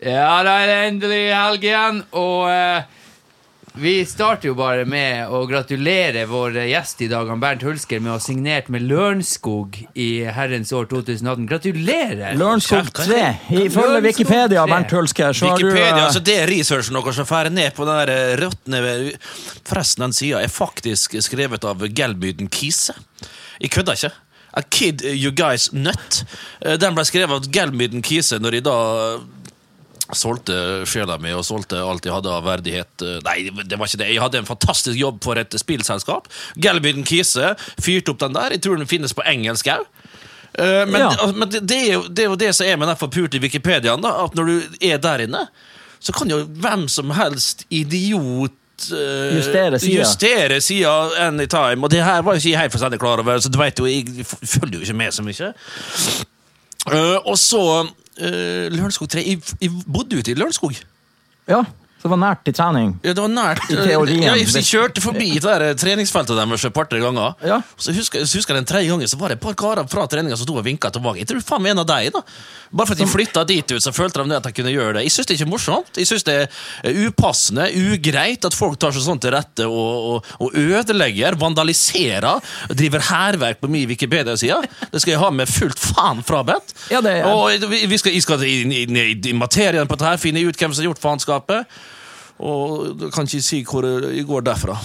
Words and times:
Ja, 0.00 0.40
da 0.46 0.54
er 0.62 0.70
det 0.70 0.78
endelig 0.88 1.20
helg 1.28 1.64
igjen, 1.66 1.98
og 2.16 2.46
eh, 2.48 2.86
vi 3.80 3.98
starter 4.08 4.48
jo 4.48 4.54
bare 4.56 4.86
med 4.88 5.28
å 5.28 5.42
gratulere 5.46 6.22
vår 6.26 6.56
gjest 6.70 7.02
i 7.04 7.08
dag, 7.10 7.28
han 7.28 7.42
Bernt 7.42 7.62
Hulsker, 7.66 8.00
med 8.00 8.14
å 8.14 8.14
ha 8.16 8.22
signert 8.24 8.70
med 8.72 8.86
Lørenskog 8.88 9.76
i 10.00 10.08
herrens 10.24 10.72
år 10.72 10.88
2018. 10.88 11.44
Gratulerer! 11.50 12.32
Lørenskog 12.40 12.88
3. 12.96 13.18
Ifølge 13.50 13.66
Lørenskog 13.68 14.08
Wikipedia, 14.08 14.64
3. 14.64 14.72
Bernt 14.72 14.94
Hulsker, 14.96 15.36
så 15.36 15.50
har 15.52 15.60
du 15.60 15.66
Wikipedia, 15.68 15.98
eh, 15.98 16.06
altså 16.06 16.22
det 16.30 16.38
er 16.40 16.50
researchen 16.50 16.96
deres 16.96 17.20
som 17.20 17.28
færer 17.28 17.52
ned 17.52 17.76
på 17.76 17.86
den 17.88 18.00
der 18.00 18.40
røttene... 18.40 18.80
råtne 18.86 19.60
Forresten, 19.68 20.06
den 20.06 20.16
sida 20.16 20.40
er 20.40 20.50
faktisk 20.50 21.18
skrevet 21.22 21.68
av 21.68 21.84
Gelbyden 21.92 22.48
Kise. 22.50 22.96
Jeg 23.60 23.74
kødder 23.76 24.00
ikke. 24.00 24.10
A 24.56 24.62
kid 24.66 25.04
you 25.04 25.30
guys 25.30 25.68
nut. 25.72 26.24
Eh, 26.64 26.74
Den 26.80 26.96
ble 26.96 27.04
skrevet 27.06 27.36
av 27.36 27.52
Gelbyden 27.54 28.02
Kise 28.02 28.40
når 28.42 28.56
de 28.56 28.64
da 28.66 28.78
solgte 30.16 30.86
sjela 30.88 31.18
mi 31.22 31.32
og 31.36 31.44
solgte 31.46 31.78
alt 31.82 32.04
jeg 32.06 32.14
hadde 32.14 32.32
av 32.32 32.44
verdighet. 32.46 33.04
Nei, 33.26 33.50
det 33.64 33.78
var 33.78 33.86
ikke 33.90 34.00
det. 34.02 34.08
Jeg 34.14 34.22
hadde 34.22 34.38
en 34.42 34.48
fantastisk 34.48 34.98
jobb 34.98 35.18
for 35.24 35.38
et 35.40 35.54
spillselskap. 35.60 36.28
Galbyden 36.56 37.04
Kise 37.08 37.54
fyrte 37.80 38.14
opp 38.14 38.20
den 38.22 38.34
der. 38.36 38.56
Jeg 38.56 38.62
tror 38.66 38.76
den 38.80 38.90
finnes 38.90 39.14
på 39.16 39.22
engelsk 39.26 39.66
òg. 39.72 39.86
Eh, 40.58 40.86
Men, 40.86 41.00
Ja. 41.00 41.26
men 41.32 41.48
det, 41.48 41.60
det, 41.68 41.76
er 41.88 41.92
jo, 41.94 42.06
det 42.08 42.24
er 42.24 42.30
jo 42.32 42.36
det 42.36 42.54
som 42.56 42.66
er 42.66 42.76
med 42.76 42.88
den 42.88 42.96
forpurte 42.98 43.38
Wikipediaen. 43.40 44.00
da, 44.02 44.24
At 44.24 44.34
når 44.34 44.44
du 44.46 44.62
er 44.80 44.98
der 44.98 45.26
inne, 45.26 45.44
så 46.00 46.12
kan 46.12 46.28
jo 46.30 46.44
hvem 46.44 46.88
som 46.88 47.10
helst 47.10 47.66
idiot 47.70 48.52
eh, 48.90 49.36
Justere 49.36 50.60
sida. 50.60 50.94
anytime. 51.26 51.84
Og 51.84 51.90
det 51.90 52.02
her 52.02 52.22
var 52.22 52.34
jo 52.34 52.38
ikke 52.40 52.50
jeg 52.50 52.58
helt 52.58 52.72
fullstendig 52.72 52.98
klar 53.00 53.20
over, 53.20 53.38
så 53.38 53.48
du 53.52 53.58
vet 53.60 53.78
jo, 53.78 53.86
jeg 53.86 54.24
følger 54.26 54.78
jo 54.80 54.80
ikke 54.80 54.96
med 54.96 55.12
så 55.12 55.22
mye. 55.22 55.52
Uh, 56.88 57.18
og 57.28 57.36
så 57.38 57.60
uh, 57.84 57.88
Lørenskog 58.20 59.08
3. 59.08 59.24
Jeg, 59.26 59.42
jeg 59.60 59.70
bodde 59.92 60.18
ute 60.18 60.30
i 60.30 60.34
Lørenskog. 60.34 60.72
Ja, 61.48 61.62
så 62.00 62.08
det 62.08 62.10
var 62.14 62.20
nært 62.22 62.44
til 62.48 62.54
trening. 62.56 62.94
Ja, 63.04 63.12
det 63.12 63.20
var 63.20 63.28
nært. 63.28 63.60
I 63.68 63.76
teorien. 63.76 64.22
Ja, 64.24 64.34
jeg 64.40 64.64
kjørte 64.64 65.02
forbi 65.04 65.34
der 65.44 65.66
treningsfeltet 65.76 66.38
deres 66.38 66.64
et 66.64 66.72
par-tre 66.72 66.98
ganger. 67.02 67.34
Ja. 67.44 67.60
Så 67.76 67.92
husker, 67.92 68.24
så 68.24 68.38
husker 68.40 68.54
jeg 68.56 68.62
Den 68.64 68.68
tredje 68.70 68.88
gangen 68.88 69.08
så 69.08 69.18
var 69.20 69.28
det 69.28 69.36
et 69.36 69.42
par 69.44 69.54
karer 69.54 69.84
fra 69.90 70.06
treninga 70.08 70.36
som 70.40 70.46
sto 70.48 70.56
og 70.56 70.64
vinka 70.64 70.88
tilbake. 70.90 71.20
Jeg 71.20 71.28
tror 71.28 71.44
faen 71.44 71.62
meg 71.62 71.74
en 71.76 71.82
av 71.84 71.86
deg 71.92 72.08
da 72.16 72.22
Bare 72.72 72.86
for 72.86 72.94
at 72.94 73.00
de 73.02 73.06
flytta 73.10 73.42
dit 73.48 73.72
ut, 73.74 73.82
så 73.82 73.90
følte 73.92 74.22
de 74.22 74.36
at 74.36 74.44
de 74.46 74.52
kunne 74.54 74.70
gjøre 74.70 74.92
det. 74.94 75.02
Jeg 75.02 75.10
syns 75.10 75.26
det 75.26 75.34
er 75.34 75.38
ikke 75.40 75.50
morsomt. 75.50 75.88
Jeg 75.98 76.06
syns 76.06 76.22
det 76.28 76.36
er 76.86 76.98
upassende, 77.08 77.64
ugreit 77.74 78.44
at 78.46 78.54
folk 78.54 78.78
tar 78.78 78.94
seg 78.94 79.02
sånn 79.02 79.18
til 79.20 79.34
rette 79.34 79.66
og, 79.66 80.06
og, 80.14 80.30
og 80.46 80.54
ødelegger, 80.54 81.34
vandaliserer, 81.40 82.38
driver 82.70 83.02
hærverk 83.10 83.58
på 83.60 83.68
min 83.74 83.88
Wikipedia-side. 83.90 84.60
Det 84.92 85.02
skal 85.02 85.16
jeg 85.16 85.20
ha 85.22 85.30
med 85.34 85.50
fullt 85.50 85.82
faen 85.82 86.22
frabedt. 86.26 86.74
Ja, 86.94 87.00
det 87.02 87.16
er- 87.20 87.26
Og 87.34 87.50
vi 87.90 87.98
skal, 87.98 88.12
jeg 88.14 88.22
skal 88.22 88.44
inn 88.46 88.70
i, 88.72 88.84
i 89.18 89.32
materien 89.34 89.88
på 89.90 89.98
dette, 89.98 90.18
finne 90.22 90.46
ut 90.46 90.54
hvem 90.56 90.70
som 90.72 90.84
har 90.84 90.92
gjort 90.92 91.02
faenskapet. 91.02 91.66
Og 92.40 92.90
du 92.96 93.06
kan 93.12 93.28
ikke 93.28 93.44
si 93.44 93.62
hvor 93.68 93.86
jeg 93.86 94.24
går 94.28 94.44
derfra. 94.48 94.76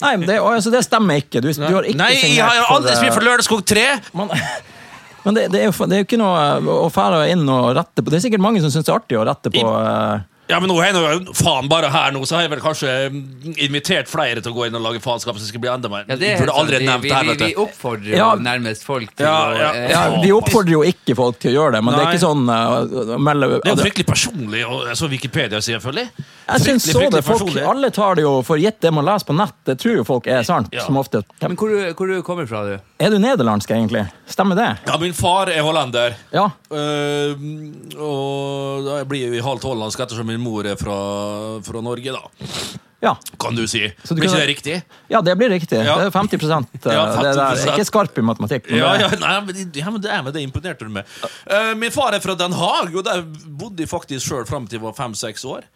Nei, 0.00 0.14
men 0.18 0.28
det, 0.28 0.38
altså, 0.42 0.72
det 0.72 0.82
stemmer 0.84 1.20
ikke. 1.22 1.40
Du, 1.44 1.48
du 1.52 1.64
har 1.64 1.86
ikke 1.86 2.00
Nei, 2.00 2.12
jeg 2.34 2.42
har 2.42 2.72
aldri 2.74 2.92
eh, 2.92 2.98
spilt 3.00 3.14
for 3.14 3.24
Lørenskog 3.24 3.62
3! 3.70 3.84
Man, 4.18 4.32
men 5.24 5.36
det, 5.38 5.46
det, 5.54 5.62
er 5.62 5.68
jo, 5.70 5.88
det 5.88 5.96
er 5.96 6.02
jo 6.02 6.08
ikke 6.08 6.20
noe 6.20 6.78
å 6.84 6.88
fære 6.92 7.26
inn 7.32 7.44
og 7.48 7.70
rette 7.78 8.02
på. 8.02 8.12
Det 8.12 8.18
er 8.18 8.24
sikkert 8.26 8.44
mange 8.44 8.62
som 8.64 8.72
syns 8.74 8.88
det 8.88 8.92
er 8.92 8.98
artig 8.98 9.20
å 9.20 9.26
rette 9.28 9.52
på. 9.54 9.62
eh, 9.62 10.24
Ja, 10.46 10.58
men 10.60 10.68
nå 10.68 10.74
er 10.84 10.90
jeg 10.90 10.94
nå, 11.24 11.32
faen 11.38 11.68
bare 11.72 11.88
her 11.88 12.12
nå, 12.12 12.20
så 12.28 12.36
har 12.36 12.42
jeg 12.44 12.50
vel 12.52 12.60
kanskje 12.60 12.90
mm, 13.14 13.54
invitert 13.64 14.10
flere 14.12 14.42
til 14.44 14.52
å 14.52 14.54
gå 14.58 14.66
inn 14.68 14.74
og 14.76 14.82
lage 14.84 15.00
faenskap. 15.00 15.38
Så 15.38 15.46
det 15.46 15.48
skal 15.54 15.62
bli 15.64 15.70
enda 15.72 15.88
mer. 15.88 16.04
Ja, 16.10 16.18
det 16.20 16.28
jeg 16.34 16.40
burde 16.42 16.56
aldri 16.60 16.80
nevnt 16.84 17.06
vi, 17.06 17.12
her, 17.14 17.24
vi, 17.24 17.32
vi 17.32 17.38
vet 17.46 17.54
du. 17.56 17.60
oppfordrer 17.62 18.10
jo 18.12 18.18
Ja. 18.18 18.26
nærmest 18.44 18.84
folk 18.84 19.14
til 19.16 19.24
Ja, 19.24 19.38
å 19.48 19.54
ja. 19.56 19.70
eh, 19.72 19.90
ja, 19.94 20.02
vi 20.20 20.32
oppfordrer 20.36 20.74
jo 20.76 20.82
ikke 20.84 21.16
folk 21.16 21.38
til 21.40 21.54
å 21.54 21.54
gjøre 21.56 21.78
det, 21.78 21.82
men 21.88 21.96
det 21.96 22.02
er 22.04 22.10
ikke 22.12 22.24
sånn 22.26 22.44
uh, 22.52 23.16
melde 23.24 23.48
Det 23.54 23.70
er 23.72 23.72
jo 23.72 23.82
fryktelig 23.86 24.06
personlig, 24.10 24.62
og 24.68 24.92
så 25.00 25.08
Wikipedia 25.14 25.62
sier 25.64 25.80
selvfølgelig. 25.80 26.26
Jeg 26.44 26.64
syns 26.68 26.90
så 26.92 27.06
det. 27.16 27.24
Folk, 27.24 27.56
alle 27.64 27.90
tar 27.96 28.20
det 28.20 28.26
jo 28.26 28.34
for 28.44 28.60
gitt, 28.60 28.82
det 28.84 28.92
man 28.92 29.08
leser 29.08 29.30
på 29.32 29.38
nett. 29.40 29.56
Det 29.64 29.78
tror 29.80 29.96
jo 30.02 30.04
folk 30.04 30.28
er 30.28 30.44
sant, 30.44 30.68
Ja. 30.76 30.84
som 30.84 31.00
ofte. 31.00 31.24
Men 31.40 31.56
hvor, 31.56 31.72
du- 31.72 31.94
hvor 31.96 32.06
du 32.12 32.20
kommer 32.22 32.44
fra, 32.46 32.66
du? 32.68 32.76
Er 33.02 33.10
du 33.10 33.18
nederlandsk, 33.18 33.70
egentlig? 33.74 34.04
Stemmer 34.30 34.54
det? 34.54 34.68
Ja, 34.86 34.94
min 35.02 35.14
far 35.18 35.50
er 35.50 35.64
hollender. 35.66 36.14
Ja. 36.30 36.44
Uh, 36.70 37.34
og 37.98 38.86
da 38.86 39.00
blir 39.10 39.34
jo 39.34 39.42
halvt 39.42 39.66
hollandsk 39.66 40.04
ettersom 40.04 40.28
min 40.30 40.42
mor 40.42 40.66
er 40.70 40.78
fra, 40.78 40.96
fra 41.66 41.82
Norge, 41.82 42.14
da. 42.14 42.22
Ja. 43.04 43.16
Kan 43.42 43.58
du 43.58 43.66
si. 43.68 43.82
Så 44.04 44.14
du 44.14 44.22
Men 44.22 44.30
kan- 44.30 44.36
ikke 44.38 44.40
det 44.40 44.48
riktig? 44.48 44.76
ja, 45.10 45.20
det 45.20 45.34
blir 45.36 45.50
riktig. 45.52 45.82
Ja. 45.84 45.98
Det 45.98 46.06
er 46.06 46.14
50 46.14 46.38
eh, 46.44 46.94
Ja, 46.94 47.04
det 47.20 47.34
der. 47.34 47.58
50%. 47.58 47.72
Ikke 47.74 47.84
skarp 47.90 48.18
i 48.18 48.24
matematikk. 48.24 48.70
men 48.70 48.78
Ja, 48.78 48.92
det- 48.94 49.00
ja, 49.00 49.18
nei, 49.20 49.40
men, 49.40 49.72
ja, 49.74 49.90
men 49.90 50.00
det 50.00 50.10
er 50.10 50.22
med 50.22 50.32
det 50.38 50.42
imponerte 50.46 50.86
du 50.86 50.88
med. 50.94 51.04
Uh, 51.50 51.74
min 51.76 51.90
far 51.90 52.14
er 52.14 52.20
fra 52.20 52.34
Den 52.34 52.52
Haag, 52.52 52.94
og 52.94 53.04
der 53.04 53.22
bodde 53.58 53.82
jeg 53.84 53.90
faktisk 53.90 54.24
sjøl 54.30 54.46
fram 54.48 54.66
til 54.66 54.78
jeg 54.78 54.86
var 54.86 54.94
fem-seks 54.96 55.44
år. 55.44 55.66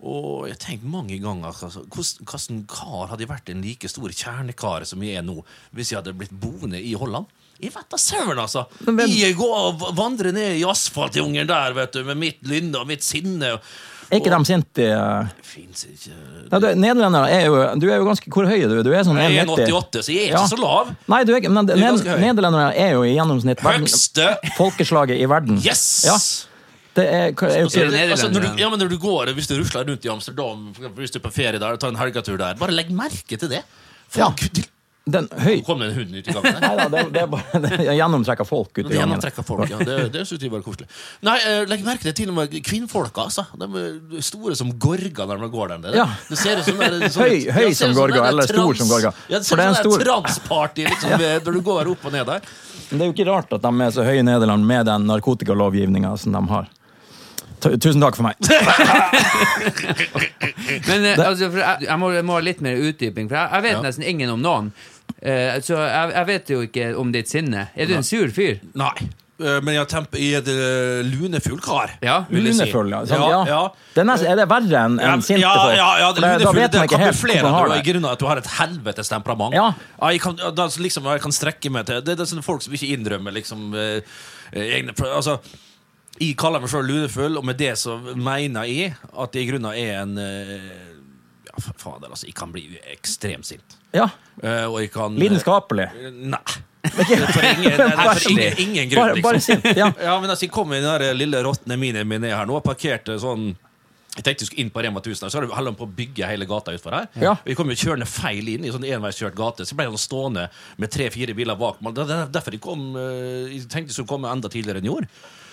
Og 0.00 0.46
jeg 0.48 0.56
tenkte 0.62 0.88
mange 0.88 1.18
ganger 1.20 1.52
altså, 1.52 1.82
hvordan 1.90 2.62
kar 2.70 3.10
hadde 3.12 3.28
vært 3.28 3.50
en 3.52 3.60
like 3.64 3.88
stor 3.90 4.08
kjernekar 4.08 4.86
som 4.88 5.02
jeg 5.04 5.20
er 5.20 5.26
nå, 5.26 5.42
hvis 5.76 5.92
jeg 5.92 6.00
hadde 6.00 6.16
blitt 6.16 6.32
boende 6.32 6.80
i 6.80 6.94
Holland? 6.96 7.28
Jeg 7.60 7.74
vet 7.74 7.90
da 7.92 7.98
søren, 8.00 8.38
altså! 8.40 8.64
Men- 8.88 9.10
Jeg 9.12 9.36
går 9.36 9.56
og 9.58 9.82
vandrer 9.98 10.32
ned 10.32 10.56
i 10.56 10.64
asfaltjungelen 10.64 11.48
der 11.50 11.74
vet 11.76 11.92
du, 11.92 12.04
med 12.08 12.16
mitt 12.16 12.40
lynne 12.48 12.80
og 12.80 12.86
mitt 12.88 13.04
sinne. 13.04 13.58
Er 14.10 14.18
ikke 14.18 14.32
de 14.32 14.44
sinte 14.48 14.86
uh... 14.90 15.28
Fins 15.46 15.84
ikke 15.86 16.10
ja, 16.50 16.58
du, 16.58 16.64
Nederlendere 16.74 17.28
er 17.30 17.44
jo 17.46 17.60
Du 17.78 17.84
er 17.86 18.00
jo 18.00 18.08
ganske 18.08 18.26
Hvor 18.34 18.48
høy 18.48 18.56
er 18.56 18.72
du? 18.72 18.80
Du 18.82 18.90
er 18.90 19.04
sånn 19.06 19.20
Jeg 19.22 19.36
er 19.38 19.46
1,88, 19.46 20.02
så 20.02 20.10
jeg 20.10 20.24
er 20.24 20.32
Ja. 20.32 20.40
ikke 20.40 20.50
så 20.50 20.58
lav. 20.58 20.90
Nei, 21.12 21.20
du 21.28 21.30
er 21.36 21.44
Men 21.46 21.62
er 21.70 21.78
ned, 21.78 21.84
ganske 21.84 22.16
nederlendere 22.18 22.72
er 22.74 22.96
jo 22.96 23.04
i 23.06 23.12
gjennomsnitt 23.14 23.62
verden, 23.62 23.86
Høgste 23.86 24.32
folkeslaget 24.56 25.20
i 25.22 25.28
verden. 25.30 25.60
Yes! 25.62 25.84
Ja. 26.08 26.16
Det 26.96 27.04
er, 27.06 27.28
er 27.30 27.34
Så 27.38 27.46
er 27.46 27.66
ikke 27.68 27.90
det, 27.94 28.00
altså, 28.10 28.28
når, 28.34 28.40
du, 28.48 28.58
ja, 28.58 28.68
men 28.72 28.80
når 28.82 28.88
du 28.90 28.96
går, 28.98 29.30
Hvis 29.36 29.46
du 29.46 29.54
rusler 29.60 29.86
rundt 29.86 30.04
i 30.04 30.10
Amsterdam 30.10 30.66
hvis 30.98 31.12
du 31.14 31.20
er 31.20 31.22
på 31.22 31.30
ferie 31.34 31.58
der, 31.62 31.76
tar 31.78 31.92
en 31.94 32.00
helgetur 32.00 32.36
der, 32.40 32.58
bare 32.58 32.74
legg 32.74 32.90
merke 32.90 33.38
til 33.38 33.48
det. 33.52 33.62
Ja. 34.16 34.26
Folk, 34.26 34.48
det 34.56 34.66
den 35.10 35.26
høy 35.42 35.62
kom 35.66 35.80
det 35.80 35.88
en 35.90 35.94
hund 35.96 36.12
ut 36.14 36.26
i 36.28 36.32
gangen. 36.34 36.52
der. 36.54 36.60
Nei 36.60 36.74
da, 36.76 36.84
det, 36.92 37.00
det 37.14 37.20
er 37.22 37.28
bare 37.32 37.60
det 37.64 37.70
er 37.80 37.94
gjennomtrekka 37.96 38.44
folk 38.46 38.68
Ut 38.70 38.78
i 38.78 38.82
gangen. 38.84 38.98
gjennomtrekker 38.98 39.46
folk, 39.48 39.70
ja. 39.72 39.78
Det, 39.86 39.96
det 40.14 40.24
synes 40.28 40.44
jeg 40.44 40.52
bare 40.52 40.62
koselig. 40.62 40.86
Nei, 41.26 41.36
eh, 41.48 41.62
Legg 41.70 41.82
merke 41.86 42.04
til 42.04 42.14
til 42.20 42.30
og 42.30 42.36
med 42.36 42.54
kvinnfolka. 42.66 43.24
Altså. 43.30 43.46
De 43.58 43.68
er 43.80 44.26
store 44.26 44.54
som 44.60 44.70
gorger 44.78 45.26
når 45.32 45.40
de 45.46 45.50
går 45.56 45.72
der 45.72 45.80
nede. 45.82 45.96
Ja. 45.98 46.06
Det 46.28 46.38
ser 46.38 46.60
ut 46.60 46.68
som 46.68 46.78
det 46.82 46.90
er 46.92 47.14
sånn- 47.16 47.24
Høy- 47.26 47.48
høy 47.56 47.64
ja, 47.64 47.74
som 47.80 47.94
gorga, 47.96 48.20
er 48.22 48.28
eller 48.34 48.50
stor 48.52 48.80
som 48.82 48.92
gorger. 48.92 49.22
Ja, 49.32 49.38
det 49.40 49.48
ser 49.48 49.56
er 49.58 49.64
ut 49.64 49.68
en 49.70 49.78
som 49.80 49.88
det 49.88 49.94
er 49.94 49.96
stor- 49.96 50.06
transparty 50.10 50.86
liksom, 50.90 51.10
ja. 51.24 51.38
når 51.48 51.58
du 51.58 51.62
går 51.70 51.92
opp 51.94 52.04
og 52.10 52.14
ned 52.18 52.26
der. 52.34 52.50
Men 52.90 52.98
det 53.00 53.06
er 53.06 53.10
jo 53.10 53.16
ikke 53.16 53.28
rart 53.32 53.56
at 53.56 53.64
de 53.66 53.72
er 53.88 53.96
så 53.96 54.04
høye 54.06 54.20
i 54.20 54.26
Nederland 54.26 54.66
med 54.68 54.86
den 54.86 55.08
narkotikalovgivninga 55.10 56.12
som 56.20 56.36
de 56.36 56.44
har. 56.52 56.68
Tu- 57.60 57.76
Tusen 57.78 58.00
takk 58.00 58.16
for 58.16 58.24
meg. 58.28 58.34
Men 60.88 61.04
eh, 61.04 61.18
altså, 61.20 61.50
for 61.50 61.60
jeg, 61.62 61.86
jeg, 61.86 61.98
må, 62.00 62.10
jeg 62.16 62.26
må 62.26 62.36
ha 62.38 62.42
litt 62.44 62.60
mer 62.64 62.80
utdyping, 62.90 63.30
for 63.30 63.36
jeg, 63.40 63.48
jeg 63.56 63.66
vet 63.68 63.76
Ja. 63.78 63.82
nesten 63.86 64.06
ingen 64.08 64.30
om 64.34 64.42
noen. 64.44 64.72
Eh, 65.20 65.56
så 65.64 65.78
jeg, 65.80 66.12
jeg 66.16 66.26
vet 66.30 66.52
jo 66.54 66.60
ikke 66.66 66.92
om 67.00 67.10
ditt 67.14 67.28
sinne. 67.32 67.68
Er 67.76 67.90
du 67.90 67.96
en 67.98 68.06
sur 68.06 68.30
fyr? 68.34 68.60
Nei. 68.78 68.94
Eh, 69.40 69.58
Men 69.64 69.72
jeg, 69.74 69.86
temp, 69.88 70.16
jeg 70.20 70.34
er 70.36 70.42
et 70.44 70.50
eh, 70.52 71.00
lunefull 71.08 71.60
kar. 71.64 71.94
Ja. 72.04 72.18
vil 72.30 72.44
jeg 72.48 72.54
si. 72.58 72.64
Lunefull, 72.66 72.90
ja. 72.92 73.00
Sånn, 73.08 73.24
ja, 73.24 73.30
ja. 73.30 73.42
ja. 73.48 73.60
Det 73.94 74.02
er, 74.04 74.08
nest, 74.10 74.26
er 74.28 74.36
det 74.40 74.46
verre 74.50 74.82
enn 74.86 74.98
Ja, 75.00 75.14
sinte 75.24 75.42
ja, 75.44 75.52
folk? 75.56 75.76
ja, 75.78 75.88
ja, 76.04 76.10
det- 76.12 76.22
vet 76.60 76.74
det 76.76 76.84
kan 76.92 77.00
i 77.00 77.04
det. 77.40 78.04
av 78.04 78.12
at 78.12 78.20
du 78.22 78.26
har 78.30 78.36
et 78.42 78.50
helvetes 78.58 79.08
temperament. 79.12 79.56
Ja. 79.56 79.70
jeg 80.12 80.20
kan, 80.24 80.36
da, 80.56 80.68
liksom, 80.86 81.08
jeg 81.12 81.24
kan 81.24 81.32
strekke 81.36 81.72
meg 81.72 81.86
til 81.88 82.00
Det, 82.04 82.16
det 82.16 82.26
er 82.26 82.30
sånne 82.34 82.44
folk 82.46 82.62
som 82.64 82.76
ikke 82.76 82.92
innrømmer 82.96 83.32
liksom, 83.40 83.74
egne 84.52 84.92
altså, 85.10 85.40
Jeg 86.20 86.36
kaller 86.40 86.60
meg 86.60 86.68
sjøl 86.72 86.84
lunefull, 86.90 87.38
og 87.40 87.44
med 87.48 87.56
det 87.60 87.72
så 87.80 87.94
mener 88.14 88.68
jeg 88.68 88.94
at 89.08 89.36
jeg 89.38 89.46
i 89.46 89.50
grunnen 89.50 89.70
er 89.72 90.02
en 90.02 90.18
eh, 90.20 90.56
Ja, 91.48 91.54
fa- 91.64 91.76
fader, 91.80 92.10
altså. 92.12 92.26
Jeg 92.28 92.34
kan 92.36 92.52
bli 92.52 92.66
ekstremt 92.92 93.48
sint. 93.48 93.78
Ja. 93.96 94.10
Eh, 94.42 94.66
og 94.68 94.76
jeg 94.82 94.92
kan 94.94 95.16
Lidenskapelig. 95.18 95.88
Nei. 96.30 96.42
For 96.80 97.44
ingen, 97.44 97.74
nei, 97.76 98.04
for 98.16 98.30
ingen, 98.30 98.54
ingen 98.62 98.86
grunn, 98.92 99.10
Bare, 99.10 99.22
bare 99.24 99.38
liksom. 99.40 99.58
sint. 99.64 99.76
Ja. 99.76 99.88
Ja, 100.06 100.14
men 100.20 100.30
altså, 100.32 100.46
jeg 100.46 100.52
kom 100.54 100.70
i 100.72 100.78
den 100.80 100.86
der 100.88 101.12
lille 101.16 101.42
råtne 101.44 101.76
minien 101.80 102.08
min 102.08 102.22
ned 102.24 102.32
her 102.36 102.46
nå 102.48 102.56
og 102.60 102.64
parkerte 102.64 103.16
sånn 103.20 103.50
jeg 104.10 104.24
tenkte 104.26 104.42
jeg 104.42 104.48
skulle 104.50 104.62
inn 104.64 104.70
på 104.74 104.82
Rema 104.82 104.98
1000, 104.98 105.22
her, 105.22 105.30
så 105.30 105.40
holdt 105.54 105.68
de 105.70 105.78
på 105.78 105.86
å 105.86 105.92
bygge 106.00 106.26
hele 106.26 106.46
gata 106.50 106.72
utfor 106.74 106.96
her. 106.96 107.04
Ja. 107.22 107.36
Vi 107.46 107.54
kom 107.54 107.68
jo 107.70 107.76
kjørende 107.78 108.08
feil 108.10 108.48
inn 108.50 108.64
i 108.66 108.72
sånn 108.74 108.82
enveiskjørt 108.88 109.36
gate, 109.38 109.62
så 109.68 109.76
ble 109.78 109.86
han 109.86 110.00
stående 110.02 110.48
med 110.82 110.90
tre-fire 110.90 111.36
biler 111.38 111.54
bak. 111.60 111.78
meg. 111.86 112.00
Er 112.02 112.24
derfor 112.34 112.56
jeg 112.56 112.60
kom 112.64 112.88
eh, 112.98 113.52
Jeg 113.54 113.68
tenkte 113.70 113.92
jeg 113.92 114.00
skulle 114.00 114.10
komme 114.10 114.32
enda 114.34 114.50
tidligere 114.50 114.82
enn 114.82 114.88
i 114.88 114.90
gjorde. 114.90 115.06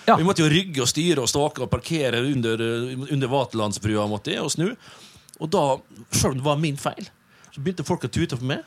Ja. 0.07 0.15
Vi 0.15 0.23
måtte 0.23 0.45
jo 0.45 0.49
rygge 0.51 0.81
og 0.85 0.87
styre 0.87 1.23
og 1.25 1.27
stake 1.31 1.65
og 1.65 1.69
parkere 1.71 2.21
under, 2.23 2.61
under 3.11 3.27
Vaterlandsbrua 3.27 4.05
og 4.07 4.51
snu. 4.53 4.69
Og 5.43 5.49
da, 5.53 5.63
selv 6.15 6.31
om 6.33 6.39
det 6.39 6.45
var 6.47 6.57
min 6.61 6.77
feil, 6.79 7.09
så 7.51 7.59
begynte 7.61 7.83
folk 7.87 8.07
å 8.07 8.11
tute 8.11 8.39
på 8.39 8.47
meg. 8.47 8.63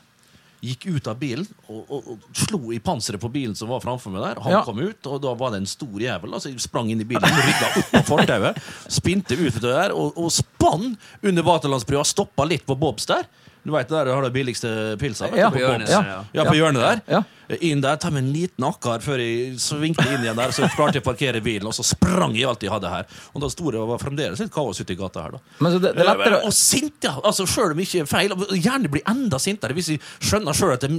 Gikk 0.61 0.83
ut 0.93 1.07
av 1.09 1.17
bilen 1.17 1.47
og, 1.73 1.79
og, 1.89 2.09
og 2.13 2.37
slo 2.37 2.59
i 2.69 2.77
panseret 2.85 3.17
på 3.23 3.31
bilen 3.33 3.55
som 3.57 3.71
var 3.73 3.81
framfor 3.81 4.13
meg. 4.13 4.21
der 4.21 4.41
Han 4.45 4.53
Ja. 4.53 4.59
kom 4.67 4.77
ut, 4.77 5.07
og 5.09 5.17
da 5.23 5.31
var 5.33 5.49
det 5.55 5.63
en 5.63 5.69
stor 5.71 5.97
jævel. 5.97 6.35
Altså, 6.37 6.51
jeg 6.53 6.61
sprang 6.61 6.91
inn 6.93 7.01
i 7.01 7.07
bilen, 7.09 7.25
rygga 7.25 7.71
opp 7.81 7.89
på 7.95 8.01
fortauet, 8.11 8.59
spinte 8.93 9.33
ut 9.39 9.57
det 9.57 9.63
der 9.65 9.95
og, 9.97 10.13
og 10.21 10.29
spann 10.31 10.93
under 11.25 11.47
Vaterlandsbrua. 11.47 12.05
Stoppa 12.05 12.45
litt 12.45 12.67
på 12.69 12.77
Bobs 12.77 13.09
der. 13.09 13.25
Du 13.63 13.71
vet 13.75 13.89
der 13.91 14.07
du 14.07 14.11
har 14.15 14.25
de 14.25 14.31
billigste 14.33 14.69
pilsa? 14.97 15.27
Ja. 15.37 15.51
på 15.53 15.59
hjørnet 15.61 15.89
ja. 15.91 16.01
Ja, 16.33 16.45
på 16.47 16.55
hjørnet 16.57 16.81
der. 17.05 17.25
Inn 17.61 17.83
der, 17.83 17.99
ta 18.01 18.09
med 18.09 18.23
en 18.23 18.31
liten 18.33 18.65
akkar 18.65 19.03
før 19.03 19.21
jeg 19.21 19.59
svingte 19.61 20.05
inn 20.07 20.23
igjen 20.23 20.39
der. 20.39 20.53
Så 20.55 20.65
klarte 20.73 20.97
jeg 20.97 21.03
å 21.03 21.07
parkere 21.11 21.43
bilen, 21.45 21.67
og 21.69 21.75
så 21.77 21.85
sprang 21.85 22.33
jeg 22.37 22.47
alt 22.49 22.63
jeg 22.65 22.73
hadde 22.73 22.89
her. 22.89 23.09
Og 23.35 23.43
da 23.43 23.51
sto 23.53 23.73
det 23.73 23.83
var 23.91 24.01
fremdeles 24.01 24.41
litt 24.41 24.53
kaos 24.55 24.81
ute 24.81 24.95
i 24.95 24.97
gata 24.97 25.27
her, 25.27 25.37
da. 25.37 25.57
Men 25.59 25.75
så 25.75 25.83
det, 25.83 25.93
det 25.97 26.05
er 26.05 26.09
lettere 26.09 26.41
Og 26.47 26.55
sint, 26.57 26.97
ja! 27.05 27.13
Altså, 27.21 27.45
Sjøl 27.51 27.75
om 27.75 27.83
ikke 27.83 28.01
er 28.05 28.09
feil. 28.09 28.33
Gjerne 28.55 28.89
bli 28.91 29.03
enda 29.11 29.37
sintere 29.41 29.77
hvis 29.77 29.93
jeg 29.93 30.01
skjønner 30.23 30.57
sjøl 30.57 30.73
at 30.77 30.87
det 30.87 30.95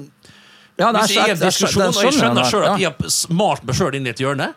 ja, 0.80 0.88
det 0.88 1.02
Hvis 1.02 1.16
jeg 1.16 1.22
er 1.22 1.32
i 1.32 1.34
en 1.34 1.40
diskusjon, 1.42 1.82
og 1.88 1.98
jeg 1.98 2.14
skjønner 2.16 2.46
skjønner 2.46 2.48
sjøl 2.48 2.66
at 2.70 2.80
jeg 2.80 2.92
har 2.92 3.36
malt 3.36 3.64
meg 3.68 3.76
sjøl 3.76 3.96
inn 3.98 4.06
i 4.06 4.12
et 4.12 4.22
hjørne, 4.22 4.52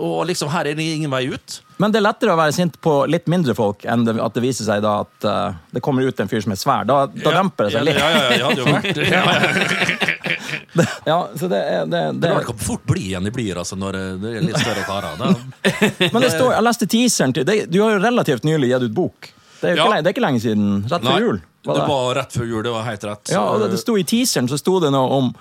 og 0.00 0.24
liksom 0.30 0.48
her 0.52 0.66
er 0.70 0.76
det 0.78 0.84
ingen 0.96 1.10
vei 1.12 1.26
ut 1.28 1.58
Men 1.82 1.92
det 1.92 2.00
er 2.00 2.04
lettere 2.06 2.32
å 2.32 2.38
være 2.40 2.54
sint 2.56 2.78
på 2.84 2.94
litt 3.10 3.26
mindre 3.28 3.54
folk 3.56 3.84
enn 3.84 4.06
det, 4.06 4.14
at 4.20 4.34
det 4.36 4.42
viser 4.44 4.64
seg 4.68 4.80
da 4.84 4.94
at 5.04 5.26
uh, 5.28 5.58
det 5.76 5.82
kommer 5.84 6.06
ut 6.08 6.20
en 6.20 6.28
fyr 6.30 6.40
som 6.44 6.52
er 6.54 6.60
svær. 6.60 6.84
Da, 6.88 7.02
da 7.12 7.32
demper 7.36 7.68
det 7.68 7.72
seg 7.76 7.84
litt. 7.88 8.00
Ja, 8.00 8.08
ja, 8.10 8.22
ja, 8.24 8.30
jeg 8.32 8.44
hadde 8.44 8.60
jo 8.60 8.66
vært 8.70 9.00
ja, 9.04 9.22
ja. 9.24 10.86
Ja, 11.04 11.18
så 11.36 11.48
det, 11.48 11.56
er- 11.58 11.86
det, 11.86 12.00
Det 12.00 12.20
det, 12.22 12.30
er 12.30 12.34
rart 12.40 12.48
hvor 12.52 12.58
fort 12.64 12.84
bli 12.88 13.06
igjen 13.10 13.24
de 13.26 13.32
blir 13.34 13.58
altså, 13.60 13.76
når 13.80 13.96
eh, 13.98 14.08
det 14.22 14.32
er 14.38 14.46
litt 14.48 14.58
større 14.60 14.84
karer. 14.88 15.36
Men 16.14 16.24
det 16.24 16.32
står, 16.34 16.52
jeg 16.56 16.66
leste 16.66 16.88
teaseren 16.90 17.34
til 17.36 17.46
det, 17.48 17.58
Du 17.72 17.80
har 17.82 17.94
jo 17.96 18.02
relativt 18.02 18.44
nylig 18.48 18.72
gitt 18.72 18.88
ut 18.88 18.96
bok. 18.96 19.30
Det 19.60 19.72
er, 19.74 19.76
Ja. 19.76 19.86
lenge, 19.90 20.02
det 20.04 20.10
er 20.12 20.16
ikke 20.16 20.24
lenge 20.26 20.40
siden. 20.44 20.68
Rett 20.90 21.04
før 21.04 21.24
jul. 21.26 21.40
det 21.68 21.80
var 21.92 22.14
rett 22.16 22.36
før 22.36 22.46
jul. 22.48 22.62
Det 22.64 22.74
var 22.76 22.86
helt 22.88 23.04
rett. 23.08 23.32
Ja, 23.34 23.42
og 23.52 23.60
det, 23.64 23.70
det 23.74 23.80
sto 23.82 23.96
I 24.00 24.04
teaseren 24.08 24.48
så 24.48 24.56
sto 24.60 24.78
det 24.84 24.92
noe 24.94 25.18
om 25.20 25.32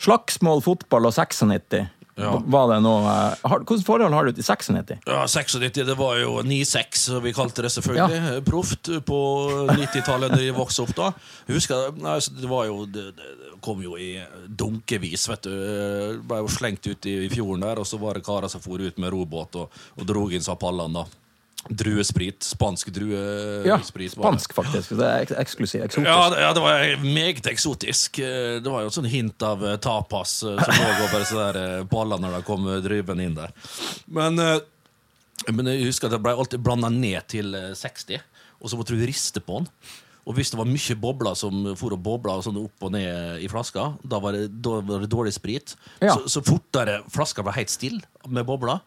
slagsmål, 0.00 0.62
fotball 0.64 1.10
og 1.10 1.12
96. 1.16 1.82
Ja. 2.20 2.32
Var 2.54 2.72
det 2.72 2.78
noe, 2.84 3.00
eh, 3.10 3.44
har, 3.52 3.64
Hvilket 3.64 3.86
forhold 3.86 4.16
har 4.16 4.28
du 4.28 4.32
til 4.36 4.46
96? 4.46 4.98
Ja, 5.06 5.22
96, 5.26 5.84
det 5.88 5.96
var 5.98 6.18
jo 6.20 6.40
9-6, 6.46 7.06
vi 7.24 7.32
kalte 7.36 7.64
det 7.66 7.72
selvfølgelig. 7.74 8.42
Proft 8.46 8.90
på 9.06 9.20
90-tallet 9.70 10.34
da 10.34 10.42
jeg 10.42 10.56
vokste 10.56 10.84
opp. 10.84 10.94
da 10.96 11.10
Jeg 11.48 11.58
husker, 11.60 11.88
altså, 12.02 12.34
Det 12.40 12.50
var 12.50 12.66
jo 12.70 12.84
det, 12.86 13.06
det 13.16 13.30
kom 13.64 13.82
jo 13.84 13.96
i 13.96 14.12
dunkevis. 14.48 15.28
vet 15.28 15.42
du 15.42 15.50
Det 15.50 16.20
Ble 16.28 16.42
jo 16.42 16.52
slengt 16.52 16.86
ut 16.86 17.06
i, 17.06 17.16
i 17.26 17.32
fjorden 17.32 17.64
der, 17.64 17.80
og 17.80 17.86
så 17.88 17.98
var 18.00 18.14
det 18.14 18.24
karer 18.26 18.48
som 18.48 18.62
for 18.62 18.80
ut 18.80 18.98
med 18.98 19.12
robåt 19.12 19.56
og, 19.56 19.82
og 19.96 20.06
drog 20.06 20.32
inn 20.32 20.44
sapallene. 20.44 21.02
da 21.02 21.20
Druesprit. 21.68 22.42
Spansk 22.42 22.88
druesprit. 22.88 23.66
Ja, 23.66 24.10
spansk, 24.14 24.54
faktisk. 24.56 24.94
Det 24.96 25.06
er 25.06 25.26
ek 25.26 25.32
eksklusivt. 25.42 25.84
Eksotisk. 25.90 26.08
Ja, 26.08 26.30
det, 26.32 26.40
ja, 26.40 26.50
det 26.56 26.62
var 26.64 27.04
meget 27.04 27.46
eksotisk. 27.52 28.20
Det 28.64 28.72
var 28.72 28.84
jo 28.86 28.90
et 28.90 28.96
sånn 28.96 29.08
hint 29.10 29.44
av 29.44 29.64
eh, 29.68 29.76
tapas 29.82 30.38
eh, 30.48 30.56
som 30.56 30.80
lå 30.80 30.90
over 31.06 31.60
eh, 31.60 31.78
ballene 31.90 32.26
når 32.26 32.38
de 32.38 32.46
kom 32.48 32.64
eh, 32.66 32.80
drivende 32.84 33.26
inn 33.28 33.36
der. 33.36 33.52
Men, 34.08 34.40
men 35.52 35.72
jeg 35.74 35.90
husker 35.90 36.08
at 36.08 36.16
det 36.16 36.22
ble 36.24 36.32
alltid 36.32 36.64
blanda 36.64 36.90
ned 36.92 37.28
til 37.30 37.52
eh, 37.56 37.72
60, 37.76 38.24
og 38.60 38.72
så 38.72 38.80
måtte 38.80 38.96
du 38.96 39.04
riste 39.04 39.44
på 39.44 39.60
den. 39.60 39.68
Og 40.28 40.36
hvis 40.36 40.52
det 40.52 40.58
var 40.60 40.68
mye 40.68 40.96
bobler 41.00 41.36
som 41.38 41.62
for 41.80 41.96
og 41.96 42.02
bobla 42.04 42.36
sånn 42.44 42.58
opp 42.60 42.84
og 42.86 42.92
ned 42.94 43.40
i 43.42 43.48
flaska, 43.50 43.86
da 44.04 44.20
var 44.22 44.36
det, 44.36 44.48
da 44.62 44.78
var 44.84 45.04
det 45.04 45.08
dårlig 45.12 45.32
sprit. 45.36 45.76
Ja. 45.98 46.14
Så, 46.14 46.28
så 46.36 46.42
fortere 46.44 47.00
flaska 47.10 47.44
ble 47.44 47.54
helt 47.56 47.72
stille 47.72 48.28
med 48.28 48.46
bobler, 48.48 48.82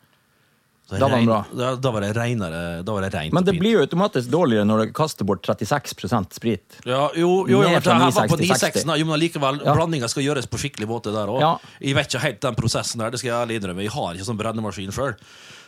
Da 0.89 1.07
var 1.07 1.15
rein- 1.18 1.25
bra. 1.25 1.45
Da, 1.56 1.75
da 1.75 1.91
var 1.91 2.01
det 2.01 2.09
reinere. 2.15 2.83
Da 2.83 2.91
var 2.91 3.01
det 3.01 3.13
rent 3.13 3.33
Men 3.33 3.44
det 3.47 3.53
blir 3.57 3.77
jo 3.77 3.80
automatisk 3.85 4.30
dårligere 4.30 4.65
når 4.68 4.85
du 4.85 4.91
kaster 4.94 5.25
bort 5.25 5.41
36% 5.47 6.33
sprit. 6.33 6.77
Ja, 6.85 7.09
jo, 7.15 7.47
jo, 7.47 7.62
jo 7.63 7.69
Ned 7.69 7.81
fra 7.83 7.95
var 8.00 8.12
på 8.27 8.38
960. 8.38 8.83
960, 8.83 9.00
jo, 9.00 9.06
men 9.06 9.19
likevel, 9.19 9.62
Ja. 9.63 9.74
blandinga 9.74 10.09
skal 10.09 10.24
gjøres 10.24 10.45
på 10.45 10.59
skikkelig 10.59 10.88
måte 10.88 11.13
der 11.15 11.27
òg. 11.31 11.39
Ja. 11.39 11.57
Jeg 11.81 11.95
vet 11.95 12.07
ikke 12.12 12.21
helt 12.21 12.41
den 12.41 12.56
prosessen 12.56 13.00
der, 13.00 13.09
det 13.12 13.19
skal 13.19 13.30
jeg 13.31 13.39
ærlig 13.47 13.62
innrømme. 13.62 13.81
Jeg 13.81 13.91
har 13.95 14.13
ikke 14.13 14.27
sånn 14.27 14.38
brennemaskin 14.38 14.91
sjøl. 14.91 15.15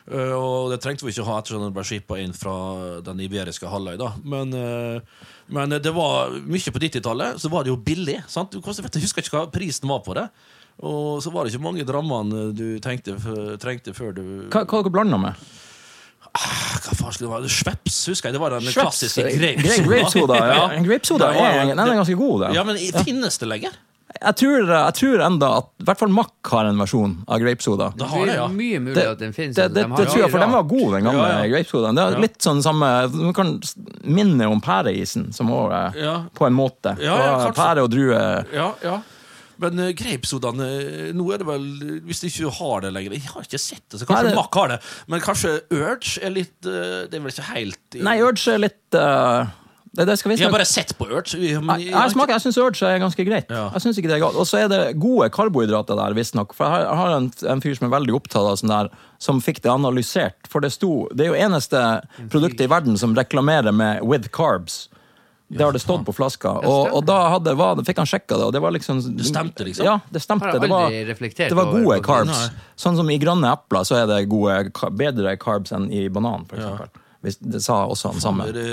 og 0.07 0.69
det 0.69 0.81
trengte 0.83 1.01
vi 1.01 1.09
ikke 1.11 1.25
ha 1.25 1.39
ettersom 1.41 1.63
den 1.63 1.73
ble 1.73 1.81
skippa 1.83 2.19
inn 2.21 2.31
fra 2.33 3.01
den 3.01 3.17
iberiske 3.25 3.65
halvøy. 3.67 3.97
da 3.97 4.11
Men, 4.23 4.53
eh, 4.53 4.99
men 5.49 5.69
det 5.69 5.91
var 5.95 6.29
mye 6.29 6.71
på 6.71 6.79
90-tallet, 6.79 7.39
så 7.41 7.49
var 7.49 7.63
det 7.63 7.69
jo 7.73 7.77
billig. 7.77 8.23
Sant? 8.27 8.51
Jeg 8.51 8.61
husker 8.61 9.23
ikke 9.23 9.31
hva 9.39 9.51
prisen 9.51 9.87
var 9.89 10.01
på 10.05 10.13
det. 10.13 10.29
Og 10.83 11.21
så 11.23 11.31
var 11.31 11.45
det 11.45 11.53
ikke 11.53 11.63
mange 11.63 11.85
drammene 11.87 12.49
du 12.55 12.79
tenkte, 12.83 13.15
trengte 13.61 13.93
før 13.95 14.11
du 14.17 14.23
Hva, 14.51 14.65
hva 14.65 14.81
dere 14.83 14.91
blanda 14.91 15.17
med? 15.21 15.45
Hva 16.35 16.91
faen 16.99 17.13
skulle 17.15 17.29
det 17.29 17.33
være? 17.37 17.49
Schweppes, 17.55 17.97
husker 18.11 18.27
jeg. 18.29 18.35
Det 18.35 18.41
var 18.43 18.55
den 18.57 18.65
Schweppes, 18.67 19.15
klassiske 19.15 19.23
grapesoda. 19.63 20.35
grape 20.35 20.83
grape 20.83 21.19
ja. 21.23 21.33
Ja. 21.47 21.51
Er, 21.63 21.69
den 21.71 21.79
er 21.79 21.99
ganske 22.01 22.17
god, 22.19 22.41
den. 22.43 22.55
Ja, 22.57 22.63
men 22.67 22.79
finnes 23.05 23.39
det 23.39 23.47
lenger? 23.47 23.77
Jeg 24.15 24.35
tror, 24.39 24.67
jeg 24.69 24.93
tror 24.95 25.21
enda 25.25 25.47
at 25.59 25.65
i 25.81 25.85
hvert 25.87 25.99
fall 25.99 26.11
Mack 26.13 26.49
har 26.51 26.67
en 26.69 26.77
versjon 26.79 27.15
av 27.27 27.39
grapesoda. 27.41 27.89
Det 27.99 28.05
har 28.11 28.29
det, 28.29 28.35
ja. 28.37 28.45
mye 28.51 28.79
mulig 28.83 28.95
Det, 28.95 29.07
at 29.15 29.19
den 29.19 29.33
finnes. 29.35 29.55
det, 29.57 29.65
det, 29.73 29.73
det, 29.75 29.83
De 29.83 29.91
har 29.91 30.03
det 30.05 30.11
tror 30.11 30.21
jeg, 30.21 30.31
for 30.31 30.43
den 30.43 30.53
var 30.55 30.67
god, 30.69 30.85
den 30.95 31.07
gamle 31.09 31.25
Ja, 31.25 31.39
ja. 31.41 31.49
grapesodaen. 31.51 31.97
Det 31.99 32.03
er 32.05 32.15
Ja. 32.15 32.21
litt 32.27 32.37
sånn 32.45 32.61
samme 32.63 32.91
Du 33.11 33.33
kan 33.35 33.55
minne 34.03 34.47
om 34.51 34.61
pæreisen, 34.63 35.31
som 35.35 35.51
også, 35.51 35.73
er 35.95 35.99
Ja. 36.03 36.15
på 36.35 36.47
en 36.47 36.53
måte. 36.55 36.95
Ja, 37.03 37.17
ja, 37.17 37.51
Pære 37.51 37.83
og 37.83 37.91
drue 37.91 38.21
Ja, 38.53 38.69
ja. 38.83 39.01
Men 39.61 39.79
uh, 39.79 39.89
grapesodaen 39.97 40.63
eh, 40.65 41.11
Nå 41.15 41.27
er 41.33 41.41
det 41.41 41.47
vel 41.47 41.67
Hvis 42.07 42.23
de 42.23 42.31
ikke 42.31 42.53
har 42.59 42.85
det 42.85 42.93
lenger 42.95 43.17
Jeg 43.17 43.27
har 43.31 43.45
ikke 43.47 43.61
sett 43.61 43.83
det, 43.87 44.01
så 44.01 44.07
kanskje 44.07 44.23
Nei, 44.23 44.31
det- 44.31 44.39
Mack 44.39 44.57
har 44.59 44.73
det. 44.73 44.79
Men 45.11 45.23
kanskje 45.23 45.53
Urge 45.73 46.15
er 46.21 46.33
litt 46.35 46.57
uh, 46.67 47.05
Det 47.07 47.15
er 47.15 47.23
vel 47.23 47.35
ikke 47.35 47.51
helt 47.53 47.99
Nei, 48.05 48.17
Urge 48.23 48.55
er 48.55 48.65
litt 48.65 48.99
uh, 48.99 49.53
det, 49.95 50.03
det 50.09 50.15
Jeg 50.19 50.43
har 50.43 50.51
bare 50.51 50.67
sett 50.67 50.91
på 50.99 51.05
Urge. 51.07 51.37
jeg, 51.39 51.53
jeg 51.55 51.91
jeg, 51.93 52.27
jeg 52.27 52.43
syns 52.43 52.57
Urge 52.59 52.87
er 52.89 52.97
ganske 52.99 53.25
greit. 53.27 53.47
Ja. 53.47 53.69
Jeg 53.71 53.83
synes 53.85 53.99
ikke 54.01 54.09
det 54.11 54.17
er 54.17 54.23
galt. 54.25 54.35
Og 54.35 54.47
så 54.49 54.59
er 54.59 54.67
det 54.67 54.79
gode 54.99 55.29
karbohydrater 55.31 55.95
der, 55.95 56.15
visstnok. 56.17 56.51
For 56.57 56.67
jeg 56.67 56.97
har 56.99 57.15
en, 57.15 57.29
en 57.53 57.63
fyr 57.63 57.77
som 57.77 57.87
er 57.87 57.93
veldig 57.93 58.17
opptatt 58.17 58.43
av 58.43 58.57
sånn 58.59 58.73
der, 58.73 58.89
som 59.23 59.39
fikk 59.43 59.61
det 59.63 59.71
analysert. 59.71 60.49
For 60.51 60.65
det 60.65 60.73
sto 60.75 61.07
Det 61.15 61.27
er 61.27 61.31
jo 61.31 61.39
eneste 61.47 61.85
produktet 62.33 62.65
i 62.67 62.71
verden 62.71 62.99
som 62.99 63.15
reklamerer 63.15 63.71
med 63.71 64.03
'with 64.03 64.27
carbs'. 64.35 64.89
Det 65.47 65.63
har 65.63 65.71
det 65.71 65.79
stått 65.79 66.05
på 66.05 66.13
flaska. 66.13 66.51
Og, 66.65 66.89
og 66.97 67.03
da 67.05 67.19
hadde, 67.35 67.53
var, 67.57 67.77
fikk 67.85 68.01
han 68.01 68.09
sjekka 68.09 68.39
det, 68.39 68.47
og 68.47 68.53
det 68.55 68.61
var 68.63 68.73
liksom 68.73 69.01
Det 69.17 69.27
stemte, 69.27 69.67
liksom? 69.67 69.85
Ja, 69.85 69.99
det 70.09 70.23
stemte. 70.23 70.51
Det 70.57 70.69
var, 70.71 70.89
det 70.89 71.57
var 71.59 71.71
gode 71.71 71.99
carbs. 72.05 72.47
Sånn 72.75 72.97
som 72.97 73.09
i 73.13 73.19
grønne 73.21 73.53
epler 73.53 73.85
så 73.85 73.99
er 74.01 74.09
det 74.09 74.23
gode, 74.31 74.71
bedre 74.97 75.35
carbs 75.41 75.75
enn 75.75 75.91
i 75.93 76.07
banan, 76.09 76.47
for 76.49 76.57
eksempel. 76.61 77.01
Hvis, 77.25 77.39
det 77.41 77.61
sa 77.65 77.79
også 77.89 78.11
han 78.13 78.21
samme. 78.21 78.45
Er 78.51 78.53
det, 78.53 78.65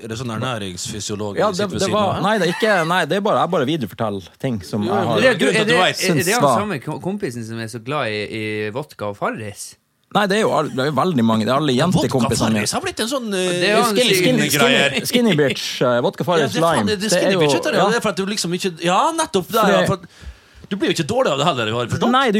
er 0.00 0.08
det 0.08 0.16
sånn 0.16 0.30
ernæringsfysiolog 0.32 1.36
Ja, 1.36 1.50
det, 1.52 1.66
det 1.76 1.90
var, 1.92 2.22
nei, 2.24 2.38
det 2.40 2.46
er 2.46 2.54
ikke, 2.54 2.76
nei, 2.88 3.02
det 3.08 3.18
er 3.18 3.24
bare, 3.26 3.42
jeg 3.44 3.52
bare 3.52 3.66
videreforteller 3.68 4.30
ting 4.40 4.62
som 4.64 4.86
jeg 4.86 4.96
har 5.10 5.20
Er 5.20 5.36
det, 5.36 5.50
er 5.52 5.74
er 5.74 6.30
han 6.32 6.46
samme 6.48 6.80
kompisen 6.80 7.44
som 7.44 7.60
er 7.60 7.68
så 7.68 7.82
glad 7.84 8.08
i, 8.08 8.22
i 8.32 8.44
vodka 8.72 9.10
og 9.12 9.18
Farris? 9.20 9.74
Nei, 10.14 10.26
det 10.28 10.36
er 10.36 10.42
jo, 10.42 10.50
all- 10.52 10.68
det 10.72 10.86
er 10.86 10.90
veldig 10.96 11.24
mange. 11.24 11.46
Det 11.48 11.52
er 11.54 11.56
alle 11.60 11.72
jentekompisene 11.76 12.52
mine. 12.52 12.66
Har 12.72 12.82
blitt 12.84 13.00
en 13.00 13.08
sånn 13.08 13.30
uh, 13.32 13.46
Skinny, 13.92 14.18
skinny, 14.18 14.50
skinny, 14.52 15.06
skinny 15.08 15.36
bitch, 15.40 15.64
uh, 15.80 16.00
vodka 16.04 16.22
Ja, 16.24 16.28
Farris 16.32 16.52
det, 16.52 16.60
er 16.60 16.76
lime. 16.82 16.86
det, 16.90 16.98
det, 17.00 17.08
Det 17.08 17.12
er 17.12 17.22
skinny 17.22 17.32
jo- 17.38 17.40
bitch, 17.46 17.56
ja. 17.56 17.88
det 17.88 17.96
er 17.96 18.04
for 18.04 18.12
at 18.12 18.20
du 18.20 18.26
liksom 18.28 18.52
ikke 18.58 18.74
Ja, 18.84 19.00
nettopp! 19.16 19.48
Det, 19.48 19.60
For 19.64 19.78
er, 19.80 19.86
for, 19.88 20.02
at- 20.04 20.28
du 20.72 20.76
blir 20.80 20.88
jo 20.88 20.94
ikke 20.96 21.04
dårlig 21.04 21.32
av 21.34 21.40
det 21.40 21.46
heller, 21.50 21.70
har. 21.76 21.90
Nei, 22.08 22.30
du, 22.32 22.38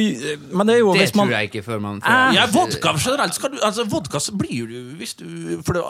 men 0.57 0.67
det 0.71 0.77
er 0.77 0.79
jo 0.81 0.93
Det 0.95 1.03
hvis 1.03 1.11
man 1.19 1.27
tror 1.29 1.35
jeg 1.37 1.49
ikke 1.51 1.63
før 1.67 1.81
man 1.85 1.99
får 2.01 2.37
Ja, 2.39 2.47
vodka 2.55 2.93
generelt 2.97 3.35
skal 3.37 3.51
du, 3.53 3.59
altså 3.61 3.85
Vodka 3.93 4.21
så 4.25 4.33
blir 4.41 4.71
du 4.71 4.79
hvis 5.01 5.13
du 5.21 5.27
For 5.67 5.77
det, 5.77 5.83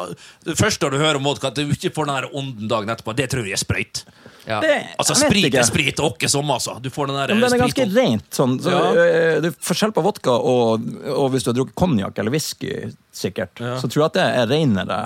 det 0.48 0.56
første 0.58 0.90
du 0.90 0.96
hører 0.98 1.20
om 1.20 1.28
vodka, 1.28 1.52
at 1.52 1.60
du 1.60 1.70
ikke 1.70 1.92
får 1.94 2.08
den 2.10 2.16
der 2.18 2.26
ånden 2.34 2.66
dagen 2.72 2.90
etterpå, 2.90 3.14
det 3.14 3.28
tror 3.30 3.46
jeg 3.46 3.54
er 3.54 3.62
sprøyt. 3.62 4.02
Ja. 4.46 4.58
det, 4.60 4.74
Altså 4.98 5.14
Sprit 5.14 5.54
er 5.54 5.62
sprit, 5.68 6.00
åkke 6.02 6.28
som, 6.30 6.48
altså. 6.50 6.76
Du 6.82 6.90
får 6.90 7.10
den 7.12 7.16
der 7.20 7.34
den 7.34 7.44
er 7.46 7.58
ganske 7.62 7.86
rent. 7.94 8.28
Sånn. 8.34 8.56
Så, 8.62 8.70
Ja. 8.70 8.90
øh, 8.90 9.40
det 9.44 9.52
er 9.52 9.58
forskjell 9.62 9.92
på 9.94 10.02
vodka 10.02 10.30
og, 10.34 10.82
og 11.06 11.30
hvis 11.30 11.44
du 11.46 11.52
har 11.52 11.58
drukket 11.60 11.76
konjakk 11.78 12.18
eller 12.18 12.34
whisky, 12.34 12.92
sikkert, 13.14 13.60
Ja. 13.60 13.76
så 13.78 13.86
tror 13.88 14.02
jeg 14.02 14.10
at 14.12 14.18
det 14.18 14.30
er 14.42 14.46
renere. 14.50 15.02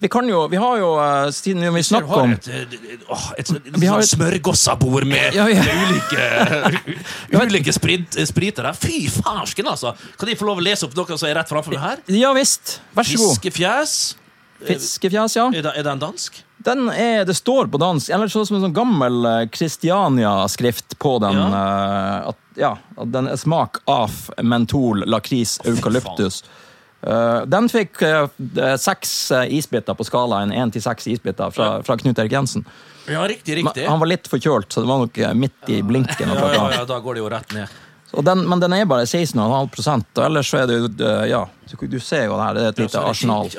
Vi 0.00 0.06
kan 0.06 0.28
jo, 0.30 0.44
vi 0.46 0.56
har 0.62 0.76
jo, 0.78 0.92
øh, 0.94 1.32
siden 1.34 1.74
vi 1.74 1.82
snakker 1.82 2.06
har 2.06 2.20
om 2.22 2.32
et, 2.36 2.46
et, 2.46 2.72
et, 2.72 3.00
et, 3.02 3.02
et, 3.40 3.48
sånn 3.50 4.06
smørgossabord 4.06 5.04
med, 5.10 5.34
Ja, 5.34 5.48
ja. 5.50 5.58
med 5.58 5.74
ulike, 5.88 7.42
ulike 7.42 7.72
sprit, 7.74 8.14
spriter 8.30 8.62
der. 8.68 8.78
Fy 8.78 9.08
farsken, 9.10 9.66
altså! 9.66 9.96
Kan 10.16 10.30
de 10.30 10.36
få 10.38 10.46
lov 10.46 10.62
å 10.62 10.62
lese 10.62 10.86
opp 10.86 10.94
noe 10.94 11.18
som 11.18 11.26
er 11.28 11.34
rett 11.40 11.50
framfor 11.50 11.74
meg 11.74 11.82
her? 11.82 12.04
Ja 12.14 12.30
visst, 12.36 12.78
vær 12.94 13.02
så 13.10 13.18
god. 13.18 13.34
Fiskefjes. 13.40 13.96
Fiskefjes, 14.66 15.36
ja. 15.38 15.46
Er, 15.54 15.70
er 15.70 15.86
den 15.86 16.02
dansk? 16.02 16.42
Den 16.66 16.88
er, 16.90 17.22
det 17.28 17.36
står 17.38 17.70
på 17.70 17.78
dansk, 17.78 18.10
eller 18.10 18.30
sånn 18.32 18.46
som 18.48 18.58
en 18.58 18.64
sånn 18.66 18.76
gammel 18.76 19.28
eh, 19.30 19.42
Christiania-skrift 19.54 20.98
på 20.98 21.18
den. 21.22 21.38
eh, 21.38 22.30
at, 22.32 22.40
ja, 22.58 22.72
at 22.98 23.12
den 23.14 23.30
er 23.30 23.38
smak 23.38 23.82
av 23.86 24.16
mentol, 24.42 25.06
lakris, 25.06 25.60
eukalyptus. 25.68 26.42
Uh, 26.98 27.44
den 27.46 27.68
fikk 27.70 28.00
eh, 28.02 28.24
seks 28.82 29.12
uh, 29.30 29.44
isbiter 29.46 29.94
på 29.94 30.02
skalaen, 30.02 30.50
én 30.50 30.72
til 30.74 30.82
seks 30.82 31.06
isbiter 31.06 31.52
fra, 31.54 31.76
fra 31.86 31.94
Knut 32.00 32.18
Erik 32.18 32.34
Jensen. 32.34 32.66
Ja, 33.08 33.28
riktig, 33.28 33.54
Men 33.54 33.66
riktig. 33.66 33.86
Han 33.86 34.00
var 34.00 34.06
litt 34.10 34.28
forkjølt, 34.28 34.72
så 34.72 34.82
det 34.82 34.88
var 34.88 34.98
nok 35.04 35.18
eh, 35.18 35.34
midt 35.34 35.70
i 35.72 35.82
blinken. 35.82 36.32
Ja, 36.34 36.48
ja, 36.54 36.64
ja, 36.74 36.82
da 36.84 36.98
går 37.00 37.16
det 37.16 37.22
jo 37.22 37.28
rett 37.32 37.54
ned. 37.56 37.78
Og 38.16 38.24
den, 38.24 38.44
men 38.48 38.60
den 38.60 38.72
er 38.72 38.86
bare 38.88 39.04
16,5 39.04 39.36
og 40.16 40.22
ellers 40.24 40.48
så 40.48 40.62
er 40.62 40.68
det 40.70 40.76
jo 40.78 40.88
eh, 41.04 41.24
Ja, 41.28 41.42
du, 41.68 41.98
ser 42.00 42.24
jo 42.24 42.38
det 42.38 42.44
her, 42.46 42.54
det 42.56 42.62
er 42.62 42.68
et 42.70 42.78
Ja, 42.78 42.84
lite 42.86 43.02
arsenal. 43.04 43.50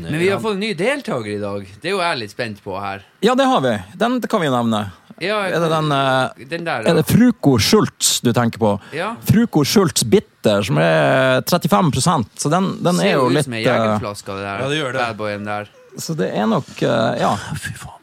Men 0.00 0.18
vi 0.18 0.30
har 0.32 0.40
fått 0.40 0.56
en 0.56 0.62
ny 0.64 0.70
deltaker 0.78 1.34
i 1.34 1.40
dag. 1.42 1.66
Det 1.82 1.90
er 1.90 1.92
jo 1.92 2.00
jeg 2.00 2.20
litt 2.22 2.32
spent 2.32 2.62
på 2.64 2.78
her. 2.80 3.04
Ja, 3.24 3.34
det 3.36 3.48
har 3.50 3.60
vi. 3.64 3.74
Den 4.00 4.20
kan 4.24 4.40
vi 4.40 4.48
nevne. 4.52 4.86
Ja, 5.20 5.38
Er 5.48 5.60
det 5.64 5.68
den 5.72 5.92
eh, 5.96 6.46
den 6.48 6.64
der, 6.66 6.88
Er 6.88 6.98
det 6.98 7.06
Fruko 7.08 7.54
Schultz 7.58 8.18
du 8.20 8.32
tenker 8.36 8.60
på? 8.60 8.72
Ja. 8.96 9.14
Fruko 9.24 9.62
Schultz 9.64 10.04
Bitter, 10.04 10.60
som 10.64 10.76
er 10.80 11.40
35% 11.40 12.26
så 12.36 12.52
den, 12.52 12.74
den 12.84 13.00
er 13.00 13.06
Ser 13.06 13.14
jo 13.14 13.22
jo 13.22 13.30
ut 13.30 13.36
litt 13.38 13.48
som 13.48 13.56
ei 13.56 13.62
eh, 13.62 13.70
jegerflaske, 13.70 14.36
det 14.36 14.44
der 14.44 14.60
Ja, 14.60 14.68
det 14.68 14.80
gjør 14.80 14.92
det. 14.92 15.04
badboyen 15.04 15.48
der. 15.48 15.70
Så 15.96 16.16
det 16.16 16.32
er 16.36 16.48
nok 16.48 16.68
Ja. 16.84 17.32
Fy 17.56 17.72
faen. 17.76 18.02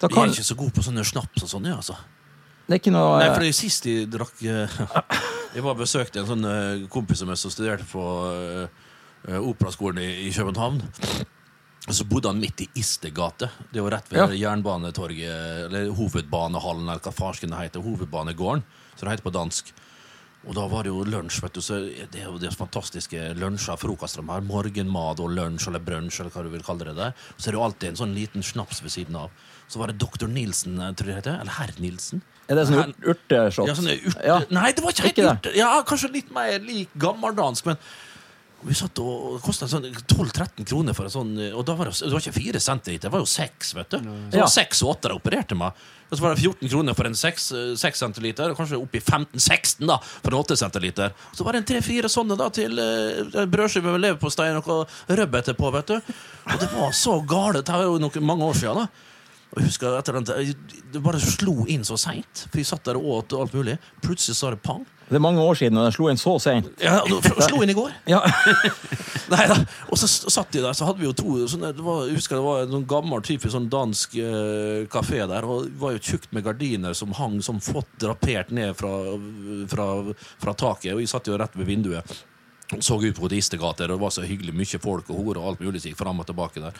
Kan, 0.00 0.30
er 0.30 0.32
ikke 0.32 0.48
så 0.48 0.56
gode 0.56 0.74
på 0.74 0.82
sånne 0.82 1.04
snaps 1.04 1.44
og 1.44 1.50
sånn, 1.50 1.66
jeg, 1.68 1.76
altså. 1.76 1.98
Det 2.70 2.76
er 2.76 2.80
ikke 2.84 2.92
noe 2.94 3.16
Nei, 3.18 3.26
eh, 3.26 3.34
for 3.34 3.42
det 3.42 3.54
sist 3.58 3.86
jeg 3.90 4.06
drakk 4.12 4.38
eh, 4.46 4.78
Jeg 5.56 5.64
var 5.66 5.74
besøkte 5.74 6.22
en 6.22 6.28
sånn 6.28 6.46
eh, 6.46 6.84
kompis 6.92 7.24
av 7.24 7.32
meg 7.32 7.40
som 7.40 7.50
studerte 7.50 7.82
på 7.90 8.04
eh, 8.30 9.36
operaskolen 9.42 9.98
i, 10.04 10.28
i 10.28 10.30
København. 10.32 10.78
Og 11.90 11.96
så 11.96 12.04
bodde 12.06 12.30
han 12.30 12.38
midt 12.38 12.62
i 12.62 12.68
Istegate. 12.78 13.48
Det 13.74 13.82
var 13.82 13.96
rett 13.96 14.12
ved 14.12 14.20
Ja. 14.20 14.28
Jernbanetorget, 14.52 15.66
eller 15.66 15.90
Hovedbanehallen, 15.98 16.86
eller 16.86 17.02
hva 17.02 17.12
farsken 17.12 17.50
det 17.50 17.58
heter. 17.64 17.82
Hovedbanegården, 17.82 18.62
som 18.94 19.08
det 19.08 19.16
heter 19.16 19.26
på 19.26 19.34
dansk. 19.34 19.72
Og 20.48 20.54
da 20.56 20.64
var 20.72 20.86
det 20.86 20.92
jo 20.92 21.02
lunsj. 21.04 21.42
vet 21.44 21.52
du, 21.58 21.60
så 21.60 21.80
Det 21.84 22.22
er 22.22 22.30
jo 22.30 22.38
det 22.40 22.54
fantastiske 22.56 23.34
lunsjer 23.36 23.76
frokoster 23.76 24.22
de 24.22 24.30
har. 24.32 24.40
Morgenmat 24.40 25.20
og 25.20 25.34
lunsj 25.36 25.68
eller 25.68 25.82
brunsj, 25.84 26.20
eller 26.20 26.32
hva 26.32 26.44
du 26.46 26.48
vil 26.48 26.64
kalle 26.64 26.86
det. 26.88 26.96
der. 26.96 27.12
Så 27.36 27.48
er 27.48 27.52
det 27.52 27.60
jo 27.60 27.64
alltid 27.66 27.88
en 27.90 28.00
sånn 28.00 28.14
liten 28.16 28.42
snaps 28.42 28.82
ved 28.82 28.90
siden 28.90 29.16
av. 29.16 29.30
Så 29.68 29.78
var 29.78 29.92
det 29.92 29.98
doktor 30.00 30.28
Nilsen, 30.28 30.80
eh, 30.80 30.94
tror 30.96 31.12
jeg 31.12 31.22
det 31.22 31.24
heter. 31.24 31.40
Eller 31.40 31.52
herr 31.52 31.74
Nilsen. 31.78 32.22
Er 32.48 32.56
det 32.56 32.66
sånn 32.66 32.94
urteshot? 33.04 33.68
Ja, 33.68 33.74
sånn 33.74 33.92
urte... 33.92 34.24
Ja. 34.26 34.40
Nei, 34.50 34.72
det 34.72 34.82
var 34.82 34.90
ikke 34.90 35.10
helt 35.10 35.18
urte. 35.18 35.52
Ja, 35.54 35.82
kanskje 35.86 36.10
litt 36.16 36.32
mer 36.34 36.58
lik 36.58 36.88
gammeldansk, 36.98 37.66
men 37.66 37.76
vi 38.66 38.74
satt 38.76 38.98
og 39.00 39.36
det 39.36 39.44
kostet 39.44 39.70
sånn 39.72 39.86
12-13 39.88 40.66
kroner 40.68 40.96
for 40.96 41.08
en 41.08 41.12
sånn 41.12 41.30
Og 41.56 41.62
da 41.64 41.76
var 41.78 41.88
det, 41.88 41.94
det 42.02 42.12
var 42.12 42.20
ikke 42.20 42.36
fire 42.36 42.60
centiliter, 42.60 43.08
det 43.08 43.14
var 43.14 43.22
jo 43.22 43.30
seks, 43.30 43.72
vet 43.76 43.94
du. 43.94 43.98
Så 44.02 44.34
det 44.34 44.42
var 44.42 44.52
seks 44.52 44.82
og 44.84 44.92
åtte 44.94 45.12
de 45.12 45.16
opererte 45.16 45.56
meg. 45.58 45.80
Og 46.10 46.18
så 46.18 46.24
var 46.24 46.34
det 46.34 46.42
14 46.42 46.70
kroner 46.72 46.96
for 46.98 47.06
en 47.06 47.16
6 47.16 47.52
centiliter, 48.02 48.50
og 48.50 48.58
kanskje 48.58 48.80
opp 48.80 48.96
i 48.98 49.00
15-16 49.00 49.86
da, 49.86 50.00
for 50.02 50.34
en 50.34 50.40
8 50.40 50.56
centiliter. 50.58 51.12
Så 51.36 51.46
var 51.46 51.54
det 51.54 51.62
en 51.62 51.68
tre-fire 51.70 52.10
sånne 52.10 52.36
da 52.38 52.48
til 52.54 52.74
uh, 52.82 53.44
brødskive 53.46 53.94
med 53.94 54.02
leverpostei 54.02 54.48
og 54.50 54.58
noe 54.58 55.18
rødbete 55.20 55.54
på, 55.58 55.70
vet 55.76 55.92
du. 55.92 56.10
Og 56.50 56.64
det 56.64 56.70
var 56.74 56.96
så 56.98 57.20
galt. 57.22 57.62
Det 57.62 57.76
var 57.76 57.86
jo 57.86 58.00
noen, 58.02 58.26
mange 58.26 58.50
år 58.50 58.58
siden, 58.58 58.82
da. 58.82 59.06
Og 59.50 59.60
jeg 59.60 59.70
husker 59.70 59.96
etter 59.98 60.18
den, 60.18 60.54
Det 60.92 61.02
bare 61.02 61.22
slo 61.22 61.64
inn 61.70 61.86
så 61.86 61.98
seint. 61.98 62.46
For 62.48 62.58
vi 62.58 62.66
satt 62.66 62.86
der 62.86 62.98
og 62.98 63.06
åt 63.14 63.36
og 63.36 63.46
alt 63.46 63.54
mulig. 63.54 63.78
Plutselig 64.02 64.38
sa 64.38 64.50
det 64.50 64.62
pang. 64.66 64.82
Det 65.10 65.18
er 65.18 65.22
mange 65.22 65.42
år 65.42 65.56
siden, 65.58 65.78
og 65.78 65.88
den 65.88 65.94
slo 65.94 66.06
inn 66.06 66.20
så 66.20 66.36
seint. 66.38 66.68
Ja, 66.78 67.00
det 67.02 67.46
slo 67.48 67.58
inn 67.64 67.72
i 67.72 67.74
går. 67.74 67.90
Ja. 68.06 68.20
Nei 69.32 69.42
da. 69.50 69.56
Og 69.90 69.98
så 69.98 70.06
satt 70.06 70.52
de 70.54 70.62
der, 70.62 70.76
så 70.78 70.86
hadde 70.86 71.02
vi 71.02 71.08
jo 71.08 71.14
to 71.18 71.34
sånne, 71.50 71.72
det 71.74 71.82
var, 71.82 72.04
Jeg 72.06 72.20
husker 72.20 72.38
det 72.38 72.44
var 72.46 72.62
en 72.62 72.76
sånn 72.76 72.86
gammel 72.90 73.24
typisk 73.26 73.50
sånn 73.56 73.66
dansk 73.72 74.14
kafé 74.94 75.24
der. 75.26 75.46
Og 75.50 75.66
det 75.66 75.82
var 75.82 75.96
jo 75.96 76.04
tjukt 76.12 76.30
med 76.36 76.46
gardiner 76.46 76.94
som 76.94 77.14
hang 77.18 77.40
som 77.42 77.58
fått 77.64 77.90
drapert 78.02 78.54
ned 78.54 78.78
fra, 78.78 78.94
fra, 79.74 79.88
fra 80.14 80.54
taket. 80.62 80.94
Og 80.94 81.02
vi 81.02 81.10
satt 81.10 81.26
jo 81.26 81.38
rett 81.42 81.58
ved 81.58 81.66
vinduet. 81.70 82.18
Så 82.78 83.00
ut 83.02 83.18
på 83.18 83.30
Istegater, 83.34 83.90
og 83.90 83.98
det 83.98 84.02
var 84.04 84.14
så 84.14 84.22
hyggelig 84.22 84.54
mye 84.54 84.78
folk 84.78 85.10
og 85.10 85.24
hore 85.24 85.42
og 85.42 85.48
alt 85.50 85.62
mulig 85.64 85.82
som 85.82 85.90
gikk 85.90 85.98
fram 85.98 86.22
og 86.22 86.30
tilbake 86.30 86.62
der. 86.62 86.76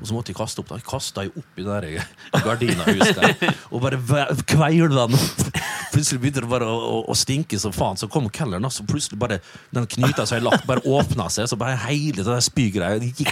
Og 0.00 0.06
så 0.08 0.14
måtte 0.16 0.32
jeg 0.32 0.36
kaste 0.38 0.62
opp. 0.62 0.68
da 0.70 0.78
Jeg 0.80 0.86
kasta 0.88 1.24
opp 1.28 1.58
i 1.60 1.64
det 1.66 1.80
der 1.84 2.42
gardinahuset 2.44 3.18
der, 3.20 3.54
og 3.70 3.82
bare 3.84 3.98
ve- 4.00 4.28
den 4.46 4.98
opp. 5.18 5.42
Plutselig 5.90 6.20
begynte 6.22 6.40
det 6.44 6.48
bare 6.50 6.68
å, 6.70 6.76
å, 6.78 6.94
å 7.10 7.14
stinke 7.18 7.58
som 7.60 7.72
faen. 7.74 7.98
Så 8.00 8.08
kom 8.08 8.28
kelneren, 8.30 8.64
og 8.64 8.72
så 8.72 8.84
plutselig 8.86 9.18
bare 9.20 9.40
den 9.74 9.86
knyta 9.90 10.24
seg 10.26 10.42
lagt, 10.46 10.64
bare 10.68 10.80
åpna 10.86 11.26
seg. 11.30 11.48
Så 11.50 11.58
bare 11.60 11.76
hele 11.88 12.22
der 12.24 12.40
spygreia 12.44 13.00
gikk 13.02 13.26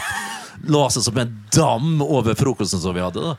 la 0.69 0.89
seg 0.91 1.05
som 1.07 1.19
en 1.23 1.33
dam 1.55 2.03
over 2.03 2.35
frokosten 2.35 2.81
som 2.83 2.95
vi 2.97 3.01
hadde. 3.05 3.23
da 3.23 3.37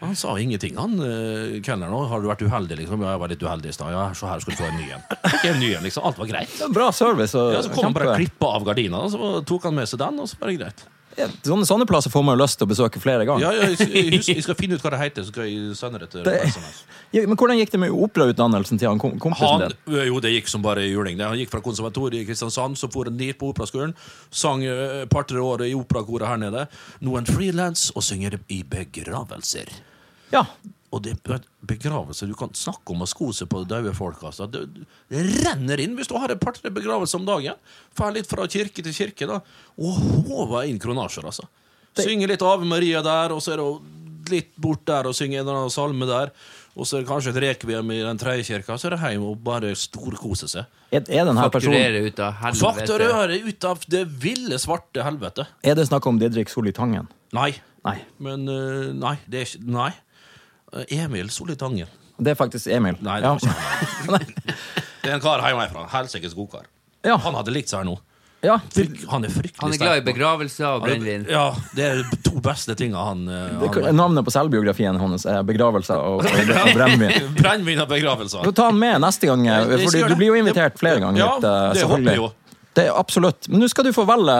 Han 0.00 0.16
sa 0.16 0.32
ingenting, 0.40 0.74
han 0.80 0.96
uh, 0.98 1.60
kelneren. 1.64 1.92
'Har 2.08 2.20
du 2.24 2.26
vært 2.28 2.42
uheldig?' 2.44 2.80
liksom. 2.80 3.04
Ja, 3.04 3.12
jeg 3.14 3.20
var 3.22 3.28
litt 3.28 3.44
uheldig 3.44 3.68
i 3.68 3.76
stad. 3.76 3.92
Ja, 3.92 4.08
så 4.16 4.26
her 4.32 4.40
skal 4.40 4.56
du 4.56 4.62
få 4.62 4.66
en 4.72 4.80
ny 4.80 4.88
en. 4.96 5.04
En 5.44 5.60
ny 5.60 5.70
en, 5.76 5.84
liksom. 5.84 6.04
Alt 6.08 6.18
var 6.18 6.26
greit. 6.32 6.56
Bra 6.72 6.90
service. 6.92 7.34
Og 7.38 7.52
Ja, 7.54 7.62
så 7.62 7.70
kom 7.72 7.84
han 7.90 7.92
bare 7.96 8.10
kjempe- 8.16 8.16
klippa 8.24 8.50
av 8.56 8.64
gardina, 8.64 9.04
og 9.04 9.12
så 9.14 9.44
tok 9.44 9.68
han 9.68 9.74
med 9.76 9.88
seg 9.88 10.00
den, 10.02 10.18
og 10.24 10.28
så 10.28 10.40
var 10.40 10.48
det 10.50 10.58
greit. 10.58 10.84
Ja, 11.18 11.28
sånne, 11.46 11.66
sånne 11.68 11.86
plasser 11.86 12.10
får 12.10 12.24
man 12.26 12.36
jo 12.38 12.42
lyst 12.44 12.58
til 12.58 12.66
å 12.66 12.70
besøke 12.70 13.00
flere 13.02 13.26
ganger. 13.28 13.44
Ja, 13.44 13.52
ja, 13.54 13.68
jeg, 13.70 13.88
jeg, 13.94 14.22
jeg 14.36 14.42
skal 14.46 14.56
finne 14.60 14.74
ut 14.78 14.82
hva 14.82 14.90
det 14.94 15.00
heter, 15.04 15.26
så 15.26 15.30
skal 15.34 15.46
jeg 15.46 15.76
sende 15.78 16.00
det 16.02 16.08
til 16.10 16.24
Det- 16.26 16.40
Ja, 17.14 17.22
men 17.30 17.36
hvordan 17.38 17.60
gikk 17.60 17.70
det 17.70 17.80
med 17.84 17.94
operautdannelsen 17.94 18.80
til 18.80 18.88
han 18.90 18.98
kom, 18.98 19.14
kompisen 19.22 19.46
Han, 19.62 19.74
din? 19.86 20.00
jo, 20.10 20.18
det 20.24 20.32
gikk 20.34 20.48
som 20.50 20.62
bare 20.64 20.82
juling. 20.88 21.20
Han 21.22 21.38
gikk 21.38 21.52
fra 21.54 21.60
konservatoriet 21.62 22.24
i 22.24 22.26
Kristiansand, 22.26 22.74
så 22.80 22.90
for 22.90 23.06
han 23.10 23.16
ned 23.20 23.38
på 23.38 23.52
operaskolen. 23.52 23.94
Sang 24.34 24.64
eh, 24.66 25.02
et 25.04 25.10
par-tre 25.12 25.38
år 25.38 25.62
i 25.68 25.74
operakoret 25.78 26.26
her 26.26 26.40
nede. 26.42 26.66
Nå 27.00 27.14
er 27.14 27.22
han 27.22 27.30
frilans 27.30 27.88
og 27.94 28.02
synger 28.02 28.40
i 28.50 28.62
begravelser. 28.66 29.70
Ja, 30.34 30.42
Og 30.94 31.02
det 31.02 31.16
er 31.16 31.42
begravelse 31.66 32.28
Du 32.30 32.36
kan 32.38 32.52
snakke 32.54 32.94
om 32.94 33.02
å 33.02 33.08
sko 33.10 33.32
seg 33.34 33.50
på 33.50 33.64
døde 33.68 33.94
folk. 33.96 34.22
Altså. 34.22 34.46
Det, 34.50 34.64
det 35.10 35.24
renner 35.42 35.82
inn 35.82 35.96
hvis 35.98 36.10
du 36.10 36.16
har 36.20 36.30
et 36.30 36.40
par-tre 36.40 36.70
begravelser 36.74 37.20
om 37.20 37.26
dagen. 37.28 37.58
Fær 37.98 38.14
litt 38.14 38.30
fra 38.30 38.46
kirke 38.50 38.84
til 38.84 38.94
kirke. 38.94 39.28
da 39.30 39.40
Og 39.80 40.00
håver 40.28 40.70
inn 40.70 40.80
kronasjer, 40.82 41.26
altså. 41.26 41.48
Synge 41.98 42.26
litt 42.30 42.42
Ave 42.42 42.66
Maria 42.66 43.02
der, 43.06 43.34
og 43.34 43.42
så 43.42 43.54
er 43.54 43.62
det 43.62 43.68
litt 44.32 44.54
bort 44.58 44.82
der 44.88 45.06
og 45.06 45.14
synge 45.16 45.38
en 45.38 45.44
eller 45.44 45.64
annen 45.64 45.72
salme 45.74 46.08
der. 46.08 46.32
Og 46.74 46.88
så 46.88 46.98
er 46.98 47.04
det 47.04 47.10
kanskje 47.10 47.30
et 47.30 47.38
rekviem 47.44 47.90
i 47.94 48.00
den 48.02 48.18
tredje 48.18 48.48
kirka, 48.48 48.74
så 48.80 48.88
er 48.88 48.96
det 48.96 49.02
hjem 49.04 49.26
og 49.28 49.36
bare 49.46 49.70
storkose 49.78 50.48
seg. 50.50 50.66
er, 50.90 51.04
er 51.06 51.28
denne 51.28 51.44
personen 51.54 52.08
ut 52.08 52.22
av 52.24 52.40
helvete. 52.40 52.64
Fakturere 52.64 53.38
ut 53.44 53.68
av 53.70 53.84
det 53.94 54.02
ville, 54.24 54.58
svarte 54.58 55.04
helvete. 55.06 55.46
Er 55.62 55.78
det 55.78 55.86
snakk 55.86 56.08
om 56.10 56.18
Didrik 56.18 56.50
Solli 56.50 56.74
Tangen? 56.74 57.06
Nei. 57.36 57.52
Nei. 57.84 57.98
Men 58.26 58.48
eh, 58.50 58.90
nei, 58.96 59.14
det 59.30 59.40
er 59.42 59.46
ikke 59.46 59.70
Nei. 59.76 59.92
Eh, 60.74 61.04
Emil 61.04 61.30
Solli 61.30 61.56
Tangen. 61.56 61.86
Det 62.18 62.30
er 62.30 62.38
faktisk 62.38 62.66
Emil. 62.70 62.96
Nei, 63.02 63.20
det 63.20 63.26
ja. 63.26 64.18
Det 65.04 65.10
er 65.10 65.18
en 65.18 65.20
kar 65.20 65.42
hjemmefra. 65.44 65.84
Helsikes 65.92 66.34
god 66.34 66.50
kar. 66.52 66.66
Ja. 67.04 67.18
Han 67.20 67.34
hadde 67.36 67.52
likt 67.52 67.68
seg 67.68 67.82
her 67.82 67.88
nå. 67.90 67.98
ja. 68.44 68.54
Fryk, 68.72 69.02
han 69.10 69.24
er 69.26 69.32
fryktelig 69.32 69.60
Han 69.60 69.74
er 69.74 69.80
glad 69.80 69.98
i 69.98 70.04
begravelser 70.06 70.66
og 70.70 70.86
brennevin. 70.86 71.26
Ja, 71.28 71.50
det 71.76 71.84
er 71.84 72.00
de 72.00 72.18
to 72.24 72.40
beste 72.44 72.76
tinga 72.78 73.02
han, 73.10 73.26
eh, 73.28 73.66
han 73.84 73.96
navnet 73.96 74.24
på 74.24 74.32
selvbiografien 74.32 74.96
hans 75.00 75.26
er 75.28 75.42
'Begravelser 75.44 76.00
og, 76.00 76.24
og, 76.24 76.72
brennevin'. 76.78 77.34
Brennevin 77.36 77.84
og 77.84 77.88
begravelser. 77.92 78.44
Du 78.44 78.52
Ta 78.52 78.70
han 78.70 78.78
med 78.80 79.00
neste 79.04 79.28
gang, 79.28 79.44
jeg 79.46 79.84
Fordi 79.84 80.02
du 80.08 80.16
blir 80.16 80.32
jo 80.32 80.40
invitert 80.40 80.80
flere 80.80 81.00
ganger. 81.04 81.20
Ja, 81.20 81.34
eh, 81.36 81.74
det 81.74 81.84
håper 81.88 82.10
jeg 82.10 82.22
jo. 82.22 82.32
Det 82.74 82.88
er 82.88 82.96
absolutt. 82.98 83.46
Men 83.48 83.62
nå 83.62 83.68
skal 83.70 83.86
du 83.86 83.92
få 83.94 84.02
velge 84.08 84.34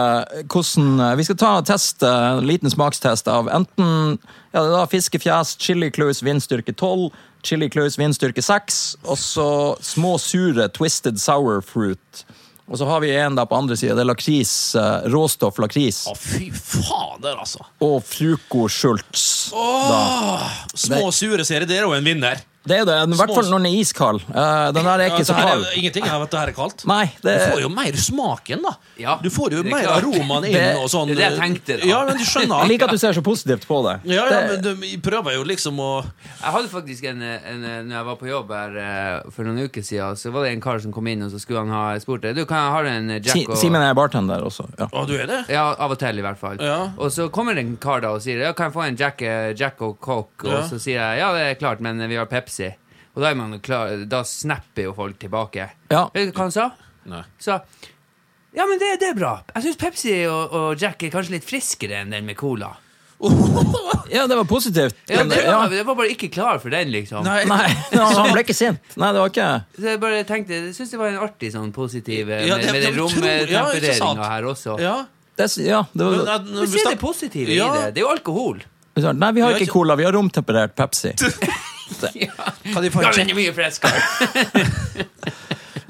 hvordan 0.51 0.99
eh, 0.99 1.13
Vi 1.19 1.25
skal 1.27 1.37
ta 1.39 1.51
test, 1.67 2.03
eh, 2.03 2.25
en 2.35 2.47
liten 2.47 2.71
smakstest 2.71 3.29
av 3.31 3.47
enten 3.47 4.17
ja, 4.55 4.61
det 4.61 4.65
er 4.69 4.73
da 4.75 4.85
fiskefjes, 4.87 5.55
chili 5.59 5.89
claus 5.91 6.21
vindstyrke 6.23 6.71
12, 6.75 7.09
chili 7.43 7.67
claus 7.71 7.97
vindstyrke 7.99 8.39
6, 8.43 8.77
og 9.03 9.19
så 9.19 9.47
små 9.83 10.13
sure 10.21 10.69
twisted 10.71 11.19
sour 11.19 11.59
fruit. 11.63 12.23
Og 12.65 12.79
så 12.79 12.87
har 12.89 13.03
vi 13.03 13.11
en 13.13 13.35
der 13.37 13.45
på 13.45 13.57
andre 13.59 13.75
sida. 13.77 13.93
Det 13.93 14.01
er 14.05 14.09
lakris. 14.09 14.53
eh, 14.79 15.09
Råstoff 15.13 15.59
lakris. 15.61 16.05
Å, 16.09 16.15
fy 16.17 16.47
fader, 16.55 17.35
altså. 17.37 17.67
Og 17.83 17.99
fruko. 18.07 18.65
Da. 19.51 20.49
Små 20.73 21.11
sure 21.13 21.45
serier, 21.45 21.67
det 21.69 21.77
er 21.77 21.85
jo 21.85 21.93
en 21.93 22.07
vinner. 22.07 22.41
Det 22.65 22.79
er 22.81 22.85
det. 22.85 22.95
I 23.13 23.17
hvert 23.19 23.33
fall 23.35 23.49
når 23.51 23.61
den 23.61 23.67
er 23.69 23.77
iskald. 23.81 24.21
Eh, 24.29 24.71
Den 24.75 24.83
der 24.87 24.99
er 25.03 25.09
ikke 25.11 25.21
ja, 25.21 25.27
så 25.29 25.35
kald. 25.37 25.65
er 25.65 25.77
ingenting 25.79 26.07
av 26.09 26.23
at 26.25 26.31
det 26.31 26.39
her 26.39 26.47
er 26.51 26.57
kaldt. 26.57 26.85
Nei, 26.89 27.05
det 27.21 27.35
Du 27.39 27.45
får 27.53 27.61
jo 27.61 27.69
mer 27.69 27.93
smaken, 27.93 28.61
da. 28.65 28.71
Ja, 28.97 29.17
du 29.21 29.29
får 29.29 29.51
jo 29.53 29.59
er 29.59 29.69
mer 29.69 29.87
aromaen 29.95 30.45
inn 30.47 30.53
Det- 30.53 30.75
og 30.81 30.89
sånn. 30.89 31.07
det 31.07 31.17
er 31.17 31.29
det 31.29 31.29
jeg 31.29 31.39
tenkte, 31.41 31.79
da. 31.81 31.87
Ja, 31.87 32.05
men 32.05 32.17
du 32.17 32.23
Jeg 32.25 32.69
liker 32.69 32.85
at 32.85 32.91
du 32.91 32.97
ser 32.97 33.13
så 33.13 33.21
positivt 33.21 33.67
på 33.67 33.81
det. 33.85 33.95
Ja, 34.11 34.25
ja, 34.29 34.39
men 34.47 34.61
du, 34.61 34.75
prøver 35.05 35.35
jo 35.35 35.43
liksom 35.43 35.77
å 35.79 36.03
Jeg 36.05 36.51
hadde 36.55 36.69
faktisk 36.69 37.03
en, 37.09 37.21
en 37.21 37.61
Når 37.89 37.95
jeg 37.95 38.05
var 38.05 38.15
på 38.15 38.27
jobb 38.29 38.49
her 38.51 38.77
eh, 38.77 39.29
for 39.31 39.43
noen 39.43 39.65
uker 39.69 39.81
siden, 39.83 40.15
så 40.17 40.31
var 40.31 40.43
det 40.45 40.53
en 40.53 40.61
kar 40.61 40.79
som 40.79 40.91
kom 40.91 41.07
inn, 41.07 41.21
og 41.23 41.31
så 41.31 41.39
skulle 41.39 41.59
han 41.59 41.69
ha 41.69 41.99
spurt 41.99 42.21
deg 42.21 42.35
Du, 42.35 42.45
kan 42.45 42.57
jeg 42.57 42.71
ha 42.71 42.95
en 42.95 43.09
Jack 43.21 43.49
og 43.49 43.57
Simen 43.57 43.81
er 43.81 43.93
bartender 43.93 44.41
også. 44.45 44.65
Ja. 44.79 44.87
Å, 44.91 45.05
du 45.07 45.13
er 45.17 45.27
det? 45.27 45.41
Ja, 45.49 45.75
av 45.77 45.91
og 45.91 45.99
til, 45.99 46.17
i 46.17 46.21
hvert 46.25 46.37
fall. 46.41 46.57
Ja. 46.59 46.89
Og 46.97 47.11
så 47.11 47.29
kommer 47.29 47.53
det 47.55 47.65
en 47.65 47.77
kar 47.77 48.01
da 48.01 48.13
og 48.15 48.21
sier 48.25 48.39
Ja, 48.41 48.53
kan 48.53 48.71
jeg 48.71 48.73
få 48.73 48.87
en 48.87 48.95
Jack, 48.97 49.21
eh, 49.21 49.53
Jack 49.53 49.81
og 49.81 49.99
Coke? 49.99 50.47
Og 50.47 50.51
Ja. 50.51 50.61
så 50.67 50.79
sier 50.79 50.99
jeg 51.01 51.19
ja, 51.19 51.31
det 51.33 51.41
er 51.51 51.55
klart, 51.59 51.79
men 51.81 51.99
vi 52.09 52.15
har 52.15 52.25
Pepsi. 52.25 52.54
Og 53.15 53.21
da 53.23 53.29
er 53.31 53.35
man 53.39 53.59
klar 53.63 54.05
Da 54.11 54.23
snapper 54.27 54.89
jo 54.89 54.93
folk 54.97 55.19
tilbake. 55.19 55.69
Ja. 55.91 56.09
Vet 56.13 56.31
du 56.31 56.35
hva 56.35 56.47
han 56.47 56.51
sa? 56.55 56.69
Nei. 57.11 57.23
Så 57.39 57.59
Ja, 58.55 58.65
men 58.65 58.79
det, 58.79 58.93
det 59.01 59.11
er 59.11 59.17
bra. 59.19 59.33
Jeg 59.55 59.63
syns 59.67 59.77
Pepsi 59.81 60.15
og, 60.31 60.53
og 60.55 60.81
Jack 60.81 61.03
er 61.03 61.11
kanskje 61.11 61.35
litt 61.35 61.47
friskere 61.47 62.01
enn 62.03 62.13
den 62.15 62.25
med 62.27 62.37
cola. 62.39 62.71
ja, 64.15 64.27
det 64.27 64.35
var 64.35 64.43
positivt. 64.43 64.95
Ja, 65.07 65.23
det, 65.23 65.41
ja. 65.43 65.57
var, 65.57 65.69
det 65.71 65.83
var 65.87 65.95
bare 65.95 66.11
ikke 66.11 66.27
klar 66.31 66.59
for 66.59 66.71
den, 66.73 66.91
liksom. 66.91 67.23
Nei. 67.23 67.43
Nei, 67.51 67.67
han 67.95 68.31
ble 68.31 68.43
ikke 68.43 68.55
sint. 68.55 68.79
Nei, 68.99 69.11
det 69.15 69.21
var 69.23 69.31
ikke 69.31 69.49
Så 69.79 69.87
jeg 69.87 70.01
bare 70.03 70.23
tenkte 70.27 70.57
Jeg 70.57 70.73
syns 70.77 70.91
det 70.95 70.99
var 70.99 71.11
en 71.13 71.19
artig 71.23 71.51
sånn 71.55 71.71
positiv 71.75 72.27
med, 72.31 72.47
Ja, 72.47 72.57
det- 72.59 72.71
med 72.75 72.83
den 72.87 72.97
romtempereringa 72.99 74.31
her 74.31 74.49
også. 74.51 74.79
Ja. 74.83 74.97
det, 75.39 75.49
Ja, 75.63 75.83
det 75.91 76.09
var 76.11 76.43
Men, 76.47 76.67
se 76.71 76.83
det 76.89 76.99
positive 76.99 77.55
Ja. 77.55 77.69
i 77.71 77.77
det. 77.85 77.93
Det 77.95 78.03
er 78.03 78.07
jo 78.07 78.11
alkohol. 78.15 78.63
Nei, 78.95 79.31
vi 79.35 79.41
har 79.43 79.55
ikke- 79.59 79.71
cola, 79.71 79.95
vi 79.99 80.07
har 80.07 80.15
romtemperert 80.15 80.75
Pepsi. 80.75 81.15
Kan 82.73 82.83
de 82.83 82.91
få 82.91 83.01
Ja, 83.01 83.11
en 83.11 83.27
den 83.27 83.29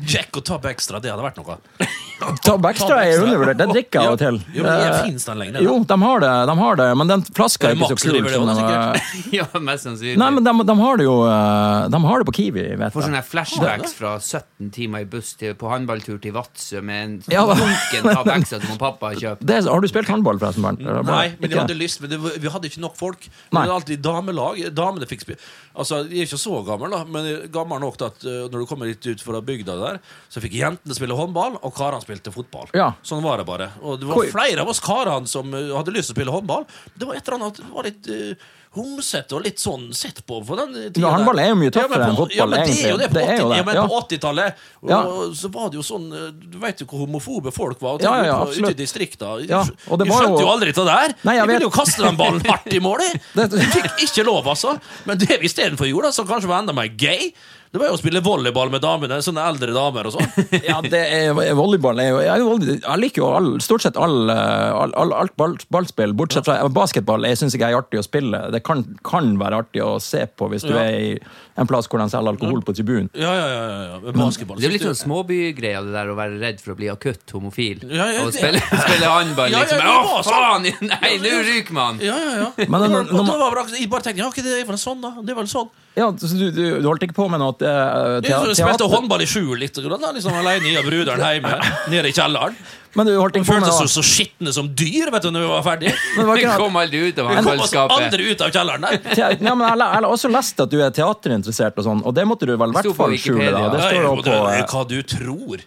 Jack. 0.07 0.29
Og 0.37 0.43
Tab 0.45 0.65
Extra? 0.69 0.99
Det 1.03 1.11
hadde 1.11 1.23
vært 1.25 1.37
noe. 1.41 1.57
Tab 2.45 2.63
Extra 2.69 3.01
er 3.03 3.19
undervurdert. 3.25 3.57
Det 3.59 3.67
drikker 3.73 3.99
jeg 3.99 4.07
av 4.07 4.13
og 4.15 4.19
til. 4.21 4.37
Jo, 4.55 4.63
men 4.63 4.71
Eh, 4.75 4.83
jeg 4.85 4.99
Fins 5.05 5.25
den 5.27 5.39
lenger? 5.41 5.63
Jo, 5.65 5.73
de 5.87 5.97
har 6.01 6.21
det, 6.23 6.29
de 6.49 6.55
har 6.59 6.77
det, 6.79 6.85
men 7.01 7.09
den 7.11 7.23
flaska 7.35 7.69
er 7.69 7.75
ikke 7.75 7.97
så 7.99 8.11
kul. 8.15 8.29
som 8.31 8.49
også, 8.53 9.01
ja, 9.39 9.45
mest 9.59 9.87
sannsynlig. 9.87 10.17
Nei, 10.21 10.29
men 10.37 10.45
de, 10.47 10.53
de 10.69 10.75
har 10.79 10.99
det 11.01 11.05
jo 11.07 11.15
eh, 11.27 11.87
De 11.93 11.99
har 12.05 12.23
det 12.23 12.27
på 12.29 12.35
Kiwi, 12.39 12.63
vet 12.79 12.95
Får 12.95 13.05
sånne 13.07 13.21
flashbacks 13.27 13.95
fra 13.99 14.13
17 14.23 14.71
timer 14.75 15.03
i 15.03 15.09
buss 15.11 15.33
til, 15.39 15.53
på 15.59 15.69
håndballtur 15.71 16.17
til 16.23 16.33
Vadsø 16.35 16.81
med 16.85 17.03
en 17.03 17.17
Ja, 17.35 17.43
lunken 17.51 18.07
Tab 18.09 18.31
Extra 18.35 18.61
som 18.63 18.79
pappa 18.81 19.11
har 19.11 19.19
kjøpt. 19.21 19.45
Det, 19.51 19.59
har 19.67 19.83
du 19.83 19.89
spilt 19.91 20.09
håndball, 20.11 20.39
forresten, 20.41 20.63
Bernt? 20.65 20.83
Bare- 20.87 21.03
Nei, 21.11 21.27
men 21.39 21.51
jeg 21.51 21.59
hadde 21.61 21.77
lyst, 21.79 22.01
men 22.03 22.13
det, 22.15 22.21
vi 22.41 22.51
hadde 22.55 22.71
ikke 22.71 22.83
nok 22.85 22.95
folk. 22.99 23.27
Men 23.51 23.61
Det 23.61 23.73
var 23.73 23.75
alltid 23.81 24.03
damelag. 24.05 24.63
Damene 24.75 25.07
fikk 25.09 25.25
spille. 25.27 25.39
Altså, 25.75 26.01
Jeg 26.07 26.23
er 26.23 26.29
ikke 26.29 26.39
så 26.41 26.61
gammel, 26.67 26.95
da, 26.95 27.03
men 27.05 27.29
gammel 27.53 27.81
nok 27.83 27.99
til 27.99 28.07
at 28.07 28.25
når 28.25 28.55
du 28.63 28.65
kommer 28.69 28.87
litt 28.89 29.03
ut 29.11 29.21
fra 29.23 29.41
bygda 29.43 29.75
der, 29.81 29.94
så 30.29 30.43
fikk 30.43 30.57
jentene 30.59 30.97
spille 30.97 31.17
håndball, 31.17 31.59
og 31.61 31.75
karene 31.75 32.03
spilte 32.03 32.33
fotball. 32.35 32.69
Ja. 32.77 32.91
Sånn 33.05 33.23
var 33.25 33.41
det 33.41 33.47
bare. 33.47 33.71
Og 33.81 33.99
det 34.01 34.09
var 34.09 34.21
flere 34.33 34.65
av 34.65 34.71
oss 34.71 34.83
karene 34.83 35.29
som 35.29 35.53
uh, 35.53 35.73
hadde 35.77 35.95
lyst 35.95 36.11
til 36.11 36.15
å 36.15 36.19
spille 36.19 36.35
håndball. 36.35 36.67
Det 36.93 37.07
var 37.07 37.17
et 37.17 37.25
eller 37.27 37.39
annet 37.41 37.63
det 37.63 37.71
var 37.73 37.89
litt 37.89 38.11
uh, 38.11 38.53
homsete 38.75 39.37
og 39.37 39.45
litt 39.45 39.61
sånn 39.61 39.87
sett 39.95 40.21
på 40.27 40.41
For 40.45 40.59
den 40.59 40.73
tida. 40.91 41.05
Ja, 41.05 41.13
håndball 41.15 41.39
er 41.39 41.51
jo 41.53 41.57
mye 41.59 41.69
Ja, 41.69 41.75
tøffere 41.77 42.09
enn 42.09 42.17
fotball, 42.17 42.35
ja, 42.35 42.47
men 42.51 42.65
Det 42.67 42.75
er 42.75 42.91
jo 42.91 42.99
det 42.99 43.09
på 43.11 43.17
Det 43.17 43.23
er 43.23 43.39
jo 43.39 43.47
80 43.47 43.53
det, 43.53 43.59
ja, 43.59 43.65
men 43.69 43.79
ja. 43.79 43.85
på 43.87 43.99
80-tallet. 44.01 44.63
Ja. 44.85 44.99
så 45.41 45.51
var 45.53 45.71
det 45.71 45.79
jo 45.79 45.85
sånn 45.85 46.07
uh, 46.11 46.27
Du 46.35 46.57
vet 46.61 46.83
jo 46.83 46.89
hvor 46.89 47.03
homofobe 47.05 47.53
folk 47.55 47.81
var. 47.83 48.03
Ja, 48.03 48.15
ja, 48.19 48.25
ja, 48.33 48.39
ute 48.51 48.73
i 48.73 48.79
distrikta. 48.81 49.35
Ja, 49.47 49.63
og 49.63 50.03
Vi 50.03 50.11
skjønte 50.11 50.43
jo- 50.43 50.51
aldri 50.51 50.75
det 50.75 50.87
der. 50.89 51.15
Nei, 51.23 51.37
jeg 51.39 51.49
ville 51.49 51.61
vet. 51.61 51.67
jo 51.69 51.73
kaste 51.73 52.03
den 52.03 52.19
ballen 52.19 52.43
hardt 52.45 52.71
i 52.73 52.81
mål. 52.83 53.03
de. 53.37 53.47
Vi 53.55 53.69
fikk 53.77 54.05
ikke 54.09 54.25
lov, 54.27 54.47
altså. 54.51 54.75
Men 55.07 55.19
det 55.21 55.39
vi 55.39 55.49
istedenfor 55.49 55.89
gjorde, 55.89 56.11
som 56.15 56.27
kanskje 56.29 56.51
var 56.51 56.63
enda 56.63 56.75
mer 56.75 56.91
gay, 56.91 57.31
det 57.75 57.81
var 57.81 57.89
jo 57.91 57.95
å 57.97 57.99
spille 57.99 58.21
volleyball 58.23 58.69
med 58.71 58.79
damene. 58.85 59.17
Sånne 59.25 59.43
eldre 59.51 59.73
damer 59.75 60.07
og 60.07 60.13
sånn. 60.15 60.29
Ja, 60.69 60.77
det 60.79 61.01
er, 61.11 61.33
volleyball 61.57 61.99
er 61.99 62.07
jo 62.13 62.21
Jeg, 62.23 62.79
jeg 62.79 63.01
liker 63.01 63.21
jo 63.21 63.31
all, 63.35 63.49
stort 63.63 63.83
sett 63.83 63.99
all, 63.99 64.29
eh, 64.31 64.69
all, 64.71 64.93
all, 64.95 65.11
alt 65.25 65.35
ball, 65.39 65.57
ballspill, 65.75 66.13
bortsett 66.15 66.47
fra 66.47 66.61
basketball. 66.71 67.27
Jeg 67.27 67.41
syns 67.41 67.57
ikke 67.57 67.67
er 67.73 67.79
artig 67.81 67.99
å 67.99 68.05
spille. 68.07 68.39
Det 68.55 68.63
kan, 68.63 68.85
kan 69.03 69.33
være 69.41 69.59
artig 69.65 69.83
å 69.83 69.97
se 69.99 70.23
på 70.39 70.47
hvis 70.53 70.63
du 70.63 70.71
Ja. 70.71 70.85
er 70.87 70.95
i 70.95 71.11
en 71.55 71.67
plass 71.69 71.87
hvor 71.87 72.01
de 72.01 72.07
selger 72.11 72.33
alkohol 72.33 72.61
på 72.67 72.73
tribunen. 72.75 73.07
Ja, 73.15 73.31
ja, 73.31 73.45
ja, 73.47 73.61
ja, 73.69 73.99
ja. 74.03 74.11
basketball. 74.17 74.59
Det 74.59 74.67
er 74.67 74.73
litt 74.75 74.83
sånn 74.83 74.97
småbygreia, 74.99 75.83
det 75.85 75.93
der 75.95 76.11
å 76.11 76.17
være 76.17 76.39
redd 76.41 76.59
for 76.63 76.73
å 76.75 76.77
bli 76.81 76.89
akutt 76.91 77.31
homofil. 77.31 77.85
Ja, 77.87 78.09
ja, 78.11 78.25
og 78.25 78.33
det- 78.33 78.41
spille, 78.41 78.59
spille 78.85 79.11
håndball, 79.13 79.55
Ja, 79.55 79.63
ja, 79.63 79.63
liksom. 79.63 79.87
Å, 79.87 80.19
sånn. 80.19 80.35
faen! 80.35 80.67
Nei, 80.91 81.13
nå 81.23 81.33
ryker 81.47 81.77
man! 81.77 82.03
Ja, 82.03 82.17
ja, 82.19 82.35
ja. 82.43 82.51
Men 82.67 82.89
når- 82.91 83.11
når 83.13 83.31
da 83.31 83.37
var 83.45 83.61
jeg 83.71 83.89
bare 83.89 84.07
tenkte 84.09 84.25
ja, 84.25 84.27
ok, 84.27 84.41
det 84.43 84.59
er 84.59 84.67
vel 84.67 84.81
sånn, 84.81 84.99
da. 85.05 85.13
Det 85.21 85.31
er 85.31 85.39
vel 85.39 85.51
sånn. 85.51 85.71
Ja, 85.95 86.09
så 86.11 86.27
du, 86.35 86.49
du, 86.51 86.63
du 86.83 86.87
holdt 86.89 87.05
ikke 87.07 87.15
på 87.15 87.29
med 87.31 87.39
noe 87.39 87.55
uh, 87.55 88.19
Jeg 88.19 88.55
spilte 88.59 88.89
håndball 88.91 89.23
i 89.23 89.27
skjul 89.31 89.55
litt, 89.61 89.77
da, 89.79 90.11
liksom 90.11 90.35
alene 90.41 90.73
i 90.73 90.81
bruderen 90.83 91.23
hjemme, 91.23 91.55
nede 91.93 92.11
i 92.11 92.15
kjelleren. 92.17 92.57
Men 92.95 93.09
du 93.09 93.11
holdt 93.19 93.35
ikke 93.35 93.47
på 93.49 93.57
med 93.59 93.67
føltes 93.67 93.91
så, 93.91 94.01
så 94.01 94.03
skitne 94.07 94.53
som 94.55 94.69
dyr 94.71 95.11
vet 95.11 95.25
du, 95.25 95.29
når 95.35 95.43
vi 95.43 95.49
var 95.51 95.65
ferdig. 95.65 95.91
men 96.15 96.29
Vi 96.31 96.45
kom 96.47 96.79
aldri 96.79 97.01
ut 97.09 97.19
av 97.19 97.31
kom 97.43 97.63
oss 97.65 97.75
aldri 97.83 98.29
ut 98.31 98.43
av 98.45 98.53
kjelleren 98.55 98.87
der. 98.87 98.97
ja, 99.21 99.29
men 99.43 99.65
jeg, 99.67 99.89
har 99.97 100.07
også 100.07 100.31
lest 100.31 100.63
at 100.63 100.71
du 100.71 100.79
er 100.79 100.95
teaterinteressert, 100.95 101.75
og 101.81 101.89
sånn 101.89 102.03
Og 102.07 102.15
det 102.15 102.25
måtte 102.29 102.47
du 102.47 102.55
vel 102.55 102.71
i 102.71 102.79
hvert 102.79 102.91
fall 102.97 103.15
skjule? 103.19 103.51
da 103.51 103.67
Det 103.73 103.83
står 103.83 104.01
jo 104.07 104.15
på 104.15 104.25
det 104.25 104.39
er 104.39 104.57
eh, 104.61 104.65
hva 104.71 104.83
du 104.87 104.97
tror. 105.15 105.63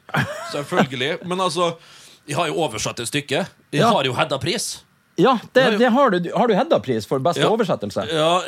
Selvfølgelig. 0.54 1.12
Men 1.28 1.44
altså, 1.44 1.72
jeg 2.28 2.40
har 2.40 2.48
jo 2.50 2.60
oversatt 2.64 3.04
et 3.04 3.12
stykke. 3.12 3.44
Jeg 3.76 3.84
har 3.84 4.08
jo 4.08 4.16
Hedda-pris. 4.16 4.70
Ja, 5.18 5.32
det, 5.52 5.64
det 5.80 5.88
har 5.90 6.10
du. 6.14 6.28
Har 6.30 6.46
du 6.46 6.54
Hedda-pris 6.54 7.06
for 7.10 7.18
beste 7.18 7.42
Ja. 7.42 7.48
oversettelse? 7.50 8.04
Ja, 8.14 8.40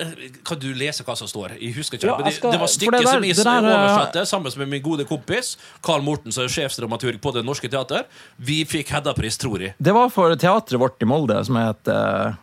kan 0.46 0.58
du 0.62 0.68
lese 0.74 1.02
hva 1.02 1.16
som 1.18 1.26
står? 1.26 1.56
Jeg 1.58 1.74
husker 1.74 1.98
ikke. 1.98 2.06
Ja, 2.06 2.16
jeg 2.20 2.24
det, 2.28 2.34
skal- 2.36 2.52
det 2.54 2.60
var 2.62 2.70
stykket 2.70 3.08
som 3.10 3.24
jeg 3.26 3.36
oversatte 3.66 4.22
sammen 4.30 4.52
med 4.62 4.68
min 4.76 4.82
gode 4.84 5.04
kompis 5.08 5.56
Carl 5.82 6.02
Morten, 6.06 6.30
som 6.32 6.44
er 6.46 6.48
sjefsdramaturg 6.54 7.18
på 7.20 7.32
Det 7.34 7.42
Norske 7.44 7.68
Teater. 7.68 8.06
Vi 8.38 8.62
fikk 8.64 8.94
Hedda-pris, 8.94 9.36
tror 9.42 9.58
jeg. 9.66 9.74
Det 9.82 9.92
var 9.92 10.08
for 10.14 10.30
teatret 10.36 10.78
vårt 10.78 11.02
i 11.02 11.10
Molde, 11.10 11.42
som 11.44 11.56
het 11.56 11.90
uh, 11.90 12.34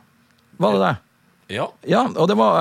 Var 0.60 0.72
det 0.76 0.80
det? 0.84 0.96
Ja. 1.56 1.70
Ja, 1.88 2.04
og 2.12 2.28
det 2.28 2.36
var 2.36 2.60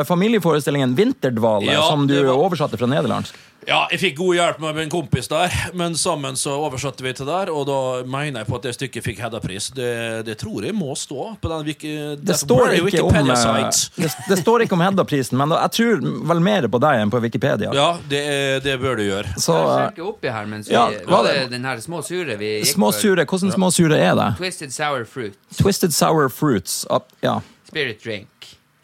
uh, 0.00 0.04
familieforestillingen 0.08 0.96
'Vinterdvale', 0.96 1.68
Ja, 1.72 1.82
som 1.90 2.06
du 2.08 2.16
var- 2.24 2.40
oversatte 2.40 2.78
fra 2.80 2.86
nederlandsk. 2.88 3.36
Ja, 3.66 3.86
jeg 3.92 4.00
fikk 4.02 4.16
god 4.18 4.34
hjelp 4.34 4.58
med 4.64 4.74
min 4.74 4.90
kompis 4.90 5.28
der, 5.30 5.52
men 5.78 5.94
sammen 5.98 6.36
så 6.38 6.54
oversatte 6.64 7.04
vi 7.04 7.12
til 7.14 7.26
der, 7.28 7.50
og 7.52 7.66
da 7.68 7.76
mener 8.08 8.42
jeg 8.42 8.48
på 8.48 8.56
at 8.58 8.62
det 8.66 8.72
stykket 8.74 9.04
fikk 9.06 9.20
Hedda-pris. 9.22 9.68
Det, 9.76 9.90
det 10.26 10.36
tror 10.40 10.64
jeg 10.66 10.74
må 10.74 10.96
stå 10.98 11.28
på 11.42 11.52
den 11.52 11.66
wiki, 11.68 11.92
Det 12.18 12.36
står, 12.40 12.74
ikke 12.80 13.04
om, 13.04 13.14
eh, 13.14 13.68
det, 13.96 14.10
det 14.28 14.38
står 14.40 14.64
ikke 14.66 14.74
om 14.78 14.82
Hedda-prisen, 14.86 15.38
men 15.38 15.54
jeg 15.54 15.74
tror 15.78 16.02
vel 16.32 16.42
mer 16.42 16.66
på 16.72 16.80
deg 16.82 17.02
enn 17.04 17.12
på 17.12 17.20
Wikipedia. 17.22 17.70
Ja, 17.76 17.88
det, 18.10 18.22
det 18.66 18.78
bør 18.82 18.98
du 18.98 19.04
gjøre. 19.06 19.34
Så 19.38 19.54
Jeg 19.58 19.92
eh, 19.98 20.06
oppi 20.08 20.32
her 20.32 20.46
mens 20.50 20.68
vi 20.70 20.74
Ja, 20.74 20.88
Var 20.90 21.06
hva 21.12 21.22
det 21.28 21.34
det- 21.42 21.50
den 21.54 21.64
her 21.64 21.80
små 21.84 22.02
sure 22.02 22.36
vi 22.40 22.50
gikk 22.60 22.74
små 22.74 22.90
for? 22.92 23.00
sure, 23.00 23.24
hvordan 23.24 23.52
små 23.54 23.70
sure 23.70 23.98
er 23.98 24.14
det? 24.18 24.28
Twisted 24.38 24.72
sour 24.74 25.04
fruit. 25.04 25.34
Twisted 25.60 25.92
sour 25.94 26.28
fruits. 26.28 26.86
Ja. 27.22 27.38
Spirit 27.68 28.02
drink. 28.04 28.28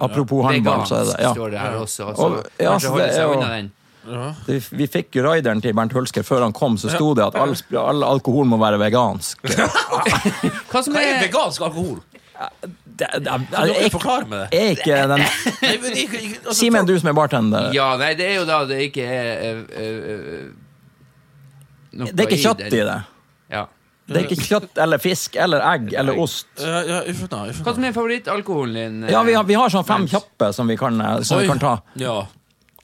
Apropos 0.00 0.44
håndball, 0.46 0.86
så 0.86 1.00
er 1.00 1.04
det 1.10 1.16
ja. 1.24 1.32
står 1.34 1.50
det 1.50 1.58
her 1.58 1.74
også. 1.80 2.04
Altså, 2.12 2.22
Og- 2.22 2.46
ja, 2.60 2.70
kanskje 2.70 2.86
så 2.86 2.92
holde 2.94 3.12
seg 3.14 3.32
unna 3.34 3.48
den. 3.56 3.72
Vi 4.46 4.58
vi 4.82 4.86
fikk 4.90 5.16
jo 5.18 5.24
rideren 5.26 5.60
til 5.64 5.74
Bernt 5.76 5.92
Hulsker 5.96 6.22
før 6.26 6.42
han 6.46 6.52
kom, 6.56 6.76
så 6.80 6.90
sto 6.92 7.12
det 7.18 7.24
at 7.26 7.34
all, 7.38 7.54
all 7.78 8.04
alkohol 8.04 8.46
må 8.50 8.58
være 8.60 8.78
vegansk. 8.80 9.42
Hva 10.70 10.82
som 10.84 10.94
Hva 10.96 11.02
er 11.04 11.20
vegansk 11.26 11.64
alkohol? 11.68 12.00
Det, 12.98 13.06
det, 13.22 13.30
er, 13.30 13.88
forklare 13.90 14.26
meg 14.30 14.44
det? 14.52 14.58
er 14.58 14.68
ikke 14.76 14.98
den 15.10 15.22
Si 15.26 15.66
meg 15.66 15.96
jeg- 15.96 16.12
jeg- 16.14 16.36
altså, 16.38 16.54
Simen, 16.60 16.86
du 16.86 16.94
som 16.98 17.08
er 17.10 17.16
bartender. 17.18 17.72
Ja, 17.74 17.88
nei, 17.98 18.12
det 18.18 18.26
er 18.30 18.36
jo 18.40 18.44
da 18.46 18.60
det 18.66 18.78
ikke 18.90 19.02
er 19.06 19.26
øh, 19.48 19.64
øh, 19.82 20.52
Det 21.92 22.14
er 22.14 22.28
ikke 22.28 22.42
kjøtt 22.44 22.62
i 22.68 22.80
det. 22.86 23.00
Ja. 23.50 23.64
Det 24.08 24.16
er 24.22 24.24
ikke 24.30 24.46
kjøtt 24.46 24.78
eller 24.80 24.98
fisk 25.02 25.34
eller 25.36 25.60
egg 25.68 25.90
eller 25.98 26.16
ost. 26.22 26.46
Ja, 26.62 26.78
ja, 26.80 27.00
jeg 27.04 27.16
skjønner, 27.18 27.50
jeg 27.50 27.58
Hva 27.66 27.74
som 27.76 27.84
er 27.84 27.92
favorittalkoholen 27.96 28.74
din? 29.02 29.10
Ja, 29.12 29.22
vi 29.26 29.34
har, 29.36 29.44
vi 29.44 29.56
har 29.58 29.68
sånn 29.74 29.84
fem 29.88 30.06
kjappe 30.08 30.52
som 30.56 30.70
vi 30.70 30.78
kan, 30.80 31.00
eh, 31.00 31.18
som 31.28 31.42
vi 31.42 31.48
kan 31.50 31.60
ta. 31.60 31.74
Ja. 32.00 32.22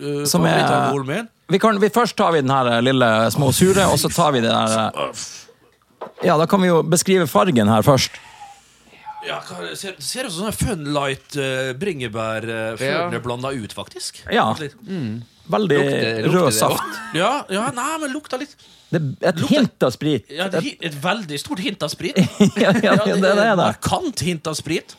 Uh, 0.01 0.25
Som 0.27 0.45
er- 0.49 1.05
min? 1.07 1.29
Vi 1.53 1.59
kan, 1.61 1.77
vi, 1.79 1.89
først 1.93 2.17
tar 2.17 2.33
vi 2.33 2.41
den 2.41 2.51
her 2.51 2.67
eh, 2.73 2.81
lille 2.83 3.09
små 3.31 3.51
sure, 3.53 3.85
og 3.93 3.99
så 4.01 4.09
tar 4.09 4.33
vi 4.33 4.41
det 4.41 4.49
der 4.51 4.79
eh, 4.89 5.25
Ja, 6.25 6.39
da 6.41 6.47
kan 6.49 6.63
vi 6.63 6.71
jo 6.71 6.79
beskrive 6.83 7.27
fargen 7.29 7.69
her 7.69 7.83
først. 7.85 8.17
Ja, 9.25 9.39
det 9.61 9.77
ser, 9.81 9.95
ser 10.05 10.27
ut 10.29 10.33
som 10.35 10.49
sånn 10.49 10.57
Funlight 10.57 11.37
uh, 11.41 11.71
bringebær 11.81 12.45
uh, 12.45 12.75
før 12.81 12.91
Ja. 12.91 13.05
er 13.13 13.23
blanda 13.25 13.53
ut, 13.57 13.73
faktisk. 13.77 14.23
Ja. 14.33 14.51
Mm. 14.85 15.23
Veldig 15.53 15.79
Lukter- 15.79 16.19
lukter 16.25 16.33
rød 16.35 16.47
det 16.49 16.57
saft. 16.59 16.99
Ja, 17.17 17.31
ja, 17.53 17.67
nei, 17.77 17.91
men 18.01 18.13
lukta 18.13 18.39
litt 18.41 18.53
Det 18.93 19.01
er 19.21 19.33
et 19.35 19.41
hint 19.51 19.83
av 19.85 19.93
sprit. 19.93 20.29
ja, 20.33 20.47
et, 20.49 20.77
et 20.81 20.95
veldig 21.05 21.39
stort 21.41 21.61
hint 21.61 21.83
av 21.85 21.93
sprit. 21.93 22.17
ja, 22.57 22.73
ja, 22.73 22.95
det, 23.05 23.17
det 23.21 23.33
er 23.33 23.41
et 23.41 23.51
det. 23.53 23.57
markant 23.61 24.21
hint 24.25 24.47
av 24.49 24.57
sprit. 24.57 24.97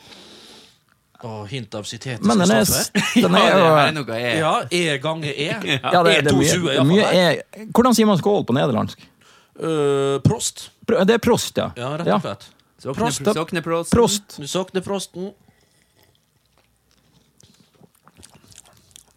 Og 1.23 1.47
hint 1.47 1.73
av 1.75 1.85
sitet. 1.87 2.21
Men 2.27 2.37
den 2.43 2.51
er, 2.51 2.65
den 2.65 3.37
Ja, 3.39 3.39
er 3.39 3.55
det 3.55 3.63
her 3.63 3.77
er 3.87 3.93
noe 3.95 4.17
E. 4.19 4.33
Ja, 4.39 4.53
E 4.69 4.97
ganger 5.01 5.31
E. 5.31 5.47
ja, 5.95 6.03
det, 6.03 6.15
det 6.27 6.33
er 6.33 6.35
mye, 6.35 6.49
E220, 6.49 6.65
det 6.67 6.79
er 6.81 6.89
mye 6.89 7.05
e, 7.15 7.69
Hvordan 7.71 7.95
sier 7.97 8.09
man 8.09 8.19
skål 8.19 8.43
på 8.49 8.55
nederlandsk? 8.57 9.07
Uh, 9.55 10.19
prost. 10.25 10.69
Pr- 10.85 11.05
Det 11.07 11.15
er 11.15 11.23
prost, 11.23 11.55
ja. 11.57 11.69
Ja, 11.79 11.93
rett 12.01 12.11
og 12.11 12.21
slett. 12.27 12.45
Ja. 12.85 12.93
Prost. 12.93 13.23
Sokneprost. 13.33 13.93
Prost. 13.95 14.35
Sokneprosten. 14.51 15.31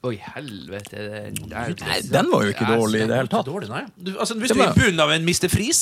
Oi, 0.06 0.14
helvete. 0.22 0.94
Det 0.94 1.50
er, 1.50 1.72
Nei, 1.82 1.96
den 2.06 2.28
var 2.30 2.46
jo 2.46 2.52
ikke 2.54 2.68
dårlig 2.70 3.00
i 3.02 3.08
det 3.10 3.16
hele 3.18 3.30
tatt. 3.32 3.48
dårlig, 3.50 3.68
nei. 3.72 3.82
Du, 3.98 4.12
altså, 4.14 4.36
hvis 4.38 4.54
du 4.54 4.60
er 4.62 4.70
i 4.70 4.76
bunnen 4.78 5.02
av 5.02 5.10
en 5.16 5.26
Mr. 5.26 5.48
Friis 5.50 5.80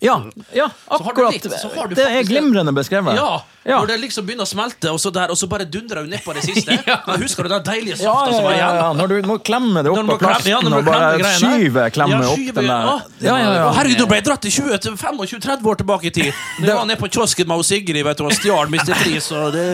Ja, 0.00 0.14
ja 0.56 0.66
har 0.88 0.98
du 0.98 1.10
akkurat. 1.10 1.32
litt- 1.34 1.52
så 1.60 1.68
har 1.76 1.88
du 1.88 1.94
Det 1.94 2.04
er 2.08 2.22
glimrende 2.24 2.72
beskrevet. 2.72 3.14
Ja, 3.16 3.42
Ja. 3.62 3.76
Når 3.82 3.86
det 3.88 3.96
liksom 4.00 4.24
begynner 4.24 4.46
å 4.46 4.48
smelte, 4.48 4.88
og 4.90 4.96
så, 4.98 5.10
der, 5.12 5.28
og 5.28 5.36
så 5.36 5.46
bare 5.46 5.66
dundrer 5.68 6.00
hun 6.00 6.08
nedpå 6.08 6.32
det 6.32 6.42
siste. 6.46 6.78
Da 6.86 7.16
husker 7.20 7.44
du 7.44 7.50
den 7.52 7.62
deilige 7.62 7.98
Ja, 8.00 8.14
safta 8.14 8.30
ja, 8.30 8.36
som 8.38 8.44
var 8.46 8.52
igjen? 8.54 8.76
ja. 8.80 8.92
Når 8.96 9.08
du 9.08 9.28
må 9.28 9.36
klemme 9.44 9.82
det 9.84 9.90
opp 9.92 10.06
på 10.08 10.16
plassen 10.22 10.48
ja, 10.48 10.60
når 10.64 10.78
og 10.78 10.84
bare 10.86 11.32
skyve 11.36 11.84
klemme 11.92 12.22
Ja, 12.24 12.30
opp 12.32 12.54
den 12.54 12.54
der. 12.54 12.64
ja. 12.64 12.94
Ja, 13.20 13.34
ja, 13.36 13.50
ja. 13.58 13.66
Herregud, 13.76 13.98
nå 14.00 14.06
ble 14.08 14.16
jeg 14.16 14.24
dratt 14.30 14.40
til 14.46 14.50
25-30 14.56 15.68
år 15.68 15.76
tilbake 15.82 16.06
i 16.08 16.10
tid. 16.10 16.32
Det 16.56 16.66
jeg 16.70 16.76
var 16.78 16.86
nede 16.88 16.96
på 17.02 17.10
kiosken 17.12 17.46
med 17.52 17.64
Sigrid 17.68 18.04
vet 18.08 18.16
du, 18.16 18.24
og 18.24 18.32
stjal 18.32 18.72
Mr. 18.72 18.94
Friis. 19.02 19.28
Og 19.36 19.52
det, 19.52 19.66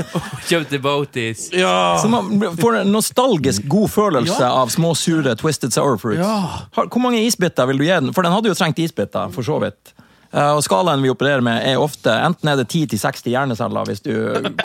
Kjøpte 0.51 0.83
boaties. 0.83 1.47
ja. 1.55 1.77
Så 2.03 2.11
man 2.11 2.43
får 2.59 2.81
en 2.83 2.91
nostalgisk 2.93 3.69
god 3.71 3.89
følelse 3.95 4.41
Ja. 4.43 4.51
av 4.65 4.69
små, 4.75 4.97
sure 4.99 5.37
Twisted 5.39 5.71
Sour 5.73 5.97
Fruits. 5.97 6.19
Ja. 6.27 6.67
Hvor 6.91 7.01
mange 7.07 7.23
isbiter 7.23 7.67
vil 7.71 7.79
du 7.79 7.85
gi 7.87 7.95
den? 7.95 8.13
For 8.13 8.23
den 8.27 8.33
hadde 8.35 8.51
jo 8.51 8.55
trengt 8.59 8.79
isbiter, 8.83 9.31
for 9.31 9.43
så 9.47 9.61
vidt. 9.63 9.95
Eh, 10.33 10.51
og 10.57 10.63
Skalaen 10.67 11.03
vi 11.03 11.11
opererer 11.13 11.41
med, 11.45 11.63
er 11.65 11.79
ofte 11.81 12.11
enten 12.11 12.49
er 12.51 12.57
det 12.57 12.67
10-60 12.69 13.31
hjerneceller, 13.31 13.87
hvis 13.89 14.03
du, 14.05 14.11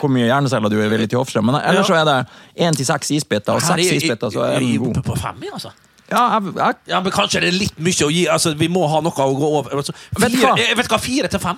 hvor 0.00 0.10
mye 0.12 0.26
hjerneceller 0.26 0.68
du 0.72 0.80
er 0.82 0.90
villig 0.92 1.08
til 1.12 1.20
å 1.20 1.22
ofre, 1.22 1.42
men 1.44 1.54
ellers 1.60 1.86
så 1.86 1.94
er 2.00 2.04
det 2.08 2.18
1-6 2.66 3.12
isbiter, 3.18 3.54
og 3.54 3.62
6 3.62 3.72
er- 3.78 3.96
isbiter, 4.00 4.30
så 4.34 4.44
er 4.48 4.58
den 4.60 4.76
god. 4.82 5.02
på 5.06 5.16
fem, 5.16 5.42
altså. 5.52 5.70
Ja, 6.12 6.26
jeg, 6.34 6.52
jeg, 6.56 6.74
Ja, 6.88 7.00
men 7.00 7.12
Kanskje 7.14 7.40
det 7.40 7.48
er 7.48 7.56
litt 7.56 7.78
mye 7.80 8.04
å 8.04 8.10
gi. 8.12 8.26
Altså, 8.28 8.50
Vi 8.58 8.66
må 8.68 8.82
ha 8.90 8.98
noe 9.00 9.12
å 9.24 9.32
gå 9.38 9.48
over. 9.48 9.70
Altså, 9.78 9.94
Vet 10.18 10.34
du 10.34 10.42
hva? 10.42 10.50
jeg 10.60 10.76
vet 10.76 10.90
hva, 10.92 10.98
fire 11.00 11.28
til 11.32 11.40
fem. 11.40 11.56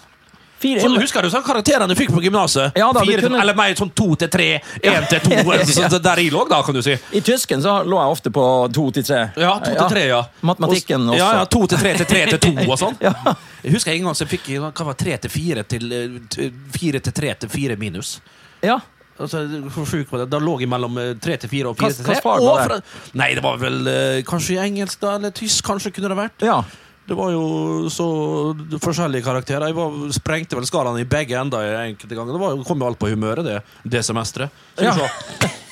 Fire- 0.64 0.80
Sånn, 0.80 0.96
husker 1.02 1.22
du 1.26 1.28
sånn 1.32 1.44
karakterene 1.44 1.88
du 1.90 1.94
fikk 1.98 2.10
på 2.14 2.22
gymnaset? 2.24 2.72
Ja 2.80 2.88
kunne- 3.20 3.40
Eller 3.42 3.56
mer 3.58 3.74
sånn 3.76 3.90
to 3.94 4.06
til 4.16 4.30
tre, 4.32 4.46
én 4.80 5.08
til 5.10 5.20
to. 5.20 5.32
eller 5.36 5.64
sånn, 5.76 5.96
Der 6.02 6.22
i 6.22 6.30
lå, 6.32 6.46
da, 6.48 6.62
kan 6.64 6.74
du 6.74 6.80
si. 6.82 6.94
I 7.12 7.20
tysken 7.20 7.60
så 7.64 7.82
lå 7.84 7.98
jeg 8.00 8.14
ofte 8.16 8.32
på 8.32 8.44
to 8.72 8.86
til 8.96 9.04
tre. 9.04 9.20
Ja, 9.36 9.58
to 9.60 9.74
til 9.74 9.88
tre, 9.92 10.06
ja. 10.08 10.22
Matematikken 10.42 11.04
også. 11.10 11.18
Ja, 11.20 11.28
ja, 11.40 11.44
to 11.44 11.66
til 11.68 11.78
tre 11.84 11.92
til 12.00 12.06
tre 12.08 12.24
til 12.32 12.40
to 12.48 12.54
og 12.64 12.78
sånn. 12.80 12.96
Ja. 13.04 13.12
Jeg 13.64 13.72
husker 13.76 13.92
en 13.92 14.04
gang 14.08 14.16
så 14.16 14.24
jeg 14.26 14.38
fikk 14.38 14.48
hva 14.60 14.84
var 14.88 14.96
tre 15.00 15.16
til 15.20 15.30
fire 15.32 15.62
til 15.68 15.92
eh, 15.92 16.50
fire 16.72 17.00
til 17.04 17.12
tre 17.16 17.34
til 17.44 17.48
fire 17.52 17.76
minus. 17.80 18.18
Ja. 18.64 18.78
Altså, 19.20 19.44
hvor 19.70 19.86
sjuk 19.86 20.10
var 20.10 20.24
det? 20.24 20.30
Da 20.32 20.40
lå 20.42 20.56
jeg 20.58 20.68
mellom 20.72 20.96
eh, 20.98 21.12
tre 21.22 21.36
til 21.38 21.48
fire 21.52 21.70
og 21.70 21.76
fire 21.78 21.92
til 21.94 22.08
tre. 22.08 22.80
Nei, 23.14 23.28
det 23.36 23.44
var 23.44 23.60
vel 23.62 23.86
eh, 23.86 24.22
kanskje 24.26 24.56
engelsk 24.64 25.04
da, 25.04 25.12
eller 25.20 25.30
tysk, 25.36 25.62
kanskje 25.68 25.92
kunne 25.94 26.10
det 26.10 26.18
vært. 26.18 26.48
ja. 26.48 26.62
Det 27.04 27.16
var 27.18 27.34
jo 27.34 27.88
så 27.92 28.06
forskjellige 28.80 29.26
karakterer. 29.26 29.68
Jeg 29.68 29.76
var, 29.76 29.98
sprengte 30.16 30.56
vel 30.56 30.68
skalaen 30.68 31.02
i 31.02 31.08
begge 31.08 31.36
ender 31.36 31.74
enkelte 31.82 32.16
ganger. 32.16 32.32
Det 32.32 32.40
var, 32.40 32.62
kom 32.64 32.80
jo 32.80 32.88
alt 32.88 33.00
på 33.00 33.10
humøret, 33.12 33.44
det, 33.44 33.58
det 33.84 34.04
semesteret. 34.06 34.64
Ja. 34.80 34.96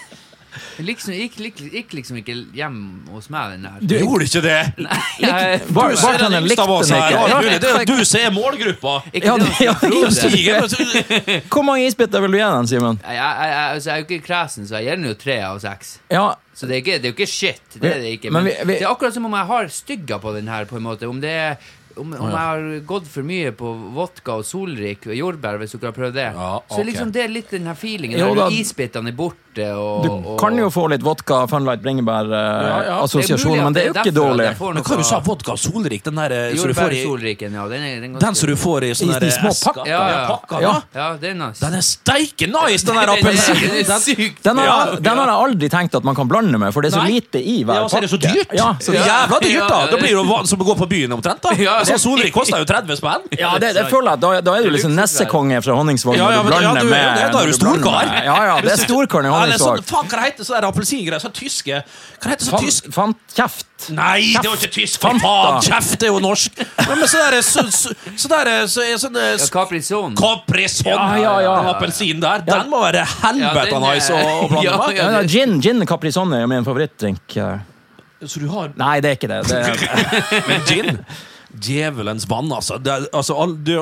Liksom, 0.79 1.15
gikk, 1.17 1.37
gikk, 1.41 1.61
gikk 1.73 1.93
liksom 1.97 2.17
ikke 2.21 2.35
hjem 2.57 2.77
hos 3.11 3.29
meg, 3.33 3.53
den 3.55 3.62
der. 3.69 3.81
Du- 3.81 3.95
Gjorde 4.03 4.27
ikke 4.29 4.43
det? 4.45 4.59
Jeg- 5.25 5.61
Bar- 5.73 5.91
Du 5.91 5.97
ser 5.97 6.15
er 6.15 6.29
den 6.29 6.45
likte 6.49 6.67
den 6.67 6.95
ikke. 6.99 7.23
Ja. 7.33 7.41
Det 7.43 7.71
er 7.73 7.85
du 7.88 8.05
som 8.05 8.21
er 8.21 8.31
målgruppa. 8.37 8.95
Ja, 9.15 9.37
det 9.38 9.49
det- 9.49 10.45
ja, 10.45 10.61
det. 10.69 11.43
Hvor 11.51 11.62
mange 11.67 11.87
isbiter 11.87 12.21
vil 12.25 12.33
du 12.37 12.38
gi 12.38 12.45
den, 12.45 12.67
Simen? 12.71 13.01
Jeg, 13.03 13.17
jeg, 13.17 13.51
jeg, 13.53 13.67
altså, 13.75 13.91
jeg 13.91 13.95
er 13.95 14.03
jo 14.05 14.09
ikke 14.11 14.27
kresen, 14.29 14.67
så 14.69 14.79
jeg 14.81 14.88
gir 14.91 14.97
den 15.03 15.11
jo 15.11 15.15
tre 15.19 15.38
av 15.49 15.61
seks. 15.62 15.99
Ja, 16.12 16.27
Så 16.55 16.67
det 16.69 16.75
er, 16.77 16.81
ikke, 16.85 16.99
det 17.01 17.09
er 17.09 17.12
jo 17.15 17.17
ikke 17.17 17.31
shit. 17.33 17.62
Det 17.81 17.88
er 17.95 18.01
det 18.03 18.11
ikke. 18.19 18.31
Men 18.33 18.45
Men, 18.45 18.53
vi- 18.53 18.65
vi- 18.73 18.79
det 18.81 18.83
er 18.87 18.91
akkurat 18.93 19.15
som 19.15 19.25
om 19.25 19.33
jeg 19.38 19.47
har 19.47 19.69
stygga 19.73 20.19
på 20.21 20.35
den 20.35 20.49
her, 20.49 20.65
på 20.69 20.77
en 20.77 20.83
måte. 20.85 21.09
Om 21.09 21.21
det 21.21 21.31
er 21.31 21.57
om, 21.95 22.09
om 22.17 22.31
jeg 22.31 22.38
har 22.41 22.62
gått 22.88 23.07
for 23.07 23.21
mye 23.23 23.51
på 23.53 23.69
vodka 23.93 24.38
og 24.41 24.45
solrik 24.49 25.05
og 25.07 25.12
jordbær, 25.12 25.59
hvis 25.61 25.75
dere 25.77 25.91
har 25.91 25.97
prøvd 25.99 26.15
det. 26.17 26.29
Ja, 26.33 26.53
Så 26.73 26.81
liksom 26.88 27.11
det 27.12 27.21
er 27.27 27.29
litt 27.29 27.51
den 27.53 27.67
her 27.69 27.75
feelingen. 27.77 28.17
Jo 28.19 28.31
da. 28.35 28.47
Isbitene 28.49 29.12
er 29.12 29.17
borte, 29.19 29.52
og 29.59 30.03
du 30.05 30.37
kan 30.41 30.57
jo 30.57 30.69
få 30.73 30.88
litt 30.91 31.03
vodka, 31.03 31.47
Funlight, 31.51 31.81
Ja, 31.83 31.83
ja. 31.83 31.83
bringebær-assosiasjon, 31.85 33.55
ja, 33.57 33.61
at 33.61 33.65
men 33.65 33.73
det 33.77 33.83
er 33.83 33.87
jo 33.88 33.95
ikke 34.01 34.15
dårlig. 34.17 34.47
Men 34.61 34.83
hva 34.87 34.97
du 34.97 35.03
sa 35.05 35.19
vodka 35.25 35.57
solrik? 35.61 36.03
Den 36.07 36.15
der 36.17 36.31
eh, 36.37 36.57
som 36.57 36.69
du 36.69 36.75
får 36.75 36.93
i 36.97 37.03
solriken, 37.05 37.53
ja. 37.59 37.67
Den, 37.69 37.83
er, 37.83 38.01
den, 38.01 38.12
Den 38.23 38.35
som 38.38 38.49
du 38.49 38.57
får 38.57 38.85
i 38.85 38.91
sånne 38.99 39.17
I 39.17 39.21
de 39.27 39.31
små 39.35 39.51
esker. 39.51 39.73
pakker. 39.73 39.91
Ja, 39.91 40.03
ja. 40.11 40.27
pakker, 40.31 40.61
Ja. 40.62 40.73
ja. 40.95 41.01
Ja, 41.03 41.17
det 41.21 41.31
er 41.31 41.35
nice. 41.35 41.61
Den 41.61 41.75
er 41.75 41.85
steike 41.87 42.47
nice, 42.53 42.87
den 42.87 42.95
der 42.97 43.03
er- 43.09 43.17
appelsinen! 43.19 43.61
den 43.62 43.85
Den- 43.87 44.37
Den 44.43 44.59
har, 44.59 44.67
Ja, 44.67 44.97
den 45.01 45.19
har 45.19 45.27
jeg 45.27 45.38
aldri 45.47 45.69
tenkt 45.69 45.95
at 45.95 46.05
man 46.05 46.15
kan 46.15 46.29
blande 46.29 46.59
med, 46.59 46.73
for 46.73 46.81
det 46.83 46.93
er 46.93 46.99
så 46.99 47.03
Nei. 47.05 47.12
lite 47.21 47.38
i 47.43 47.62
hver 47.65 47.75
Ja, 47.83 47.88
så 47.88 47.97
er 47.97 48.01
det 48.07 48.11
så 48.11 48.19
pakke. 48.19 48.33
dyrt! 48.35 48.53
Ja, 48.57 48.73
så 48.81 48.93
det 48.93 49.01
er 49.01 49.07
jævla 49.11 49.38
dyrt, 49.43 49.69
da! 49.69 49.87
Da 49.91 49.97
blir 49.97 50.09
det 50.09 50.17
jo 50.17 50.45
som 50.47 50.59
å 50.61 50.65
gå 50.65 50.75
på 50.79 50.87
byen 50.88 51.12
omtrent. 51.12 51.41
da 51.43 51.51
Ja. 51.59 51.79
Så 51.85 51.99
Solrik 51.99 52.33
koster 52.35 52.59
jo 52.59 52.65
30 52.65 52.97
spenn. 52.97 53.23
Ja, 53.38 53.59
det, 53.59 53.75
det 53.75 53.87
føler 53.91 54.11
jeg 54.17 54.21
da, 54.21 54.41
da 54.41 54.55
er 54.57 54.62
du 54.62 54.71
liksom 54.71 54.95
nessekonge 54.97 55.62
fra 55.62 55.73
Honningsvåg 55.77 56.17
Ja, 56.17 56.31
når 56.31 56.43
du 56.43 56.49
blander 56.49 56.85
med 56.85 57.03
ja, 57.21 57.29
da 57.33 57.38
er 57.43 57.47
du 57.47 57.53
storkar. 57.53 58.07
Ja, 58.25 58.37
ja, 58.49 58.61
det 58.61 58.73
er 58.73 58.77
storkaren 58.87 59.27
i 59.27 59.33
Eller 59.44 59.59
sånn, 59.61 59.83
faen, 59.88 60.09
hva 60.12 60.20
heter 60.24 60.46
sånne 60.48 60.68
appelsingreier? 60.70 61.22
Sånn 61.22 61.35
tyske 61.37 61.81
Hva 61.85 62.31
heter 62.33 62.46
så 62.46 62.52
Fan, 62.55 62.64
tysk? 62.66 62.88
fan, 62.94 63.14
kjeft. 63.35 63.66
Nei, 63.96 64.33
det 64.37 64.44
var 64.46 64.57
ikke 64.61 64.70
tysk! 64.76 65.00
For 65.02 65.18
faen! 65.22 65.59
Kjeft 65.66 65.96
det 66.00 66.09
er 66.09 66.12
jo 66.14 66.20
norsk! 66.22 66.61
Ja, 66.87 66.94
men 66.94 67.09
så 67.11 67.22
der 67.24 67.37
er 67.38 67.44
så, 67.46 67.64
så, 67.74 67.92
så 68.18 68.31
der 68.31 68.50
er 68.52 68.66
så, 68.70 68.85
er 68.87 69.00
sånn 69.02 69.18
Ja, 69.18 69.33
Caprizone. 69.55 70.14
Caprison! 70.18 70.92
Ja, 70.92 71.09
ja, 71.18 71.35
ja. 71.46 71.57
Den 71.59 71.70
appelsinen 71.74 72.22
der, 72.22 72.44
den 72.46 72.70
må 72.70 72.81
være 72.85 73.02
helvete 73.24 73.74
Ja, 73.74 73.83
nice 73.88 74.14
å, 74.14 74.22
blande 74.52 74.64
Ja, 74.68 74.78
med. 74.87 74.96
Ja, 75.00 75.11
ja, 75.18 75.22
gin, 75.26 75.59
gin 75.64 75.87
Caprison 75.90 76.33
er 76.37 76.44
jo 76.44 76.52
min 76.55 76.64
favorittdrink. 76.68 77.37
eh. 77.42 77.68
Så 78.22 78.38
du 78.38 78.46
har 78.52 78.70
Nei, 78.78 78.96
det 79.02 79.11
er 79.11 79.16
ikke 79.18 79.31
det. 79.33 79.40
det 79.50 79.61
er, 79.66 80.42
Men 80.50 80.66
gin 80.68 81.00
Djevelens 81.52 82.24
vann, 82.31 82.48
altså. 82.55 82.78
Det, 82.81 82.94
altså, 83.12 83.35
all, 83.37 83.57
det, 83.66 83.74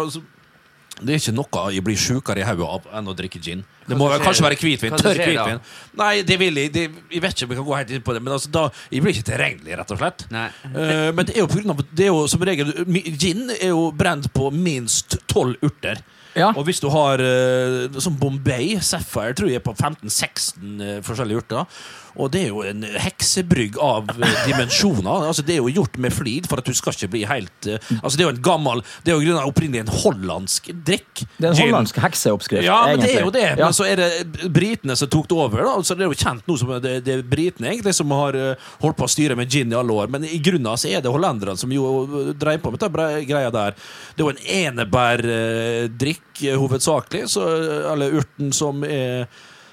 det 1.01 1.15
er 1.15 1.21
ikke 1.21 1.35
noe 1.37 1.63
jeg 1.75 1.85
blir 1.87 1.99
sjukere 2.01 2.43
i 2.43 2.47
hodet 2.47 2.69
av 2.69 2.89
enn 2.99 3.11
å 3.11 3.15
drikke 3.17 3.41
gin. 3.43 3.65
Det 3.89 3.99
må 3.99 4.07
vel 4.13 4.23
kanskje 4.23 4.45
være 4.45 4.59
hvitvin. 4.61 4.95
Tørr 5.01 5.19
hvitvin. 5.19 5.61
Nei, 5.99 6.13
det 6.27 6.37
vil 6.41 6.61
jeg 6.61 6.73
det, 6.75 6.85
Jeg 7.11 7.23
vet 7.25 7.35
ikke 7.35 7.49
om 7.49 7.55
jeg 7.55 7.61
kan 7.61 7.69
gå 7.69 7.77
helt 7.79 7.93
inn 7.97 8.05
på 8.07 8.15
det, 8.15 8.23
men 8.23 8.37
altså, 8.37 8.53
da, 8.55 8.67
jeg 8.93 9.05
blir 9.05 9.17
ikke 9.17 9.29
tilregnelig, 9.33 9.77
rett 9.81 9.95
og 9.95 10.01
slett. 10.03 10.27
Eh, 10.31 11.09
men 11.17 11.27
det 11.27 11.35
er 11.35 11.43
jo 11.43 11.51
på 11.51 11.59
grunn 11.59 11.75
av 11.75 11.83
Det 11.91 12.07
er 12.07 12.13
jo 12.13 12.23
som 12.31 12.45
regel 12.47 12.73
Gin 13.19 13.51
er 13.57 13.73
jo 13.73 13.89
brent 13.97 14.31
på 14.37 14.51
minst 14.55 15.19
tolv 15.31 15.59
urter. 15.67 16.03
Ja. 16.39 16.53
Og 16.55 16.63
hvis 16.69 16.79
du 16.83 16.87
har 16.93 17.19
uh, 17.19 17.99
sånn 17.99 18.19
Bombay 18.21 18.77
Sapphire, 18.85 19.35
tror 19.35 19.51
jeg 19.51 19.59
er 19.59 19.65
på 19.67 19.75
15-16 19.75 20.79
uh, 20.79 20.93
forskjellige 21.07 21.43
urter. 21.43 21.81
Og 22.16 22.31
det 22.35 22.44
er 22.46 22.51
jo 22.51 22.62
en 22.66 22.85
heksebrygg 22.85 23.79
av 23.83 24.11
eh, 24.16 24.37
dimensjoner. 24.49 25.29
Altså 25.31 25.44
Det 25.46 25.57
er 25.57 25.61
jo 25.62 25.73
gjort 25.81 25.99
med 26.03 26.14
flid 26.14 26.49
for 26.51 26.62
at 26.62 26.66
du 26.66 26.75
skal 26.77 26.96
ikke 26.96 27.11
bli 27.12 27.23
helt 27.29 27.68
uh, 27.70 27.79
Altså 28.01 28.18
Det 28.18 28.25
er 28.25 28.29
jo 28.29 28.35
en 28.35 28.42
gammel 28.44 28.83
Det 29.05 29.12
er 29.12 29.20
jo 29.20 29.37
opprinnelig 29.40 29.85
en 29.85 29.92
hollandsk 30.03 30.70
drikk. 30.75 31.25
det 31.37 31.49
er 31.49 31.53
en 31.53 31.61
hollandsk 31.61 32.01
hekseoppskrift, 32.03 32.66
Ja, 32.66 32.81
men 32.90 33.03
det 33.05 33.12
er 33.14 33.25
jo 33.27 33.35
det. 33.35 33.46
Ja. 33.46 33.66
Men 33.66 33.77
så 33.77 33.87
er 33.88 34.01
det 34.01 34.51
britene 34.53 34.96
som 34.99 35.11
tok 35.11 35.29
det 35.31 35.37
over. 35.37 35.64
Da. 35.66 35.75
Så 35.87 35.96
det 35.96 36.07
er 36.07 36.12
jo 36.12 36.18
kjent 36.18 36.49
nå 36.49 36.57
som 36.61 36.73
det, 36.83 36.96
det 37.07 37.14
er 37.14 37.23
britene 37.27 37.70
egentlig 37.73 37.94
som 37.96 38.11
har 38.14 38.37
eh, 38.38 38.70
holdt 38.83 38.99
på 38.99 39.07
å 39.07 39.12
styre 39.12 39.37
med 39.38 39.51
gin 39.51 39.73
i 39.73 39.79
alle 39.79 39.94
år. 39.94 40.11
Men 40.12 40.27
i 40.27 40.40
grunnen 40.42 40.81
så 40.81 40.90
er 40.90 41.05
det 41.05 41.12
hollenderne 41.12 41.59
som 41.61 41.73
jo 41.75 42.33
dreier 42.38 42.62
på 42.62 42.73
med 42.73 42.83
den 42.83 43.29
greia 43.29 43.53
der. 43.55 43.77
Det 44.14 44.25
er 44.25 44.27
jo 44.27 44.35
en 44.35 44.44
enebærdrikk 44.61 46.44
eh, 46.44 46.59
hovedsakelig, 46.61 47.27
så, 47.35 47.46
eller 47.92 48.20
urten 48.20 48.53
som 48.57 48.85
er 48.87 49.29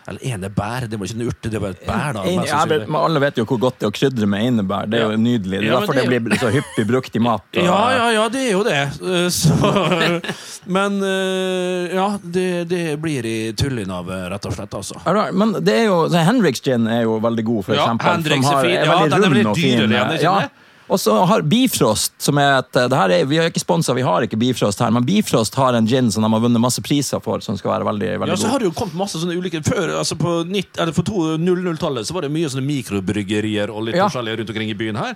Eller 0.08 0.22
enebær, 0.24 0.86
det 0.88 0.96
var 1.00 1.06
ikke 1.10 1.18
en 1.20 1.28
urte, 1.28 1.50
det 1.52 1.60
var 1.60 1.74
et 1.76 1.82
bær. 1.86 2.14
da 2.16 2.22
En, 2.24 2.44
ja, 2.48 2.62
men 2.66 2.96
alle 2.96 3.20
vet 3.20 3.36
jo 3.42 3.44
hvor 3.46 3.60
godt 3.60 3.80
det 3.82 3.88
er 3.88 3.92
å 3.92 3.96
krydre 3.98 4.28
med 4.32 4.40
enebær. 4.46 4.86
Det 4.88 5.02
er 5.02 5.04
Ja. 5.04 5.10
jo 5.12 5.18
nydelig. 5.20 5.60
Det 5.60 5.68
er 5.68 5.68
Ja, 5.68 5.80
derfor 5.82 5.94
det, 6.00 6.06
det 6.10 6.24
blir 6.24 6.38
så 6.40 6.52
hyppig 6.54 6.86
brukt 6.88 7.16
i 7.16 7.20
mat. 7.20 7.42
og- 7.58 7.64
Ja, 7.66 7.90
ja, 7.92 8.10
ja, 8.16 8.30
det 8.30 8.42
er 8.48 8.52
jo 8.54 8.64
det. 8.64 8.84
Så, 9.38 10.22
men 10.66 11.02
eh, 11.04 11.96
ja, 11.96 12.08
det, 12.24 12.70
det 12.70 12.84
blir 13.02 13.26
i 13.26 13.52
tullinavet, 13.54 13.98
av, 13.98 14.12
eh, 14.12 14.30
rett 14.32 14.46
og 14.46 14.54
slett. 14.56 14.74
altså. 14.80 14.96
Men 15.34 15.52
det 15.64 15.76
er 15.82 15.86
jo, 15.90 16.00
Henriks 16.10 16.62
gin 16.64 16.88
er 16.88 17.02
jo 17.04 17.20
veldig 17.20 17.44
god, 17.44 17.66
for 17.66 17.76
Ja, 17.76 17.84
eksempel. 17.86 18.14
Hendrix 18.16 18.46
som 18.46 18.54
er 18.54 18.56
har- 18.56 18.64
fin. 18.64 18.72
Ja, 18.76 19.04
den 19.04 19.14
er 19.14 19.28
veldig 19.28 19.46
og 19.48 19.56
dyrere 19.58 20.10
fin. 20.18 20.22
Ja. 20.24 20.48
Og 20.88 21.00
så 21.00 21.14
har 21.28 21.44
Bifrost, 21.44 22.14
som 22.24 22.38
er 22.40 22.62
et 22.62 22.78
er, 22.80 23.26
Vi 23.28 23.38
har 23.40 23.50
ikke 23.50 23.60
sponsa, 23.60 23.94
vi 23.98 24.06
har 24.08 24.24
ikke 24.24 24.40
Bifrost 24.40 24.80
her, 24.80 24.92
men 24.96 25.04
Bifrost 25.08 25.56
har 25.60 25.76
en 25.76 25.88
gin 25.88 26.08
som 26.12 26.24
de 26.24 26.30
har 26.32 26.44
vunnet 26.44 26.64
masse 26.64 26.82
priser 26.86 27.20
for, 27.24 27.44
som 27.44 27.58
skal 27.60 27.74
være 27.74 27.88
veldig, 27.90 28.12
veldig 28.22 28.36
Ja, 28.36 28.40
så 28.40 28.52
har 28.54 28.64
det 28.64 28.70
jo 28.70 28.76
kommet 28.78 28.96
masse 28.96 29.20
sånne 29.20 29.36
ulike 29.36 29.60
Før, 29.68 29.98
altså 30.00 30.16
på 30.20 30.38
90 30.48 30.80
eller 30.80 30.96
for 30.96 31.04
to- 31.04 31.36
00-tallet 31.44 32.08
så 32.08 32.16
var 32.16 32.24
det 32.24 32.32
mye 32.32 32.48
sånne 32.54 32.64
mikrobryggerier 32.68 33.74
og 33.74 33.88
litt 33.90 33.98
Ja. 34.00 34.08
forskjellige 34.08 34.40
rundt 34.40 34.54
omkring 34.54 34.72
i 34.72 34.78
byen 34.80 34.96
her. 35.02 35.16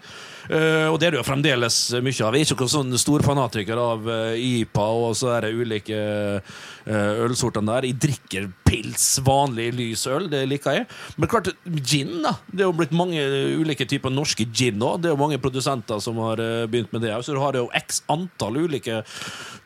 Uh, 0.51 0.91
og 0.91 0.99
det 0.99 1.07
er 1.07 1.15
det 1.15 1.21
jo 1.21 1.27
fremdeles 1.27 1.77
mye 2.03 2.25
av. 2.25 2.36
Jeg 2.36 2.49
er 2.49 2.55
ikke 2.55 2.67
sånn 2.67 2.91
stor 2.99 3.23
fanatiker 3.23 3.79
av 3.79 4.07
uh, 4.10 4.36
IPA 4.36 4.88
og 5.05 5.15
så 5.15 5.31
er 5.38 5.47
det 5.47 5.53
ulike 5.55 6.01
uh, 6.41 7.23
ølsortene 7.27 7.71
der. 7.77 7.88
Jeg 7.91 7.99
drikker 8.01 8.49
pils, 8.67 9.05
vanlig 9.23 9.69
lys 9.77 10.03
øl, 10.12 10.27
det 10.31 10.43
liker 10.49 10.81
jeg. 10.81 10.88
Men 11.15 11.31
klart, 11.31 11.51
gin, 11.86 12.17
da. 12.25 12.36
Det 12.51 12.65
er 12.65 12.69
jo 12.69 12.75
blitt 12.75 12.95
mange 12.95 13.21
ulike 13.62 13.88
typer 13.88 14.12
norske 14.12 14.47
gin 14.51 14.79
nå. 14.81 14.97
Det 14.99 15.12
er 15.12 15.15
jo 15.15 15.21
mange 15.21 15.39
produsenter 15.39 15.61
som 15.63 16.17
har 16.17 16.41
eh, 16.41 16.65
begynt 16.67 16.91
med 16.91 17.02
det. 17.06 17.13
Så 17.26 17.36
du 17.36 17.39
har 17.41 17.58
jo 17.58 17.69
x 17.78 18.04
antall 18.12 18.58
ulike 18.65 19.02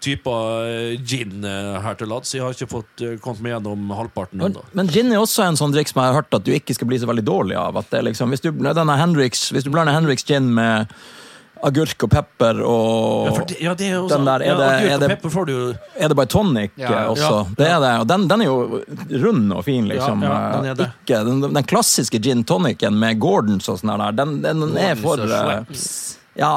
typer 0.04 0.70
eh, 0.70 1.02
gin 1.02 1.44
eh, 1.46 1.76
her 1.84 1.98
til 2.00 2.12
lands. 2.12 2.34
Jeg 2.36 2.44
har 2.46 2.56
ikke 2.56 2.70
fått 2.72 3.06
kommet 3.24 3.44
meg 3.46 3.56
gjennom 3.56 3.90
halvparten 3.96 4.42
Men, 4.42 4.54
ennå. 4.54 4.66
men 4.78 4.92
gin 4.92 5.12
er 5.12 5.22
også 5.24 5.46
en 5.48 5.60
sånn 5.60 5.76
drikk 5.76 5.92
som 5.92 6.04
jeg 6.04 6.14
har 6.14 6.22
hørt 6.22 6.40
at 6.40 6.46
du 6.46 6.54
ikke 6.56 6.78
skal 6.78 6.90
bli 6.92 7.02
så 7.02 7.10
veldig 7.10 7.26
dårlig 7.28 7.60
av. 7.60 7.78
At 7.82 7.92
det 7.94 8.06
liksom, 8.10 8.34
hvis, 8.34 8.46
du, 8.46 8.52
denne 8.52 9.00
Hendrix, 9.00 9.48
hvis 9.56 9.68
du 9.68 9.72
blander 9.74 9.96
Hendrix 9.98 10.28
gin 10.28 10.54
med 10.56 10.92
agurk 11.66 12.06
og 12.08 12.12
pepper 12.14 12.60
og 12.66 13.30
Ja, 13.30 13.44
det, 13.50 13.58
ja, 13.66 13.74
det 13.80 13.88
er 13.90 13.96
jo 13.98 14.08
Den 14.12 14.26
der, 14.28 14.44
er 14.46 14.46
ja, 14.52 14.56
det- 14.56 14.68
agurk 14.72 14.92
er 14.96 15.00
det- 15.04 15.10
pepper 15.16 15.34
får 15.36 15.46
du 15.46 15.54
jo 15.54 15.66
Er 16.00 16.08
det 16.14 16.16
bare 16.22 16.32
tonic 16.32 16.72
Ja, 16.78 16.92
eh, 16.92 17.12
også? 17.14 17.32
ja, 17.48 17.56
det 17.58 17.68
er 17.68 17.80
det. 17.86 17.94
Og 18.02 18.08
den, 18.08 18.28
den 18.28 18.42
er 18.42 18.46
jo 18.46 18.84
rund 19.26 19.54
og 19.54 19.64
fin, 19.66 19.88
liksom. 19.88 20.22
Ja, 20.24 20.34
ja, 20.34 20.52
den 20.58 20.66
er 20.72 20.76
det. 20.76 20.92
Ikke, 21.06 21.24
den, 21.26 21.42
den 21.54 21.64
klassiske 21.64 22.20
gin 22.22 22.44
tonicen 22.44 22.94
med 23.00 23.20
Gordons 23.20 23.68
og 23.70 23.80
sånn 23.82 23.98
der, 23.98 24.12
den, 24.24 24.42
den 24.42 24.78
er 24.78 24.96
for 24.96 25.16
Gordons 25.18 25.32
og 25.32 25.50
eh, 25.50 25.64
Schweppes. 25.66 26.18
Ja, 26.36 26.50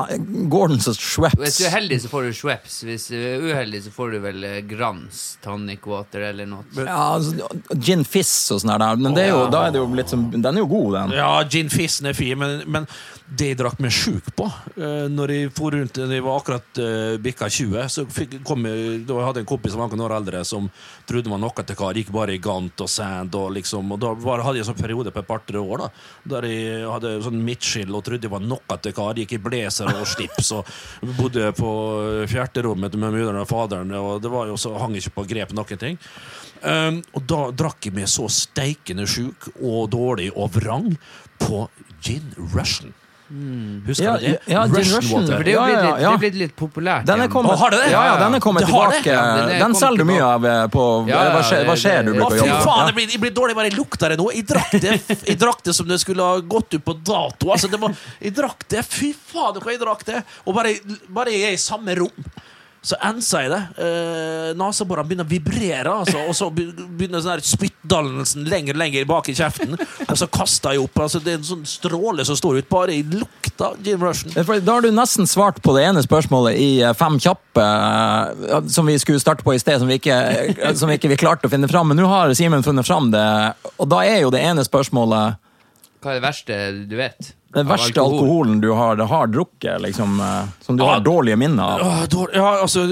Gordons 0.50 0.88
og 0.90 0.96
Hvis 1.38 1.58
du 1.60 1.64
er 1.68 1.70
heldig, 1.70 2.00
så 2.02 2.08
får 2.10 2.22
du 2.26 2.32
Schweppes. 2.34 2.80
Hvis 2.82 3.04
du 3.12 3.14
er 3.14 3.38
uheldig, 3.46 3.84
så 3.84 3.92
får 3.94 4.10
du 4.10 4.18
vel 4.24 4.42
eh, 4.44 4.56
Grans 4.66 5.36
tonic 5.44 5.86
water 5.86 6.24
eller 6.32 6.46
noe. 6.50 6.64
Ja, 6.74 6.96
altså, 7.14 7.46
gin 7.78 8.02
fizz 8.02 8.50
og 8.56 8.64
sånn 8.64 8.74
der, 8.74 8.96
men 8.98 9.14
det 9.14 9.28
er 9.28 9.36
jo, 9.36 9.44
da 9.54 9.68
er 9.68 9.76
det 9.76 9.78
jo 9.78 9.86
litt 9.94 10.10
som 10.10 10.26
Den 10.34 10.44
er 10.50 10.64
jo 10.64 10.66
god, 10.66 10.96
den. 10.98 11.14
Ja, 11.20 11.30
gin 11.46 11.70
fissen 11.70 12.10
er 12.10 12.18
fin, 12.18 12.34
men, 12.42 12.64
men 12.66 12.88
det 13.28 13.50
jeg 13.50 13.58
drakk 13.60 13.80
meg 13.82 13.92
sjuk 13.92 14.30
på 14.36 14.46
uh, 14.48 15.06
Når 15.12 15.32
jeg 15.34 15.50
for 15.56 15.74
rundt 15.74 15.98
Når 16.00 16.14
jeg 16.16 16.24
var 16.24 16.38
akkurat 16.40 16.80
uh, 16.80 17.16
bikka 17.20 17.48
20, 17.52 17.76
så 17.92 18.04
fikk, 18.08 18.38
kom 18.46 18.64
jeg 18.64 19.02
Da 19.08 19.18
jeg 19.18 19.26
hadde 19.26 19.42
en 19.42 19.48
kompis 19.48 19.74
som 19.74 19.82
var 19.82 19.92
noen 19.92 20.04
år 20.06 20.14
eldre, 20.16 20.40
som 20.48 20.68
trodde 21.08 21.30
man 21.32 21.42
noe 21.44 21.64
til 21.64 21.76
kar. 21.78 21.98
Gikk 21.98 22.12
bare 22.14 22.34
i 22.36 22.40
Gant 22.42 22.84
og 22.84 22.90
Sand 22.90 23.36
og 23.36 23.50
liksom 23.56 23.92
Og 23.94 24.00
da 24.00 24.14
var, 24.22 24.44
hadde 24.46 24.60
jeg 24.60 24.66
en 24.66 24.70
sånn 24.70 24.80
periode 24.80 25.12
på 25.12 25.22
et 25.22 25.28
par-tre 25.28 25.60
år 25.60 25.84
da 25.84 25.90
der 26.28 26.46
jeg 26.48 26.88
hadde 26.88 27.12
sånn 27.24 27.38
midtskill 27.44 27.94
og 27.96 28.02
trodde 28.06 28.26
jeg 28.26 28.32
var 28.32 28.42
noe 28.44 28.76
til 28.82 28.94
kar. 28.96 29.18
Gikk 29.18 29.36
i 29.36 29.40
blazer 29.42 29.88
og 29.92 30.06
slips 30.08 30.50
og 30.56 30.68
bodde 31.18 31.50
på 31.56 31.70
fjerterommet 32.30 32.96
med 32.98 33.14
mudder'n 33.14 33.40
og 33.40 33.48
faderen, 33.48 33.94
og 33.96 34.22
det 34.22 34.32
var 34.32 34.48
jo 34.50 34.58
så 34.60 34.74
hang 34.80 34.96
ikke 34.98 35.14
på 35.16 35.26
grep 35.32 35.54
noen 35.56 35.80
ting. 35.80 35.98
Um, 36.62 37.00
og 37.14 37.26
da 37.30 37.40
drakk 37.54 37.88
jeg 37.88 37.96
meg 37.96 38.10
så 38.10 38.26
steikende 38.32 39.06
sjuk 39.08 39.50
og 39.56 39.90
dårlig 39.94 40.30
og 40.34 40.52
vrang 40.58 40.90
på 41.40 41.66
gin 42.02 42.34
Russian. 42.54 42.94
Husker 43.28 44.04
Ja, 44.04 44.12
du 44.16 44.24
det? 44.24 44.38
ja, 44.46 44.62
Russian 44.64 45.02
water. 45.04 45.34
For 45.36 45.44
det 45.44 45.52
er 45.52 45.56
jo 45.56 45.64
blitt, 45.64 45.82
litt, 45.84 46.00
ja. 46.00 46.12
blitt 46.22 46.36
litt 46.40 46.54
populært 46.56 47.04
Den 47.06 47.20
er 47.20 47.28
kommet, 47.28 47.58
har 47.60 47.74
det 47.74 47.80
det? 47.82 47.90
Ja, 47.92 48.04
ja, 48.06 48.14
den 48.22 48.38
er 48.38 48.40
kommet 48.40 48.64
det 48.64 48.70
tilbake. 48.70 49.16
Den 49.50 49.60
den 49.60 49.74
selger 49.76 50.00
du 50.00 50.08
mye 50.08 50.24
av 50.24 50.46
eh, 50.48 50.62
på 50.72 50.84
hva, 51.10 51.42
skjer, 51.44 51.66
hva 51.68 51.76
skjer 51.76 52.08
du 52.08 52.12
blir 52.14 52.24
på 52.24 52.38
jobb? 52.38 52.48
Å, 52.48 52.56
fy 52.56 52.64
faen, 52.64 52.80
det 52.80 52.88
jeg 52.88 52.96
blir, 52.96 53.12
jeg 53.12 53.22
blir 53.26 53.34
dårlig 53.36 53.58
bare 53.58 53.68
jeg 53.68 53.76
lukter 53.76 54.14
det 54.14 54.18
nå. 54.22 54.30
Jeg 54.32 54.46
drakk 54.48 54.76
det 54.80 54.94
Jeg 55.28 55.40
drakk 55.44 55.64
det 55.68 55.76
som 55.76 55.90
det 55.90 56.00
skulle 56.00 56.24
ha 56.24 56.40
gått 56.56 56.78
ut 56.78 56.84
på 56.88 56.96
dato. 57.04 57.52
Altså, 57.52 57.68
det 57.68 57.82
var, 57.82 57.96
jeg 58.24 58.36
drakk 58.38 58.64
det, 58.72 58.84
Fy 58.88 59.12
faen, 59.12 59.60
hva 59.60 59.74
jeg 59.76 59.82
drakk 59.84 60.06
det! 60.08 60.22
Og 60.48 60.56
bare, 60.56 60.72
bare 61.12 61.34
jeg 61.36 61.50
er 61.50 61.58
i 61.58 61.60
samme 61.60 61.98
rom, 62.00 62.30
så 62.88 62.96
ensa 63.04 63.42
jeg 63.44 63.50
det. 63.52 63.60
Eh, 63.84 64.50
Neseborene 64.56 65.08
begynner 65.08 65.26
å 65.26 65.28
vibrere, 65.28 65.92
altså, 65.92 66.22
og 66.24 66.36
så 66.36 66.48
begynner 66.52 67.20
sånn 67.24 67.42
spyttdannelsen 67.44 68.46
lenger 68.48 68.76
og 68.76 68.80
lenger 68.80 69.08
bak 69.08 69.28
i 69.28 69.34
kjeften. 69.36 69.76
Og 70.06 70.16
så 70.16 70.28
kaster 70.32 70.76
jeg 70.76 70.86
opp. 70.86 71.02
Altså, 71.04 71.20
det 71.24 71.34
er 71.34 71.40
en 71.40 71.48
sånn 71.50 71.66
stråle 71.68 72.24
som 72.24 72.38
står 72.38 72.62
ut 72.62 72.70
bare 72.72 72.96
i 72.96 73.02
lukta 73.04 73.74
Jim 73.84 74.00
Russian. 74.04 74.32
Da 74.32 74.72
har 74.72 74.86
du 74.86 74.90
nesten 74.94 75.28
svart 75.28 75.60
på 75.64 75.74
det 75.76 75.84
ene 75.90 76.04
spørsmålet 76.04 76.56
i 76.56 76.70
eh, 76.80 76.94
Fem 76.98 77.18
kjappe, 77.22 77.66
eh, 77.66 78.70
som 78.72 78.88
vi 78.88 78.96
skulle 79.02 79.20
starte 79.22 79.44
på 79.44 79.52
i 79.54 79.60
sted, 79.60 79.82
som 79.82 79.90
vi 79.90 79.98
ikke, 80.00 80.16
eh, 80.56 80.72
som 80.78 80.88
vi 80.88 80.96
ikke 80.96 81.12
vi 81.12 81.20
klarte 81.20 81.50
å 81.50 81.52
finne 81.52 81.68
fram. 81.68 81.92
Men 81.92 82.00
nå 82.00 82.08
har 82.08 82.32
Simen 82.38 82.64
funnet 82.64 82.88
fram 82.88 83.12
det, 83.12 83.26
og 83.76 83.90
da 83.90 84.00
er 84.06 84.22
jo 84.22 84.32
det 84.32 84.40
ene 84.44 84.64
spørsmålet 84.64 85.36
Hva 85.98 86.12
er 86.12 86.20
det 86.20 86.24
verste 86.24 86.58
du 86.88 86.96
vet? 86.96 87.34
Den 87.54 87.66
verste 87.66 87.96
alkohol? 88.00 88.18
alkoholen 88.18 88.60
du 88.60 88.68
har, 88.76 88.96
har 89.08 89.26
drukket, 89.32 89.80
liksom, 89.80 90.20
eh, 90.20 90.48
som 90.60 90.76
du 90.76 90.82
Ja. 90.84 90.94
har 90.94 91.00
dårlige 91.00 91.36
minner 91.38 91.62
av. 91.64 91.80
Åh, 91.80 92.06
dår- 92.06 92.34
ja, 92.34 92.60
altså, 92.62 92.84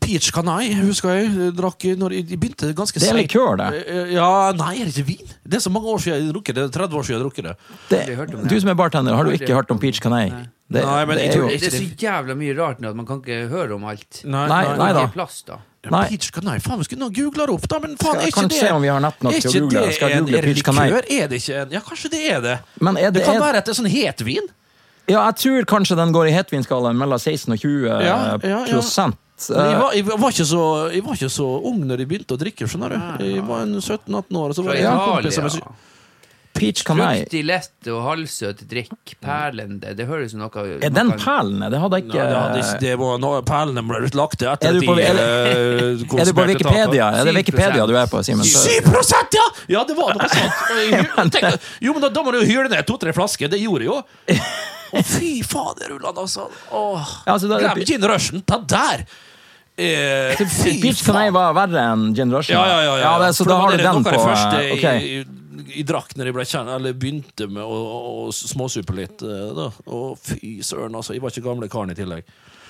Peach 0.00 0.30
Canai 0.32 0.74
husker 0.74 1.08
jeg. 1.16 1.54
drakk 1.56 1.80
når 1.96 2.12
jeg 2.12 2.38
begynte 2.38 2.74
ganske 2.74 3.00
Det 3.00 3.08
er 3.08 3.14
likør, 3.14 3.56
det. 3.56 3.86
Eh, 3.88 4.12
Ja, 4.12 4.52
nei, 4.52 4.74
er 4.80 4.84
det 4.84 4.94
ikke 4.94 5.06
vin? 5.06 5.26
Det 5.48 5.54
er 5.54 5.60
så 5.60 5.70
mange 5.72 5.86
år 5.86 5.98
siden 5.98 6.26
jeg 6.26 6.34
drukket 6.34 6.54
det. 6.54 6.72
30 6.72 6.92
år 6.94 7.02
siden 7.04 7.18
jeg 7.18 7.24
drukket 7.24 7.44
det. 7.44 7.56
det. 7.88 8.48
Du 8.48 8.60
som 8.60 8.68
er 8.68 8.74
bartender, 8.74 9.14
har 9.16 9.24
du 9.24 9.30
ikke 9.30 9.54
hørt 9.54 9.70
om 9.70 9.78
Peach 9.78 10.00
Canai? 10.00 10.30
Det, 10.72 10.82
Nei, 10.86 11.04
men 11.04 11.16
det 11.18 11.34
er 11.34 11.36
jo 11.36 11.48
Det 11.48 11.62
er 11.62 11.70
så 11.70 11.96
jævla 12.00 12.34
mye 12.34 12.54
rart 12.56 12.80
nå 12.80 12.88
at 12.88 12.96
man 12.96 13.04
kan 13.04 13.20
ikke 13.20 13.48
høre 13.50 13.74
om 13.74 13.84
alt. 13.84 14.22
Nei, 14.24 14.46
nei 14.48 14.76
nei 14.78 14.92
da. 14.94 15.06
plass, 15.08 15.42
da. 15.46 15.56
Nei. 15.90 16.06
Peach 16.08 16.30
Canai, 16.32 16.60
faen, 16.60 16.78
vi 16.78 16.84
skulle 16.84 17.00
nå 17.02 17.10
google 17.12 17.44
det 17.44 17.50
opp, 17.56 17.66
da, 17.68 17.78
men 17.82 17.96
faen, 17.96 18.16
er 18.22 18.28
ikke 18.30 18.48
det 18.48 18.56
se 18.60 18.70
om 18.70 18.80
vi 18.80 18.88
har 18.88 19.00
nett 19.02 19.20
nok 19.20 19.34
er 19.34 19.40
til 19.40 19.50
å 19.50 19.52
ikke 19.52 19.60
google. 19.66 19.80
det 19.86 19.94
Skal 19.96 20.10
google 20.20 20.42
Peach 20.42 20.62
Canai? 20.62 20.86
likør? 20.88 21.04
Er 21.10 21.28
det 21.28 21.40
ikke 21.42 21.56
en 21.62 21.70
Ja, 21.72 21.80
kanskje 21.80 22.10
det 22.10 22.20
er 22.30 22.40
det. 22.40 22.58
Men 22.80 22.96
er 22.96 23.10
Det 23.10 23.14
det, 23.14 23.24
kan 23.26 23.36
er, 23.36 23.40
være 23.40 23.56
at 23.56 23.64
det 23.66 23.76
er 23.76 23.82
sånn 23.82 23.90
hetvin. 24.06 24.46
ja, 25.10 25.24
jeg 25.30 25.36
tror 25.42 25.64
kanskje 25.76 25.96
den 25.98 26.12
går 26.14 26.28
i 26.30 26.34
hetvinskalaen 26.36 26.96
mellom 26.98 27.18
16 27.18 27.52
og 27.52 27.58
20 27.58 27.86
Ja, 27.88 28.00
ja, 28.06 28.38
ja. 28.42 28.62
prosent. 28.70 29.18
Jeg 29.42 29.58
Eh, 29.58 29.78
var, 29.80 29.92
jeg, 29.96 30.04
var 30.06 30.30
ikke 30.30 30.44
så, 30.46 30.60
jeg 30.94 31.02
var 31.02 31.16
ikke 31.18 31.28
så 31.34 31.46
ung 31.66 31.80
når 31.88 31.98
jeg 32.04 32.08
begynte 32.12 32.36
å 32.36 32.38
drikke, 32.38 32.68
skjønner 32.70 32.92
du. 32.94 33.24
Jeg 33.26 33.42
var 33.48 33.64
17-18 33.66 34.38
år, 34.38 34.52
og 34.52 34.54
så 34.54 34.62
var 34.62 34.76
jeg 34.78 34.86
en 34.86 35.00
kompis 35.02 35.34
som. 35.56 35.72
Peach 36.62 36.84
Canai. 36.88 37.10
Fruktig 37.22 37.42
lett 37.48 37.88
og 37.92 38.00
halvsøt 38.06 38.62
drikk. 38.70 39.14
Perlende. 39.22 39.92
Det 39.98 40.06
høres 40.08 40.32
som 40.32 40.40
noe 40.42 40.64
Er 40.78 40.90
den 40.94 41.12
perlende? 41.20 41.68
Det 41.72 41.80
hadde 41.82 42.00
jeg 42.00 42.08
Nei, 42.08 42.16
det, 42.16 42.36
hadde, 42.38 42.58
ikke 42.62 42.68
ikke- 42.72 42.80
det 42.86 42.94
var 43.02 43.18
noe, 43.22 43.42
Perlene 43.52 43.84
ble 43.88 44.00
lagt 44.18 44.38
til 44.38 44.48
etter 44.52 44.68
Er 44.68 44.78
du 44.78 44.86
på- 44.86 44.96
de, 44.96 45.02
er- 45.02 45.22
eh, 45.22 46.18
Er 46.22 46.24
du 46.30 46.32
på 46.38 46.46
Wikipedia? 46.52 47.08
Er 47.20 47.24
det 47.28 47.34
Wikipedia 47.40 47.86
du 47.86 47.96
er 47.96 48.06
på, 48.06 48.22
Simen? 48.24 48.44
7 48.44 48.80
ja! 49.36 49.46
Ja, 49.68 49.84
det 49.84 49.96
var 49.96 50.14
noe 50.16 50.28
sånt. 50.28 51.60
Jo, 51.82 51.92
men 51.92 52.02
da, 52.02 52.08
da 52.08 52.22
må 52.22 52.32
du 52.32 52.40
jo 52.42 52.46
hyle 52.48 52.68
ned 52.72 52.86
to-tre 52.86 53.12
flasker. 53.12 53.48
Det 53.52 53.60
gjorde 53.60 53.84
jeg 53.86 53.92
jo. 53.92 54.00
Å, 54.92 55.00
fy 55.08 55.38
fader, 55.42 55.94
Ulland, 55.94 56.18
altså. 56.20 56.48
Åh. 56.70 57.12
Ja, 57.26 57.32
altså, 57.36 57.48
da- 57.48 57.60
Glem 57.62 57.84
gin 57.88 58.02
rushen. 58.04 58.42
Ta 58.44 58.58
der! 58.60 59.06
Eh, 59.72 60.36
fy 60.36 60.74
Peach 60.82 61.00
Canai 61.00 61.30
faen. 61.30 61.32
var 61.32 61.54
verre 61.56 61.80
enn 61.94 62.10
Gin 62.14 62.28
Russian? 62.34 62.58
Ja, 62.60 62.82
ja, 62.82 62.82
ja. 62.84 62.96
ja. 63.00 63.12
det, 63.22 63.30
så 63.32 63.46
For 63.46 63.54
da 63.54 63.60
har 63.62 63.70
du 63.72 63.80
den 63.80 64.04
på 64.04 64.10
av 64.12 64.18
det 64.18 64.26
første 64.28 65.40
eh, 65.58 65.64
jeg 65.76 65.86
drakk 65.86 66.14
når 66.16 66.26
jeg 66.30 66.34
ble 66.34 66.44
kjent, 66.44 66.68
eller 66.76 66.92
begynte 66.94 67.48
med 67.50 67.62
å, 67.62 67.80
å 68.28 68.32
småsupe 68.32 68.94
litt. 68.96 69.22
eh, 69.22 69.50
Da. 69.58 69.70
Og 69.86 70.18
fy 70.18 70.60
søren, 70.62 70.94
altså. 70.94 71.12
Jeg 71.14 71.22
var 71.22 71.30
ikke 71.34 71.44
gamle 71.48 71.68
karen 71.68 71.90
i 71.90 71.94
tillegg. 71.98 72.24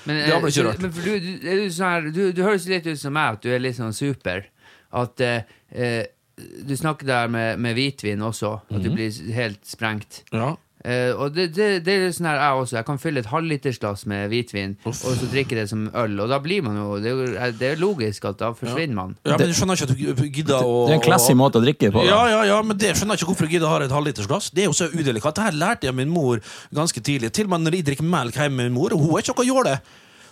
Men, 0.07 0.17
Det 0.27 0.33
eh, 0.35 0.41
ble 0.41 0.51
ikke 0.51 0.65
rart. 0.67 0.81
Men 0.83 0.91
du, 0.91 1.21
du, 1.21 1.39
du, 1.39 1.71
sånn 1.71 2.13
du, 2.13 2.23
du 2.33 2.43
høres 2.43 2.67
litt 2.67 2.87
ut 2.91 2.99
som 2.99 3.13
meg, 3.15 3.35
at 3.39 3.43
du 3.43 3.51
er 3.55 3.63
litt 3.63 3.77
sånn 3.79 3.95
super. 3.95 4.45
At 4.93 5.21
eh, 5.21 5.43
eh, 5.71 6.05
du 6.37 6.75
snakker 6.77 7.07
der 7.07 7.29
med, 7.31 7.59
med 7.63 7.77
hvitvin 7.77 8.21
også, 8.27 8.55
at 8.67 8.77
Mhm. 8.79 8.83
du 8.83 8.91
blir 8.91 9.33
helt 9.37 9.65
sprengt. 9.69 10.23
Ja. 10.33 10.57
Eh, 10.85 11.13
og 11.15 11.31
det, 11.37 11.45
det, 11.55 11.67
det 11.87 11.95
er 11.95 12.09
sånn 12.11 12.27
her 12.27 12.41
jeg 12.41 12.59
også. 12.59 12.77
Jeg 12.81 12.87
kan 12.89 12.99
fylle 12.99 13.23
et 13.23 13.29
halvlitersglass 13.31 14.01
med 14.11 14.33
hvitvin, 14.33 14.73
Uff. 14.83 15.05
og 15.07 15.15
så 15.21 15.29
drikke 15.31 15.55
det 15.61 15.69
som 15.71 15.85
øl. 15.95 16.17
Og 16.25 16.29
da 16.33 16.41
blir 16.43 16.65
man 16.67 16.75
jo 16.81 16.97
Det 16.99 17.13
det 17.61 17.69
er 17.69 17.79
logisk 17.79 18.25
at 18.33 18.41
da 18.41 18.51
forsvinner 18.59 18.95
man. 18.99 19.17
ja, 19.25 19.37
men 19.39 19.53
du 19.53 19.55
skjønner 19.55 19.79
ikke 19.79 19.91
at 19.91 20.19
du 20.19 20.27
gidder 20.27 20.59
å 20.67 20.89
Det 20.89 20.97
er 20.97 20.99
en 20.99 21.05
classy 21.07 21.37
måte 21.39 21.61
å 21.61 21.63
drikke 21.63 21.93
på. 21.95 22.03
da. 22.03 22.09
Ja, 22.11 22.21
ja, 22.35 22.41
ja, 22.51 22.61
men 22.67 22.77
det 22.77 22.97
skjønner 22.97 23.15
jeg 23.15 23.23
ikke 23.23 23.31
hvorfor 23.31 23.47
du 23.47 23.55
gidder 23.55 23.69
å 23.71 23.75
ha 23.77 23.85
et 23.87 23.95
halvlitersglass. 23.95 24.51
Det 24.51 24.65
er 24.65 24.71
jo 24.73 24.75
så 24.75 24.91
udelikat. 24.91 25.37
Det 25.39 25.45
her 25.47 25.59
lærte 25.63 25.87
jeg 25.87 25.95
min 25.95 26.11
mor 26.11 26.43
ganske 26.75 27.01
tidlig. 27.01 27.31
Til 27.33 27.47
og 27.47 27.55
med 27.55 27.69
når 27.69 27.79
jeg 27.79 27.87
drikker 27.93 28.09
melk 28.19 28.35
hjemme 28.43 28.57
med 28.57 28.71
min 28.73 28.79
mor, 28.81 28.91
og 28.97 29.01
hun 29.07 29.15
er 29.15 29.23
ikke 29.23 29.39
noe 29.39 29.47
jåle. 29.53 29.77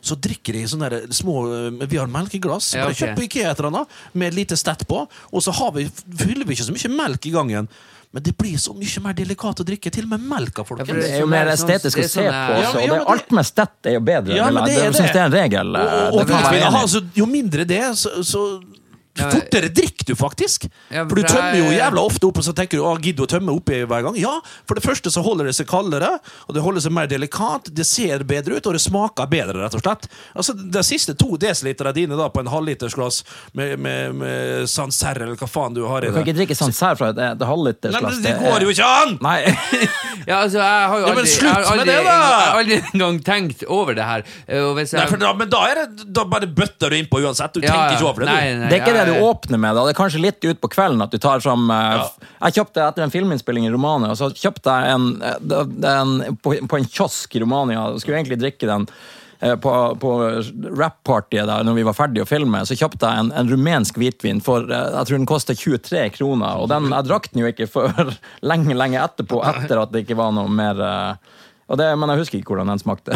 Så 0.03 0.17
drikker 0.17 0.57
de 0.57 0.65
sånne 0.65 0.89
der 0.89 1.03
små 1.13 1.43
eh, 1.53 1.87
Vi 1.87 1.99
har 2.01 2.09
melkeglass. 2.09 2.73
Ja, 2.75 2.87
Bare 2.89 2.95
ok. 2.97 3.01
kjøp 3.05 3.19
på 3.19 3.25
Ikea 3.29 3.51
et 3.53 3.59
eller 3.61 3.69
annet, 3.71 3.97
med 4.17 4.33
et 4.33 4.39
lite 4.39 4.57
stett 4.57 4.83
på, 4.89 5.03
og 5.07 5.43
så 5.45 5.53
har 5.53 5.75
vi, 5.77 5.87
fyller 6.17 6.49
vi 6.49 6.57
ikke 6.57 6.65
så 6.71 6.73
mye 6.75 6.93
melk 6.97 7.27
i 7.29 7.35
gangen. 7.35 7.69
Men 8.13 8.23
det 8.27 8.33
blir 8.35 8.57
så 8.59 8.73
mye 8.75 9.03
mer 9.05 9.15
delikat 9.15 9.61
å 9.63 9.65
drikke. 9.67 9.91
Til 9.95 10.03
og 10.09 10.11
med 10.11 10.25
melka, 10.33 10.65
Ja, 10.65 10.67
for. 10.67 10.81
Det 10.83 11.11
er 11.13 11.21
jo 11.21 11.29
mer 11.31 11.47
estetisk 11.53 12.01
å 12.01 12.03
se 12.03 12.09
sånn, 12.09 12.27
på 12.27 12.57
eh, 12.57 12.63
Ja, 12.65 12.73
men- 12.73 12.77
og 12.77 12.83
ja, 12.83 12.93
men 12.97 13.07
alt 13.15 13.31
med 13.31 13.47
stett 13.47 13.87
er 13.87 13.93
jo 13.95 14.01
bedre. 14.01 14.35
Ja, 14.35 14.51
men 14.51 14.65
det 14.65 14.79
er 14.79 14.91
det. 14.91 14.99
det 14.99 15.15
er 15.15 15.25
en 15.29 15.33
regel. 15.33 15.77
eh, 15.77 15.81
Og, 15.81 16.15
og, 16.15 16.27
det 16.27 16.35
kan 16.35 16.43
være 16.53 16.73
altså, 16.83 17.05
jo 17.15 17.27
mindre 17.27 17.65
det, 17.65 17.83
så, 17.97 18.11
så 18.27 18.43
Ja, 19.21 19.31
fortere 19.35 19.69
drikker 19.75 20.09
du 20.11 20.15
faktisk. 20.19 20.67
Ja, 20.91 21.05
For 21.07 21.21
du 21.21 21.23
tømmer 21.29 21.57
jo 21.61 21.71
jævla 21.75 22.05
ofte 22.09 22.27
opp, 22.31 22.41
og 22.41 22.47
så 22.47 22.55
tenker 22.57 22.81
du 22.81 22.85
å, 22.87 22.95
gidder 22.99 23.23
du 23.23 23.27
å 23.29 23.31
tømme 23.31 23.55
oppi 23.55 23.83
hver 23.85 24.05
gang? 24.07 24.17
Ja, 24.21 24.37
for 24.69 24.79
det 24.79 24.85
første 24.85 25.13
så 25.13 25.23
holder 25.25 25.51
det 25.51 25.55
seg 25.59 25.69
kaldere, 25.71 26.15
og 26.49 26.57
det 26.57 26.65
holder 26.65 26.85
seg 26.85 26.95
mer 26.97 27.09
delikat, 27.11 27.71
det 27.77 27.87
ser 27.89 28.25
bedre 28.29 28.59
ut, 28.59 28.67
og 28.71 28.77
det 28.77 28.83
smaker 28.85 29.29
bedre, 29.31 29.59
rett 29.63 29.77
og 29.79 29.85
slett. 29.85 30.09
Altså, 30.35 30.55
De 30.57 30.83
siste 30.87 31.15
to 31.21 31.37
desiliterne 31.41 31.93
dine 31.97 32.19
da, 32.19 32.29
på 32.33 32.43
en 32.43 32.51
halvlitersglass 32.51 33.23
med, 33.59 33.77
med, 33.79 34.15
med 34.21 34.69
Sancerre, 34.71 35.27
eller 35.29 35.37
hva 35.41 35.49
faen 35.51 35.77
du 35.77 35.85
har 35.89 36.05
i 36.05 36.09
det 36.09 36.15
Du 36.15 36.21
kan 36.21 36.27
ikke 36.29 36.39
drikke 36.41 36.57
Sancerre 36.59 36.97
fra 37.01 37.11
et, 37.15 37.21
et 37.31 37.47
halvlitersglass. 37.51 38.21
Nei, 38.21 38.25
det 38.31 38.37
går 38.43 38.67
jo 38.67 38.75
ikke 38.77 38.91
an! 39.03 39.17
Nei. 39.25 39.39
Ja, 40.29 40.43
altså, 40.45 40.59
jeg 40.61 40.89
har 40.93 40.99
jo 41.01 41.07
Ja, 41.07 41.13
men 41.17 41.19
aldri, 41.23 41.31
slutt 41.33 41.47
jeg 41.49 41.55
har 41.55 41.63
med 41.65 41.81
aldri, 41.81 41.93
det, 41.95 42.03
da! 42.05 42.15
Jeg 42.21 42.51
har 42.51 42.59
aldri 42.61 42.77
engang 42.93 43.15
tenkt 43.25 43.63
over 43.73 43.97
det 43.97 44.05
her. 44.05 44.25
Eh, 44.47 44.67
hvis 44.77 44.93
jeg, 44.93 45.01
Nei, 45.01 45.07
for 45.09 45.23
da, 45.23 45.31
men 45.39 45.49
da, 45.51 45.61
er 45.71 45.79
det, 45.81 46.05
da 46.13 46.25
bare 46.29 46.49
bøtter 46.61 46.93
du 46.93 46.97
innpå 46.99 47.23
uansett. 47.25 47.57
Du 47.57 47.65
Ja, 47.65 47.73
tenker 47.73 47.97
ikke 47.97 48.09
over 48.11 48.27
det. 48.27 48.29
Nei, 48.29 48.43
du. 48.53 48.59
nei, 48.61 48.69
Det 48.69 48.77
er 48.77 48.83
ikke 48.85 48.97
det 48.99 49.07
jeg- 49.13 49.21
du 49.23 49.27
åpner 49.29 49.59
med. 49.59 49.75
da 49.75 49.85
Det 49.87 49.95
er 49.97 50.03
kanskje 50.03 50.21
litt 50.23 50.45
ut 50.45 50.61
på 50.61 50.71
kvelden 50.73 51.03
at 51.03 51.11
du 51.11 51.19
tar 51.19 51.41
fram 51.41 51.71
eh, 51.71 51.97
Ja. 51.97 52.09
Jeg 52.49 52.55
kjøpte 52.61 52.89
etter 52.89 53.03
en 53.03 53.11
filminnspilling 53.11 53.67
i 53.67 53.71
Romania, 53.73 54.15
så 54.15 54.31
kjøpte 54.33 54.71
jeg 54.81 54.95
en, 54.95 55.23
eh, 55.23 55.95
en 55.95 56.37
på, 56.43 56.57
på 56.69 56.79
en 56.79 56.85
kiosk 56.87 57.35
i 57.37 57.41
Romania. 57.41 57.87
og 57.91 58.01
skulle 58.01 58.19
egentlig 58.23 58.39
drikke 58.41 58.67
den 58.67 58.87
eh, 59.43 59.55
på, 59.57 59.73
på 60.01 60.11
rap-partyet 60.77 61.47
der 61.49 61.65
når 61.65 61.75
vi 61.79 61.83
var 61.89 61.95
ferdige 61.97 62.25
å 62.27 62.29
filme. 62.29 62.61
Så 62.69 62.77
kjøpte 62.77 63.09
jeg 63.09 63.19
en, 63.25 63.33
en 63.33 63.49
rumensk 63.49 63.97
hvitvin 64.01 64.43
for 64.45 64.67
jeg 64.69 65.07
tror 65.09 65.17
den 65.19 65.27
kostet 65.31 65.59
23 65.61 66.11
kroner. 66.19 66.61
Og 66.61 66.69
den, 66.69 66.91
jeg 66.93 67.09
drakk 67.09 67.31
den 67.33 67.43
jo 67.45 67.51
ikke 67.53 67.69
før 67.71 68.13
lenge, 68.51 68.77
lenge 68.77 69.01
etterpå, 69.03 69.41
etter 69.55 69.81
at 69.83 69.93
det 69.93 70.05
ikke 70.07 70.19
var 70.21 70.33
noe 70.37 70.49
mer 70.49 70.83
det, 71.79 71.87
Men 71.99 72.09
jeg 72.11 72.19
husker 72.19 72.39
ikke 72.41 72.51
hvordan 72.55 72.73
den 72.73 72.81
smakte. 72.83 73.13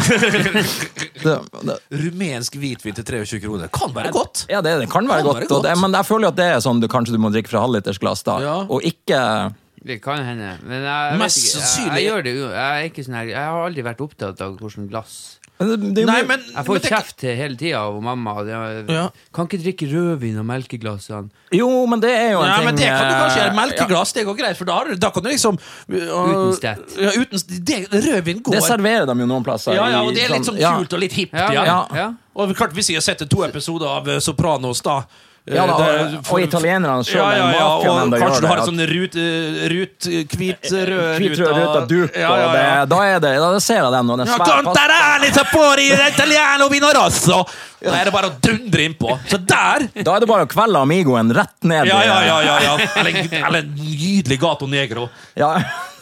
det, 1.25 1.35
det, 1.67 1.75
Rumensk 2.05 2.55
hvitvin 2.61 2.95
til 2.95 3.03
23 3.09 3.39
kroner. 3.43 3.67
Kan 3.73 3.91
være 3.95 4.11
godt. 4.15 4.45
ja, 4.51 4.61
det, 4.61 4.77
det 4.85 4.89
kan 4.91 5.07
være 5.09 5.23
Kan 5.23 5.27
godt, 5.31 5.41
være 5.43 5.49
og 5.57 5.63
det, 5.65 5.73
godt. 5.73 5.81
men 5.81 5.97
jeg 5.99 6.05
føler 6.05 6.27
jo 6.29 6.31
at 6.33 6.39
det 6.39 6.47
er 6.53 6.59
sånn 6.63 6.79
du 6.83 6.87
kanskje 6.91 7.15
du 7.17 7.21
må 7.25 7.31
drikke 7.33 7.51
fra 7.51 7.63
halvlitersglass, 7.65 8.23
da. 8.27 8.37
Ja. 8.45 8.55
Og 8.69 8.85
ikke 8.87 9.21
Det 9.85 9.99
kan 10.01 10.23
hende. 10.25 10.53
Men 10.65 10.81
jeg, 10.81 10.91
jeg, 11.11 11.19
Mest 11.21 11.37
vet 11.37 11.43
ikke, 11.43 11.57
jeg, 11.57 11.65
sannsynlig- 11.65 11.99
jeg 11.99 12.09
gjør 12.11 12.23
det 12.29 12.35
jo. 12.39 12.45
Jeg, 12.55 12.69
er 12.85 12.89
ikke 12.91 13.03
sånn 13.05 13.17
her, 13.19 13.33
jeg 13.35 13.49
har 13.51 13.65
aldri 13.67 13.83
vært 13.85 14.05
opptatt 14.07 14.41
av 14.45 14.55
hvordan 14.61 14.87
glass 14.89 15.17
Men 15.57 15.69
det, 15.69 15.77
det, 15.95 16.03
Nei, 16.09 16.17
men, 16.27 16.41
Jeg 16.51 16.65
får 16.67 16.75
men, 16.75 16.85
kjeft 16.91 17.15
til 17.21 17.35
hele 17.39 17.55
tida 17.55 17.79
av 17.79 18.01
mamma. 18.03 18.33
Det- 18.43 18.91
Ja. 18.91 19.05
Kan 19.33 19.47
ikke 19.47 19.61
drikke 19.63 19.87
rødvin 19.87 20.37
av 20.41 20.45
melkeglassene. 20.49 21.29
Jo, 21.55 21.69
men 21.87 22.01
det 22.03 22.11
er 22.11 22.31
jo 22.33 22.41
en 22.41 22.49
Ja, 22.49 22.55
ting 22.57 22.65
men 22.65 22.75
det 22.75 22.89
kan 22.89 23.07
du 23.07 23.15
kanskje 23.15 23.39
gjøre. 23.39 23.55
Melkeglass 23.55 24.11
ja. 24.13 24.19
det 24.19 24.25
går 24.27 24.37
greit, 24.41 24.57
for 24.57 24.65
da, 24.65 24.83
da 24.99 25.09
kan 25.11 25.23
du 25.23 25.29
liksom 25.29 25.59
Uten 25.87 26.53
stett. 26.57 26.97
Ja, 26.99 27.11
uten 27.15 27.39
det, 27.63 27.79
Rødvin 27.91 28.41
går. 28.43 28.51
Det 28.57 28.63
serverer 28.63 29.05
de 29.07 29.19
jo 29.19 29.25
noen 29.25 29.43
plasser. 29.47 29.73
ja, 29.75 29.87
ja, 29.89 30.01
og 30.03 30.13
det 30.13 30.25
er 30.25 30.35
litt 30.35 30.45
sånn 30.45 30.59
ja. 30.59 30.75
kult 30.75 30.91
og 30.93 30.99
litt 30.99 31.13
hipt. 31.13 31.33
Ja, 31.33 31.51
Ja, 31.53 31.63
ja. 31.65 31.79
ja. 31.95 32.13
Og 32.35 32.51
klart, 32.55 32.73
hvis 32.75 32.89
jeg 32.91 32.99
har 32.99 33.05
sett 33.07 33.23
to 33.29 33.43
episoder 33.47 33.87
av 33.87 34.09
eh, 34.09 34.19
Sopranos, 34.19 34.81
da 34.83 35.05
Ja, 35.45 35.65
da, 35.67 35.77
det- 35.77 36.17
og- 36.17 36.31
og 36.33 36.39
italienerne 36.41 37.03
sjøl. 37.05 37.19
ja, 37.21 37.29
er 37.29 37.37
ja, 37.37 37.49
ja, 37.53 37.65
mafiaen 37.69 38.13
og 38.13 38.19
Kanskje 38.19 38.41
du 38.41 38.47
har 38.47 38.57
en 38.57 38.65
sånn 38.65 38.81
rut, 38.89 39.15
eh, 39.15 39.67
rut 39.69 40.07
eh, 40.09 40.23
hvit, 40.25 40.71
rød 40.71 41.37
ruta 41.37 41.85
duk, 41.85 42.15
Ja, 42.17 42.31
ja, 42.33 42.37
ja. 42.39 42.53
det, 42.81 42.89
da 42.89 42.99
er 43.05 43.19
det 43.19 43.33
Da 43.37 43.59
ser 43.59 43.75
jeg 43.83 43.91
den, 43.93 44.09
og 44.09 44.17
den 44.17 44.27
Ja. 44.27 44.37
Contarani 44.41 45.29
Sapori 45.35 45.91
Italiano 46.09 46.67
Vino 46.69 46.89
Rosso! 46.97 47.45
Da 47.85 47.91
er 48.01 48.05
det 48.05 48.13
bare 48.13 48.29
å 48.31 48.39
dundre 48.41 48.81
innpå. 48.81 49.19
Så 49.29 49.37
der 49.45 49.85
Da 50.03 50.15
er 50.15 50.19
det 50.21 50.27
bare 50.27 50.47
å 50.47 50.49
kvelde 50.49 50.79
Amigoen 50.81 51.29
rett 51.31 51.61
ned. 51.61 51.85
Ja, 51.85 52.01
ja, 52.01 52.21
ja. 52.25 52.41
ja, 52.41 52.59
ja. 52.63 52.77
Eller, 52.95 53.45
eller 53.45 53.59
en 53.59 53.75
nydelig 53.77 54.39
Gato 54.41 54.65
Negro. 54.65 55.07
Ja. 55.37 55.51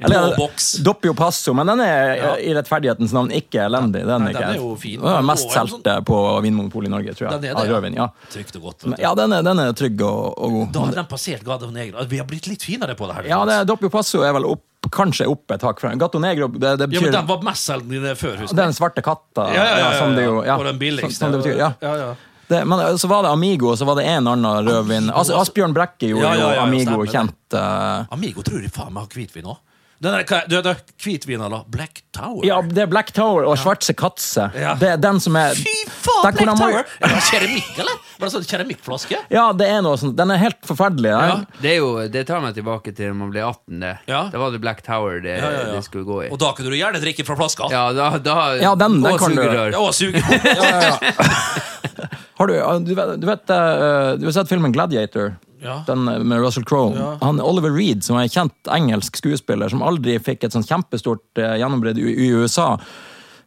eller. 0.00 0.36
Doppio 0.84 1.14
Passo, 1.14 1.54
men 1.54 1.66
den 1.66 1.80
er 1.80 2.16
Ja. 2.16 2.34
i 2.36 2.52
rettferdighetens 2.54 3.12
navn 3.12 3.30
ikke 3.30 3.64
elendig. 3.66 4.04
Den, 4.06 4.24
Nei, 4.24 4.30
er 4.34 4.38
den 4.38 4.50
er 4.50 4.54
jo 4.60 4.76
fin. 4.76 5.00
Den 5.00 5.08
er 5.16 5.22
mest 5.22 5.46
Og 5.46 5.52
sånn- 5.52 5.68
solgte 5.80 6.04
på 6.04 6.42
Vinmonopolet 6.42 6.86
i 6.86 6.90
Norge, 6.90 7.14
tror 7.16 7.30
jeg. 7.30 7.40
Den 7.40 7.50
er 7.50 7.54
det, 7.54 7.68
ja. 7.68 7.72
rødvin, 7.80 7.94
ja. 7.96 8.08
Trygt 8.32 8.56
og 8.58 8.68
godt. 8.68 8.86
Men, 8.90 9.00
ja, 9.02 9.14
den 9.18 9.34
er, 9.36 9.42
den 9.46 9.60
er 9.62 9.74
trygg 9.76 10.00
og, 10.06 10.36
og 10.36 10.56
god. 10.56 10.70
Da 10.74 10.86
hadde 10.86 11.00
den 11.00 11.10
passert 11.10 11.44
Gato 11.46 11.70
Negro. 11.72 12.06
Vi 12.10 12.20
har 12.20 12.28
blitt 12.28 12.48
litt 12.50 12.64
finere 12.66 12.96
på 12.98 13.08
det 13.10 13.18
her. 13.20 13.28
Ja, 13.30 13.42
det, 13.48 13.60
Doppio 13.70 13.90
Passo 13.92 14.22
er 14.26 14.34
vel 14.36 14.48
opp 14.48 14.64
kanskje 14.92 15.26
opp 15.26 15.50
et 15.50 15.64
hakk. 15.66 15.80
fra- 15.82 15.94
Gato 15.98 16.18
Negro, 16.22 16.48
det, 16.48 16.76
det 16.78 16.88
Ja, 16.94 17.00
men 17.00 17.12
Den 17.12 17.26
var 17.26 17.42
mestselgende 17.42 18.14
før, 18.16 18.36
husker 18.44 18.56
Den 18.56 18.74
svarte 18.76 19.02
katta. 19.02 19.48
Ja, 19.50 19.64
ja, 19.64 19.64
ja, 19.64 19.90
ja, 19.92 19.98
som 19.98 20.14
det 20.14 20.24
jo, 20.24 20.40
ja. 20.46 20.56
Og 20.56 20.64
den 20.64 20.78
billigste. 20.78 21.14
Som, 21.18 21.32
som 21.32 21.40
betyr, 21.40 21.58
ja. 21.58 21.72
Ja, 21.82 21.94
ja. 21.96 22.14
Det, 22.46 22.64
men 22.64 22.80
eh, 22.80 22.96
så 22.96 23.08
var 23.10 23.22
det 23.26 23.32
Amigo, 23.34 23.72
og 23.72 23.78
så 23.78 23.84
var 23.84 23.98
det 23.98 24.04
en 24.06 24.28
annen 24.30 24.68
rødvin. 24.68 25.10
As 25.10 25.30
Asbjørn 25.34 25.74
Brekke 25.74 26.12
gjorde 26.12 26.28
ja, 26.28 26.34
ja, 26.34 26.50
ja, 26.52 26.54
jo 26.54 26.66
Amigo 26.68 26.90
stemmer 26.92 27.10
kjent. 27.10 27.38
Uh... 27.54 28.14
Amigo 28.14 28.44
tror 28.46 28.62
jeg 28.62 28.70
faen 28.74 28.94
meg 28.94 29.06
har 29.08 29.16
hvitvin 29.18 29.48
òg. 29.50 29.58
Den 30.02 30.12
der, 30.12 30.24
hva- 30.28 30.42
du 30.48 30.56
vet, 30.60 30.82
hvitvin 31.00 31.40
eller 31.40 31.62
Black 31.72 32.02
Tower? 32.12 32.44
ja, 32.44 32.58
det 32.60 32.82
er 32.82 32.86
Black 32.86 33.12
Tower 33.16 33.46
og 33.48 33.56
Schwarze 33.56 33.94
Katze. 33.96 34.50
Ja. 34.54 34.74
Det 34.76 34.90
er 34.92 34.96
den 35.00 35.20
som 35.24 35.36
er 35.40 35.54
Fy 35.56 35.72
faen, 35.88 36.22
Black 36.26 36.40
må- 36.44 36.56
Tower! 36.58 36.84
Er 37.00 37.08
det 37.14 37.22
keramikk, 37.30 37.70
eller? 37.80 37.96
Var 38.18 38.28
det 38.28 38.32
sånn 38.34 38.44
keramikkflaske? 38.50 39.16
Ja, 39.32 39.46
det 39.56 39.68
er 39.72 39.80
noe 39.84 39.96
sånt. 40.00 40.16
Den 40.18 40.30
er 40.34 40.36
helt 40.42 40.60
forferdelig. 40.68 41.10
Ja. 41.14 41.22
Ja. 41.30 41.38
Det, 41.62 41.70
er 41.70 41.76
jo, 41.80 41.88
det 42.12 42.26
tar 42.28 42.40
meg 42.44 42.54
tilbake 42.58 42.92
til 42.96 43.08
da 43.08 43.16
man 43.16 43.30
ble 43.32 43.40
18. 43.48 43.80
det. 43.86 43.94
Ja. 44.12 44.22
Da 44.32 44.38
var 44.44 44.52
det 44.52 44.60
Black 44.60 44.82
Tower 44.84 45.20
det, 45.24 45.38
Ja, 45.40 45.48
ja, 45.50 45.64
ja. 45.66 45.72
det 45.78 45.84
skulle 45.88 46.04
gå 46.04 46.20
i. 46.26 46.28
Og 46.28 46.38
da 46.44 46.52
kunne 46.52 46.68
du 46.72 46.76
gjerne 46.76 47.00
drikke 47.00 47.24
fra 47.24 47.36
flaska. 47.40 47.70
Ja, 47.72 47.86
da, 47.96 48.10
da 48.18 48.36
Ja, 48.60 48.74
den- 48.74 49.00
den 49.02 49.12
og 49.12 49.18
kan 49.18 49.32
du- 49.32 49.40
sugerør. 49.40 49.72
Ja, 49.72 50.80
ja, 50.80 50.96
på. 51.00 51.24
Har 52.36 52.46
du, 52.46 52.54
du, 52.84 52.94
vet, 52.94 53.20
du, 53.20 53.26
vet, 53.26 53.50
eh, 53.50 54.16
du 54.20 54.26
har 54.28 54.32
sett 54.36 54.48
filmen 54.50 54.72
Gladiator? 54.72 55.36
Ja. 55.62 55.82
Den 55.86 56.08
eh, 56.08 56.18
med 56.18 56.40
Russell 56.40 56.64
Crowe. 56.64 56.98
Ja. 56.98 57.18
Han 57.20 57.40
Oliver 57.40 57.70
Reed, 57.70 58.04
som 58.04 58.16
er 58.16 58.26
en 58.26 58.32
kjent 58.32 58.72
engelsk 58.72 59.16
skuespiller, 59.16 59.70
som 59.72 59.84
aldri 59.86 60.18
fikk 60.22 60.46
et 60.46 60.56
sånt 60.56 60.68
kjempestort 60.68 61.40
uh, 61.40 61.54
gjennombrudd 61.60 62.00
i, 62.00 62.08
i 62.26 62.28
USA. 62.36 62.74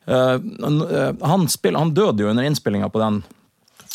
Uh, 0.09 0.37
eh, 0.39 1.11
han, 1.21 1.47
spill, 1.51 1.77
han 1.77 1.93
døde 1.93 2.25
jo 2.25 2.31
under 2.31 2.47
innspillinga 2.47 2.89
på 2.89 3.01
den. 3.03 3.21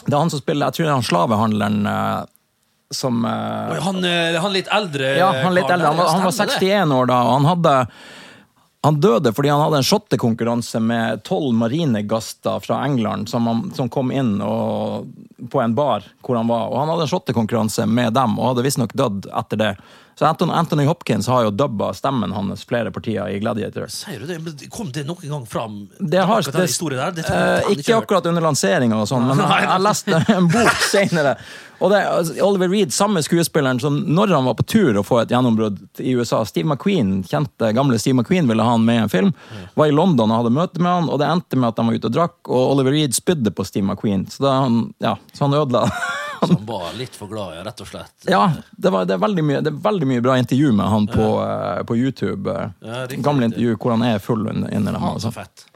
Det 0.05 0.13
er 0.13 0.21
han 0.21 0.31
som 0.31 0.43
spiller 0.43 0.69
Jeg 0.69 0.77
tror 0.77 0.85
det 0.85 0.91
er 0.91 0.99
han 0.99 1.07
slavehandleren 1.07 1.87
eh, 1.89 2.25
som 2.95 3.23
Han, 3.25 4.05
han 4.05 4.53
litt 4.53 4.69
eldre 4.71 5.15
Ja, 5.17 5.31
han 5.41 5.55
litt 5.57 5.71
eldre. 5.71 5.89
Han 5.89 6.21
han 6.21 6.27
var 6.27 6.35
61 6.37 6.93
år 6.95 7.09
da, 7.11 7.17
og 7.25 7.33
han 7.39 7.49
hadde 7.49 7.73
han 8.85 9.01
døde 9.01 9.33
fordi 9.33 9.49
han 9.49 9.63
hadde 9.63 9.79
en 9.81 9.87
shottekonkurranse 9.89 10.81
med 10.85 11.23
tolv 11.25 11.55
marinegaster 11.57 12.61
fra 12.61 12.83
England 12.85 13.31
som, 13.33 13.47
han, 13.49 13.63
som 13.73 13.89
kom 13.89 14.11
inn 14.13 14.35
og, 14.45 15.07
på 15.49 15.63
en 15.63 15.73
bar 15.73 16.05
hvor 16.21 16.37
han 16.37 16.51
var. 16.51 16.67
Og 16.69 16.83
han 16.83 16.93
hadde 16.93 17.07
en 17.07 17.13
shottekonkurranse 17.15 17.87
med 17.89 18.13
dem 18.13 18.37
og 18.37 18.51
hadde 18.51 18.67
visstnok 18.67 18.93
dødd 18.93 19.31
etter 19.41 19.63
det. 19.63 19.71
Så 20.15 20.27
Anthony, 20.27 20.53
Anthony 20.53 20.87
Hopkins 20.87 21.27
har 21.27 21.43
jo 21.43 21.51
dubba 21.51 21.91
stemmen 21.95 22.33
hans 22.33 22.65
flere 22.65 22.93
partier 22.95 23.29
i 23.29 23.39
Gladiator. 23.43 23.89
Sier 23.91 24.21
du 24.21 24.27
det? 24.27 24.39
Men 24.39 24.71
Kom 24.71 24.93
det 24.95 25.05
noen 25.09 25.29
gang 25.29 25.47
fram? 25.47 25.79
Det 25.99 26.23
har, 26.23 26.41
akkurat 26.47 26.79
den 26.79 26.97
der? 26.97 27.15
Det 27.17 27.27
eh, 27.27 27.35
faen 27.35 27.79
ikke 27.79 27.97
akkurat 27.99 28.31
under 28.31 28.45
lanseringa, 28.45 29.01
sånn, 29.11 29.27
men 29.31 29.43
jeg, 29.45 29.69
jeg 29.69 29.85
leste 29.89 30.21
en 30.37 30.51
bok 30.53 30.83
senere. 30.87 31.37
Og 31.83 31.91
det, 31.91 32.01
altså, 32.09 32.35
Oliver 32.47 32.71
Reed, 32.71 32.93
samme 32.95 33.23
skuespilleren 33.27 33.81
som 33.83 33.97
når 34.17 34.37
han 34.37 34.47
var 34.47 34.55
på 34.57 34.67
tur 34.71 34.97
å 34.97 35.05
få 35.05 35.19
et 35.25 35.35
gjennombrudd 35.35 35.83
i 36.01 36.15
USA 36.15 36.45
Steve 36.47 36.71
McQueen, 36.71 37.19
kjente 37.29 37.73
gamle 37.77 37.99
Steve 38.01 38.21
McQueen 38.21 38.49
ville 38.49 38.65
ha 38.65 38.77
han 38.77 38.87
med 38.87 39.01
i 39.01 39.05
en 39.05 39.13
film. 39.13 39.33
Var 39.75 39.91
i 39.91 39.97
London 39.97 40.31
og 40.31 40.45
hadde 40.45 40.55
møte 40.55 40.81
med 40.81 40.93
han, 40.93 41.11
og 41.11 41.21
det 41.21 41.29
endte 41.29 41.59
med 41.59 41.73
at 41.73 41.81
de 41.81 41.89
var 41.89 41.99
ute 41.99 42.11
og 42.11 42.17
drakk, 42.17 42.37
og 42.47 42.77
Oliver 42.77 42.95
Reed 42.95 43.19
spydde 43.19 43.53
på 43.53 43.67
Steve 43.67 43.89
McQueen. 43.89 44.29
Så, 44.31 44.47
han, 44.47 44.85
ja, 45.03 45.17
så 45.35 45.49
han 45.49 45.59
ødela 45.59 45.89
Som 46.47 46.67
var 46.67 46.93
litt 46.99 47.17
for 47.17 47.31
glad, 47.31 47.57
ja, 47.57 47.65
rett 47.67 47.81
og 47.85 47.89
slett. 47.91 48.15
Ja, 48.29 48.43
det, 48.71 48.91
var, 48.91 49.05
det, 49.09 49.17
er 49.17 49.23
veldig 49.23 49.45
mye, 49.45 49.61
det 49.65 49.73
er 49.73 49.79
veldig 49.85 50.09
mye 50.11 50.25
bra 50.25 50.39
intervju 50.39 50.73
med 50.73 50.87
han 50.93 51.07
på, 51.11 51.29
eh, 51.45 51.83
på 51.89 51.97
YouTube. 51.97 52.57
Ja, 52.81 53.05
riktig, 53.05 53.23
gamle 53.25 53.51
intervju 53.51 53.77
hvor 53.77 53.97
han 53.97 54.03
er 54.09 54.19
full 54.23 54.49
under 54.49 54.75
under 54.77 54.93
dem. 54.93 55.03
Så 55.03 55.15
Altså. 55.15 55.33
fett. 55.33 55.67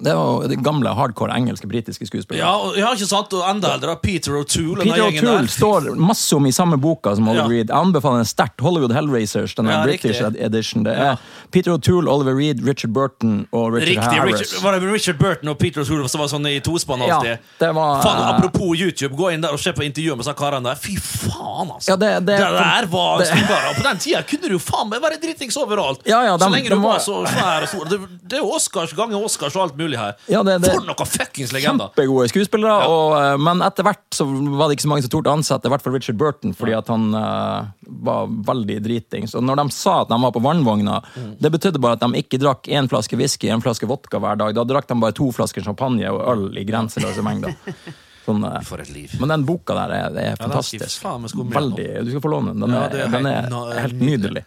Det 0.00 0.14
var 0.14 0.48
det 0.48 0.56
gamle, 0.64 0.88
hardcore 0.96 1.34
engelske, 1.36 1.66
britiske 1.68 2.06
skuespillere. 2.06 2.42
Ja, 2.46 2.52
og, 2.56 2.76
ja, 2.78 2.92
ikke 2.94 3.06
sant? 3.06 3.32
Og 3.32 3.42
enda 3.50 3.74
eldre, 3.74 3.96
Peter 4.02 4.32
O'Toole. 4.32 4.82
Peter 4.82 5.02
O'Toole 5.10 5.48
står 5.48 5.90
masse 5.96 6.32
om 6.36 6.46
i 6.46 6.52
samme 6.52 6.76
boka 6.80 7.14
som 7.16 7.28
Oliver 7.28 7.42
Ja. 7.44 7.48
Reed. 7.48 7.68
Jeg 7.68 7.76
anbefaler 7.78 8.16
den 8.22 8.24
sterkt. 8.30 8.60
Hollywood 8.60 8.92
Hellraisers, 8.92 9.54
den 9.54 9.66
Ja, 9.66 9.82
British 9.84 10.20
riktig. 10.22 10.40
edition. 10.44 10.82
Det 10.84 10.92
er 10.96 11.16
Peter 11.50 11.72
O'Toole, 11.76 12.08
Oliver 12.08 12.34
Reed, 12.36 12.64
Richard 12.66 12.92
Burton 12.92 13.46
og 13.52 13.72
Richard 13.74 13.88
Riktig. 13.88 14.18
Harris. 14.18 14.40
Richard, 14.40 14.62
var 14.62 14.72
det 14.78 14.92
Richard 14.92 15.18
Burton 15.18 15.48
og 15.48 15.58
Peter 15.58 15.82
O'Toole 15.84 16.08
som 16.08 16.20
var 16.20 16.28
sånn 16.28 16.46
i 16.48 16.60
tospann 16.60 17.02
alltid? 17.02 17.30
Ja, 17.30 17.36
det 17.66 17.72
var 17.74 18.02
Faen, 18.02 18.18
eh, 18.22 18.28
apropos 18.36 18.78
YouTube, 18.80 19.14
gå 19.16 19.32
inn 19.32 19.40
der 19.42 19.52
og 19.52 19.60
se 19.60 19.72
på 19.72 19.82
intervjuet 19.84 20.16
med 20.16 20.24
disse 20.24 20.34
karene 20.38 20.62
der. 20.64 20.74
Fy 20.76 20.96
faen, 20.96 21.70
altså! 21.76 21.88
Ja, 21.92 21.96
det- 21.96 22.26
det- 22.26 22.38
der 22.38 22.86
var 22.86 23.18
det- 23.18 23.76
På 23.76 23.82
den 23.82 23.98
tida 23.98 24.22
kunne 24.22 24.42
du 24.48 24.54
jo 24.54 24.58
faen 24.58 24.88
meg 24.88 25.00
være 25.02 25.20
dritings 25.20 25.56
overalt. 25.56 26.00
Ja, 26.06 26.22
ja, 26.24 26.36
så 26.38 26.48
lenge 26.50 26.68
du 26.68 26.76
var 26.76 26.82
var- 26.92 26.98
så 26.98 27.26
svær 27.26 27.62
og 27.62 27.68
stor. 27.68 27.84
Det, 27.88 28.00
det 28.28 28.38
er 28.38 28.44
Oscars 28.44 28.92
gange 28.92 29.14
Oscars 29.16 29.54
og 29.62 29.68
alt 29.70 29.78
mulig 29.78 29.98
her. 30.00 30.16
Ja, 30.28 30.42
det- 30.42 30.58
det- 30.64 30.72
For 30.74 30.84
noen 30.88 31.06
fuckings 31.12 31.52
legender! 31.54 31.92
Kjempegode 31.94 32.28
skuespillere, 32.32 32.88
og, 32.90 33.14
eh, 33.22 33.36
men 33.38 33.62
etter 33.62 33.86
hvert 33.86 34.02
så 34.18 34.26
var 34.26 34.68
det 34.68 34.76
ikke 34.78 34.86
så 34.88 34.92
mange 34.92 35.02
som 35.06 35.10
torde 35.14 35.30
å 35.30 35.36
ansette, 35.38 35.66
i 35.70 35.72
hvert 35.72 35.82
fall 35.86 35.94
Richard 35.96 36.18
Burton, 36.18 36.52
fordi 36.58 36.76
at 36.76 36.88
han 36.88 37.14
uh, 37.14 37.64
var 38.02 38.26
veldig 38.26 38.80
dritings. 38.82 39.34
Og 39.38 39.42
når 39.46 39.62
de 39.62 39.70
sa 39.78 40.00
at 40.02 40.08
de 40.12 40.18
var 40.20 40.32
på 40.34 40.42
vannvogna, 40.42 41.00
Mm. 41.16 41.36
det 41.40 41.52
betydde 41.52 41.80
bare 41.80 41.92
at 41.92 42.00
de 42.00 42.22
ikke 42.22 42.38
drakk 42.40 42.68
én 42.68 42.88
flaske 42.88 43.16
whisky, 43.16 43.48
en 43.50 43.60
flaske 43.62 43.86
vodka 43.86 44.18
hver 44.18 44.36
dag. 44.38 44.54
Da 44.54 44.64
drakk 44.64 44.86
de 44.88 44.94
bare 45.00 45.12
to 45.12 45.30
flasker 45.32 45.62
champagne 45.62 46.04
og 46.10 46.20
øl 46.28 46.58
i 46.58 46.64
grenseløse 46.64 47.22
mengder. 47.22 47.54
Sånn, 48.26 48.44
eh, 48.46 48.60
For 48.62 48.78
et 48.78 48.90
liv. 48.94 49.10
Men 49.18 49.28
den 49.32 49.44
boka 49.44 49.74
der 49.74 49.90
er, 49.90 50.16
er 50.16 50.28
Ja, 50.30 50.34
fantastisk. 50.38 51.00
faen 51.02 51.22
meg 51.22 51.30
Veldig, 51.32 52.04
du 52.04 52.10
skal 52.12 52.20
få 52.22 52.30
låne 52.30 52.52
den. 52.54 52.60
Den 52.60 52.70
Ja, 52.70 52.82
er, 52.86 53.06
er 53.06 53.08
den 53.10 53.26
er 53.26 53.80
helt 53.80 53.98
nydelig. 54.00 54.44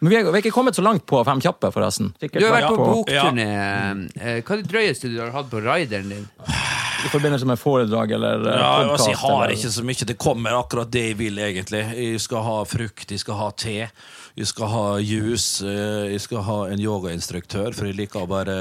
Men 0.00 0.10
vi 0.10 0.16
er, 0.16 0.24
vi 0.24 0.38
er 0.38 0.42
ikke 0.42 0.54
kommet 0.54 0.76
så 0.76 0.82
langt 0.84 1.04
på 1.08 1.20
Fem 1.28 1.40
kjappe, 1.44 1.68
forresten. 1.74 2.12
Sikkert 2.20 2.40
Du 2.40 2.46
har 2.48 2.54
vært 2.56 2.70
på 2.72 2.76
på, 2.80 2.86
bokturné. 3.02 3.46
Eh, 4.16 4.38
Hva 4.40 4.54
er 4.56 4.62
det 4.62 4.70
drøyeste 4.72 5.10
du 5.12 5.18
har 5.20 5.30
hatt 5.34 5.50
på 5.52 5.60
rideren 5.64 6.08
din? 6.08 6.28
i 7.00 7.08
forbindelse 7.08 7.46
med 7.48 7.56
foredrag 7.56 8.10
eller 8.12 8.42
eh, 8.44 8.56
Ja, 8.60 8.70
altså, 8.92 9.08
jeg 9.08 9.16
har 9.22 9.44
eller- 9.44 9.54
ikke 9.56 9.70
så 9.72 9.84
mye. 9.88 10.04
Det 10.10 10.18
kommer 10.20 10.56
akkurat 10.58 10.90
det 10.92 11.04
jeg 11.10 11.16
vil, 11.18 11.38
egentlig. 11.38 11.84
Jeg 11.96 12.20
skal 12.20 12.42
ha 12.44 12.58
frukt, 12.68 13.10
jeg 13.10 13.20
skal 13.22 13.34
ha 13.40 13.50
te, 13.56 13.76
jeg 14.40 14.48
skal 14.48 14.70
ha 14.72 14.84
jus, 15.04 15.44
eh, 15.62 16.06
jeg 16.14 16.20
skal 16.24 16.40
ha 16.46 16.56
en 16.72 16.80
yogainstruktør, 16.80 17.74
for 17.76 17.86
jeg 17.90 17.98
liker 17.98 18.22
å 18.24 18.28
være 18.30 18.54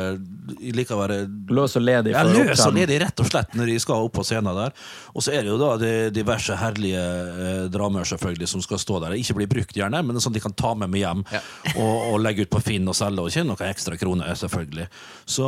liker 0.75 0.95
å 0.97 0.99
være 0.99 1.17
Løs 1.55 1.75
og 1.79 1.83
ledig. 1.85 2.11
Ja, 2.13 2.23
løs 2.27 2.61
og 2.65 2.73
ledig, 2.75 2.97
rett 3.01 3.21
og 3.23 3.29
slett, 3.29 3.53
når 3.57 3.71
jeg 3.71 3.83
skal 3.83 4.03
opp 4.05 4.13
på 4.19 4.25
scenen 4.27 4.53
der. 4.57 4.73
Og 5.15 5.23
så 5.25 5.31
er 5.37 5.45
det 5.45 5.53
jo 5.53 5.57
da 5.61 5.69
de 5.81 5.91
diverse 6.13 6.57
herlige 6.59 6.99
eh, 7.05 7.63
dramer 7.71 8.05
selvfølgelig 8.09 8.49
som 8.51 8.63
skal 8.65 8.81
stå 8.81 8.99
der. 9.05 9.15
Ikke 9.17 9.37
bli 9.39 9.47
brukt, 9.55 9.73
gjerne, 9.77 10.01
men 10.05 10.19
sånn 10.21 10.35
de 10.35 10.43
kan 10.43 10.53
ta 10.57 10.73
med 10.77 10.91
meg 10.93 11.05
hjem 11.05 11.23
Ja. 11.31 11.41
og, 11.75 11.95
og 12.13 12.19
legge 12.25 12.45
ut 12.45 12.51
på 12.53 12.61
Finn 12.65 12.87
og 12.91 12.97
selge, 12.97 13.23
og 13.23 13.33
tjene 13.33 13.53
noen 13.53 13.65
ekstra 13.71 13.97
kroner, 14.01 14.35
selvfølgelig. 14.37 14.89
Så 15.29 15.47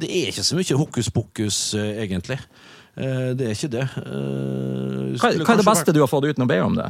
det 0.00 0.08
er 0.12 0.30
ikke 0.32 0.46
så 0.46 0.56
mye 0.60 0.80
hokus 0.84 1.10
pokus, 1.12 1.60
eh, 1.74 2.04
egentlig. 2.06 2.38
Eh, 2.96 3.34
det 3.36 3.50
er 3.50 3.56
ikke 3.58 3.72
det. 3.74 3.86
Eh, 4.04 5.12
Hva, 5.20 5.28
hva 5.28 5.32
er 5.32 5.42
det 5.42 5.48
beste 5.48 5.68
beste 5.72 5.96
du 5.96 6.00
har 6.04 6.08
fått 6.12 6.30
uten 6.30 6.46
å 6.46 6.48
be 6.48 6.60
om 6.64 6.76
det? 6.78 6.88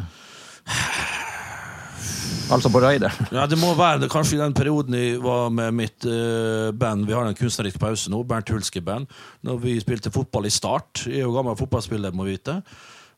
Altså 2.47 2.71
på 2.71 2.81
Raider. 2.81 3.13
Ja, 3.35 3.47
Det 3.51 3.59
må 3.59 3.73
være 3.75 4.05
det 4.05 4.11
kanskje 4.13 4.37
i 4.37 4.43
den 4.43 4.55
perioden 4.55 4.95
jeg 4.95 5.19
var 5.23 5.51
med 5.51 5.75
mitt 5.75 6.07
uh, 6.07 6.71
band. 6.71 7.07
Vi 7.09 7.15
har 7.17 7.27
en 7.27 7.39
kunstnerisk 7.39 7.81
pause 7.83 8.13
nå, 8.13 8.23
Bernt 8.29 8.53
Hulske 8.55 8.83
Band. 8.85 9.11
Når 9.47 9.59
vi 9.65 9.75
spilte 9.83 10.13
fotball 10.15 10.47
i 10.47 10.55
Start. 10.55 11.07
Jeg 11.09 11.25
er 11.25 11.27
jo 11.27 11.35
gammel 11.35 11.59
fotballspiller, 11.59 12.15
må 12.15 12.29
vite. 12.29 12.61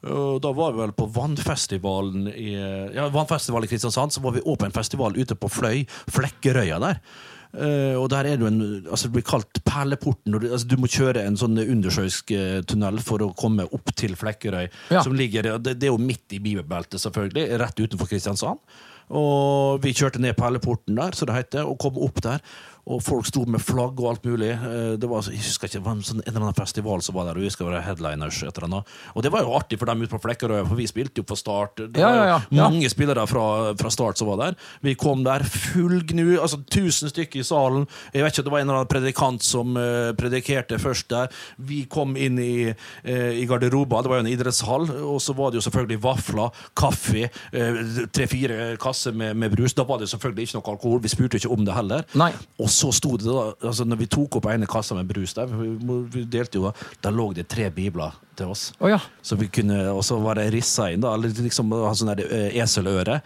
Og 0.08 0.38
da 0.40 0.52
var 0.54 0.72
vi 0.72 0.80
vel 0.84 0.94
på 0.96 1.08
Vannfestivalen 1.12 2.30
i, 2.30 2.54
ja, 2.94 3.08
Vannfestival 3.12 3.66
i 3.66 3.70
Kristiansand. 3.70 4.14
Så 4.14 4.24
var 4.24 4.36
vi 4.36 4.44
åpen 4.48 4.72
festival 4.72 5.18
ute 5.18 5.36
på 5.36 5.50
Fløy, 5.52 5.84
Flekkerøya 6.14 6.80
der. 6.86 7.02
Uh, 7.48 7.96
og 7.96 8.10
der 8.12 8.26
er 8.28 8.36
det 8.36 8.44
jo 8.44 8.48
en 8.50 8.58
altså 8.92 9.08
Det 9.08 9.14
blir 9.14 9.24
kalt 9.24 9.60
Perleporten. 9.64 10.34
Du, 10.36 10.48
altså, 10.48 10.68
du 10.68 10.76
må 10.80 10.88
kjøre 10.88 11.24
en 11.24 11.36
sånn 11.40 11.56
undersjøisk 11.56 12.32
eh, 12.36 12.58
tunnel 12.68 13.00
for 13.00 13.24
å 13.24 13.32
komme 13.36 13.68
opp 13.76 13.92
til 13.96 14.16
Flekkerøy. 14.20 14.68
Ja. 14.92 15.04
Som 15.04 15.16
ligger, 15.16 15.56
det, 15.60 15.76
det 15.80 15.88
er 15.88 15.92
jo 15.92 16.00
midt 16.00 16.36
i 16.36 16.40
bibelbeltet, 16.40 17.00
selvfølgelig. 17.04 17.50
Rett 17.60 17.84
utenfor 17.84 18.08
Kristiansand. 18.08 18.60
Og 19.08 19.80
vi 19.84 19.94
kjørte 19.96 20.20
ned 20.22 20.36
Perleporten 20.36 20.98
der, 20.98 21.16
så 21.16 21.28
det 21.28 21.36
heter, 21.38 21.68
og 21.68 21.78
kom 21.80 22.00
opp 22.04 22.20
der. 22.24 22.42
Og 22.88 23.02
folk 23.04 23.26
sto 23.28 23.42
med 23.44 23.60
flagg 23.60 23.98
og 24.00 24.06
alt 24.14 24.24
mulig. 24.24 24.50
Eh, 24.54 24.94
Det 24.98 25.08
var, 25.10 25.26
jeg 25.28 25.42
husker 25.44 25.68
ikke, 25.68 25.78
det 25.78 25.84
var 25.84 25.96
en, 25.98 26.04
sånn, 26.06 26.22
en 26.24 26.30
eller 26.32 26.46
annen 26.46 26.56
festival 26.56 27.02
som 27.04 27.16
var 27.18 27.28
der, 27.28 27.36
og 27.38 27.44
vi 27.44 27.50
skal 27.52 27.68
være 27.68 27.82
headliners. 27.84 28.40
Etter 28.48 28.64
den. 28.64 28.78
Og 29.14 29.22
det 29.24 29.32
var 29.34 29.44
jo 29.44 29.52
artig 29.56 29.78
for 29.78 29.90
dem 29.90 30.02
ute 30.02 30.12
på 30.14 30.20
Flekkerøy, 30.24 30.62
for 30.68 30.78
vi 30.78 30.86
spilte 30.88 31.20
jo 31.20 31.26
for 31.28 31.36
Start. 31.38 31.82
Det 31.82 32.00
var 32.00 32.16
ja, 32.16 32.24
ja. 32.30 32.38
Ja. 32.48 32.68
mange 32.68 32.88
spillere 32.90 33.26
fra, 33.28 33.74
fra 33.78 33.92
Start 33.92 34.18
som 34.20 34.30
var 34.30 34.40
der. 34.40 34.56
Vi 34.84 34.94
kom 34.98 35.24
der 35.26 35.44
full 35.44 36.00
gnu, 36.08 36.38
altså 36.40 36.60
1000 36.64 37.12
stykker 37.12 37.42
i 37.42 37.46
salen. 37.46 37.86
Jeg 38.14 38.24
vet 38.24 38.32
ikke, 38.38 38.46
Det 38.48 38.52
var 38.54 38.62
en 38.62 38.68
eller 38.68 38.80
annen 38.80 38.92
predikant 38.94 39.44
som 39.44 39.76
uh, 39.76 40.14
predikerte 40.16 40.78
først 40.80 41.10
der. 41.12 41.28
Vi 41.58 41.82
kom 41.90 42.16
inn 42.16 42.38
i, 42.40 42.70
uh, 42.72 43.32
i 43.36 43.44
garderoba, 43.50 44.00
det 44.02 44.12
var 44.12 44.22
jo 44.22 44.26
en 44.26 44.32
idrettshall. 44.32 44.88
Og 45.12 45.20
så 45.20 45.36
var 45.36 45.52
det 45.52 45.60
jo 45.60 45.66
selvfølgelig 45.68 46.00
vafler, 46.02 46.64
kaffe, 46.78 47.28
uh, 47.52 47.82
tre-fire 48.14 48.76
kasser 48.80 49.12
med, 49.12 49.36
med 49.36 49.52
brus. 49.52 49.76
Da 49.76 49.84
var 49.88 50.00
det 50.00 50.08
selvfølgelig 50.08 50.48
ikke 50.48 50.58
noe 50.60 50.74
alkohol, 50.76 51.02
vi 51.04 51.12
spurte 51.12 51.40
ikke 51.40 51.52
om 51.52 51.68
det 51.68 51.76
heller. 51.76 52.08
Nei. 52.18 52.32
Og 52.58 52.70
så 52.78 52.92
sto 52.94 53.16
det 53.18 53.26
da, 53.26 53.50
altså 53.68 53.86
når 53.88 54.02
vi 54.04 54.10
tok 54.18 54.38
opp 54.38 54.48
ene 54.52 54.68
kassa 54.70 54.96
med 54.98 55.10
brus 55.10 55.34
der, 55.36 55.50
vi, 55.50 55.74
vi 56.14 56.24
delte 56.30 56.60
jo 56.60 56.68
da, 56.68 56.88
da 57.04 57.14
lå 57.14 57.30
det 57.36 57.48
tre 57.50 57.68
bibler 57.74 58.14
til 58.38 58.52
oss. 58.54 58.68
Oh, 58.78 58.88
ja. 58.90 59.00
Så 59.22 59.36
vi 59.38 59.48
kunne, 59.52 59.80
og 59.90 60.04
så 60.06 60.18
var 60.22 60.38
det 60.38 60.48
rissa 60.54 60.88
inn, 60.92 61.02
da, 61.02 61.14
eller 61.16 61.34
liksom 61.34 61.74
ha 61.74 61.92
sånn 61.96 62.14
eh, 62.14 62.54
eseløre 62.62 63.18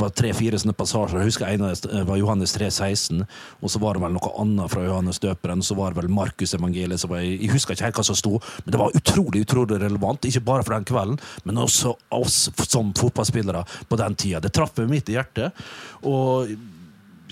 på 0.00 0.08
tre-fire 0.16 0.58
sånne 0.60 0.76
passasjer. 0.76 1.20
Jeg 1.20 1.30
husker 1.32 1.50
en 1.50 1.66
eh, 1.68 2.04
var 2.08 2.20
Johannes 2.20 2.54
3,16, 2.56 3.24
og 3.60 3.72
så 3.72 3.82
var 3.82 3.96
det 3.96 4.04
vel 4.04 4.16
noe 4.16 4.32
annet 4.42 4.72
fra 4.72 4.84
Johannes 4.86 5.20
døperen. 5.22 5.64
Så 5.66 5.76
var 5.78 5.92
det 5.92 6.02
vel 6.02 6.12
Markus 6.14 6.54
evangeliet. 6.56 7.02
som 7.02 7.14
Jeg 7.18 7.52
husker 7.52 7.76
ikke 7.76 7.90
helt 7.90 8.00
hva 8.00 8.06
som 8.06 8.18
sto, 8.18 8.38
men 8.64 8.74
det 8.74 8.82
var 8.82 8.96
utrolig 8.96 9.44
utrolig 9.44 9.80
relevant. 9.82 10.28
Ikke 10.28 10.44
bare 10.46 10.66
for 10.66 10.76
den 10.76 10.88
kvelden, 10.88 11.20
men 11.44 11.64
også 11.66 11.96
oss 12.16 12.42
som 12.66 12.94
fotballspillere 12.96 13.64
på 13.88 14.00
den 14.00 14.18
tida. 14.18 14.40
Det 14.40 14.54
traff 14.56 14.76
meg 14.80 14.94
midt 14.94 15.12
i 15.12 15.18
hjertet. 15.18 15.66
Og 16.06 16.54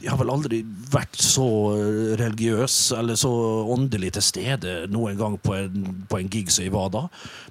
jeg 0.03 0.11
har 0.13 0.19
vel 0.21 0.31
aldri 0.33 0.61
vært 0.93 1.19
så 1.21 1.47
eh, 1.75 2.13
religiøs 2.21 2.77
eller 2.99 3.19
så 3.19 3.31
åndelig 3.75 4.13
til 4.17 4.25
stede 4.25 4.75
noen 4.93 5.19
gang 5.19 5.37
på 5.43 5.55
en, 5.57 6.05
på 6.09 6.21
en 6.21 6.31
gig 6.33 6.53
som 6.53 6.65
jeg 6.65 6.75
var 6.75 6.91
da. 6.95 7.05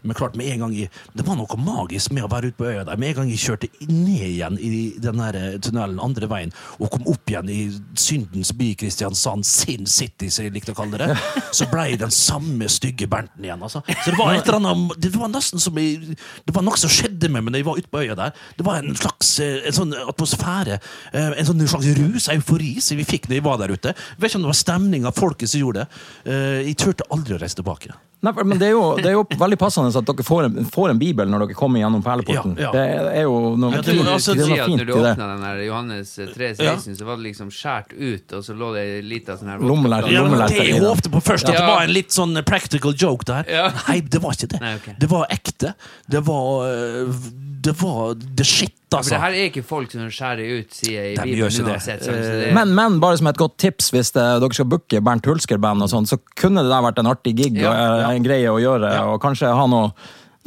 Men 0.04 0.18
klart, 0.18 0.38
med 0.40 0.50
en 0.54 0.66
gang 0.66 0.76
jeg, 0.78 0.92
det 1.18 1.26
var 1.28 1.38
noe 1.40 1.60
magisk 1.62 2.14
med 2.16 2.26
å 2.26 2.32
være 2.32 2.52
ute 2.52 2.60
på 2.60 2.70
øya 2.70 2.86
der. 2.88 3.00
Med 3.00 3.14
en 3.14 3.20
gang 3.22 3.32
jeg 3.34 3.44
kjørte 3.44 3.70
ned 3.90 4.26
igjen 4.30 4.60
i 4.62 4.72
den 5.04 5.24
eh, 5.28 5.58
tunnelen 5.64 6.02
andre 6.04 6.30
veien 6.32 6.54
og 6.78 6.92
kom 6.94 7.08
opp 7.12 7.32
igjen 7.32 7.52
i 7.52 7.60
syndens 8.00 8.54
by 8.58 8.72
Kristiansand, 8.80 9.46
Sin 9.48 9.88
City, 9.90 10.32
som 10.34 10.48
jeg 10.48 10.56
likte 10.56 10.76
å 10.76 10.78
kalle 10.78 11.02
det, 11.02 11.18
så 11.58 11.68
ble 11.72 11.90
jeg 11.92 12.02
den 12.04 12.14
samme 12.14 12.70
stygge 12.72 13.10
Bernten 13.12 13.46
igjen. 13.46 13.64
Altså. 13.64 13.84
Så 14.04 14.14
det 14.14 14.18
var 14.20 14.36
annet 14.58 14.98
Det 15.02 15.12
var 15.16 15.32
nesten 15.32 15.62
som 15.62 15.78
jeg, 15.80 16.18
Det 16.48 16.54
var 16.56 16.66
noe 16.66 16.80
som 16.80 16.92
skjedde 17.18 17.32
med 17.34 17.44
meg 17.46 17.54
da 17.56 17.62
jeg 17.62 17.68
var 17.68 17.78
ute 17.82 17.92
på 17.92 18.02
øya 18.04 18.16
der. 18.18 18.34
Det 18.58 18.66
var 18.66 18.82
en 18.82 18.96
slags 18.98 19.32
eh, 19.44 19.66
en 19.68 19.76
sånn 19.76 19.94
atmosfære, 19.98 20.80
eh, 21.14 21.32
en 21.42 21.48
sånn 21.48 21.66
slags 21.68 21.90
rus, 21.98 22.30
eufori, 22.34 22.76
som 22.82 22.98
vi 23.00 23.06
fikk 23.08 23.28
når 23.28 23.40
vi 23.40 23.46
var 23.46 23.58
der 23.62 23.74
ute. 23.74 23.94
Jeg 23.94 24.22
vet 24.22 24.30
ikke 24.32 24.40
om 24.42 24.46
det 24.48 24.54
var 24.54 24.62
stemninga, 24.62 25.14
folket 25.18 25.50
som 25.52 25.62
gjorde 25.64 25.86
det. 25.86 26.04
Eh, 26.32 26.60
Jeg 26.68 26.78
turte 26.78 27.08
aldri 27.14 27.36
å 27.36 27.42
reise 27.42 27.58
tilbake. 27.58 27.94
Nei, 28.26 28.32
men 28.44 28.58
det 28.58 28.72
er, 28.72 28.72
jo, 28.74 28.86
det 28.98 29.12
er 29.12 29.14
jo 29.14 29.22
veldig 29.38 29.58
passende 29.62 29.92
at 29.94 30.08
dere 30.10 30.24
får 30.26 30.48
en, 30.48 30.66
får 30.74 30.90
en 30.90 30.98
bibel 30.98 31.30
når 31.30 31.44
dere 31.46 31.58
kommer 31.58 31.84
gjennom 31.84 32.02
perleporten. 32.02 32.56
Ja, 32.58 32.64
ja. 32.66 32.72
Det 32.74 33.12
er 33.20 33.28
jo 33.28 33.36
noe, 33.62 33.76
Ja, 33.76 33.82
det 33.86 33.94
fint, 33.94 34.02
må 34.08 34.16
altså 34.16 34.34
det 34.34 34.42
er 34.42 34.50
Si 34.50 34.58
at 34.58 34.72
når 34.74 34.88
du 34.90 34.94
åpna 34.96 35.28
den 35.36 35.44
der 35.46 35.62
Johannes 35.68 36.14
3,16, 36.18 36.96
så 36.98 37.06
var 37.06 37.20
det 37.20 37.28
liksom 37.28 37.52
skåret 37.54 37.94
ut, 37.94 38.34
og 38.34 38.42
så 38.48 38.56
lå 38.58 38.72
det 38.74 38.86
ei 38.88 39.04
lita 39.06 39.38
sånn 39.38 39.54
her 39.54 39.62
Lommelerke. 39.62 40.10
Ja, 40.16 40.24
men 40.26 40.42
det 40.42 40.58
jeg 40.58 40.82
håpte 40.82 41.14
på 41.14 41.22
først, 41.30 41.46
at 41.46 41.60
det 41.60 41.68
var 41.68 41.86
en 41.86 41.94
litt 41.94 42.16
sånn 42.16 42.42
practical 42.48 42.98
joke 42.98 43.28
der. 43.30 43.46
Ja. 43.54 43.70
Nei, 43.86 44.00
det 44.02 44.24
var 44.24 44.34
ikke 44.34 44.50
det. 44.56 44.64
Nei, 44.66 44.74
okay. 44.82 44.98
Det 44.98 45.12
var 45.14 45.30
ekte. 45.38 45.76
Det 46.10 46.24
var 46.26 46.66
øh, 46.72 47.14
Det 47.68 47.78
var 47.84 48.18
the 48.18 48.46
shit, 48.48 48.74
Ja, 48.88 48.96
for 48.96 49.02
altså. 49.02 49.16
det 49.16 49.20
her 49.20 49.34
er 49.36 49.50
ikke 49.50 49.64
folk 49.68 49.92
som 49.92 50.04
skjærer 50.08 50.62
ut, 50.62 50.70
sider 50.72 51.10
i 51.10 51.16
De 51.18 51.24
Bibelen 51.28 51.72
uansett. 51.74 52.06
Så 52.06 52.14
så 52.14 52.36
det 52.40 52.54
Men, 52.56 52.72
men 52.76 53.02
bare 53.04 53.18
som 53.20 53.28
et 53.28 53.40
godt 53.40 53.58
tips, 53.60 53.90
hvis 53.92 54.14
det, 54.16 54.24
dere 54.40 54.56
skal 54.56 54.70
booke 54.72 55.02
Bernt 55.04 55.28
Hulsker-band, 55.28 55.84
og 55.84 55.92
sånn, 55.92 56.08
så 56.08 56.16
kunne 56.40 56.64
det 56.64 56.72
der 56.72 56.86
vært 56.86 57.02
en 57.04 57.12
artig 57.12 57.34
gig 57.36 57.60
og 57.66 57.74
eh, 57.74 58.06
en 58.08 58.24
greie 58.24 58.48
å 58.48 58.62
gjøre. 58.64 58.94
Og 59.12 59.20
kanskje 59.20 59.52
ha 59.52 59.66
noe, 59.68 59.92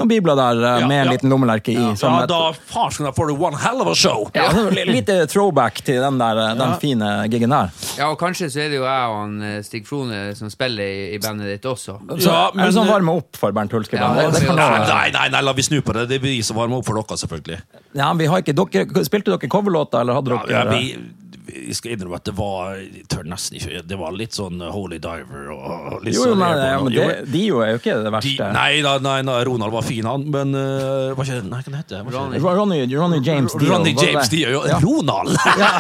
noen 0.01 0.11
bibler 0.11 0.38
der 0.38 0.61
uh, 0.62 0.68
Ja, 0.80 0.86
med 0.88 1.03
en 1.03 1.09
ja. 1.11 1.12
liten 1.14 1.30
lommelerke 1.32 1.72
i. 1.74 1.76
Ja, 1.78 2.14
da 2.30 2.40
farsken 2.72 3.07
da 3.09 3.12
får 3.16 3.30
du 3.30 3.34
one 3.44 3.59
hell 3.61 3.82
of 3.84 3.90
a 3.92 3.94
show! 3.98 4.26
ja, 4.34 4.48
Lite 4.88 5.26
throwback 5.30 5.82
til 5.86 6.01
den, 6.03 6.18
der, 6.20 6.40
eh, 6.48 6.55
den 6.59 6.74
fine 6.82 7.11
gigen 7.30 7.53
der. 7.55 7.70
Ja, 7.98 8.09
og 8.11 8.18
kanskje 8.20 8.48
så 8.51 8.64
er 8.64 8.72
det 8.72 8.80
jo 8.80 8.86
jeg 8.88 9.11
og 9.12 9.16
han 9.20 9.36
eh, 9.46 9.59
Stig 9.66 9.86
Frone 9.88 10.20
som 10.38 10.51
spiller 10.53 10.82
i, 10.88 11.07
i 11.14 11.20
bandet 11.22 11.53
ditt 11.55 11.68
også. 11.70 11.98
Så, 12.16 12.26
Ja, 12.26 12.51
men- 12.55 12.66
det 12.66 12.74
sånn 12.78 12.88
varme 12.90 13.14
opp 13.20 13.36
for 13.38 13.53
Bernt 13.57 13.72
Hulsker-band? 13.76 14.20
Ja, 14.24 14.30
det, 14.32 14.42
det 14.46 14.57
Nei, 14.57 15.11
nei, 15.14 15.28
nei, 15.36 15.40
la 15.46 15.53
vi 15.57 15.62
snu 15.66 15.80
på 15.84 15.94
det. 15.96 16.09
Det 16.11 16.18
er 16.20 16.24
vi 16.24 16.36
som 16.46 16.57
varmer 16.59 16.80
opp 16.80 16.86
for 16.88 16.98
dere, 17.01 17.18
selvfølgelig. 17.20 17.61
Ja, 17.98 18.12
vi 18.16 18.26
har 18.30 18.42
ikke, 18.44 18.55
dere, 18.57 19.05
spilte 19.07 19.34
dere 19.34 19.51
coverlåter, 19.51 20.01
eller 20.05 20.18
hadde 20.20 20.30
Ja, 20.36 20.44
dere 20.46 20.64
ja, 20.64 20.78
vi, 20.78 21.29
vi 21.51 21.74
skal 21.76 21.94
innrømme 21.94 22.18
at 22.20 22.26
det 22.28 22.34
var 22.38 22.76
Jeg 22.80 23.05
tør 23.11 23.26
nesten 23.30 23.59
ikke 23.59 23.82
Det 23.88 23.98
var 24.01 24.14
litt 24.16 24.36
sånn 24.36 24.62
Holy 24.72 24.98
Diver 25.03 25.51
og 25.55 26.05
litt 26.05 26.14
Jo, 26.16 26.24
jo, 26.24 26.32
sånn 26.32 26.40
men, 26.40 26.61
ja, 26.62 26.76
men 26.82 26.94
jo, 26.94 27.07
De 27.24 27.30
Dio 27.34 27.62
er 27.64 27.72
jo 27.74 27.80
ikke 27.80 27.96
det 27.96 28.07
de, 28.07 28.12
verste. 28.16 28.51
nei, 28.57 28.70
da, 28.84 28.96
nei, 29.03 29.16
nei, 29.26 29.38
Ronald 29.48 29.74
var 29.74 29.86
fin, 29.86 30.07
han, 30.07 30.26
men 30.32 30.55
uh, 30.57 31.16
var 31.18 31.26
ikke, 31.28 31.40
Nei, 31.51 31.62
hva 31.66 31.80
het 31.80 31.92
det? 31.92 32.01
Ronny. 32.11 32.40
Ronny, 32.42 32.80
Ronny 32.94 33.20
James 33.24 33.57
Dio. 33.57 33.72
Ronny 33.72 33.94
James? 33.96 34.30
Dio. 34.32 34.51
jo, 34.57 34.64
Ja. 34.68 34.80
Ronald! 34.82 35.36
Ja. 35.61 35.74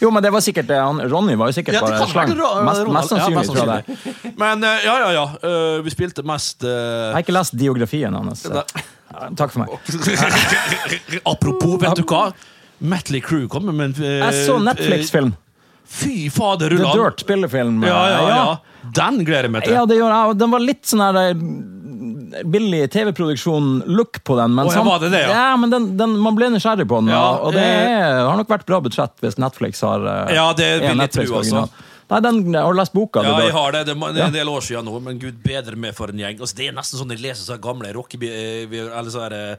Jo, 0.00 0.10
men 0.10 0.24
det 0.24 0.32
var 0.34 0.42
sikkert 0.42 0.66
det. 0.68 0.76
Han, 0.76 0.98
Ronny 1.08 1.36
var 1.38 1.48
jo 1.48 1.54
sikkert 1.56 1.78
bare 1.80 2.00
ja, 2.02 2.06
slang. 2.10 2.32
Mest, 2.66 2.88
mest 2.92 3.12
sannsynlig, 3.12 3.44
tror 3.46 3.60
jeg 3.62 3.84
det. 3.86 4.34
Men 4.36 4.64
uh, 4.66 4.72
ja, 4.84 4.96
ja, 5.04 5.12
ja. 5.14 5.22
Uh, 5.38 5.78
vi 5.86 5.92
spilte 5.94 6.24
mest 6.26 6.66
Jeg 6.66 7.14
har 7.14 7.22
ikke 7.24 7.36
lest 7.36 7.54
diografien 7.56 8.18
hans. 8.18 8.42
Nei. 8.50 8.64
Takk 9.38 9.54
for 9.54 9.62
meg. 9.62 9.70
Apropos, 11.32 11.78
vet 11.80 12.00
du 12.00 12.04
hva? 12.10 12.26
Metley 12.78 13.20
Crew 13.20 13.46
kommer 13.48 13.72
med 13.72 13.92
en 13.92 14.04
øh, 14.04 14.18
Jeg 14.24 14.46
så 14.46 14.58
Netflix-film. 14.62 15.32
øh, 15.34 15.40
Fy 15.84 16.28
fader, 16.32 16.68
The 16.72 16.78
Rullan. 16.80 16.96
Dirt 16.96 17.20
spillefilm. 17.20 17.82
Ja, 17.84 17.98
ja, 18.10 18.20
ja. 18.28 18.56
Den 18.96 19.18
gleder 19.24 19.46
jeg 19.48 19.52
meg 19.52 19.64
til. 19.66 19.74
Ja, 19.76 19.84
det 19.86 19.98
gjør 20.00 20.10
jeg. 20.14 20.38
Den 20.40 20.50
var 20.54 20.62
litt 20.64 20.88
sånn 20.88 21.02
her 21.04 21.18
eh, 21.20 22.44
billig 22.50 22.80
TV-produksjon-look 22.92 24.22
på 24.24 24.36
den. 24.40 24.54
Men 24.56 24.66
Å, 24.66 24.72
ja, 24.72 24.78
samt- 24.78 24.88
var 24.90 24.98
det 25.04 25.10
det, 25.12 25.20
ja? 25.28 25.30
ja 25.50 25.56
men 25.60 25.70
den, 25.70 25.96
den, 26.00 26.16
man 26.24 26.34
ble 26.38 26.48
nysgjerrig 26.54 26.86
på 26.90 27.00
den, 27.02 27.12
Ja, 27.14 27.22
og- 27.36 27.46
og 27.48 27.52
det 27.56 27.62
eh, 27.64 27.94
er, 28.00 28.24
har 28.26 28.36
nok 28.40 28.48
vært 28.48 28.66
bra 28.66 28.80
budsjett 28.80 29.12
hvis 29.22 29.38
Netflix 29.38 29.80
har 29.86 30.04
eh, 30.04 30.34
Ja, 30.34 30.52
det 30.56 30.70
vil 30.80 30.88
jeg 30.88 30.96
Netflix 30.96 31.30
tro, 31.30 31.38
altså. 31.42 31.68
Nei, 32.10 32.20
den, 32.20 32.54
Har 32.54 32.72
du 32.74 32.78
lest 32.78 32.92
boka? 32.92 33.22
Ja, 33.24 33.38
jeg 33.40 33.52
har 33.52 33.72
det. 33.72 33.86
Det 33.86 33.94
er 33.96 34.26
en 34.26 34.32
del 34.34 34.48
år 34.52 34.60
siden 34.60 34.84
nå, 34.84 34.98
men 35.00 35.18
gud 35.18 35.38
bedre 35.42 35.76
med 35.76 35.94
for 35.96 36.08
en 36.12 36.18
gjeng. 36.20 36.36
Altså, 36.40 36.56
det 36.58 36.68
er 36.68 36.76
nesten 36.76 37.00
sånn 37.00 37.10
jeg 37.14 37.22
leser 37.22 37.44
så 37.48 37.56
gamle 37.60 37.92
rockebi... 37.96 38.28
eh, 38.28 38.74
Eller 38.98 39.10
så 39.10 39.22
er, 39.24 39.32
eh, 39.32 39.56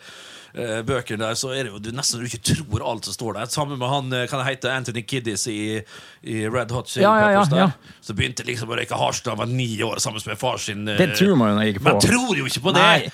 bøker 0.88 1.18
der, 1.20 1.34
så 1.36 1.50
er 1.52 1.66
det 1.68 1.72
jo 1.74 1.80
du 1.84 1.90
nesten 1.92 2.22
du 2.22 2.26
ikke 2.30 2.40
tror 2.48 2.84
alt 2.88 3.06
som 3.10 3.14
står 3.18 3.34
der. 3.40 3.50
Sammen 3.52 3.78
med 3.82 3.90
han 3.92 4.14
eh, 4.16 4.26
kan 4.32 4.40
jeg 4.40 4.56
hete 4.56 4.72
Anthony 4.72 5.02
Kiddis 5.04 5.48
i, 5.52 5.82
i 6.24 6.46
Red 6.48 6.72
Hot 6.72 6.88
Chili 6.90 7.04
Ja, 7.04 7.32
ja, 7.36 7.44
ja. 7.60 7.68
Så 8.02 8.16
begynte 8.16 8.46
liksom 8.48 8.72
å 8.72 8.78
røyke 8.80 8.96
hasj 9.00 9.24
da 9.26 9.34
han 9.34 9.42
var 9.44 9.52
ni 9.52 9.68
år 9.84 10.00
sammen 10.04 10.24
med 10.26 10.40
far 10.40 10.58
sin. 10.64 10.88
eh, 10.88 10.98
Det 11.02 11.10
tror 11.20 11.36
man 11.40 11.58
jo 11.60 11.68
ikke 11.74 11.84
på. 11.84 11.90
Man 11.92 12.02
tror 12.06 12.40
jo 12.40 12.48
ikke 12.48 12.64
på 12.70 12.76
det! 12.78 13.12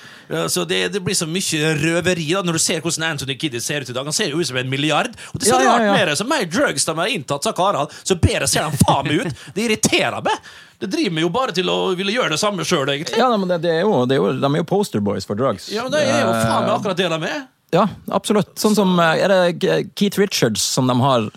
Så 0.54 0.64
det, 0.64 0.78
det 0.94 1.02
blir 1.04 1.18
så 1.18 1.26
mye 1.28 1.74
røveri 1.82 2.30
da 2.32 2.40
når 2.46 2.56
du 2.56 2.62
ser 2.64 2.80
hvordan 2.86 3.04
Anthony 3.10 3.36
Kiddis 3.42 3.66
ser 3.68 3.84
ut 3.84 3.90
i 3.92 3.96
dag. 3.98 4.06
Han 4.08 4.16
ser 4.16 4.30
jo 4.32 4.40
ut 4.40 4.48
som 4.48 4.60
en 4.62 4.70
milliard. 4.72 5.12
Og 5.34 5.42
det 5.42 5.50
er 5.50 5.52
så 5.52 5.60
rart 5.66 5.88
med 5.92 6.08
det. 6.08 6.18
Så 6.22 6.28
mer 6.30 6.46
drugs 6.48 6.86
de 6.88 6.96
har 7.02 7.12
inntatt, 7.12 7.44
sa 7.44 7.52
karene, 7.58 7.90
så 8.08 8.16
bedre 8.22 8.48
ser 8.48 8.70
han 8.70 8.78
faen 8.86 9.10
meg 9.10 9.26
ut. 9.26 9.42
Det 9.58 9.66
irriterer 9.66 10.22
meg. 10.24 10.52
Det 10.82 10.90
driver 10.90 11.14
meg 11.14 11.26
jo 11.28 11.32
bare 11.34 11.54
til 11.56 11.70
å 11.70 11.78
ville 11.98 12.14
gjøre 12.16 12.34
det 12.34 12.42
samme 12.42 12.66
sjøl, 12.66 12.90
egentlig. 12.90 13.20
Ja, 13.22 13.30
men 13.38 13.50
det, 13.52 13.62
det 13.66 13.76
er 13.78 13.84
jo, 13.86 14.04
det 14.10 14.18
er 14.18 14.22
jo, 14.24 14.32
De 14.42 14.50
er 14.50 14.64
jo 14.64 14.68
posterboys 14.72 15.28
for 15.30 15.38
drugs. 15.38 15.70
Ja, 15.74 15.86
men 15.86 15.94
det 15.94 16.04
er 16.08 16.24
jo 16.24 16.34
faen 16.34 16.66
meg 16.66 16.74
akkurat 16.76 16.98
det 17.00 17.10
de 17.14 17.22
er. 17.30 17.48
Ja, 17.72 17.86
absolutt. 18.12 18.52
Sånn 18.60 18.76
som 18.76 18.98
eh, 19.00 19.22
Er 19.24 19.32
det 19.32 19.72
Keith 19.96 20.20
Richards 20.20 20.66
som 20.74 20.90
de 20.92 20.98
har 21.00 21.30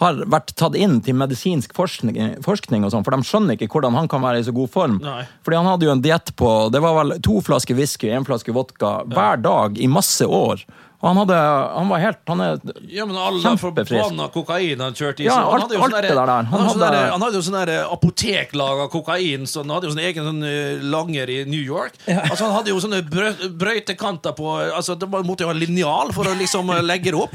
har 0.00 0.16
vært 0.30 0.54
tatt 0.58 0.74
inn 0.78 0.96
til 1.06 1.16
medisinsk 1.18 1.74
forskning, 1.76 2.16
forskning 2.44 2.86
og 2.86 2.90
sånn, 2.90 3.04
for 3.06 3.14
de 3.14 3.26
skjønner 3.26 3.54
ikke 3.54 3.70
hvordan 3.76 3.94
han 3.98 4.08
kan 4.10 4.24
være 4.24 4.40
i 4.40 4.46
så 4.46 4.54
god 4.56 4.72
form. 4.74 4.96
Nei. 5.04 5.22
Fordi 5.46 5.60
han 5.60 5.68
hadde 5.70 5.86
jo 5.86 5.92
en 5.94 6.02
diett 6.04 6.32
på 6.38 6.50
Det 6.74 6.80
var 6.82 6.96
vel 6.98 7.14
to 7.24 7.38
flasker 7.44 7.78
whisky 7.78 8.10
én 8.10 8.26
flaske 8.26 8.54
vodka 8.54 8.96
hver 9.12 9.38
dag 9.44 9.78
i 9.78 9.90
masse 9.90 10.26
år. 10.26 10.64
Han 11.04 11.16
hadde 11.20 11.36
Han 11.78 11.88
var 11.92 11.98
helt 12.02 12.18
Han 12.28 12.40
er 12.40 12.58
Ja, 12.88 13.04
men 13.06 13.16
alle 13.16 13.42
Kjempefrisk. 13.42 13.92
forbanna 13.92 14.28
kokain 14.32 14.80
han 14.80 14.94
kjørte 14.96 15.20
i 15.20 15.26
Ja, 15.28 15.34
seg. 15.36 15.44
Han 15.44 15.52
alt- 15.54 15.62
hadde 15.62 15.74
jo 15.74 15.80
sånn. 15.84 15.92
Han, 16.24 16.46
Han 16.50 17.20
hadde 17.26 17.42
sånn 17.44 17.58
han 17.58 17.66
der 17.68 17.84
apoteklaga 17.92 18.88
kokain, 18.92 19.46
så 19.46 19.62
han 19.62 19.70
hadde 19.74 19.88
jo 19.88 19.94
sånn 19.94 20.04
egen 20.04 20.24
sånn 20.30 20.42
eh, 20.48 20.82
langer 20.82 21.30
i 21.30 21.44
New 21.48 21.60
York. 21.62 21.92
Altså 22.08 22.44
Han 22.48 22.56
hadde 22.58 22.72
jo 22.72 22.80
sånne 22.82 23.02
brø 23.08 23.32
brøytekanter 23.58 24.34
på 24.36 24.54
Altså 24.74 24.96
Det 24.98 25.08
måtte 25.10 25.44
jo 25.44 25.50
ha 25.52 25.56
linjal 25.56 26.12
for 26.16 26.24
å 26.30 26.34
liksom 26.38 26.70
eh, 26.74 26.82
legge 26.82 27.12
det 27.12 27.20
opp. 27.20 27.34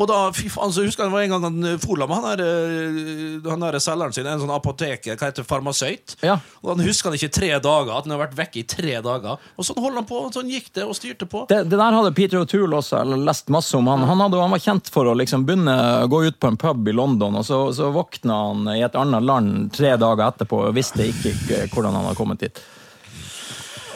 Og 0.00 0.06
da, 0.08 0.30
fy 0.32 0.46
faen, 0.48 0.70
så 0.72 0.84
husker 0.86 1.02
jeg 1.04 1.10
det 1.10 1.14
var 1.16 1.24
en 1.26 1.32
gang 1.34 1.42
han 1.48 1.64
eh, 1.74 1.78
fola 1.82 2.06
med 2.08 2.20
han 2.22 2.38
der, 2.38 2.44
eh, 2.46 3.50
han 3.50 3.60
der 3.64 3.78
selgeren 3.82 4.14
sin, 4.14 4.26
en 4.30 4.40
sånn 4.40 4.52
apoteker, 4.54 5.16
hva 5.18 5.28
heter 5.30 5.44
farmasøyt. 5.44 6.14
Ja. 6.24 6.38
Og 6.62 6.76
han 6.76 6.84
husker 6.86 7.10
han 7.10 7.18
ikke 7.18 7.32
tre 7.34 7.50
dager, 7.58 7.90
at 7.96 8.06
han 8.06 8.14
har 8.14 8.22
vært 8.26 8.36
vekke 8.38 8.62
i 8.62 8.66
tre 8.70 9.00
dager. 9.04 9.42
Og 9.58 9.66
sånn 9.66 9.80
holdt 9.82 9.98
han 10.00 10.06
på, 10.08 10.22
sånn 10.32 10.48
gikk 10.52 10.70
det, 10.78 10.86
og 10.86 10.94
styrte 10.96 11.26
på. 11.28 11.42
det, 11.50 11.64
det 11.68 11.76
der 11.80 11.96
hadde 11.98 12.14
Peter 12.16 12.38
O'Toole 12.44 12.78
også 12.80 13.02
lest 13.16 13.48
masse 13.48 13.76
om. 13.76 13.86
Han, 13.90 14.02
han, 14.06 14.20
hadde, 14.20 14.40
han 14.40 14.52
var 14.54 14.62
kjent 14.62 14.90
for 14.92 15.10
å 15.10 15.14
liksom 15.18 15.46
begynne 15.48 15.76
å 16.04 16.10
gå 16.10 16.24
ut 16.28 16.38
på 16.40 16.50
en 16.50 16.58
pub 16.60 16.88
i 16.88 16.94
London, 16.94 17.38
og 17.40 17.46
så, 17.46 17.62
så 17.74 17.90
våkna 17.94 18.40
han 18.48 18.68
i 18.76 18.82
et 18.86 18.98
annet 18.98 19.26
land 19.26 19.70
tre 19.74 19.96
dager 20.00 20.28
etterpå 20.28 20.66
og 20.68 20.76
visste 20.76 21.08
ikke 21.10 21.34
eh, 21.56 21.70
hvordan 21.72 21.96
han 21.96 22.10
hadde 22.10 22.20
kommet 22.20 22.44
dit. 22.44 22.62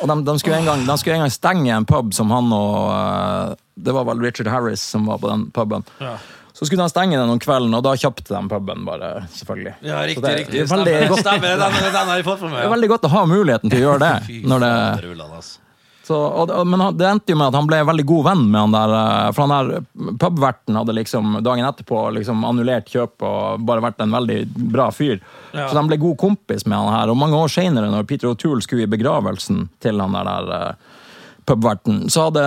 Og 0.03 0.11
de, 0.11 0.17
de, 0.27 0.39
skulle 0.43 0.61
en 0.61 0.69
gang, 0.69 0.87
de 0.87 0.97
skulle 1.01 1.19
en 1.19 1.25
gang 1.25 1.33
stenge 1.33 1.75
en 1.75 1.87
pub 1.89 2.11
som 2.17 2.33
han 2.35 2.51
og 2.53 2.79
eh, 2.93 3.55
Det 3.87 3.95
var 3.95 4.09
vel 4.11 4.21
Richard 4.25 4.51
Harris 4.53 4.83
som 4.95 5.07
var 5.09 5.21
på 5.23 5.31
den 5.31 5.47
puben. 5.55 5.87
Ja. 6.03 6.19
Så 6.55 6.69
skulle 6.69 6.85
de 6.85 6.93
stenge 6.93 7.19
den 7.19 7.31
om 7.33 7.39
kvelden, 7.43 7.73
og 7.75 7.83
da 7.83 7.97
kjøpte 7.99 8.31
de 8.31 8.41
puben, 8.47 8.85
bare, 8.87 9.25
selvfølgelig. 9.35 9.73
Ja, 9.83 10.05
riktig, 10.07 10.23
det, 10.23 10.35
riktig. 10.45 10.61
Er 10.63 10.71
veldig 10.71 10.93
Stemmer, 10.93 11.09
godt, 11.11 11.25
stemmer. 11.25 11.57
Den, 11.59 11.79
den 11.83 12.11
har 12.13 12.21
jeg 12.21 12.27
fått 12.29 12.41
for 12.45 12.53
meg. 12.53 12.61
det 12.61 12.69
er 12.69 12.75
veldig 12.77 12.91
godt 12.93 13.09
å 13.09 13.11
ha 13.11 13.23
muligheten 13.27 13.73
til 13.73 13.81
å 13.81 13.87
gjøre 13.89 14.03
det. 14.05 14.13
Fy 14.29 14.37
Når 14.47 14.63
det 14.63 14.73
faen, 14.77 15.25
altså. 15.25 15.64
Så, 16.05 16.17
og, 16.43 16.51
men 16.69 16.83
det 16.99 17.07
endte 17.09 17.33
jo 17.33 17.39
med 17.41 17.49
at 17.49 17.57
han 17.57 17.69
ble 17.71 17.79
veldig 17.89 18.05
god 18.11 18.25
venn 18.27 18.43
med 18.53 18.61
han 18.61 18.75
der. 18.75 18.93
eh, 18.99 19.29
For 19.33 19.47
han 19.47 19.55
der 19.71 20.11
pubverten 20.21 20.77
hadde 20.77 20.97
liksom 20.99 21.39
dagen 21.47 21.65
etterpå 21.65 22.03
liksom 22.19 22.45
annullert 22.45 22.91
kjøpet 22.93 23.25
og 23.25 23.65
bare 23.65 23.81
vært 23.87 24.03
en 24.05 24.13
veldig 24.13 24.37
bra 24.75 24.91
fyr. 24.93 25.17
Ja. 25.55 25.69
Så 25.71 25.79
de 25.79 25.87
ble 25.89 25.97
god 26.03 26.19
kompis 26.21 26.67
med 26.69 26.77
han 26.77 26.93
her. 26.93 27.09
Og 27.15 27.17
mange 27.17 27.39
år 27.41 27.49
senere, 27.55 27.89
når 27.93 28.05
Peter 28.11 28.29
O'Toole 28.35 28.61
skulle 28.67 28.85
i 28.85 28.93
begravelsen 28.93 29.65
til 29.81 30.01
han 30.05 30.13
der, 30.19 30.29
der 30.29 30.53
eh, 30.59 31.01
pubverten, 31.49 32.05
så 32.13 32.29
hadde, 32.29 32.45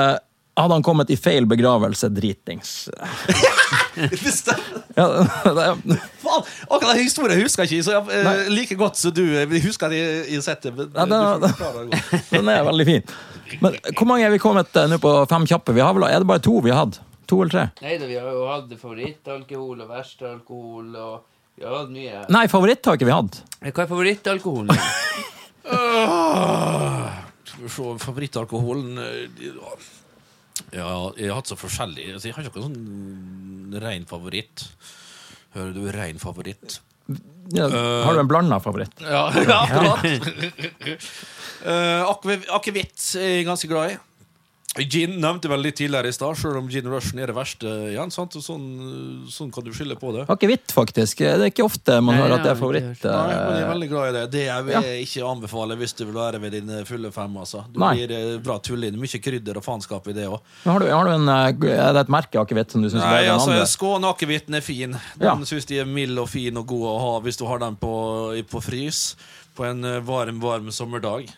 hadde 0.57 0.77
han 0.77 0.85
kommet 0.85 1.09
i 1.13 1.17
feil 1.17 1.49
begravelse 1.49 2.09
dritings. 2.13 2.77
Ja, 4.97 5.05
det, 5.43 5.63
Faen, 6.21 6.43
akkurat 6.69 6.93
den 6.95 7.03
historien 7.03 7.39
husker 7.41 7.65
jeg 7.65 7.79
ikke 7.79 7.85
så 7.87 7.95
jeg, 7.95 8.21
eh, 8.21 8.49
like 8.53 8.75
godt 8.77 8.97
som 8.99 9.13
du. 9.13 9.23
Jeg 9.33 9.61
husker 9.63 9.89
at 9.89 9.95
jeg, 9.97 10.19
jeg 10.29 10.37
har 10.39 10.45
sett 10.45 10.67
det. 10.67 10.73
Men, 10.77 10.91
Ja, 10.93 11.37
godt. 11.41 12.29
den 12.33 12.49
er 12.53 12.63
veldig 12.67 12.85
fin. 12.87 13.03
Men 13.63 13.77
hvor 13.97 14.07
mange 14.09 14.25
er 14.27 14.33
vi 14.33 14.39
kommet 14.41 14.71
til 14.75 14.89
nå 14.91 14.97
på 15.03 15.11
fem 15.31 15.45
kjappe? 15.49 15.75
Vi 15.75 15.83
har 15.83 15.93
vel, 15.97 16.07
er 16.09 16.23
det 16.23 16.29
bare 16.29 16.43
to 16.43 16.57
vi 16.63 16.73
har 16.73 16.85
hatt? 16.85 16.99
To 17.27 17.41
eller 17.43 17.51
tre? 17.51 17.65
Nei 17.83 17.97
da, 17.99 18.07
vi 18.07 18.15
har 18.19 18.29
jo 18.31 18.45
hatt 18.47 18.71
favorittalkohol 18.79 19.83
og 19.83 19.89
verste 19.91 20.29
alkohol 20.29 20.93
og 20.95 21.33
Vi 21.57 21.65
har 21.65 21.73
hatt 21.73 21.89
mye. 21.89 22.19
Nei, 22.29 22.43
favoritt 22.51 22.85
har 22.85 22.99
ikke 22.99 23.07
vi 23.09 23.15
hatt. 23.15 23.39
Hva 23.65 23.83
er 23.83 23.89
favorittalkoholen? 23.89 24.69
Åh, 25.73 27.07
Skal 27.47 27.63
vi 27.63 27.71
se, 27.73 27.85
favorittalkoholen 28.03 28.99
eh, 29.01 29.47
Ja, 30.75 30.91
jeg 31.17 31.31
har 31.31 31.39
hatt 31.39 31.49
så 31.49 31.57
forskjellig. 31.57 32.11
Altså, 32.13 32.29
jeg 32.29 32.35
har 32.37 32.45
ikke 32.45 32.61
noen 32.61 32.77
sånn 32.77 33.81
ren 33.81 34.05
favoritt. 34.09 34.67
Hører 35.55 35.73
du 35.73 35.81
rein 35.95 36.21
favoritt? 36.21 36.79
Ja, 37.55 37.67
har 38.03 38.13
du 38.13 38.19
en 38.19 38.27
blanda 38.27 38.59
favoritt? 38.59 38.91
Ja, 39.01 39.31
ja 39.47 39.59
akkurat. 39.63 40.03
uh, 41.63 42.51
Akevitt 42.57 43.05
er 43.15 43.37
jeg 43.37 43.47
ganske 43.47 43.69
glad 43.71 43.93
i. 43.93 43.97
Gin 44.85 45.15
nevnte 45.21 45.49
vel 45.49 45.61
litt 45.65 45.75
tidligere 45.79 46.11
i 46.11 46.13
stad, 46.13 46.37
selv 46.37 46.57
om 46.59 46.67
gin 46.69 46.85
rushen 46.91 47.17
er 47.19 47.31
det 47.31 47.35
verste 47.35 47.65
igjen. 47.91 48.11
Sant? 48.13 48.35
Og 48.37 48.43
Sånn, 48.45 48.65
sånn 49.33 49.49
kan 49.53 49.63
du 49.65 49.71
skylde 49.73 49.95
på 49.97 50.11
det. 50.13 50.25
Akevitt, 50.29 50.69
faktisk. 50.75 51.17
Det 51.25 51.31
er 51.33 51.49
ikke 51.49 51.65
ofte 51.65 51.97
man 52.01 52.13
Nei, 52.15 52.21
hører 52.21 52.35
at 52.37 52.43
det 52.45 52.51
er 52.51 52.59
favoritt. 52.59 53.03
Nei, 53.03 53.15
men 53.23 53.31
jeg 53.33 53.57
er 53.57 53.63
eh, 53.65 53.71
veldig 53.71 53.89
glad 53.89 54.09
i 54.09 54.13
det. 54.17 54.23
Det 54.35 54.43
jeg 54.45 54.67
vil 54.67 54.75
Ja. 54.77 54.81
ikke 55.07 55.25
anbefale 55.31 55.77
hvis 55.81 55.95
du 55.97 56.05
vil 56.05 56.13
være 56.19 56.41
ved 56.43 56.51
din 56.57 56.69
fulle 56.85 57.11
fem. 57.11 57.37
Altså. 57.41 57.63
Du 57.73 57.79
Nei. 57.81 57.93
blir 57.95 58.11
eh, 58.17 58.37
bra 58.45 58.59
tull 58.59 58.83
inn. 58.87 58.99
Mye 59.01 59.21
krydder 59.23 59.57
og 59.57 59.65
faenskap 59.65 60.07
i 60.07 60.13
det 60.13 60.27
òg. 60.29 60.39
Har 60.65 60.79
du, 60.79 60.87
har 60.91 61.03
du 61.09 61.11
en, 61.15 61.27
eh, 61.27 61.73
er 61.73 61.93
det 61.97 62.03
et 62.05 62.13
merke 62.13 62.39
akevitt 62.43 62.71
som 62.71 62.81
du 62.85 62.89
syns 62.89 63.01
er 63.01 63.07
Nei, 63.07 63.17
bedre 63.23 63.33
enn 63.33 63.39
altså, 63.39 63.51
andre? 63.55 63.71
Skåne-akevitten 63.73 64.55
er 64.55 64.61
fin. 64.61 64.91
Den 65.17 65.27
Ja. 65.27 65.35
synes 65.45 65.65
de 65.65 65.79
er 65.79 65.85
mild 65.85 66.17
og 66.19 66.29
fin 66.29 66.55
og 66.57 66.67
god 66.67 66.85
å 66.93 66.99
ha 66.99 67.19
hvis 67.25 67.37
du 67.37 67.45
har 67.49 67.59
den 67.59 67.75
på, 67.75 67.93
på 68.47 68.61
frys 68.61 69.15
på 69.57 69.65
en 69.65 69.83
eh, 69.83 69.99
varm, 70.05 70.39
varm 70.39 70.69
sommerdag. 70.71 71.31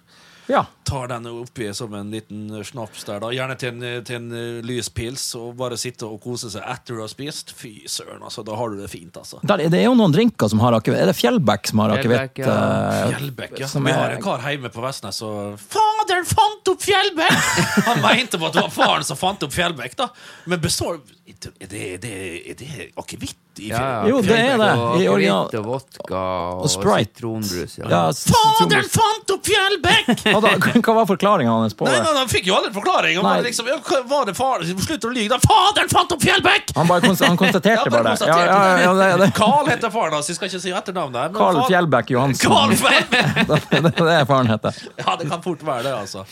Ja. 0.50 0.64
Tar 0.90 1.08
den 1.12 1.28
oppi 1.30 1.68
som 1.78 1.94
en 1.94 2.10
liten 2.12 2.48
snaps 2.66 3.04
der, 3.06 3.20
da. 3.22 3.30
Gjerne 3.36 3.56
til 3.62 3.76
en, 3.76 4.04
til 4.08 4.18
en 4.18 4.32
eh, 4.34 4.60
lys 4.66 4.90
pils, 4.90 5.28
og 5.38 5.54
bare 5.60 5.78
sitte 5.78 6.08
og 6.10 6.18
kose 6.24 6.50
seg 6.50 6.66
etter 6.66 6.98
du 6.98 7.04
har 7.04 7.12
spist. 7.12 7.54
Fy 7.58 7.84
søren, 7.86 8.24
altså. 8.26 8.42
Da 8.48 8.58
har 8.58 8.74
du 8.74 8.80
det 8.82 8.90
fint, 8.90 9.14
altså. 9.22 9.42
Der, 9.46 9.62
det 9.70 9.84
er 9.84 9.86
jo 9.88 9.96
noen 10.00 10.16
drinker 10.16 10.50
som 10.50 10.62
har 10.64 10.74
akevitt. 10.80 11.04
Er 11.04 11.12
det 11.12 11.18
Fjellbekk 11.20 11.70
som 11.70 11.84
har 11.86 11.94
Fjellbekk, 12.00 12.34
akevitt? 12.34 12.42
ja. 12.48 12.58
eh, 12.90 13.14
Fjellbekk, 13.14 13.58
ja. 13.62 13.70
Vi 13.90 13.96
har 14.00 14.16
en 14.18 14.26
kar 14.26 14.48
hjemme 14.50 14.74
på 14.74 14.84
Vestnes, 14.84 15.22
og 15.26 15.62
Faderen 16.10 16.26
fant 16.26 16.68
opp 16.74 16.82
Fjellbekk! 16.82 17.32
Han 17.90 18.02
mente 18.02 18.40
på 18.42 18.48
at 18.50 18.54
det 18.58 18.64
var 18.66 18.74
faren 18.74 19.06
som 19.06 19.18
fant 19.20 19.44
opp 19.46 19.54
Fjellbekk, 19.54 19.94
da. 20.00 20.10
Men 20.50 20.62
består 20.64 20.98
Er 21.30 21.68
det, 21.70 21.82
det, 22.02 22.56
det 22.58 22.88
akevitt 22.98 23.36
i 23.62 23.68
Ja, 23.70 24.08
Jo, 24.10 24.18
det 24.26 24.34
er 24.40 24.56
det. 24.58 24.70
I 25.04 25.06
original- 25.12 25.46
akevitt 25.46 25.60
og 25.60 25.66
vodka 25.68 26.22
og, 26.56 26.64
Og 26.66 26.72
Sprite. 26.74 27.12
sitronbrus. 27.20 27.76
Ja. 27.78 27.90
ja, 27.92 28.00
Faderen 28.18 28.88
fant 28.90 29.34
opp 29.36 29.46
Fjellbekk! 29.46 30.24
Hva 30.88 30.96
var 30.98 31.06
forklaringa 31.12 31.54
hans 31.54 31.78
på 31.78 31.86
det? 31.86 32.00
nei, 32.02 32.16
Han 32.18 32.32
fikk 32.32 32.50
jo 32.50 32.56
aldri 32.58 32.72
forklaring. 32.74 33.20
Han 33.20 33.28
Nei. 33.28 33.36
bare 33.36 33.46
liksom, 33.46 33.70
var 34.10 34.26
det 34.32 34.36
far, 34.40 34.66
Slutt 34.66 35.06
å 35.06 35.12
lyve. 35.14 35.38
Faderen 35.46 35.92
fant 35.94 36.16
opp 36.18 36.26
Fjellbekk! 36.26 36.74
Han 36.80 36.90
bare 36.90 37.06
konst- 37.06 37.26
han 37.28 37.38
konstaterte 37.38 37.92
bare 37.94 38.16
det. 38.16 38.26
Ja, 38.26 38.40
ja, 38.50 38.60
ja, 38.88 38.94
det, 38.98 39.10
det. 39.26 39.30
Carl 39.38 39.70
heter 39.70 39.94
faren 39.94 40.18
hans. 40.18 40.32
Jeg 40.34 40.40
skal 40.40 40.50
ikke 40.50 40.64
si 40.66 40.74
etternavnet. 40.74 41.38
Carl 41.38 41.62
Fjellbekk 41.70 42.16
Johansen. 42.16 42.50
Carl 42.50 42.74
det, 42.74 43.94
det 44.02 44.10
er 44.18 44.26
faren 44.30 44.50
heter. 44.50 44.82
Ja, 44.98 45.14
det 45.20 45.30
kan 45.30 45.44
fort 45.46 45.62
være 45.68 45.86
det, 45.86 45.94
altså. 46.02 46.26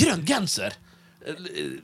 Grønn 0.00 0.24
genser. 0.26 0.76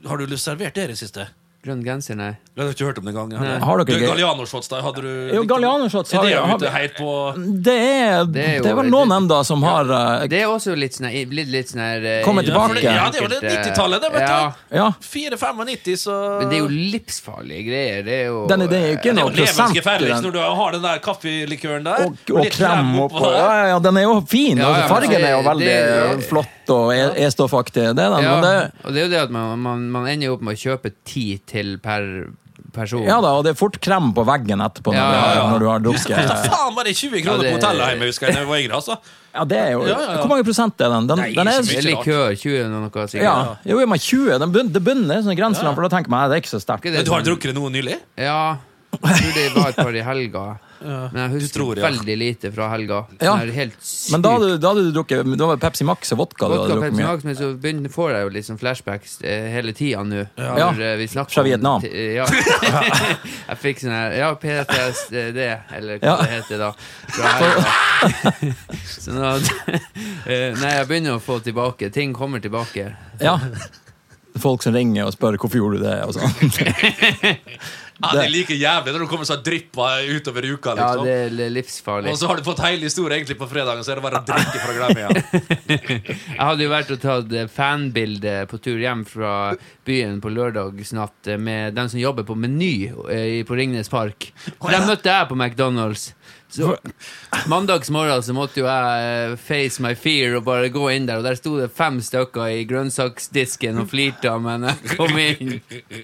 Har 0.07 0.17
du 0.17 0.37
servert 0.37 0.75
det 0.77 0.87
i 0.87 0.93
det 0.93 0.99
siste? 0.99 1.27
Grønn 1.67 1.81
genser, 1.83 2.15
nei. 2.15 2.29
Jeg 2.55 2.63
har 2.63 2.71
ikke 2.73 2.85
hørt 2.87 2.97
om 3.01 3.05
det 3.05 3.11
engang. 3.13 3.33
Har 3.61 3.77
dere 3.83 3.97
ikke- 3.99 4.07
Galliano-shots, 4.07 4.69
da? 4.71 4.79
Hadde 4.81 5.01
du 5.03 5.33
Jo, 5.35 5.43
Galliano-shots 5.43 6.13
Er 6.13 6.17
har- 6.17 6.57
det 6.57 6.69
har- 6.71 6.87
på 6.97 7.11
Det 7.63 7.73
er, 7.75 8.23
Det 8.25 8.33
det 8.33 8.43
er 8.47 8.53
er, 8.63 8.69
jo- 8.69 8.75
vel 8.77 8.89
noen 8.89 9.11
enda 9.11 9.43
som 9.43 9.61
har 9.63 9.83
uh, 9.85 10.25
Det 10.27 10.39
er 10.41 10.47
også 10.47 10.75
litt 10.77 10.93
sånn 10.95 11.11
blitt 11.29 11.51
litt 11.51 11.67
sånn 11.69 11.81
her 11.83 12.05
eh, 12.05 12.23
Kommer 12.25 12.43
tilbake. 12.43 12.81
Ja, 12.81 13.09
det 13.11 13.21
var 13.21 13.27
det 13.29 13.41
90-tallet, 13.43 14.01
det, 14.01 14.11
vet 14.13 14.25
du. 14.25 14.31
Ja, 14.31 14.53
Ja. 14.71 14.91
4,95, 15.01 15.97
så 15.97 16.39
men 16.39 16.49
det 16.49 16.57
er 16.57 16.61
jo 16.63 16.71
livsfarlige 16.71 17.63
greier. 17.67 18.03
Det 18.07 18.13
er 18.21 18.25
jo 18.31 18.47
Den 18.47 18.61
er, 18.61 18.67
det 18.67 18.77
er 18.77 18.87
jo 18.87 18.93
Det 18.95 18.99
ikke 19.01 19.09
er 19.09 19.13
noe 19.13 19.29
jo 19.29 19.35
prosent 19.43 19.77
i 19.77 20.07
den. 20.07 20.23
når 20.23 20.31
du 20.33 20.39
har 20.39 20.71
den 20.71 20.81
der 20.81 20.99
kaffelikøren 20.99 21.83
der. 21.83 22.05
Og, 22.07 22.17
og 22.31 22.43
litt 22.43 22.53
krem 22.57 22.93
oppå. 23.05 23.21
Ja, 23.33 23.47
ja, 23.61 23.65
ja, 23.75 23.79
den 23.79 23.97
er 23.97 24.01
jo 24.07 24.21
fin. 24.27 24.57
Ja, 24.57 24.65
altså, 24.71 24.81
ja, 24.81 24.87
fargen 24.87 25.23
er 25.23 25.33
jo 25.35 25.43
veldig 25.49 25.67
det- 25.67 26.29
flott 26.29 26.53
og 26.73 26.91
e- 26.95 27.13
E-stoffaktig. 27.27 27.93
Det 27.95 28.03
er 28.03 28.09
den. 28.15 28.23
Ja, 28.23 28.35
det, 28.41 28.71
og 28.83 28.93
det 28.93 29.01
er 29.01 29.05
jo 29.07 29.11
det 29.13 29.21
at 29.27 29.31
man, 29.31 29.57
man, 29.59 29.87
man 29.91 30.07
ender 30.07 30.33
opp 30.35 30.41
med 30.41 30.57
å 30.57 30.61
kjøpe 30.61 30.93
ti 31.07 31.37
til 31.47 31.77
per 31.83 32.27
person. 32.73 33.03
ja 33.07 33.19
da, 33.21 33.31
og 33.37 33.43
det 33.45 33.51
er 33.53 33.57
fort 33.57 33.77
krem 33.81 34.11
på 34.13 34.23
veggen 34.27 34.59
etterpå 34.61 34.91
når, 34.91 34.97
Ja, 34.97 35.05
du, 35.07 35.15
ja, 35.15 35.21
har- 35.21 35.35
ja. 35.37 35.45
når 35.51 35.59
du 35.59 35.67
har 35.69 35.79
Det 35.79 35.87
drukket. 35.87 36.51
faen 36.51 36.75
bare 36.75 36.93
20 36.93 37.21
kroner 37.23 37.43
Ja, 37.47 37.49
på 37.49 37.55
hotellet 37.57 37.87
hjemme, 37.93 38.09
husker 38.11 38.27
jeg 38.27 38.35
jeg 38.37 38.47
var 38.51 38.57
yngre. 38.61 38.75
altså. 38.81 38.97
Ja, 39.37 39.43
det 39.45 39.57
er 39.57 39.71
jo 39.71 39.81
Ja, 39.81 39.87
ja, 39.87 39.99
ja. 40.11 40.17
Hvor 40.21 40.27
mange 40.33 40.43
prosent 40.43 40.81
er 40.81 40.89
den? 40.89 41.07
Den, 41.07 41.17
Nei, 41.21 41.29
den 41.33 41.47
er 41.47 41.61
ikke 41.61 41.67
mye 41.69 41.77
er 41.77 41.87
likør, 41.87 42.35
20 42.37 42.57
eller 42.57 42.79
noe 42.85 43.07
sikkert. 43.07 43.23
ja, 43.23 43.55
jo, 43.71 43.85
men 43.85 43.99
20. 43.99 44.39
Den 44.39 44.51
bunn, 44.51 44.71
det 44.73 44.83
bunner 44.83 45.21
sånn 45.25 45.37
grenser, 45.37 45.63
Ja. 45.69 45.73
for 45.73 45.87
da 45.87 45.89
tenker 45.97 46.09
man 46.09 46.29
det 46.29 46.37
er 46.37 46.41
ikke 46.41 46.53
så 46.57 46.61
sterkt. 46.61 46.83
Men 46.91 47.05
Du 47.05 47.11
har 47.11 47.21
drukket 47.21 47.53
det 47.53 47.55
noe 47.55 47.69
nylig? 47.69 47.97
Ja. 48.17 48.57
Jeg 48.97 49.15
tror 49.21 49.33
det 49.33 49.53
var 49.53 49.69
et 49.69 49.75
par 49.75 49.93
i 49.95 50.01
helga. 50.01 50.45
Men 50.81 51.15
jeg 51.23 51.31
husker 51.37 51.59
tror, 51.59 51.79
ja. 51.79 51.83
veldig 51.87 52.15
lite 52.19 52.51
fra 52.53 52.67
helga. 52.71 52.99
Ja. 53.19 53.33
Sånn 53.37 53.51
helt. 53.55 53.77
Men 54.13 54.21
da 54.25 54.31
hadde, 54.35 54.49
da 54.61 54.71
hadde 54.73 54.83
du 54.87 54.91
drukket 54.95 55.31
Da 55.39 55.47
var 55.49 55.57
Pepsi 55.61 55.85
Max 55.87 56.11
og 56.13 56.19
vodka 56.21 56.49
du 56.49 56.53
Vodka 56.55 56.75
hadde 56.75 56.89
Pepsi. 56.91 57.03
Max, 57.07 57.23
men 57.27 57.37
så 57.39 57.49
begynner, 57.63 57.93
får 57.93 58.11
jeg 58.13 58.27
jo 58.27 58.43
sånn 58.49 58.59
flashbacks 58.61 59.15
eh, 59.23 59.47
hele 59.55 59.73
tida 59.77 60.03
nå. 60.05 60.25
Ja. 60.37 60.69
Eh, 60.73 61.07
Fra 61.27 61.43
Vietnam. 61.47 61.81
ti- 61.81 61.93
Ja. 62.17 62.27
jeg 63.49 63.57
fikk 63.63 63.81
sånn 63.83 63.95
her 63.95 64.17
Ja, 64.19 64.29
PTSD, 64.35 65.17
eller 65.77 65.97
hva 65.97 66.05
Ja. 66.05 66.15
det 66.21 66.29
heter 66.35 66.63
da. 66.65 66.71
Fra 67.17 67.33
helga. 67.41 68.53
så 69.01 69.17
nå 69.17 69.33
eh, 69.33 70.53
Nei, 70.57 70.71
jeg 70.77 70.87
begynner 70.91 71.17
å 71.17 71.23
få 71.23 71.39
tilbake. 71.43 71.89
Ting 71.93 72.13
kommer 72.17 72.39
tilbake. 72.43 72.91
Ja. 73.21 73.39
Folk 74.37 74.61
som 74.61 74.75
ringer 74.75 75.07
og 75.09 75.15
spør 75.15 75.37
hvorfor 75.41 75.57
gjorde 75.57 75.79
du 75.81 75.85
det. 75.87 77.37
Ja, 77.97 78.11
Det 78.13 78.23
er 78.23 78.29
like 78.29 78.53
jævlig 78.57 78.93
når 78.93 79.03
du 79.03 79.07
kommer 79.09 79.25
sånn 79.25 79.41
dryppa 79.45 79.87
utover 80.05 80.45
uka. 80.45 80.75
Ja, 80.77 80.89
liksom. 80.93 81.07
det 81.07 81.45
er 81.47 81.53
livsfarlig. 81.55 82.11
Og 82.11 82.19
så 82.19 82.29
har 82.29 82.37
du 82.37 82.45
fått 82.45 82.61
hele 82.65 82.85
historien 82.85 83.17
egentlig 83.17 83.39
på 83.39 83.47
fredagen, 83.49 83.81
så 83.85 83.93
er 83.93 83.99
det 83.99 84.05
bare 84.05 84.21
å 84.21 84.27
drikke 84.27 84.61
for 84.61 84.73
å 84.73 84.77
glemme 84.77 85.01
igjen. 85.01 85.47
Jeg 86.37 86.41
hadde 86.41 86.67
jo 86.67 86.71
vært 86.71 86.93
og 86.93 87.01
tatt 87.01 87.35
fanbilde 87.53 88.35
på 88.51 88.61
tur 88.61 88.77
hjem 88.81 89.03
fra 89.09 89.33
byen 89.87 90.21
på 90.21 90.31
lørdagsnatt 90.33 91.31
med 91.41 91.77
den 91.77 91.89
som 91.89 92.01
jobber 92.01 92.27
på 92.27 92.37
Meny 92.37 92.73
eh, 93.09 93.41
på 93.47 93.57
Ringnes 93.57 93.89
Park. 93.89 94.29
For 94.59 94.73
dem 94.73 94.85
møtte 94.89 95.13
jeg 95.13 95.31
på 95.31 95.39
McDonald's. 95.39 96.11
Så 96.49 96.77
mandagsmorgen 97.51 98.21
så 98.23 98.33
måtte 98.35 98.61
jo 98.61 98.67
jeg 98.69 99.07
eh, 99.31 99.33
face 99.41 99.83
my 99.83 99.91
fear 99.99 100.37
og 100.39 100.45
bare 100.47 100.69
gå 100.73 100.85
inn 100.95 101.07
der, 101.09 101.19
og 101.19 101.25
der 101.27 101.35
sto 101.39 101.57
det 101.59 101.67
fem 101.75 101.97
stykker 102.03 102.53
i 102.55 102.61
grønnsaksdisken 102.69 103.81
og 103.81 103.89
flirte 103.91 104.31
av 104.31 104.39
meg 104.45 104.61
når 104.63 104.77
jeg 104.77 104.97
kom 104.97 105.19
inn. 105.21 105.53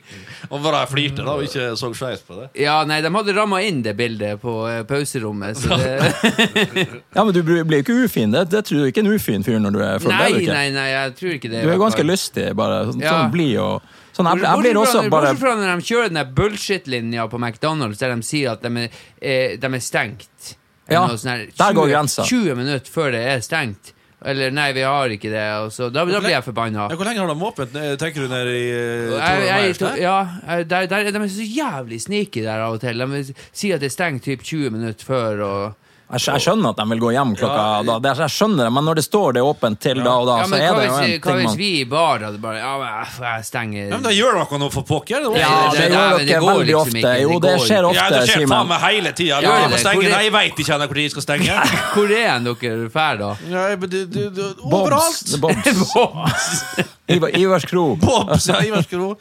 Og 0.54 0.60
bare 0.62 0.84
jeg 0.84 0.92
flirte 0.92 1.24
da, 1.26 1.34
og 1.38 1.46
ikke 1.48 1.70
så 1.80 1.90
skeis 1.96 2.22
på 2.28 2.36
det. 2.38 2.50
Ja, 2.60 2.76
nei, 2.88 3.00
de 3.02 3.10
hadde 3.16 3.34
ramma 3.38 3.62
inn 3.66 3.80
det 3.86 3.96
bildet 3.98 4.42
på 4.44 4.54
eh, 4.70 4.84
pauserommet, 4.90 5.58
så 5.58 5.78
det 5.80 5.96
Ja, 7.16 7.24
men 7.24 7.32
du 7.34 7.42
blir 7.46 7.64
blir 7.68 7.80
jo 7.82 7.86
ikke 7.88 7.98
ufin. 8.06 8.34
Det, 8.36 8.46
det 8.52 8.66
tror 8.68 8.84
du 8.84 8.92
ikke 8.92 9.02
er 9.02 9.08
en 9.08 9.16
ufin 9.18 9.46
fyr 9.48 9.60
når 9.64 9.76
du 9.76 9.82
er 9.86 10.04
full. 10.04 10.14
Nei, 10.14 10.44
nei, 10.46 10.68
nei, 10.76 10.88
jeg 10.92 11.16
tror 11.20 11.36
ikke 11.38 11.52
det. 11.54 11.64
Du 11.66 11.72
er 11.74 11.82
ganske 11.82 12.06
lystig, 12.06 12.50
bare. 12.60 12.84
Sånn, 12.92 13.02
Ja. 13.04 13.16
sånn 13.18 13.34
blid 13.34 13.58
og 13.64 13.82
Sånn, 14.14 14.30
jeg, 14.30 14.44
jeg 14.46 14.62
blir 14.62 14.78
også 14.78 15.00
bare 15.08 15.10
Bortsett 15.10 15.42
fra 15.42 15.56
når 15.58 15.80
de 15.82 15.88
kjører 15.88 16.12
den 16.12 16.20
der 16.20 16.30
bullshit-linja 16.38 17.26
på 17.32 17.40
McDonald's 17.42 18.02
der 18.02 18.14
de 18.14 18.28
sier 18.28 18.54
at 18.54 18.62
de 18.62 18.84
er, 18.84 19.02
eh, 19.18 19.56
de 19.58 19.72
er 19.74 19.82
stengt. 19.82 20.54
Ja, 20.92 21.08
der 21.08 21.18
20, 21.48 21.58
der 21.58 21.76
går 21.80 21.88
20 21.88 21.94
grensa. 21.96 22.26
20 22.30 22.56
minutter 22.60 22.94
før 22.94 23.14
det 23.16 23.24
er 23.32 23.42
stengt. 23.42 23.94
Eller 24.24 24.54
nei, 24.56 24.70
vi 24.76 24.84
har 24.88 25.12
ikke 25.12 25.32
det. 25.34 25.44
Og 25.66 25.72
så, 25.76 25.90
da, 25.92 26.06
da 26.08 26.22
blir 26.24 26.32
jeg 26.32 26.46
forbanna. 26.46 26.88
Ja, 26.92 26.96
hvor 27.00 27.08
lenge 27.10 27.24
har 27.24 27.32
de 27.32 27.48
åpent? 27.50 27.74
eh, 27.76 27.96
Tenker 28.00 28.24
du 28.24 28.32
nede 28.32 28.54
i 28.56 28.68
uh, 28.72 29.16
Jeg, 29.18 29.74
jeg, 29.82 29.98
ja, 30.00 30.18
der, 30.64 30.88
der, 30.88 31.10
de 31.12 31.24
er 31.26 31.32
så 31.34 31.48
jævlig 31.48 32.00
sneaky 32.06 32.46
der 32.46 32.64
av 32.64 32.78
og 32.78 32.84
til. 32.84 33.04
De 33.04 33.24
sier 33.52 33.76
at 33.76 33.84
det 33.84 33.90
er 33.90 33.96
stengt 33.98 34.24
typ 34.30 34.46
20 34.46 34.72
minutter 34.78 35.10
før. 35.10 35.44
Og, 35.48 35.83
Jeg, 36.14 36.20
jeg 36.28 36.42
skjønner 36.44 36.70
at 36.74 36.78
de 36.78 36.86
vil 36.92 37.00
gå 37.02 37.10
hjem 37.16 37.32
klokka 37.40 37.62
Ja. 37.64 37.84
da. 37.88 37.94
Det, 38.04 38.12
jeg 38.20 38.30
skjønner 38.36 38.68
det, 38.68 38.72
men 38.76 38.86
når 38.86 38.96
det 39.00 39.04
står 39.08 39.34
det 39.34 39.42
åpent 39.42 39.80
til 39.82 40.02
da 40.04 40.12
og 40.20 40.28
da, 40.28 40.36
ja, 40.44 40.46
så 40.46 40.56
er 40.60 40.76
det 40.78 40.84
jo 40.86 40.98
en 41.00 41.14
hva 41.24 41.36
hvis 41.40 41.56
vi 41.58 41.70
i 41.80 41.86
bar 41.90 42.20
hadde 42.28 42.38
bare 42.44 42.60
Ja, 42.60 42.74
men 42.78 42.90
jeg, 43.24 43.46
stenger 43.48 43.88
Ja, 43.88 43.90
men 43.96 44.04
da 44.04 44.12
gjør 44.14 44.38
dere 44.38 44.60
noe 44.62 44.70
for 44.76 44.84
pokker. 44.84 45.24
Det 45.24 45.40
Ja, 45.42 45.50
det- 45.72 45.80
det 45.80 45.88
det- 45.88 45.96
gjør 45.96 46.18
dere 46.28 46.42
veldig 46.44 46.66
liksom 46.68 46.82
ofte. 46.84 46.98
ikke, 47.00 47.14
det 47.14 47.22
Jo, 47.24 47.40
det 47.40 47.54
skjer 47.56 47.64
skjer 47.64 47.82
Simen. 47.82 47.96
Ja, 47.96 48.04
ofte, 48.04 48.20
det 48.20 48.30
skjer 48.30 48.48
faen 48.54 48.68
meg 48.68 48.80
hele 48.84 49.12
tida. 49.14 49.42
Gjør 49.42 49.58
Dere 49.58 49.70
må 49.74 49.78
stenge. 49.84 50.10
Nei, 50.14 50.24
jeg 50.24 50.34
veit 50.34 50.56
ikke 50.60 50.78
når 50.84 50.94
de 50.94 51.10
skal 51.10 51.22
stenge. 51.22 51.54
Hvor 51.96 52.12
er 52.12 52.40
dere 52.44 52.90
drar 52.94 53.18
da? 53.18 53.32
Ja, 53.50 53.76
men 53.76 53.90
du, 53.90 54.06
du, 54.06 54.30
du, 54.30 54.44
Bobs. 54.70 55.34
overalt! 55.34 55.40
Bobs. 55.44 56.64
Ivar, 57.10 57.30
Ivars 57.36 57.66
kro. 57.66 57.96
Bobs, 57.96 58.48
ja, 58.48 58.62
Ivars 58.62 58.88
Kro. 58.88 59.16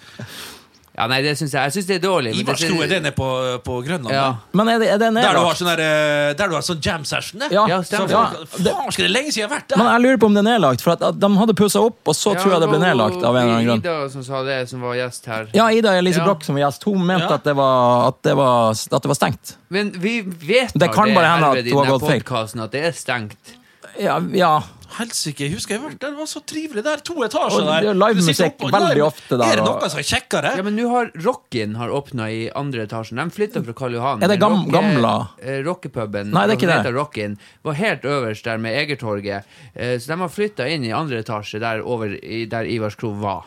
Ja, 0.93 1.07
nei, 1.09 1.23
det 1.25 1.31
syns 1.41 1.55
jeg. 1.57 1.63
Jeg 1.65 1.73
syns 1.73 1.87
det 1.89 1.95
er 1.97 2.01
dårlig. 2.05 2.33
Ivar 2.37 2.53
Ivars 2.53 2.61
det- 2.61 2.69
Kro, 2.69 2.83
er 2.83 3.13
på, 3.17 3.27
på 3.65 3.77
Grønland? 3.87 4.13
Ja. 4.13 4.35
Men 4.53 4.69
er 4.69 4.79
det, 4.79 4.89
er 4.93 4.99
det 5.01 5.15
Der 5.15 5.33
du 5.33 5.41
har 5.41 5.55
sånn 5.57 5.71
der, 5.71 5.81
eh, 5.81 6.33
der 6.37 6.49
du 6.49 6.55
har 6.55 6.61
sånn 6.67 6.83
jam 6.85 7.05
session? 7.09 7.41
det? 7.41 7.49
Ja, 7.51 7.67
Ja, 7.67 7.79
Så 7.81 8.03
ja. 8.11 8.27
Faen, 8.45 8.93
skal 8.93 9.07
det 9.07 9.13
lenge 9.15 9.33
siden 9.33 9.41
jeg 9.41 9.49
har 9.49 9.57
vært 9.57 9.73
Men 9.79 9.87
jeg 9.89 10.03
lurer 10.05 10.19
på 10.21 10.27
om 10.29 10.35
det 10.37 10.43
er 10.45 10.49
nedlagt, 10.51 10.83
for 10.85 10.93
at, 10.93 11.03
at 11.03 11.19
de 11.19 11.31
hadde 11.39 11.55
pussa 11.57 11.81
opp, 11.81 11.97
og 12.05 12.15
så 12.15 12.35
Ja, 12.35 12.43
tror 12.43 12.53
jeg 12.53 12.61
det 12.61 12.69
ble 12.69 12.79
nedlagt 12.85 13.25
av 13.25 13.37
en 13.37 13.43
eller 13.43 13.55
annen 13.57 13.67
grunn. 13.71 13.81
Ida 13.81 14.11
som 14.13 14.23
sa 14.23 14.43
det, 14.45 14.59
som 14.69 14.81
var 14.85 14.95
gjest 15.01 15.25
her. 15.33 15.49
Ja, 15.57 15.71
Ida 15.73 15.97
Elise 15.97 16.21
Ja. 16.21 16.27
Broch 16.29 16.45
som 16.45 16.55
var 16.61 16.67
gjest, 16.69 16.85
hun 16.85 17.07
mente 17.07 17.25
Ja. 17.25 17.35
at, 17.41 17.45
det 17.45 17.57
var, 17.57 18.09
at, 18.09 18.23
det 18.23 18.37
var, 18.37 18.71
at 18.77 19.03
det 19.03 19.09
var 19.09 19.15
stengt. 19.17 19.57
Men 19.71 19.93
vi 19.97 20.21
vet 20.21 20.73
Det 20.77 20.93
kan 20.93 21.09
bare 21.15 21.25
hende 21.33 21.49
at 21.49 21.57
herved 21.57 21.73
har 21.73 21.85
denne 21.85 21.99
gått 21.99 22.05
feil. 22.05 22.63
at 22.69 22.71
det 22.71 22.85
er 22.85 22.93
stengt. 22.93 23.57
Ja, 23.99 24.21
ja. 24.33 24.61
Helsike, 24.99 25.45
jeg 25.47 25.53
husker 25.55 25.75
jeg 25.77 25.83
var 25.83 25.91
der. 25.95 26.11
Det 26.13 26.19
var 26.19 26.27
så 26.31 26.41
trivelig 26.47 26.83
der. 26.85 26.97
To 27.07 27.15
etasjer 27.25 27.65
der. 27.67 27.81
det 27.87 27.91
er 27.93 27.99
livemusikk 28.03 28.65
veldig 28.73 29.03
ofte 29.07 29.39
der, 29.39 29.45
Er 29.53 29.57
det 29.61 29.65
noe 29.67 29.89
som 29.93 29.99
er 30.03 30.09
kjekkere? 30.09 30.53
Ja, 30.59 30.63
men 30.67 30.77
nå 30.77 30.89
har 30.91 31.11
Rockin 31.25 31.75
har 31.81 31.89
åpna 31.89 32.29
i 32.33 32.43
andre 32.55 32.87
etasjen. 32.87 33.17
De 33.23 33.31
flytta 33.37 33.63
fra 33.65 33.73
Karl 33.73 33.95
Johan. 33.99 34.23
Er 34.23 34.29
det 34.29 34.39
gam- 34.41 34.59
Rocke- 34.67 34.73
gamla? 34.73 35.15
eh, 35.43 35.63
Rockepuben. 35.65 36.31
Nei, 36.33 36.47
det 36.47 36.57
er 36.57 36.61
ikke 36.61 36.83
det. 36.85 36.95
Rockin, 36.95 37.39
var 37.65 37.73
helt 37.75 38.03
øverst 38.05 38.45
der 38.45 38.59
med 38.59 38.77
Egertorget. 38.83 39.45
Eh, 39.75 39.99
Så 39.99 40.07
de 40.13 40.19
har 40.21 40.29
flytta 40.29 40.69
inn 40.69 40.85
i 40.85 40.93
andre 40.93 41.19
etasje, 41.23 41.59
der, 41.61 41.81
over, 41.85 42.09
der 42.49 42.65
Ivars 42.65 42.95
Kro 42.97 43.11
var. 43.21 43.45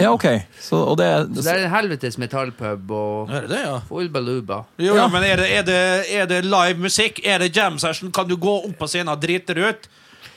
Ja, 0.00 0.12
ok. 0.14 0.24
Så, 0.60 0.76
og 0.78 0.96
det, 0.96 1.08
Så 1.36 1.42
det 1.42 1.52
er 1.52 1.64
en 1.66 1.70
helvetes 1.74 2.16
metallpub 2.16 2.90
og 2.90 3.28
Er 3.30 3.40
det 3.42 3.50
det, 3.50 3.58
ja? 3.66 3.80
Ulbaluba. 3.90 4.62
baluba. 4.62 4.64
Jo, 4.78 4.94
Ja. 4.94 5.08
men 5.08 5.22
er 5.24 5.36
det, 5.36 5.50
er, 5.50 5.62
det, 5.62 6.06
er 6.14 6.26
det 6.26 6.44
live 6.44 6.78
musikk? 6.78 7.20
Er 7.26 7.38
det 7.38 7.50
jam 7.56 7.76
session? 7.78 8.10
Kan 8.10 8.28
du 8.28 8.36
gå 8.36 8.54
opp 8.64 8.78
på 8.78 8.86
scenen 8.88 9.08
og 9.12 9.20
drite 9.20 9.52
deg 9.52 9.64
ut? 9.74 9.88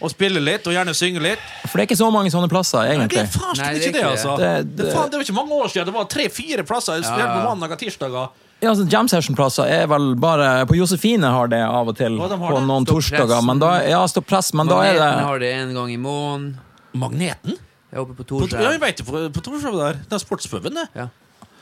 Og 0.02 0.12
spille 0.14 0.40
litt, 0.44 0.68
og 0.68 0.74
gjerne 0.74 0.94
synge 0.94 1.20
litt? 1.24 1.40
for 1.68 1.78
det 1.78 1.84
er 1.84 1.88
ikke 1.88 1.98
så 1.98 2.12
mange 2.14 2.30
sånne 2.30 2.50
plasser, 2.50 2.84
Det 2.86 2.92
egentlig. 2.98 3.18
er 3.24 3.32
faen 3.34 3.58
Nei, 3.58 3.70
det 3.74 3.88
er 3.88 3.92
det, 3.92 4.02
ikke 4.02 4.10
altså. 4.12 4.38
det. 4.38 4.52
Det, 4.76 4.86
Det- 4.86 4.94
faen, 4.94 5.10
det 5.10 5.18
var 5.18 5.24
ikke 5.26 5.34
mange 5.34 5.52
år 5.58 5.68
siden. 5.74 5.86
Det 5.86 5.94
var 5.94 6.06
tre-fire 6.06 6.64
plasser. 6.64 7.02
ja. 7.02 7.26
på 7.34 7.44
mandag 7.50 7.72
og 7.72 7.80
tirsdager. 7.80 8.30
Ja, 8.62 8.70
altså, 8.72 8.86
Jam 8.90 9.08
session-plasser 9.08 9.70
er 9.70 9.86
vel 9.88 10.16
bare 10.16 10.66
På 10.66 10.74
Josefine 10.76 11.30
har 11.30 11.48
det 11.48 11.60
av 11.62 11.88
og 11.88 11.96
til. 11.96 12.16
Ja, 12.18 12.28
de 12.28 12.38
på 12.38 12.54
det. 12.56 12.64
noen 12.68 12.86
torsdager. 12.86 13.42
Men 13.46 13.60
da, 13.60 13.82
ja, 13.86 14.06
Stopp 14.08 14.26
press, 14.28 14.54
men 14.54 14.66
da 14.68 14.82
er 14.82 14.94
Magneten 14.98 15.18
det 15.18 15.26
har 15.26 15.40
det 15.40 15.52
en 15.54 15.74
gang 15.74 15.92
i 15.94 15.98
måneden. 15.98 16.58
Magneten? 16.94 17.58
Jeg 17.92 17.98
er 17.98 18.02
oppe 18.02 18.16
på 18.18 18.26
Torshov. 18.26 18.60
ja, 18.60 18.72
jeg 18.72 18.82
vet 18.82 18.98
det, 18.98 19.06
på, 19.06 19.42
Torshov 19.42 19.78
der. 19.78 20.00
Den 20.10 20.20
sportspuben, 20.20 20.74
det. 20.74 20.88
Ja. 20.96 21.08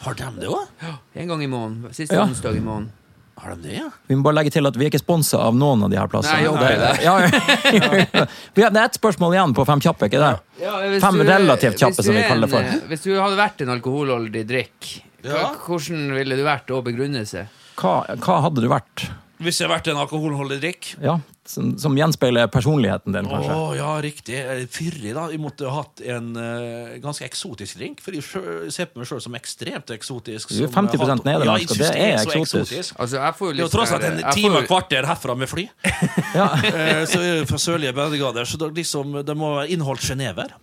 Har 0.01 0.13
de 0.13 0.23
det 0.39 0.47
òg? 0.49 0.67
En 1.15 1.27
gang 1.27 1.43
i 1.43 1.47
måneden. 1.47 1.93
Siste 1.93 2.15
Ja. 2.15 2.23
onsdag 2.25 2.55
i 2.57 2.59
måneden. 2.59 2.91
Har 3.37 3.55
de 3.55 3.61
det, 3.67 3.73
ja? 3.75 3.89
Vi 4.07 4.15
må 4.15 4.23
bare 4.23 4.37
legge 4.37 4.51
til 4.55 4.65
at 4.65 4.77
vi 4.79 4.85
er 4.85 4.89
ikke 4.93 5.01
sponsa 5.03 5.37
av 5.43 5.55
noen 5.59 5.83
av 5.83 5.89
de 5.91 5.97
her 5.99 6.07
plassene. 6.07 6.37
Nei, 6.39 6.47
håper 6.47 6.77
det. 6.79 6.91
Ja, 7.03 7.15
ja. 7.19 8.25
Vi 8.55 8.63
har- 8.63 8.71
det 8.71 8.79
er 8.79 8.85
ett 8.85 8.95
spørsmål 8.95 9.35
igjen 9.35 9.53
på 9.57 9.65
fem 9.67 9.81
kjappe, 9.83 10.07
ikke 10.07 10.21
det? 10.23 10.29
Ja, 10.63 10.77
Fem 11.03 11.17
du- 11.19 11.25
relativt 11.27 11.77
kjappe, 11.81 12.01
som 12.05 12.15
vi 12.15 12.21
er 12.23 12.29
kaller 12.31 12.47
det 12.47 12.53
for. 12.55 12.63
en, 12.63 12.79
eh, 12.79 12.87
Hvis 12.93 13.03
du 13.03 13.11
hadde 13.19 13.35
vært 13.35 13.61
en 13.65 13.73
alkoholholdig 13.75 14.45
drikk, 14.47 14.87
hva, 15.25 15.35
Ja. 15.35 15.51
hvordan 15.65 16.13
ville 16.15 16.35
du 16.39 16.43
vært 16.47 16.71
å 16.71 16.79
begrunne 16.85 17.25
seg? 17.27 17.47
Hva, 17.75 18.05
hva 18.23 18.41
hadde 18.47 18.61
du 18.63 18.69
vært? 18.71 19.09
Hvis 19.43 19.59
jeg 19.59 19.67
hadde 19.67 19.81
vært 19.81 19.91
en 19.91 19.97
alkoholholdig 20.07 20.61
drikk? 20.63 20.95
Ja, 21.03 21.19
som, 21.45 21.75
som 21.77 21.93
gjenspeiler 21.97 22.47
personligheten 22.49 23.13
din, 23.13 23.27
Å 23.29 23.35
kanskje? 23.35 23.55
ja, 23.77 23.89
riktig. 24.01 24.39
Fyrig, 24.73 25.11
da. 25.13 25.27
Jeg 25.29 25.39
måtte 25.43 25.67
ha 25.69 25.83
hatt 25.83 26.01
en 26.01 26.31
uh, 26.35 26.95
ganske 27.03 27.25
eksotisk 27.27 27.77
drink. 27.77 28.01
For 28.01 28.17
jeg 28.17 28.71
ser 28.73 28.89
på 28.89 28.99
meg 29.01 29.09
sjøl 29.09 29.21
som 29.21 29.37
ekstremt 29.37 29.93
eksotisk. 29.93 30.49
Du 30.55 30.63
er 30.63 30.71
som 30.71 30.87
50% 30.89 31.13
hatt- 31.13 31.27
nederlandsk, 31.29 31.69
Ja, 31.69 31.75
og 31.75 31.93
det 31.93 32.09
er 32.09 32.17
så 32.23 32.35
eksotisk. 32.39 32.97
Altså, 32.97 33.19
jeg 33.21 33.37
får 33.37 33.51
jo 33.51 33.55
Det 33.59 33.65
er 33.67 33.73
tross 33.77 33.93
sånn 33.93 34.01
alt 34.09 34.23
en 34.25 34.33
time 34.39 34.61
og 34.63 34.67
kvarter 34.71 35.05
herfra 35.11 35.37
med 35.37 35.51
fly. 35.53 35.67
Ja. 36.39 36.49
uh, 36.51 37.05
så 37.07 37.21
jeg 37.21 37.39
er 37.43 37.49
fra 37.53 37.61
sørlige 37.61 37.93
breddegrader. 37.95 38.49
Så 38.49 38.57
det, 38.59 38.71
liksom, 38.81 39.21
det 39.25 39.37
må 39.37 39.53
være 39.59 39.69
inneholdt 39.77 40.01
genever. 40.09 40.55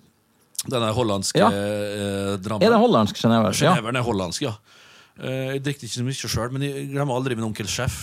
Den 0.66 0.83
er 0.87 0.93
hollandske 0.95 1.41
Ja. 1.41 1.49
eh, 1.51 2.37
drammen. 2.39 2.62
Er 2.62 2.70
det 2.70 2.78
hollandsk 2.78 3.16
Genever? 3.18 3.51
Ja. 3.57 3.72
Geneveren 3.74 3.97
er 3.99 4.05
hollandsk, 4.07 4.45
ja. 4.47 4.53
Eh, 5.18 5.55
Jeg 5.57 5.62
drikker 5.64 5.89
ikke 5.89 5.97
så 5.97 6.05
mye 6.07 6.28
sjøl, 6.30 6.53
men 6.55 6.62
jeg 6.62 6.85
glemmer 6.93 7.16
aldri 7.18 7.35
min 7.35 7.49
onkel 7.49 7.66
sjef. 7.66 7.97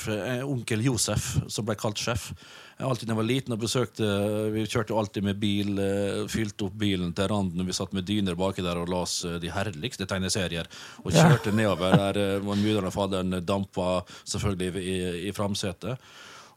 Onkel 0.43 0.83
Josef, 0.83 1.37
som 1.47 1.65
ble 1.65 1.77
kalt 1.79 1.95
sjef. 2.03 2.33
Alltid 2.79 3.09
da 3.09 3.11
jeg 3.11 3.19
var 3.19 3.27
liten 3.27 3.53
og 3.55 3.59
besøkte 3.59 4.07
Vi 4.53 4.61
kjørte 4.71 4.95
alltid 4.95 5.25
med 5.27 5.39
bil, 5.41 5.73
eh, 5.83 6.21
fylte 6.31 6.69
opp 6.69 6.77
bilen 6.79 7.11
til 7.15 7.27
randen. 7.27 7.65
Vi 7.67 7.75
satt 7.75 7.91
med 7.93 8.05
dyner 8.07 8.37
baki 8.39 8.63
der 8.63 8.79
og 8.79 8.87
las 8.87 9.17
eh, 9.27 9.35
de 9.43 9.51
herligste 9.51 10.07
tegneserier. 10.07 10.69
Og 11.03 11.11
Ja. 11.11 11.27
kjørte 11.27 11.51
nedover 11.51 11.91
der 12.15 12.39
mudder'n 12.39 12.87
og 12.87 12.93
faderen 12.95 13.35
dampa 13.43 14.05
selvfølgelig 14.23 14.79
i, 14.79 15.27
i 15.27 15.31
framsetet. 15.35 15.97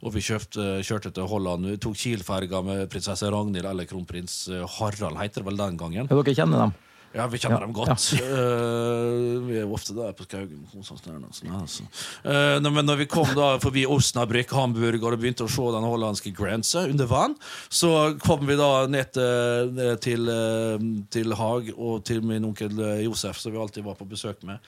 Og 0.02 0.12
vi 0.14 0.20
kjøpte, 0.22 0.82
kjørte 0.82 1.12
til 1.14 1.26
Holland. 1.30 1.66
Vi 1.66 1.76
tok 1.82 1.94
Kiel-ferga 1.98 2.62
med 2.66 2.88
prinsesse 2.90 3.26
Ragnhild 3.30 3.66
eller 3.66 3.84
kronprins 3.90 4.48
eh, 4.48 4.62
Harald, 4.78 5.18
heter 5.18 5.42
det 5.42 5.46
vel 5.50 5.56
den 5.58 5.76
gangen. 5.76 6.06
Ja, 6.10 6.22
dere 6.22 6.34
kjenner 6.38 6.66
dem? 6.68 6.72
Ja, 7.12 7.26
vi 7.28 7.38
kjenner 7.40 7.60
Ja, 7.60 7.66
dem 7.66 7.74
godt. 7.76 8.06
Eh, 8.22 9.40
vi 9.44 9.56
er 9.58 9.66
jo 9.66 9.74
ofte 9.76 9.94
der 9.96 10.14
på 10.16 10.24
Skaugen. 10.24 10.62
Sånn 10.72 11.18
altså. 11.18 11.84
Nei, 12.24 12.70
men 12.72 12.86
når 12.88 13.02
vi 13.02 13.08
kom 13.10 13.28
da 13.36 13.56
forbi 13.62 13.84
Osnabrück, 13.90 14.54
Hamburg, 14.56 15.02
og 15.04 15.18
begynte 15.20 15.44
å 15.44 15.50
se 15.52 15.66
den 15.74 15.86
hollandske 15.88 16.32
grensa 16.36 16.86
under 16.88 17.10
vann, 17.10 17.36
så 17.68 17.92
kom 18.22 18.46
vi 18.48 18.56
da 18.60 18.70
ned 18.90 19.12
til, 19.16 19.82
til, 20.04 20.32
eh, 20.32 20.88
til 21.12 21.36
Haag 21.38 21.72
og 21.76 22.02
til 22.08 22.24
min 22.24 22.48
onkel 22.48 22.80
Josef, 23.04 23.40
som 23.42 23.52
vi 23.52 23.60
alltid 23.60 23.84
var 23.86 23.98
på 24.00 24.08
besøk 24.08 24.42
med. 24.48 24.62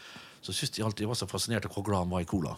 Så 0.44 0.52
syntes 0.52 0.78
jeg 0.78 0.86
alltid 0.86 1.08
var 1.08 1.18
så 1.18 1.30
fascinert 1.30 1.64
av 1.68 1.72
hvor 1.72 1.86
glad 1.86 2.04
han 2.04 2.12
var 2.12 2.24
i 2.24 2.28
cola. 2.28 2.56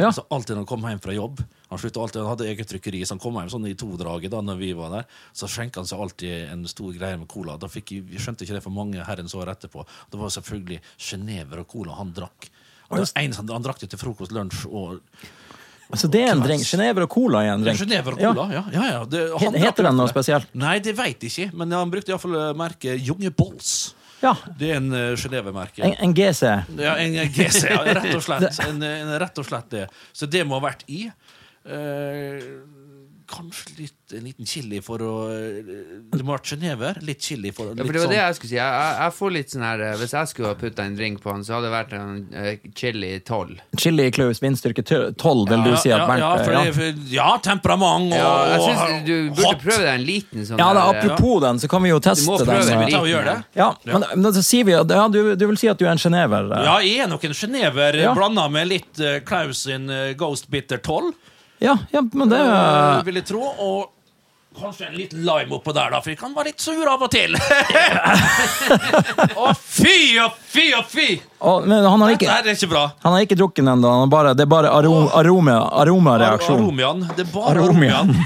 Ja. 0.00 0.08
Altså, 0.08 0.24
alltid 0.32 0.56
når 0.56 0.64
han 0.64 0.68
kom 0.70 0.86
hjem 0.88 1.02
fra 1.04 1.14
jobb 1.14 1.42
Han 1.70 1.78
alltid, 1.78 2.20
han 2.20 2.30
hadde 2.32 2.46
eget 2.50 2.70
trykkeri, 2.70 3.02
så 3.04 3.14
han 3.14 3.22
kom 3.22 3.36
hjem 3.38 3.50
sånn 3.52 3.66
i 3.70 3.74
to-draget 3.78 4.32
da 4.32 4.40
når 4.42 4.56
vi 4.58 4.70
var 4.74 4.94
der. 4.94 5.04
Så 5.36 5.46
skjenka 5.50 5.82
han 5.82 5.86
seg 5.90 6.00
alltid 6.02 6.48
en 6.50 6.64
stor 6.70 6.90
greie 6.96 7.18
med 7.20 7.28
cola. 7.30 7.54
Da 7.60 7.68
fikk 7.70 7.92
Vi 8.08 8.22
skjønte 8.22 8.46
ikke 8.46 8.56
det 8.56 8.64
for 8.64 8.74
mange 8.74 9.04
herrens 9.06 9.36
år 9.38 9.52
etterpå. 9.52 9.84
Det 10.10 10.18
var 10.18 10.32
selvfølgelig 10.34 10.80
sjenever 10.98 11.62
og 11.62 11.70
cola 11.70 12.00
han 12.00 12.10
drakk. 12.16 12.50
Og 12.90 12.98
det 12.98 13.12
en, 13.14 13.36
han, 13.38 13.52
han 13.54 13.68
drakk 13.68 13.84
det 13.84 13.92
til 13.92 14.00
frokost, 14.00 14.34
lunsj 14.34 14.66
og 14.66 14.98
Så 15.94 16.10
det 16.10 16.24
er 16.26 16.32
en 16.34 16.42
drink? 16.42 16.66
Genever 16.66 17.06
og 17.06 17.12
cola 17.12 17.44
er 17.46 17.54
en 17.54 17.64
drink? 17.66 17.78
Genever 17.78 18.16
og 18.16 18.24
cola, 18.24 18.48
ja. 18.54 18.64
ja, 18.74 18.88
ja. 18.96 19.04
Det, 19.10 19.22
han 19.42 19.62
Heter 19.62 19.86
den 19.90 19.98
noe 19.98 20.10
spesielt? 20.10 20.50
Nei, 20.58 20.78
det 20.82 20.96
veit 20.98 21.22
jeg 21.22 21.30
ikke, 21.30 21.56
men 21.58 21.74
han 21.74 21.90
brukte 21.90 22.14
iallfall 22.14 22.36
merket 22.58 22.98
Junge 23.06 23.30
Bolls. 23.34 23.92
Ja. 24.20 24.34
Det 24.58 24.70
er 24.70 24.80
en 24.80 24.92
uh, 24.92 25.16
Genéve-merke. 25.16 25.82
En, 25.86 25.94
en 26.04 26.14
GC. 26.16 26.42
Ja, 26.80 26.96
en 27.00 27.16
GC, 27.32 27.62
ja, 27.70 27.80
rett 27.88 28.14
og 28.14 28.24
slett. 28.24 28.60
En, 28.68 28.82
en, 28.84 29.14
rett 29.22 29.40
og 29.40 29.46
slett 29.48 29.70
det. 29.72 29.86
Så 30.12 30.28
det 30.30 30.44
må 30.48 30.58
ha 30.58 30.66
vært 30.68 30.84
i. 30.92 31.06
Eh, 31.64 32.44
kanskje 33.30 33.76
litt, 33.78 33.96
en 34.18 34.24
liten 34.26 34.46
chili 34.50 34.80
for 34.82 34.98
å 35.06 35.12
Du 35.30 36.16
Det 36.18 36.24
må 36.26 36.32
ha 36.34 36.38
vært 36.40 36.50
Genever. 36.50 36.96
Litt 37.06 37.22
chili 37.22 37.52
for 37.54 37.70
å 37.70 37.76
Ja, 37.78 37.84
for 37.86 37.92
det 37.94 38.00
var 38.02 38.10
det 38.10 38.18
sånn- 38.18 38.26
jeg 38.26 38.36
skulle 38.40 38.50
si. 38.50 38.56
Jeg, 38.58 38.72
jeg, 38.74 38.96
jeg 39.00 39.14
får 39.18 39.32
litt 39.36 39.52
sånn 39.54 39.62
her 39.64 39.80
eh, 39.86 39.92
Hvis 40.00 40.14
jeg 40.16 40.30
skulle 40.32 40.48
ha 40.50 40.56
putta 40.58 40.82
en 40.88 40.96
drink 40.98 41.20
på 41.22 41.30
den, 41.34 41.44
så 41.46 41.54
hadde 41.56 41.68
det 41.68 41.74
vært 41.76 41.92
en 41.94 42.10
uh, 42.34 42.70
chili 42.74 43.10
12. 43.22 43.54
Chili 43.78 44.08
Klaus 44.16 44.42
vindstyrke 44.42 44.82
12, 44.82 45.46
vil 45.52 45.62
du 45.68 45.76
si 45.78 45.92
at 45.94 46.02
Bernt 46.10 46.24
ja, 46.24 46.32
for, 46.42 46.52
ja. 46.58 46.72
For, 46.74 47.00
ja, 47.14 47.28
temperament 47.46 48.10
og, 48.10 48.18
Ja, 48.18 48.32
jeg 48.50 48.60
synes 48.66 48.82
syns 48.90 49.06
du 49.06 49.14
burde 49.30 49.46
hot. 49.46 49.62
prøve 49.62 49.80
deg 49.86 49.94
en 49.94 50.06
liten 50.10 50.46
sånn 50.50 50.58
Ja, 50.64 50.68
da, 50.74 50.84
apropos 50.90 51.36
ja. 51.38 51.46
den, 51.46 51.62
så 51.62 51.70
kan 51.70 51.82
vi 51.86 51.94
jo 51.94 52.00
teste 52.02 52.26
den. 52.26 52.34
Du 52.34 52.44
må 52.44 52.50
prøve 52.50 52.66
den, 52.66 52.78
ta 52.80 52.86
liten 52.90 53.10
gjøre 53.14 53.24
det? 53.30 53.38
Ja, 53.62 53.70
men, 53.86 54.04
men 54.26 54.32
så 54.40 54.42
sier 54.50 54.64
vi 54.66 54.74
at 54.74 54.90
ja, 54.98 55.06
du, 55.08 55.20
du 55.36 55.46
vil 55.46 55.56
si 55.62 55.70
at 55.70 55.78
du 55.78 55.86
er 55.86 55.94
en 55.94 56.02
Genever? 56.02 56.50
eh? 56.58 56.66
Ja, 56.66 56.76
jeg 56.82 57.06
er 57.06 57.10
nok 57.14 57.24
en 57.30 57.38
Genever 57.44 58.00
Ja. 58.00 58.12
blanda 58.18 58.48
med 58.50 58.68
litt 58.74 58.98
uh, 59.00 59.20
Klaus 59.22 59.62
sin 59.70 59.86
uh, 59.88 60.10
Ghost 60.18 60.50
Bitter 60.50 60.78
12. 60.82 61.14
Ja, 61.60 61.76
ja, 61.92 62.00
men 62.12 62.28
det 62.30 62.38
eh, 62.40 63.02
vil 63.04 63.18
jeg 63.20 63.26
tro. 63.28 63.42
Og 63.44 64.60
kanskje 64.60 64.88
en 64.88 64.96
litt 64.98 65.12
lime 65.14 65.54
oppå 65.56 65.72
der, 65.76 65.92
da, 65.92 66.00
for 66.02 66.10
jeg 66.12 66.18
kan 66.20 66.32
være 66.34 66.50
litt 66.50 66.60
sur 66.64 66.88
av 66.90 67.02
og 67.06 67.10
til. 67.12 67.36
Å, 69.44 69.52
fy 69.54 69.98
og 70.24 70.38
fy 70.50 70.64
og 70.76 70.88
fy! 70.90 71.08
Å, 71.38 71.58
Men 71.64 71.84
han 71.86 72.02
har 72.02 72.14
Dette 72.14 72.24
ikke, 72.24 72.32
her 72.32 72.48
er 72.48 72.58
ikke 72.58 72.70
bra. 72.72 72.84
han 73.04 73.16
har 73.16 73.26
ikke 73.26 73.38
drukket 73.38 73.62
den 73.62 73.72
ennå. 73.76 73.92
Det 74.34 74.46
er 74.46 74.50
bare 74.50 74.72
arom, 74.74 75.06
aroma, 75.16 75.58
aromareaksjon. 75.84 76.64
Aromian. 76.64 77.04
Det 77.14 77.28
er 77.28 77.34
bare 77.34 77.62
Aromian. 77.62 78.14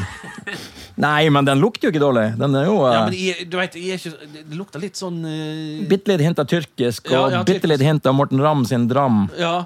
Nei, 1.04 1.26
men 1.34 1.46
den 1.46 1.58
lukter 1.58 1.88
jo 1.88 1.92
ikke 1.92 2.02
dårlig. 2.02 2.26
Den 2.38 2.54
er 2.54 2.68
jo 2.68 2.74
Ja, 2.86 2.90
eh, 2.94 3.04
men 3.08 3.14
jeg, 3.18 3.46
du 3.50 3.56
vet, 3.58 3.74
jeg 3.78 3.98
ikke, 3.98 4.28
det 4.34 4.58
lukter 4.58 4.82
litt 4.82 4.98
sånn 4.98 5.16
uh, 5.26 5.86
bitte 5.90 6.12
litt 6.12 6.22
hint 6.22 6.38
av 6.38 6.46
tyrkisk, 6.50 7.08
og 7.10 7.16
Ja, 7.16 7.22
ja, 7.40 7.42
bitte 7.46 7.66
litt 7.70 7.82
hint 7.82 8.06
av 8.06 8.14
Morten 8.14 8.42
Ramm 8.42 8.62
sin 8.68 8.86
Dram. 8.90 9.24
Ja. 9.38 9.64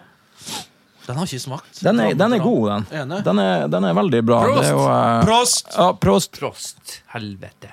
Den 1.09 1.17
har 1.17 1.25
ikke 1.25 1.41
smakt. 1.41 1.79
Den 1.81 2.01
er, 2.05 2.13
den 2.21 2.33
er 2.37 2.41
god, 2.45 2.65
den. 2.69 3.13
Den 3.25 3.39
er, 3.41 3.63
den 3.73 3.85
er 3.89 3.95
veldig 3.97 4.19
bra. 4.29 4.43
Prost! 4.45 4.59
Det 4.61 4.67
er 4.69 4.75
jo, 4.75 4.83
uh, 4.85 5.25
Prost! 5.25 5.71
Ja, 5.73 5.87
prost. 5.97 6.35
Prost. 6.37 6.99
Helvete. 7.15 7.71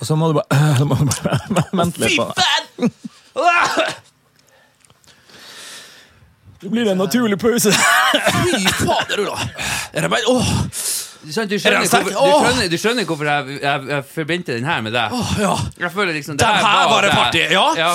Og 0.00 0.08
så 0.08 0.16
må 0.16 0.30
du 0.32 0.38
bare, 0.40 0.48
uh, 0.56 0.80
må 0.90 0.96
bare 0.96 1.36
vente 1.82 2.00
litt 2.00 2.14
Fy 2.14 2.22
på 2.22 2.30
det. 2.30 2.40
faen! 2.40 2.96
Ah! 3.36 3.76
Det 6.62 6.70
blir 6.70 6.86
en 6.92 6.98
naturlig 6.98 7.40
pause. 7.42 7.72
Fy 7.74 8.60
fader, 8.78 9.24
Ola. 9.24 9.38
Er 9.92 10.04
det 10.06 10.10
bare 10.12 10.28
Åh! 10.30 10.50
Du 11.22 11.32
skjønner, 11.32 11.48
du 11.50 11.56
Er 11.58 11.78
hvorfor, 11.78 12.04
du 12.06 12.12
skjønner, 12.14 12.68
du 12.70 12.76
skjønner 12.78 13.06
hvorfor 13.06 13.26
jeg, 13.28 13.56
jeg, 13.62 13.88
jeg 13.90 14.04
forbindte 14.14 14.54
den 14.56 14.66
her 14.66 14.80
med 14.82 14.94
deg. 14.94 15.10
åh, 15.14 15.32
ja. 15.42 15.56
Jeg 15.84 15.90
føler 15.94 16.14
liksom 16.16 16.38
Den 16.38 16.60
her 16.62 16.86
var 16.90 17.02
det 17.06 17.10
party, 17.14 17.42
ja. 17.50 17.64
ja. 17.78 17.90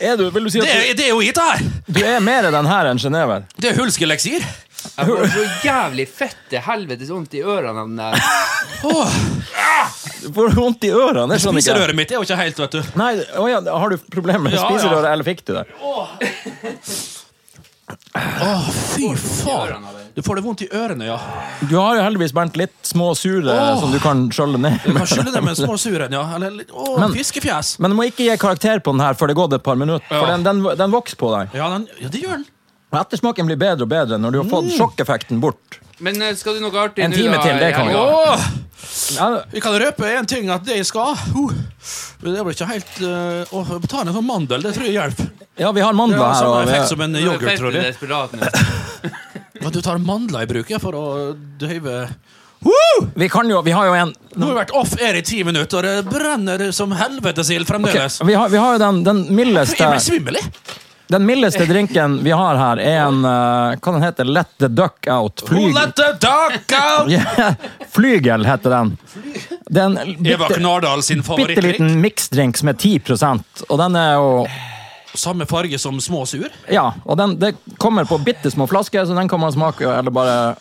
Er 0.00 0.16
du, 0.20 0.26
vil 0.30 0.44
du 0.44 0.50
si 0.52 0.60
Det, 0.60 0.68
at 0.68 0.90
er- 0.90 0.94
det 0.98 1.04
er 1.06 1.12
jo 1.14 1.20
gitar! 1.24 1.58
du, 1.86 1.92
du 1.96 2.00
er 2.04 2.20
mer 2.20 2.42
den 2.52 2.66
her 2.68 2.84
enn 2.90 2.98
Genever? 3.00 3.46
Det 3.56 3.70
er 3.72 3.76
hulskeleksir. 3.80 4.44
Jeg 4.86 5.06
får 5.08 5.30
så 5.32 5.44
jævlig 5.64 6.04
fette 6.08 6.60
helvetes 6.62 7.08
vondt 7.10 7.32
i 7.34 7.40
ørene 7.42 7.80
av 7.80 7.88
den 7.88 7.96
der. 7.96 8.12
Du 10.22 10.28
får 10.36 10.52
vondt 10.54 10.84
i 10.86 10.90
ørene. 10.94 11.26
Det 11.32 11.40
skjønner 11.42 11.58
ikke 11.58 11.64
jeg. 11.64 11.64
Spiserøret 11.64 11.96
mitt 11.98 12.12
er 12.12 12.20
jo 12.20 12.26
ikke 12.28 12.38
helt, 12.38 12.60
vet 12.62 12.76
du. 12.76 12.82
Nei, 13.00 13.10
å 13.40 13.48
ja, 13.50 13.58
Har 13.66 13.88
du 13.90 13.96
problemer 14.12 14.44
med 14.46 14.54
Ja, 14.54 14.60
ja. 14.62 14.68
spiserøret, 14.68 15.08
eller 15.10 15.26
fikk 15.26 15.42
du 15.48 15.54
det? 15.56 15.64
Åh, 18.46 18.68
fy 18.94 19.10
faen. 19.16 19.84
Du 20.16 20.22
får 20.24 20.38
det 20.38 20.42
vondt 20.46 20.62
i 20.64 20.68
ørene, 20.72 21.04
ja. 21.10 21.16
Du 21.68 21.74
har 21.76 21.98
jo 21.98 22.02
heldigvis 22.06 22.32
Bernt 22.32 22.54
litt 22.56 22.72
små 22.88 23.10
sure 23.18 23.52
Åh. 23.52 23.80
som 23.82 23.92
du 23.92 23.98
kan 24.00 24.22
skjølle 24.32 24.56
ned. 24.56 24.78
Du 24.86 24.94
kan 24.96 25.04
skjølle 25.10 25.32
det 25.34 25.42
med 25.44 25.58
små 25.58 25.76
suren, 25.76 26.12
ja. 26.16 26.22
Eller 26.38 26.54
litt 26.62 26.70
Men- 26.72 27.12
fiskefjes. 27.12 27.74
Men 27.84 27.92
du 27.92 27.96
må 27.98 28.06
ikke 28.08 28.24
gi 28.24 28.36
karakter 28.40 28.80
på 28.80 28.94
den 28.96 29.04
her 29.04 29.12
før 29.12 29.28
det 29.28 29.36
er 29.36 29.40
gått 29.42 29.52
et 29.58 29.62
par 29.66 29.76
minutter. 29.76 30.08
For 30.08 30.26
den, 30.32 30.42
den, 30.46 30.62
den 30.80 30.90
vokser 30.94 31.20
på 31.20 31.32
deg. 31.36 31.52
Ja, 31.60 31.68
den, 31.76 31.84
ja, 32.00 32.08
det 32.08 32.22
gjør 32.24 32.38
den. 32.40 32.46
Og 32.94 33.00
Ettersmaken 33.02 33.44
blir 33.50 33.58
bedre 33.60 33.84
og 33.84 33.90
bedre 33.92 34.16
når 34.16 34.32
du 34.32 34.38
har 34.40 34.46
Mm. 34.48 34.54
fått 34.56 34.72
sjokkeffekten 34.78 35.40
bort. 35.42 35.80
Men 36.00 36.20
eh, 36.22 36.32
skal 36.36 36.54
du 36.56 36.60
noe 36.60 36.72
artig 36.80 37.04
En 37.04 37.12
time 37.12 37.36
da, 37.36 37.42
til, 37.42 37.58
det 37.60 37.74
kan 37.76 37.88
vi. 37.88 37.94
Åh, 37.94 38.46
Ja, 39.16 39.42
vi 39.52 39.60
kan 39.60 39.72
røpe 39.80 40.04
en 40.16 40.26
ting, 40.26 40.48
at 40.50 40.64
det 40.64 40.76
jeg 40.76 40.86
skal 40.86 41.12
uh, 41.12 41.52
Det 42.22 42.42
blir 42.44 42.52
ikke 42.52 42.68
helt 42.68 42.98
uh, 43.02 43.44
Å, 43.56 43.80
ta 43.88 44.02
en 44.04 44.12
sånn 44.12 44.26
mandel, 44.26 44.62
det 44.62 44.74
tror 44.76 44.84
jeg 44.86 44.96
hjelper. 44.96 45.30
ja 45.58 45.72
vi 45.72 45.80
har 45.80 45.92
mandler 45.96 46.20
her. 46.20 46.34
samme 46.34 46.60
Og 46.60 46.68
effekt 46.68 46.82
vi, 46.82 46.88
som 46.88 47.00
en 47.00 47.16
yoghurt, 47.16 47.58
tror 47.58 47.72
jeg. 47.72 47.96
Ja, 49.66 49.70
du 49.70 49.82
tar 49.82 49.98
mandler 49.98 50.42
i 50.42 50.46
bruk 50.46 50.68
ja, 50.70 50.78
for 50.78 50.94
å 50.94 51.06
døyve 51.58 52.04
Vi 53.18 53.26
kan 53.28 53.48
jo 53.50 53.64
Vi 53.66 53.72
har 53.74 53.88
jo 53.88 53.94
en 53.98 54.12
Nå 54.36 54.44
har 54.46 54.52
vi 54.52 54.58
vært 54.60 54.74
off-air 54.78 55.16
i 55.18 55.22
ti 55.26 55.40
minutter, 55.42 55.80
og 55.80 55.82
det 55.82 56.04
brenner 56.06 56.62
som 56.70 56.94
helvetes 56.94 57.50
ild 57.50 57.66
Ok, 57.66 57.72
fremdeles. 57.72 58.20
vi, 58.22 58.36
har, 58.38 58.52
vi 58.52 58.60
har 58.62 58.76
jo 58.76 58.78
den, 58.78 59.00
den 59.08 59.24
mildeste 59.34 59.88
svimmel. 60.04 60.38
Den 61.10 61.26
mildeste 61.26 61.66
drinken 61.66 62.20
vi 62.22 62.30
har 62.30 62.60
her, 62.60 62.78
er 62.78 63.00
en 63.08 63.26
uh, 63.26 63.74
Hva 63.80 63.96
den 63.96 64.06
heter 64.06 64.30
Let 64.30 64.54
the 64.62 64.70
duck 64.70 65.10
out. 65.10 65.42
Who 65.48 65.56
Flyg, 65.56 65.74
let 65.74 65.98
the 65.98 66.12
duck 66.22 66.78
out? 66.78 67.58
Flygel 67.96 68.46
heter 68.46 68.76
den. 68.76 68.94
Det 69.66 69.82
er 69.82 69.90
en 69.90 69.98
Eva 69.98 70.46
bitte, 70.46 70.60
Knardal 70.60 71.02
sin 71.02 71.24
bitte 71.24 71.32
favorittdrikk. 71.32 71.80
liten 71.80 72.00
mixdrink 72.06 72.62
som 72.62 72.70
er 72.70 72.78
10% 72.78 73.66
og 73.66 73.78
den 73.82 73.98
er 73.98 74.14
jo 74.14 74.32
Samme 75.16 75.46
farge 75.48 75.78
som 75.80 75.98
små 76.00 76.24
sur. 76.28 76.48
Ja, 76.72 76.92
og 77.04 77.16
den, 77.18 77.36
det 77.40 77.54
kommer 77.82 78.04
på 78.08 78.18
bitte 78.24 78.50
små 78.52 78.66
flasker, 78.70 79.04
så 79.08 79.16
den 79.16 79.28
kan 79.28 79.40
man 79.40 79.52
smake 79.54 79.86
eller 79.88 80.10
bare 80.14 80.54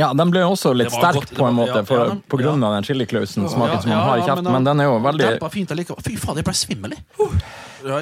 Ja, 0.00 0.12
den 0.16 0.30
ble 0.32 0.40
også 0.48 0.70
litt 0.72 0.88
sterk 0.94 1.18
godt, 1.18 1.32
på 1.36 1.44
en 1.44 1.56
var- 1.56 1.66
måte, 1.66 1.76
ja, 1.82 1.84
for, 1.84 2.06
ja, 2.06 2.14
på 2.32 2.38
grunn 2.40 2.62
ja. 2.62 2.68
av 2.68 2.74
den 2.78 2.86
chiliklausen, 2.88 3.48
smaken 3.52 3.82
som 3.82 3.90
man 3.90 3.98
ja, 3.98 4.04
har 4.06 4.18
i 4.18 4.22
kjeften, 4.24 4.44
men 4.44 4.52
men 4.52 4.64
den 4.64 4.80
er 4.80 4.84
jo 4.88 4.98
veldig 5.04 5.50
fint. 5.52 5.74
Fy 6.06 6.16
faen, 6.16 6.36
jeg 6.40 6.44
ble 6.46 6.54
svimmel, 6.56 6.94
jeg. 6.96 7.04
Uh. 7.20 7.34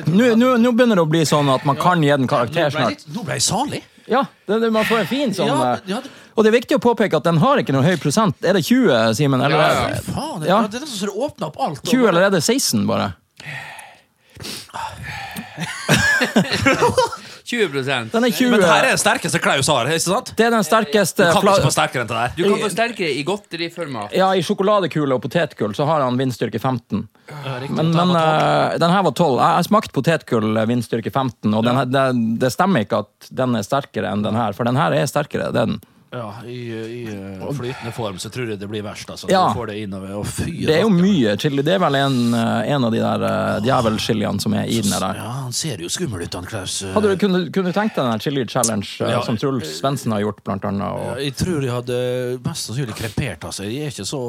Nå 0.06 0.34
nå- 0.38 0.56
nå 0.62 0.72
begynner 0.74 0.96
det 0.98 1.02
å 1.02 1.10
bli 1.10 1.24
sånn 1.26 1.48
at 1.54 1.64
man 1.64 1.76
kan 1.76 2.02
gi 2.02 2.08
den 2.14 2.28
karakter 2.28 2.70
snart. 2.70 3.02
Nå 3.14 3.24
ble 3.24 3.34
jeg 3.34 3.42
salig. 3.42 3.82
Ja, 4.08 4.22
det, 4.46 4.60
det, 4.62 4.70
man 4.72 4.84
får 4.88 4.98
en 5.02 5.06
fin 5.10 5.34
sånn 5.36 5.50
Ja, 5.50 5.56
eh, 5.74 5.78
ja, 5.92 5.98
det- 6.04 6.10
Og 6.38 6.44
det 6.44 6.48
er 6.52 6.56
viktig 6.60 6.76
å 6.78 6.82
påpeke 6.82 7.16
at 7.18 7.24
den 7.26 7.36
har 7.42 7.58
ikke 7.58 7.72
noe 7.74 7.82
høy 7.82 7.96
prosent. 8.00 8.36
Er 8.46 8.52
det 8.54 8.62
20, 8.64 9.14
Simen? 9.18 9.42
Eller 9.44 9.58
Ja, 9.58 9.88
ja. 9.90 10.00
Faen, 10.06 10.40
det, 10.40 10.46
det 10.48 10.78
er 10.78 10.84
nesten 10.86 11.08
så 11.08 11.12
åpner 11.26 11.46
opp 11.50 11.58
alt. 11.60 11.82
20, 11.84 12.06
eller 12.08 12.22
er 12.28 12.30
det 12.30 12.42
16, 12.44 12.86
bare? 12.86 13.12
20 17.48 17.82
Den 18.12 18.24
er 18.26 18.30
20 18.30 18.50
Men 18.52 18.60
det 18.60 18.68
her 18.68 18.82
er 18.84 18.90
den 18.92 19.00
sterkeste 19.00 19.38
Klaus 19.40 19.70
har, 19.72 19.88
ikke 19.88 20.04
sant? 20.04 20.32
Det 20.36 20.44
er 20.44 20.52
den 20.52 20.66
sterkeste 20.66 21.24
Du 21.24 21.32
kan 21.32 21.48
ikke 21.48 21.64
få 21.64 21.72
sterkere 21.72 22.04
enn 22.04 22.10
det 22.10 22.18
der. 22.18 22.34
Du 22.36 22.42
kan 22.44 22.60
få 22.60 22.68
sterkere 22.74 23.12
i 23.16 23.22
godteriformat. 23.24 24.12
Ja, 24.16 24.28
i 24.36 24.42
sjokoladekule 24.44 25.16
og 25.16 25.22
potetgull 25.24 25.72
så 25.76 25.86
har 25.88 26.04
han 26.04 26.20
vindstyrke 26.20 26.60
15. 26.60 27.06
Ja, 27.30 27.54
riktig. 27.62 27.76
Men, 27.78 27.94
men 27.96 28.12
uh, 28.12 28.76
den 28.76 28.92
her 28.92 29.06
var 29.06 29.14
12. 29.16 29.40
Jeg 29.40 29.56
har 29.56 29.64
smakt 29.64 29.94
potetgull 29.96 30.60
eh, 30.60 30.68
vindstyrke 30.68 31.12
15, 31.14 31.54
og 31.54 31.64
den 31.64 31.80
her, 31.80 31.88
det, 31.88 32.04
det 32.44 32.52
stemmer 32.52 32.84
ikke 32.84 33.00
at 33.06 33.30
den 33.40 33.56
er 33.56 33.64
sterkere 33.64 34.12
enn 34.12 34.26
den 34.26 34.36
her, 34.36 34.52
for 34.56 34.68
den 34.68 34.76
her 34.76 34.96
er 34.98 35.08
sterkere. 35.08 35.48
Det 35.54 35.64
er 35.64 35.72
den. 35.72 35.80
Ja, 36.10 36.42
I, 36.46 36.56
i 36.72 37.18
uh, 37.40 37.52
flytende 37.52 37.92
form 37.92 38.18
så 38.18 38.30
tror 38.32 38.48
jeg 38.48 38.58
det 38.60 38.68
blir 38.70 38.82
verst. 38.86 39.10
Altså. 39.12 39.28
Ja. 39.28 39.42
Du 39.48 39.58
får 39.58 39.66
det 39.72 39.76
innover, 39.82 40.14
og 40.16 40.24
fy 40.26 40.46
Det 40.64 40.78
er 40.78 40.86
jo 40.86 40.92
mye 40.92 41.34
chili. 41.40 41.60
Det 41.66 41.74
er 41.74 41.82
vel 41.82 41.98
en, 41.98 42.16
eh, 42.32 42.70
en 42.72 42.86
av 42.88 42.94
de 42.94 43.02
der 43.02 43.24
uh, 43.26 43.58
djevelchiliene 43.64 44.40
som 44.40 44.56
er 44.56 44.70
i 44.72 44.80
den 44.80 44.94
der. 44.94 45.20
Ja, 45.20 45.34
han 45.42 45.52
ser 45.52 45.84
jo 45.84 45.90
skummel 45.92 46.24
ut, 46.24 46.38
han 46.38 46.48
Klaus. 46.48 46.78
Hadde 46.94 47.12
du, 47.12 47.18
kunne, 47.20 47.42
kunne 47.52 47.74
du 47.74 47.76
tenkt 47.76 48.00
deg 48.00 48.08
den 48.08 48.24
chili 48.24 48.46
challenge 48.48 48.88
uh, 49.02 49.12
Ja. 49.18 49.20
som 49.26 49.36
Truls 49.36 49.74
Svendsen 49.82 50.16
har 50.16 50.24
gjort, 50.24 50.40
blant 50.48 50.64
annet? 50.64 51.04
Ja, 51.04 51.18
Jeg 51.26 51.36
tror 51.42 51.60
jeg 51.68 51.76
hadde 51.76 52.00
mest 52.46 52.70
sannsynlig 52.70 52.96
krepert. 52.96 53.44
Altså. 53.44 53.68
Jeg 53.68 53.84
er 53.90 53.92
ikke 53.92 54.08
så 54.08 54.22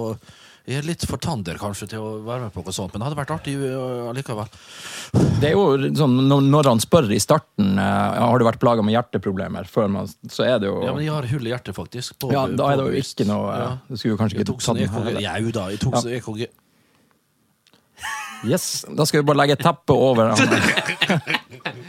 Jeg 0.69 0.83
er 0.83 0.85
litt 0.85 1.01
for 1.09 1.17
tander 1.17 1.57
kanskje 1.57 1.87
til 1.95 2.03
å 2.03 2.09
være 2.21 2.43
med 2.45 2.53
på 2.53 2.61
noe 2.61 2.73
sånt, 2.75 2.93
men 2.93 3.01
det 3.01 3.07
hadde 3.07 3.17
vært 3.17 3.31
artig 3.33 3.55
uh, 3.57 4.11
allikevel. 4.11 4.51
det 5.41 5.49
er 5.49 5.55
jo 5.55 5.89
sånn, 5.97 6.13
når, 6.29 6.69
han 6.69 6.81
spør 6.83 7.09
i 7.15 7.17
starten 7.23 7.79
eh, 7.81 8.19
har 8.21 8.37
du 8.37 8.45
vært 8.45 8.61
plaga 8.61 8.85
med 8.85 8.93
hjerteproblemer, 8.93 9.65
man, 9.89 10.11
så 10.29 10.45
er 10.45 10.61
det 10.61 10.69
jo 10.69 10.83
Ja, 10.85 10.93
men 10.93 11.07
jeg 11.07 11.15
har 11.15 11.25
hull 11.31 11.49
i 11.49 11.53
hjertet, 11.55 11.73
faktisk. 11.73 12.19
på- 12.21 12.29
Ja, 12.35 12.45
da 12.45 12.69
er 12.69 12.83
det 12.83 12.85
jo 12.85 13.01
ikke 13.01 13.25
noe 13.25 13.55
Ja. 13.57 13.69
Du 13.89 13.97
skulle 13.97 14.19
kanskje 14.21 14.37
ikke 14.37 14.51
tatt 14.51 14.67
sånn 14.67 14.77
den 14.77 14.93
her. 14.93 15.09
EKG. 15.09 15.23
Jau 15.25 15.51
da, 15.57 15.67
jeg 15.73 15.79
tok 15.81 15.95
Ja. 15.97 16.01
sånn 16.05 16.17
EKG. 16.19 16.47
Yes, 18.45 18.85
Da 18.95 19.05
skal 19.05 19.23
vi 19.23 19.27
bare 19.27 19.41
legge 19.41 19.57
teppet 19.59 19.95
over 19.95 20.29
han. 20.31 20.37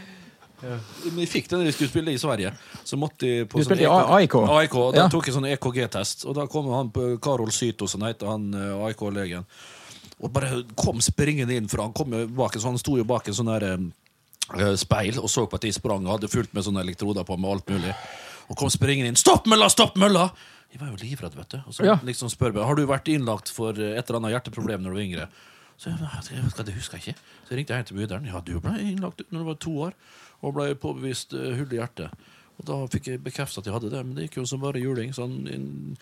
Men 0.61 1.19
jeg 1.23 1.29
fikk 1.31 1.47
den 1.49 1.59
da 1.59 1.65
vi 1.65 1.71
skulle 1.75 1.89
spille 1.89 2.13
i 2.13 2.19
Sverige. 2.21 2.51
Så 2.85 2.97
måtte 2.99 3.19
de 3.25 3.45
på 3.49 3.57
Du 3.57 3.63
sånn 3.63 3.71
spilte 3.73 3.87
i 3.87 3.89
AIK? 3.89 4.35
AIK, 4.57 4.75
og 4.75 4.93
Da 4.95 5.01
Ja. 5.03 5.07
tok 5.09 5.25
jeg 5.27 5.35
sånn 5.35 5.49
EKG-test, 5.51 6.25
og 6.29 6.35
da 6.35 6.45
kom 6.47 6.69
han 6.71 6.91
på 6.91 7.19
Karol 7.21 7.49
Syto, 7.51 7.87
som 7.87 8.01
heter 8.01 8.27
han 8.27 8.53
eh, 8.53 8.85
AIK-legen. 8.87 9.45
Og 10.21 10.31
bare 10.33 10.63
kom 10.77 10.99
springende 11.01 11.55
inn, 11.57 11.67
for 11.67 11.81
han 11.81 11.93
kom 11.93 12.11
jo 12.13 12.27
bak 12.27 12.53
sånn, 12.53 12.75
han 12.75 12.77
sto 12.77 12.95
jo 12.97 13.03
bak 13.03 13.27
en 13.27 13.33
sånn 13.33 13.49
der 13.59 13.63
eh, 13.73 14.75
speil 14.77 15.17
og 15.19 15.29
så 15.29 15.47
på 15.49 15.55
at 15.55 15.63
jeg 15.63 15.73
sprang 15.73 16.05
og 16.05 16.19
hadde 16.19 16.29
fullt 16.29 16.53
med 16.53 16.63
sånne 16.63 16.81
elektroder 16.85 17.23
på 17.25 17.37
med 17.39 17.49
alt 17.51 17.65
mulig. 17.69 17.95
Og 18.49 18.57
kom 18.57 18.69
springende 18.69 19.07
inn. 19.07 19.15
'Stopp 19.15 19.45
mølla! 19.47 19.69
Stopp 19.69 19.95
mølla!' 19.95 20.31
Jeg 20.71 20.79
var 20.79 20.87
jo 20.87 20.95
livredd, 21.03 21.35
vet 21.35 21.49
du. 21.49 21.57
Og 21.67 21.73
så 21.73 21.83
Ja. 21.85 21.95
liksom 21.97 22.29
spør 22.29 22.53
meg, 22.53 22.63
har 22.63 22.75
du 22.75 22.85
vært 22.87 23.07
innlagt 23.11 23.49
for 23.49 23.71
eh, 23.71 23.97
et 23.97 24.09
eller 24.09 24.19
annet 24.19 24.31
hjerteproblem 24.43 24.81
når 24.83 24.89
du 24.91 24.95
var 24.95 25.03
yngre. 25.03 25.27
Så 25.77 25.89
jeg, 25.89 25.97
jeg, 26.31 26.65
det 26.65 26.73
husker 26.75 26.97
jeg 26.99 27.01
ikke. 27.01 27.19
Så 27.49 27.55
ringte 27.57 27.73
jeg 27.73 27.77
hjem 27.81 27.87
til 27.89 27.97
mudder'n. 27.97 28.25
Ja, 28.27 28.39
du 28.39 28.59
ble 28.59 28.77
innlagt 28.79 29.21
når 29.31 29.39
du 29.39 29.45
var 29.45 29.55
to 29.55 29.71
år 29.87 29.93
og 30.41 30.53
ble 30.57 30.71
påbevist 30.75 31.33
uh, 31.37 31.51
hull 31.59 31.71
i 31.73 31.79
hjertet. 31.81 32.11
Og 32.61 32.67
da 32.67 32.75
fikk 32.93 33.07
jeg 33.13 33.23
bekreftet 33.25 33.63
at 33.63 33.69
jeg 33.71 33.73
hadde 33.73 33.89
det, 33.89 34.03
men 34.05 34.13
det 34.17 34.27
gikk 34.27 34.41
jo 34.43 34.45
som 34.45 34.61
bare 34.61 34.77
juling. 34.81 35.09
Sånn, 35.17 35.39
en 35.49 35.97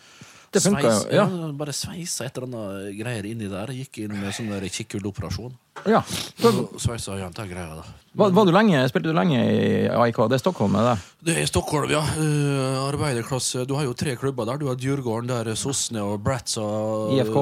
Det 0.51 0.59
funka 0.65 0.81
sveis- 0.81 1.13
ja. 1.13 1.23
Bare 1.55 1.71
sveisa 1.77 2.25
et 2.25 2.35
eller 2.37 2.49
annet 2.49 2.97
greier 2.97 3.25
inni 3.29 3.47
der. 3.47 3.67
Gikk 3.71 3.99
inn 4.03 4.15
med 4.19 4.33
sånn 4.35 4.49
der 4.51 4.65
kikkhullоperasjon. 4.67 5.53
Ja. 5.87 6.01
Så, 6.09 6.51
Sveisa 6.81 7.15
igjen 7.15 7.31
den 7.37 7.47
greia, 7.53 7.77
da. 7.77 7.85
Men... 8.17 8.33
var 8.35 8.45
du 8.49 8.51
lenge, 8.51 8.81
spilte 8.89 9.13
du 9.13 9.15
lenge 9.15 9.37
i 9.39 9.87
AIK? 9.87 10.17
Det 10.27 10.35
er 10.39 10.41
Stockholm, 10.41 10.75
er 10.81 10.87
det? 10.89 10.95
Det 11.29 11.35
er 11.39 11.45
Stockholm, 11.47 11.87
ja. 11.93 12.01
Uh, 12.17 12.81
arbeiderklasse. 12.89 13.63
Du 13.69 13.75
har 13.77 13.85
jo 13.87 13.93
tre 13.95 14.17
klubber 14.19 14.49
der. 14.49 14.57
Du 14.59 14.67
har 14.67 14.75
Djurgården, 14.75 15.29
der 15.31 15.53
Sosne 15.55 16.03
og 16.03 16.19
Bratz 16.25 16.57
og 16.59 17.13
IFK. 17.15 17.39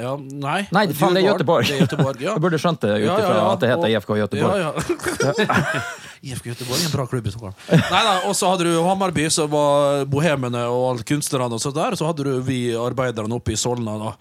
Ja, 0.00 0.16
nei. 0.18 0.64
Nei, 0.74 0.86
faen, 0.98 1.14
det 1.14 1.22
er. 1.22 1.30
Göteborg. 1.30 1.68
Det 1.68 1.78
er 1.78 1.86
Göteborg, 1.86 2.26
ja. 2.26 2.32
Jeg 2.40 2.42
burde 2.48 2.58
skjønt 2.64 2.80
det 2.82 2.96
ut 2.96 3.06
Ja, 3.06 3.20
ifra 3.22 3.30
ja, 3.36 3.38
ja. 3.44 3.48
at 3.52 3.62
det 3.62 3.70
heter 3.76 3.86
Og- 3.86 3.94
IFK 3.94 4.14
Göteborg. 4.24 4.58
Ja, 4.58 4.72
ja. 4.72 5.82
IFK 6.22 6.50
Göteborg, 6.52 6.82
en 6.84 6.92
bra 6.94 7.06
klubb 7.06 7.26
i 7.26 7.32
Stockholm. 7.34 7.56
Nei 7.68 8.02
da, 8.08 8.18
Og 8.28 8.36
så 8.36 8.50
hadde 8.50 8.68
du 8.68 8.74
Hammarby, 8.82 9.28
som 9.32 9.50
var 9.52 10.04
bohemene 10.10 10.66
og 10.72 11.04
kunstnerne. 11.08 11.54
Og 11.54 11.62
så 11.62 11.74
der, 11.74 11.98
så 11.98 12.10
hadde 12.10 12.26
du 12.26 12.36
vi 12.44 12.60
arbeiderne 12.78 13.38
oppe 13.38 13.54
i 13.54 13.60
Solna. 13.60 13.98
da 14.02 14.14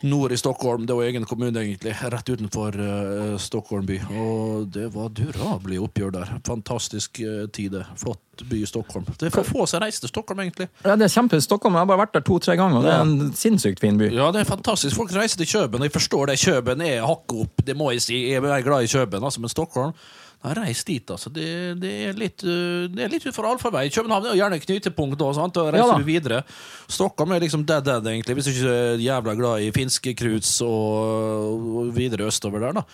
Nord 0.00 0.32
i 0.32 0.36
Stockholm. 0.36 0.86
Det 0.86 0.94
var 0.94 1.04
egen 1.04 1.24
kommune, 1.24 1.60
egentlig. 1.60 1.96
Rett 2.02 2.28
utenfor 2.28 2.76
uh, 2.80 3.38
Stockholm 3.38 3.86
by. 3.86 3.98
Og 4.10 4.66
det 4.72 4.88
var 4.94 5.10
durabelig 5.14 5.80
oppgjør 5.84 6.14
der. 6.16 6.32
Fantastisk 6.46 7.20
uh, 7.20 7.46
tid. 7.52 7.76
Flott 7.96 8.44
by 8.44 8.62
i 8.62 8.68
Stockholm. 8.68 9.06
Det 9.18 9.28
er 9.28 9.34
for 9.34 9.48
få 9.48 9.66
som 9.68 9.82
reiser 9.84 10.06
til 10.06 10.12
Stockholm, 10.12 10.40
egentlig. 10.44 10.68
Ja, 10.84 10.96
det 10.96 11.08
er 11.08 11.12
kjempe 11.12 11.40
Stockholm. 11.44 11.76
Jeg 11.76 11.84
har 11.84 11.90
bare 11.92 12.04
vært 12.04 12.16
der 12.18 12.26
to-tre 12.26 12.56
ganger, 12.58 12.80
og 12.80 12.86
det 12.86 12.92
er 12.92 13.04
en 13.04 13.32
sinnssykt 13.36 13.80
fin 13.84 14.00
by. 14.00 14.10
Ja, 14.14 14.30
det 14.34 14.44
er 14.44 14.50
fantastisk. 14.50 14.96
Folk 14.96 15.14
reiser 15.16 15.40
til 15.40 15.50
Kjøben, 15.50 15.80
og 15.80 15.88
jeg 15.88 15.96
forstår 15.96 16.32
det. 16.32 16.38
Kjøben 16.42 16.84
er 16.84 17.06
hakket 17.06 17.42
opp, 17.46 17.66
det 17.66 17.76
må 17.78 17.90
jeg 17.94 18.04
si. 18.04 18.20
Jeg 18.32 18.44
er 18.44 18.64
glad 18.66 18.86
i 18.86 18.92
Kjøben, 18.92 19.24
altså, 19.24 19.44
men 19.44 19.52
Stockholm 19.52 19.96
Nei, 20.44 20.52
Reis 20.60 20.82
dit, 20.86 21.10
altså. 21.10 21.30
Det, 21.32 21.46
det 21.80 21.92
er 22.06 22.18
litt 22.18 22.44
uh, 22.46 22.86
Det 22.92 23.06
er 23.06 23.12
litt 23.12 23.24
utfor 23.26 23.48
allfarvei. 23.50 23.86
København 23.94 24.28
er 24.28 24.34
jo 24.34 24.40
gjerne 24.42 24.60
knytepunkt, 24.62 25.18
da, 25.20 25.30
sant? 25.36 25.60
og 25.62 25.70
reiser 25.74 25.94
ja, 25.94 26.00
du 26.02 26.06
videre. 26.06 26.42
Stockholm 26.86 27.34
er 27.34 27.46
liksom 27.46 27.64
dead 27.66 27.86
dead, 27.86 28.06
egentlig, 28.12 28.36
hvis 28.38 28.50
du 28.50 28.52
ikke 28.52 28.74
er 28.74 29.02
jævla 29.02 29.36
glad 29.38 29.64
i 29.64 29.72
finske 29.74 30.14
cruise 30.18 30.64
og, 30.64 31.64
og 31.80 31.96
videre 31.96 32.28
østover 32.30 32.62
der, 32.62 32.78
da. 32.80 32.86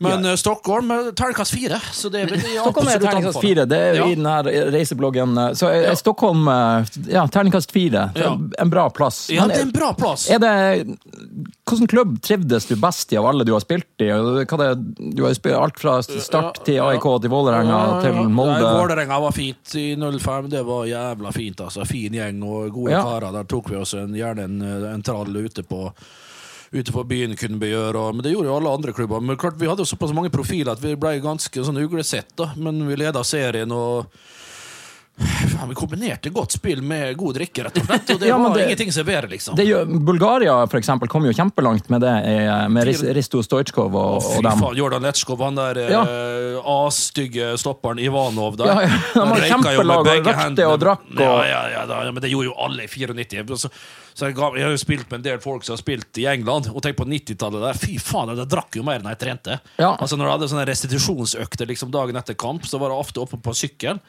Men 0.00 0.24
ja. 0.24 0.32
Stockholm 0.40 0.90
uh, 0.90 1.10
terningkast 1.12 1.52
fire. 1.52 1.76
Så 1.92 2.08
det 2.08 2.22
vil 2.30 2.40
jeg 2.40 2.62
absolutt 2.66 3.02
terningkast 3.04 3.40
fire. 3.44 3.66
Det 3.68 3.76
er 3.90 3.94
Ja. 4.00 4.06
i 4.08 4.14
den 4.16 4.26
her 4.26 4.48
reisebloggen. 4.72 5.34
eh, 5.38 5.50
Så 5.60 5.68
er 5.68 5.82
Ja. 5.90 5.94
Stockholm 6.00 6.48
eh, 6.48 6.84
Ja, 7.12 7.26
terningkast 7.28 7.72
fire. 7.72 8.06
Ja. 8.16 8.30
En 8.58 8.70
bra 8.72 8.88
plass. 8.90 9.26
Ja, 9.30 9.46
det 9.46 9.58
er 9.58 9.66
en 9.68 9.72
bra 9.76 9.92
plass. 9.94 10.28
Er 10.30 10.38
det 10.40 10.96
Hvilken 11.70 11.86
klubb 11.86 12.16
trivdes 12.22 12.64
du 12.66 12.74
best 12.80 13.12
i 13.12 13.16
av 13.20 13.26
alle 13.30 13.44
du 13.44 13.52
har 13.52 13.60
spilt 13.62 13.84
i? 14.02 14.08
Det, 14.08 14.46
du 15.14 15.20
har 15.22 15.34
spilt 15.36 15.54
alt 15.54 15.78
fra 15.78 15.98
start 16.02 16.64
til 16.66 16.80
AIK 16.82 17.04
til 17.22 17.30
Vålerenga 17.30 17.82
til 18.02 18.16
Molde. 18.26 18.56
Nei, 18.58 18.72
Vålerenga 18.80 19.20
var 19.22 19.36
fint 19.36 19.76
i 19.78 19.84
05. 19.94 20.48
Det 20.50 20.64
var 20.66 20.88
jævla 20.90 21.30
fint. 21.36 21.60
altså 21.60 21.84
Fin 21.86 22.16
gjeng 22.16 22.42
og 22.42 22.72
gode 22.74 22.96
karer. 22.96 23.30
Der 23.36 23.44
tok 23.44 23.70
vi 23.70 23.76
oss 23.76 23.94
en, 23.94 24.16
gjerne 24.18 24.48
en, 24.48 24.58
en 24.96 25.02
trall 25.06 25.36
ute 25.36 25.62
på 25.62 25.92
Ute 26.70 26.92
på 26.94 27.02
byen 27.04 27.32
kunne 27.34 27.58
vi 27.58 27.72
gjøre, 27.72 27.98
og, 27.98 28.14
men 28.14 28.22
det 28.22 28.30
gjorde 28.30 28.46
jo 28.46 28.56
alle 28.60 28.74
andre 28.78 28.92
klubber. 28.94 29.22
Men 29.24 29.38
klart 29.38 29.58
Vi 29.58 29.66
hadde 29.66 29.82
jo 29.82 29.90
såpass 29.90 30.14
mange 30.14 30.30
profiler 30.30 30.76
at 30.76 30.82
vi 30.84 30.94
ble 30.94 31.16
ganske 31.22 31.64
sånn 31.66 31.80
uglesett, 31.82 32.30
da. 32.38 32.52
Men 32.56 32.78
vi 32.86 32.98
leda 33.00 33.24
serien 33.26 33.74
og 33.74 34.12
Vi 35.20 35.74
kombinerte 35.76 36.30
godt 36.32 36.54
spill 36.56 36.80
med 36.82 37.12
god 37.20 37.34
drikke, 37.36 37.64
rett 37.66 37.76
og 37.78 37.84
slett. 37.86 38.10
Og 38.14 38.20
det 38.22 38.28
Ja, 38.30 38.38
var 38.40 38.54
det- 38.56 38.64
ingenting 38.66 38.92
som 38.92 39.02
er 39.04 39.08
bedre, 39.10 39.28
liksom. 39.34 39.54
Det 39.58 39.66
gjør, 39.68 39.90
Bulgaria 40.08 40.54
for 40.66 40.78
eksempel, 40.80 41.08
kom 41.12 41.26
jo 41.28 41.32
kjempelangt 41.36 41.90
med 41.92 42.00
det, 42.00 42.14
eh, 42.30 42.68
med 42.72 42.88
Ris- 42.88 43.04
Risto 43.16 43.42
Stojkov 43.44 43.94
og, 44.00 44.22
Fy 44.24 44.38
og 44.38 44.42
dem. 44.48 44.58
faen, 44.64 44.76
Jordan 44.80 45.02
Letskov, 45.04 45.42
han 45.44 45.54
der 45.60 45.80
Ja. 45.90 46.00
uh, 46.02 46.86
A-stygge 46.86 47.52
stopperen 47.60 47.98
Ivanov 48.00 48.56
der. 48.56 48.66
Ja, 48.72 48.80
ja, 48.86 48.88
han 49.14 49.28
var 49.34 49.44
kjempelag 49.44 50.00
og 50.00 50.06
røkte 50.30 50.66
og 50.70 50.80
drakk 50.80 51.04
og- 51.10 51.20
Ja, 51.20 51.36
ja, 51.44 51.60
ja, 51.76 51.86
da, 51.86 52.00
ja, 52.04 52.10
men 52.12 52.22
det 52.24 52.30
gjorde 52.32 52.48
jo 52.50 52.54
alle 52.58 52.84
i 52.84 52.88
94. 52.88 53.58
Så, 53.60 53.70
så 54.14 54.26
jeg, 54.30 54.34
ga, 54.36 54.50
jeg 54.56 54.64
har 54.64 54.70
jo 54.74 54.80
spilt 54.80 55.10
med 55.10 55.20
en 55.20 55.26
del 55.28 55.38
folk 55.44 55.64
som 55.64 55.74
har 55.76 55.82
spilt 55.82 56.18
i 56.18 56.26
England, 56.32 56.70
og 56.74 56.80
tenk 56.82 56.96
på 56.96 57.04
90-tallet 57.06 57.60
der. 57.68 57.74
Fy 57.78 57.98
faen, 58.00 58.32
jeg 58.36 58.48
drakk 58.48 58.76
jo 58.80 58.82
mer 58.82 58.98
enn 59.04 59.08
jeg 59.12 59.18
trente. 59.20 59.60
Ja. 59.78 59.92
Altså 60.00 60.16
Når 60.16 60.26
jeg 60.26 60.34
hadde 60.38 60.50
sånne 60.54 60.66
restitusjonsøkter 60.72 61.66
liksom 61.70 61.90
dagen 61.92 62.16
etter 62.16 62.34
kamp, 62.34 62.64
så 62.66 62.80
var 62.80 62.88
det 62.90 62.98
ofte 62.98 63.20
oppe 63.22 63.36
på 63.40 63.54
sykkel. 63.54 64.00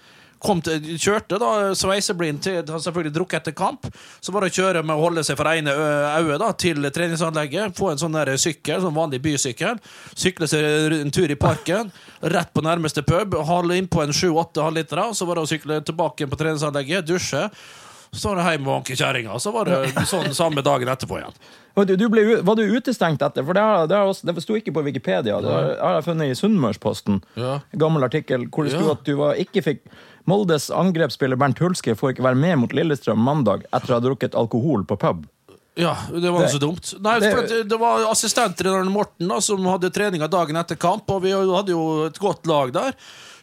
Kom 0.42 0.62
til, 0.66 0.82
kjørte 0.98 1.38
da 1.42 1.52
sveiseblind 1.78 2.42
til 2.46 2.60
Har 2.72 2.82
selvfølgelig 2.82 3.14
drukket 3.16 3.42
etter 3.42 3.56
kamp. 3.58 3.86
Så 4.22 4.34
var 4.34 4.46
det 4.46 4.52
å 4.52 4.56
kjøre 4.60 4.84
med 4.86 4.96
å 4.96 5.04
holde 5.06 5.24
seg 5.28 5.38
for 5.40 5.50
ene 5.52 5.74
øyet 5.76 6.46
til 6.62 6.90
treningsanlegget. 6.94 7.78
Få 7.78 7.92
en 7.92 8.02
sånn 8.02 8.18
der 8.18 8.34
sykkel, 8.42 8.82
sånn 8.84 8.98
vanlig 8.98 9.22
bysykkel. 9.26 9.78
Sykle 10.18 10.50
seg 10.50 10.98
en 11.02 11.14
tur 11.14 11.32
i 11.32 11.38
parken. 11.40 11.92
Rett 12.22 12.52
på 12.54 12.66
nærmeste 12.66 13.06
pub. 13.08 13.38
Halve 13.48 13.78
innpå 13.78 14.04
en 14.06 14.16
sju-åtte 14.16 14.66
halvlitere. 14.66 15.12
Så 15.18 15.30
var 15.30 15.38
det 15.40 15.46
å 15.46 15.52
sykle 15.54 15.82
tilbake 15.86 16.28
på 16.30 16.42
treningsanlegget, 16.42 17.08
dusje. 17.10 17.48
Så 18.12 18.28
var 18.28 18.42
det 18.42 18.50
hjem 18.52 18.66
og 18.68 18.74
vanke 18.74 18.96
kjerringa. 19.00 19.38
Så 19.40 19.54
var 19.56 19.70
det 19.70 20.06
sånn 20.10 20.34
samme 20.36 20.64
dagen 20.66 20.90
etterpå 20.92 21.22
igjen. 21.22 21.38
Du, 21.88 21.94
du 21.96 22.10
ble, 22.12 22.26
var 22.44 22.58
du 22.60 22.66
utestengt 22.68 23.22
etter? 23.24 23.46
For 23.48 23.56
det, 23.56 23.62
har, 23.64 23.86
det, 23.88 23.96
har 23.96 24.10
også, 24.12 24.28
det 24.28 24.44
sto 24.44 24.58
ikke 24.60 24.74
på 24.76 24.84
Wikipedia. 24.84 25.38
Det 25.40 25.54
har 25.80 25.96
jeg 26.02 26.04
funnet 26.10 26.34
i 26.34 26.36
Sunnmørsposten. 26.36 27.22
Ja. 27.40 27.54
Gammel 27.80 28.04
artikkel 28.04 28.50
hvor 28.52 28.68
det 28.68 28.74
sto 28.76 28.84
Ja. 28.90 28.98
at 28.98 29.06
du 29.08 29.14
var, 29.22 29.40
ikke 29.40 29.64
fikk 29.64 29.86
Moldes 30.30 30.70
angrepsspiller 30.70 31.40
Bernt 31.40 31.60
Hulske 31.60 31.96
får 31.98 32.14
ikke 32.14 32.26
være 32.26 32.40
med 32.40 32.60
mot 32.64 32.74
Lillestrøm 32.76 33.22
mandag 33.22 33.64
etter 33.74 33.94
å 33.94 33.98
ha 34.00 34.04
drukket 34.04 34.36
alkohol 34.38 34.84
på 34.90 34.98
pub. 35.02 35.26
Ja, 35.80 35.96
det 36.12 36.30
var 36.30 36.42
Det- 36.42 36.52
så 36.52 36.60
dumt. 36.60 36.94
Nei, 37.00 37.20
det, 37.20 37.64
det 37.70 37.78
var 37.80 38.04
assistenttreneren 38.12 38.92
Morten 38.92 39.28
da, 39.32 39.40
som 39.40 39.64
hadde 39.66 39.90
treninga 39.90 40.28
dagen 40.30 40.56
etter 40.60 40.76
kamp, 40.76 41.10
og 41.10 41.22
vi 41.24 41.32
hadde 41.32 41.72
jo 41.72 42.06
et 42.06 42.20
godt 42.20 42.46
lag 42.46 42.74
der. 42.76 42.94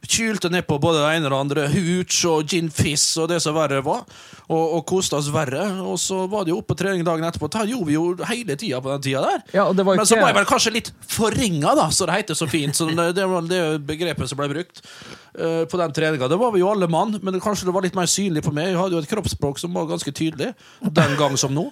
Kylte 0.09 0.48
ned 0.48 0.64
på 0.64 0.78
både 0.80 1.02
det 1.02 1.09
ene 1.18 1.28
og 1.28 1.34
det 1.34 1.38
andre. 1.38 1.64
Hooch 1.74 2.22
og 2.30 2.48
gin 2.48 2.70
fizz 2.72 3.18
og 3.20 3.28
det 3.28 3.42
som 3.44 3.56
verre 3.56 3.82
var. 3.84 4.06
Og, 4.48 4.62
og 4.78 4.84
koste 4.88 5.18
oss 5.18 5.28
verre. 5.32 5.66
Og 5.84 5.98
så 6.00 6.22
var 6.32 6.46
det 6.46 6.54
jo 6.54 6.62
opp 6.62 6.70
på 6.70 6.78
trening 6.80 7.04
dagen 7.04 7.26
etterpå. 7.28 7.50
Det 7.52 7.66
gjorde 7.68 7.88
vi 7.90 7.96
jo 7.98 8.06
hele 8.30 8.56
tida 8.56 8.80
på 8.80 8.94
den 8.94 9.04
tida 9.04 9.22
der. 9.26 9.44
Ja, 9.52 9.66
var 9.68 10.00
Men 10.00 10.09
så 10.09 10.16
ble 10.16 10.30
jeg 10.30 10.38
vel 10.38 10.48
kanskje 10.48 10.74
litt 10.78 10.90
forringa, 11.12 11.76
da, 11.76 11.90
så 11.92 12.09
det 12.09 12.22
heter 12.22 12.38
så 12.38 12.48
fint. 12.48 12.76
Så 12.76 12.88
det, 12.88 13.11
det 13.18 13.28
var 13.28 13.44
det 13.48 13.62
begrepet 13.88 14.32
som 14.32 14.40
ble 14.40 14.48
brukt 14.54 14.80
uh, 14.80 15.68
på 15.68 15.82
den 15.82 15.96
treninga. 16.00 16.32
Det 16.32 16.40
var 16.40 16.56
vi 16.56 16.64
jo 16.64 16.72
alle 16.72 16.88
mann, 16.88 17.18
men 17.20 17.36
det, 17.36 17.44
kanskje 17.44 17.68
det 17.68 17.76
var 17.76 17.84
litt 17.84 17.98
mer 17.98 18.09
synlig 18.09 18.46
på 18.48 18.54
meg. 18.56 18.72
Jeg 18.72 18.80
hadde 18.80 18.96
jo 18.96 19.04
et 19.04 19.12
kroppsspråk 19.12 19.61
som 19.61 19.76
var 19.76 19.90
ganske 19.92 20.14
tydelig, 20.16 20.54
den 20.80 21.18
gang 21.20 21.36
som 21.40 21.52
nå. 21.52 21.68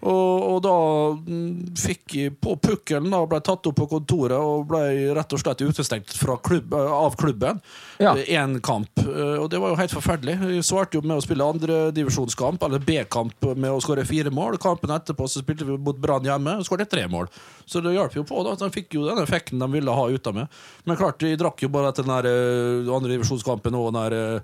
Og, 0.00 0.44
og 0.54 0.58
da 0.64 0.76
mm, 1.20 1.76
fikk 1.76 2.16
jeg 2.16 2.36
på 2.40 2.54
pukkelen 2.62 3.12
og 3.16 3.28
ble 3.32 3.42
tatt 3.44 3.66
opp 3.68 3.76
på 3.76 3.88
kontoret 3.90 4.38
og 4.38 4.64
ble 4.70 5.10
rett 5.16 5.34
og 5.36 5.42
slett 5.42 5.60
utestengt 5.60 6.14
klubb, 6.46 6.72
eh, 6.72 6.92
av 6.94 7.18
klubben. 7.20 7.60
Ja. 8.00 8.14
Én 8.16 8.60
kamp. 8.64 8.88
eh, 8.98 9.36
Og 9.42 9.50
det 9.52 9.60
var 9.60 9.68
jo 9.72 9.76
helt 9.76 9.92
forferdelig. 9.92 10.38
Vi 10.40 10.62
svarte 10.64 10.96
jo 10.96 11.02
med 11.04 11.18
å 11.18 11.24
spille 11.24 11.44
andredivisjonskamp, 11.44 12.62
eller 12.64 12.78
B-kamp, 12.78 13.34
med 13.56 13.70
å 13.70 13.80
skåre 13.82 14.06
fire 14.08 14.30
mål. 14.32 14.56
Kampen 14.62 14.90
etterpå 14.94 15.28
så 15.28 15.42
spilte 15.42 15.66
vi 15.68 15.76
mot 15.76 15.98
Brann 16.00 16.24
hjemme 16.24 16.58
og 16.60 16.64
skåret 16.68 16.90
tre 16.90 17.06
mål. 17.08 17.28
Så 17.66 17.82
det 17.84 17.92
hjalp 17.94 18.16
jo 18.16 18.24
på. 18.24 18.42
da 18.46 18.54
De 18.54 18.70
fikk 18.74 18.94
jo 18.96 19.04
den 19.06 19.22
effekten 19.22 19.58
de 19.60 19.68
ville 19.72 19.90
ha 19.94 20.08
ut 20.08 20.26
av 20.26 20.34
meg. 20.34 20.48
Men 20.84 20.96
klart, 20.96 21.20
de 21.20 21.36
drakk 21.36 21.62
jo 21.62 21.68
bare 21.68 21.92
etter 21.92 22.06
den 22.08 22.30
eh, 22.32 22.94
andredivisjonskampen 22.96 23.74
og 23.78 23.92
den 23.92 24.00
der 24.00 24.18
eh, 24.36 24.40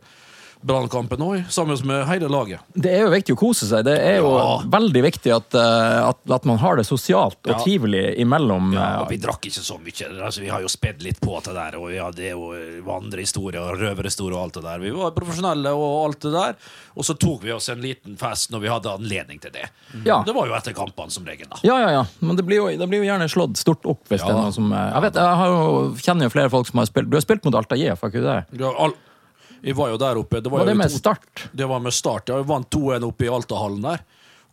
Brannkampen 0.63 1.21
òg, 1.23 1.45
sammen 1.53 1.79
med 1.87 2.07
hele 2.09 2.29
laget. 2.33 2.61
Det 2.75 2.91
er 2.91 3.05
jo 3.05 3.11
viktig 3.13 3.35
å 3.37 3.39
kose 3.39 3.67
seg. 3.69 3.85
Det 3.85 3.97
er 4.01 4.17
jo 4.19 4.33
Ja. 4.37 4.59
veldig 4.67 5.03
viktig 5.05 5.35
at, 5.37 5.55
eh, 5.55 6.09
at, 6.09 6.19
at 6.31 6.45
man 6.45 6.59
har 6.59 6.77
det 6.77 6.87
sosialt 6.87 7.37
og 7.45 7.53
Ja. 7.53 7.59
trivelig 7.63 8.17
imellom. 8.19 8.73
Ja, 8.75 9.01
og 9.03 9.07
eh, 9.07 9.17
vi 9.17 9.19
drakk 9.23 9.43
ikke 9.47 9.63
så 9.63 9.79
mye. 9.79 10.09
Altså, 10.25 10.41
vi 10.41 10.49
har 10.49 10.61
jo 10.61 10.69
spedd 10.69 11.03
litt 11.03 11.21
på 11.21 11.41
det 11.45 11.55
der. 11.55 11.77
Og 11.79 11.91
det 12.17 12.33
er 12.33 12.35
jo 12.35 12.53
vandrehistorie 12.87 13.61
og 13.61 13.79
røverhistorie 13.81 14.35
og 14.37 14.43
alt 14.47 14.55
det 14.59 14.63
der. 14.65 14.79
Vi 14.83 14.91
var 14.97 15.11
profesjonelle 15.17 15.73
og 15.77 16.07
alt 16.07 16.21
det 16.27 16.33
der. 16.33 16.57
Og 16.97 17.05
så 17.05 17.15
tok 17.19 17.43
vi 17.43 17.53
oss 17.53 17.69
en 17.69 17.81
liten 17.83 18.17
fest 18.17 18.51
når 18.51 18.61
vi 18.65 18.69
hadde 18.73 18.93
anledning 18.97 19.41
til 19.43 19.51
det. 19.55 19.69
Ja. 20.05 20.23
Det 20.27 20.35
var 20.35 20.47
jo 20.49 20.55
etter 20.55 20.75
kampene, 20.77 21.11
som 21.13 21.25
regel. 21.25 21.47
da 21.51 21.57
Ja, 21.63 21.79
ja, 21.81 21.91
ja. 21.91 22.05
Men 22.21 22.37
det 22.37 22.45
blir 22.47 22.57
jo, 22.63 22.69
det 22.77 22.89
blir 22.89 23.05
jo 23.05 23.11
gjerne 23.13 23.29
slått 23.31 23.57
stort 23.61 23.85
opp 23.87 24.03
hvis 24.09 24.23
det 24.25 24.31
er 24.33 24.41
noe 24.41 24.53
som 24.55 24.73
eh, 24.73 24.93
Jeg 24.97 25.03
vet, 25.03 25.15
jeg 25.15 25.51
jo, 25.53 25.95
kjenner 26.03 26.27
jo 26.27 26.31
flere 26.35 26.51
folk 26.51 26.67
som 26.67 26.79
har 26.81 26.87
spilt 26.87 27.11
Du 27.11 27.17
har 27.17 27.23
spilt 27.25 27.45
mot 27.45 27.55
Alta 27.55 27.77
JF, 27.77 28.01
har 28.01 28.11
ikke 28.11 28.23
du 28.23 28.29
det? 28.31 28.61
Ja, 28.61 28.73
all, 28.79 28.95
vi 29.63 29.73
var 29.73 29.91
jo 29.95 29.97
der 30.01 30.21
oppe. 30.21 30.41
Det 30.43 30.51
var, 30.53 30.59
Var 30.65 30.67
det 30.73 30.77
med 30.77 30.91
to- 30.91 30.99
Start? 30.99 31.49
Det 31.53 31.67
var 31.69 31.81
med 31.81 31.93
start. 31.95 32.29
Ja, 32.29 32.37
vi 32.43 32.49
vant 32.49 32.71
2-1 32.71 33.05
oppe 33.09 33.25
i 33.27 33.29
Altahallen 33.33 33.83
der. 33.83 34.05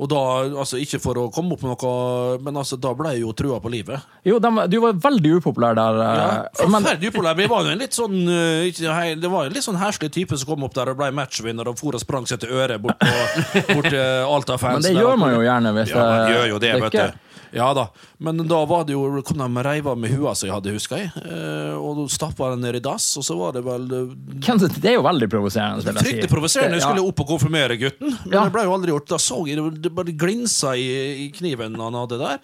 Og 0.01 0.09
da, 0.09 0.19
altså 0.57 0.79
Ikke 0.81 0.97
for 0.99 1.13
å 1.21 1.27
komme 1.31 1.53
opp 1.53 1.61
med 1.61 1.75
noe, 1.77 2.37
men 2.41 2.55
altså 2.57 2.79
da 2.81 2.95
ble 2.97 3.11
jeg 3.13 3.21
jo 3.21 3.31
trua 3.37 3.59
på 3.61 3.69
livet. 3.71 4.01
Jo, 4.25 4.39
de, 4.41 4.49
du 4.73 4.79
var 4.81 4.95
veldig 4.97 5.35
upopulær 5.37 5.77
der. 5.77 5.99
Ja, 6.01 6.23
eh, 6.49 6.63
men, 6.65 6.81
Forferdelig 6.81 7.11
upopulær. 7.13 7.35
men 7.37 7.45
jeg 7.45 7.51
var 7.53 7.67
jo 7.67 7.73
en 7.75 7.83
litt 7.83 7.97
sånn 7.99 8.15
uh, 8.25 8.65
ikke, 8.67 8.89
hei, 8.97 9.05
Det 9.21 9.29
var 9.31 9.45
en 9.47 9.53
litt 9.53 9.63
sånn 9.67 9.77
herselig 9.77 10.09
type 10.15 10.39
som 10.41 10.49
kom 10.49 10.65
opp 10.65 10.73
der 10.73 10.91
og 10.91 10.97
ble 10.97 11.11
matchvinner 11.13 11.69
og 11.69 11.77
for 11.79 11.93
og 11.93 12.01
sprang 12.01 12.25
seg 12.27 12.41
til 12.41 12.55
øret 12.57 12.81
bort, 12.81 12.97
på, 12.99 13.61
bort 13.69 13.89
til 13.91 13.99
men 14.01 14.33
Alta-fans. 14.33 14.87
det 14.89 14.95
gjør 14.97 15.15
man 15.21 15.35
jo 15.37 15.45
gjerne 15.45 15.75
hvis 15.77 15.93
Ja, 15.93 16.01
man 16.01 16.17
eh, 16.25 16.33
gjør 16.33 16.49
jo 16.55 16.59
det, 16.65 16.73
det 16.73 16.81
vet 16.87 16.97
du. 16.97 17.22
Ja 17.53 17.69
da. 17.77 17.87
Men 18.23 18.41
da 18.49 18.63
var 18.65 18.83
det 18.87 18.95
jo, 18.95 19.03
kom 19.27 19.37
de 19.37 19.47
med 19.53 19.65
reiva 19.67 19.93
med 19.99 20.13
hua 20.15 20.33
som 20.35 20.47
jeg 20.49 20.55
hadde, 20.55 20.73
huska 20.73 20.97
jeg. 20.97 21.11
Eh, 21.21 21.75
og 21.77 22.03
stappa 22.11 22.49
den 22.55 22.63
ned 22.65 22.79
i 22.79 22.83
dass, 22.83 23.11
og 23.21 23.25
så 23.27 23.37
var 23.37 23.53
det 23.57 23.61
vel 23.67 23.85
eh, 23.93 24.67
Det 24.79 24.89
er 24.89 24.97
jo 24.97 25.05
veldig 25.05 25.29
provoserende. 25.29 25.93
Fryktelig 25.99 26.31
provoserende. 26.31 26.79
Jeg 26.79 26.87
skulle 26.87 27.05
opp 27.05 27.23
og 27.25 27.31
konfirmere 27.35 27.77
gutten, 27.77 28.09
men 28.25 28.33
Ja. 28.33 28.43
det 28.47 28.55
ble 28.55 28.65
jo 28.65 28.73
aldri 28.75 28.93
gjort. 28.95 29.07
Da 29.13 29.21
så 29.21 29.39
jeg 29.47 29.61
det 29.83 29.93
bare 29.93 30.15
glinsa 30.17 30.73
i, 30.75 30.89
i 31.27 31.31
kniven 31.35 31.77
han 31.79 31.93
hadde 32.01 32.17
der. 32.21 32.39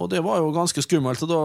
Og 0.00 0.08
det 0.08 0.22
var 0.24 0.38
jo 0.40 0.46
ganske 0.54 0.80
skummelt. 0.80 1.20
Da, 1.28 1.38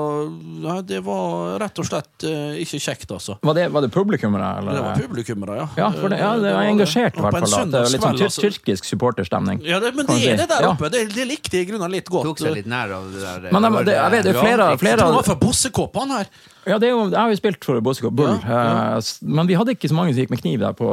ja, 0.63 0.75
det 0.81 1.01
var 1.03 1.57
rett 1.59 1.79
og 1.83 1.85
slett 1.89 2.23
eh, 2.23 2.53
ikke 2.63 2.79
kjekt, 2.79 3.09
altså. 3.11 3.35
Var 3.43 3.53
det, 3.57 3.65
var 3.75 3.83
det 3.83 3.89
publikummere? 3.91 4.51
Eller? 4.61 4.77
Det 4.77 4.83
var 4.85 5.01
publikummere, 5.03 5.57
ja. 5.59 5.65
Ja, 5.81 5.89
for 5.91 6.07
det, 6.13 6.19
ja, 6.21 6.29
det 6.39 6.53
var 6.55 6.63
er 6.63 6.71
engasjert, 6.71 7.17
i 7.19 7.25
hvert 7.25 7.35
fall. 7.35 7.43
Det 7.43 7.81
var 7.81 7.91
litt 7.91 8.05
sånn 8.07 8.15
tyr 8.21 8.29
altså. 8.29 8.45
tyrkisk 8.47 8.87
supporterstemning. 8.87 9.59
Ja, 9.67 9.81
det, 9.83 9.91
men 9.99 10.07
det 10.07 10.15
er 10.31 10.39
det 10.39 10.47
der 10.53 10.63
Ja. 10.63 10.71
oppe. 10.71 10.87
Det, 10.93 11.03
det 11.11 11.27
likte 11.27 11.59
jeg 11.59 11.67
i 11.67 11.71
grunnen 11.73 11.91
litt 11.91 12.07
godt. 12.07 12.23
Tok 12.31 12.39
seg 12.45 12.55
litt 12.55 12.69
nær 12.71 12.95
av 13.01 13.11
det 13.11 13.19
der. 13.25 13.51
Men 13.51 13.67
de- 13.67 13.83
det- 13.83 13.97
jeg 13.99 14.11
vet, 14.15 14.23
det 14.23 14.35
er 14.35 14.39
flere- 14.39 14.55
flere, 14.55 14.77
flere 14.85 14.95
det 14.95 15.09
av- 15.09 15.15
var 15.19 15.23
fra 15.27 15.35
Bossekoppene 15.43 16.21
her. 16.21 16.31
Ja, 16.67 16.77
det 16.81 16.89
jo, 16.91 17.05
jeg 17.09 17.17
har 17.19 17.29
jo 17.31 17.37
spilt 17.39 17.63
for 17.63 17.79
Bossikov 17.81 18.11
Bull, 18.17 18.33
Ja, 18.43 18.57
ja. 18.59 18.97
eh, 18.97 19.11
men 19.23 19.47
vi 19.47 19.55
hadde 19.55 19.71
ikke 19.75 19.87
så 19.89 19.95
mange 19.95 20.13
som 20.13 20.21
gikk 20.23 20.29
med 20.33 20.41
kniv 20.41 20.59
der 20.59 20.73
på 20.77 20.87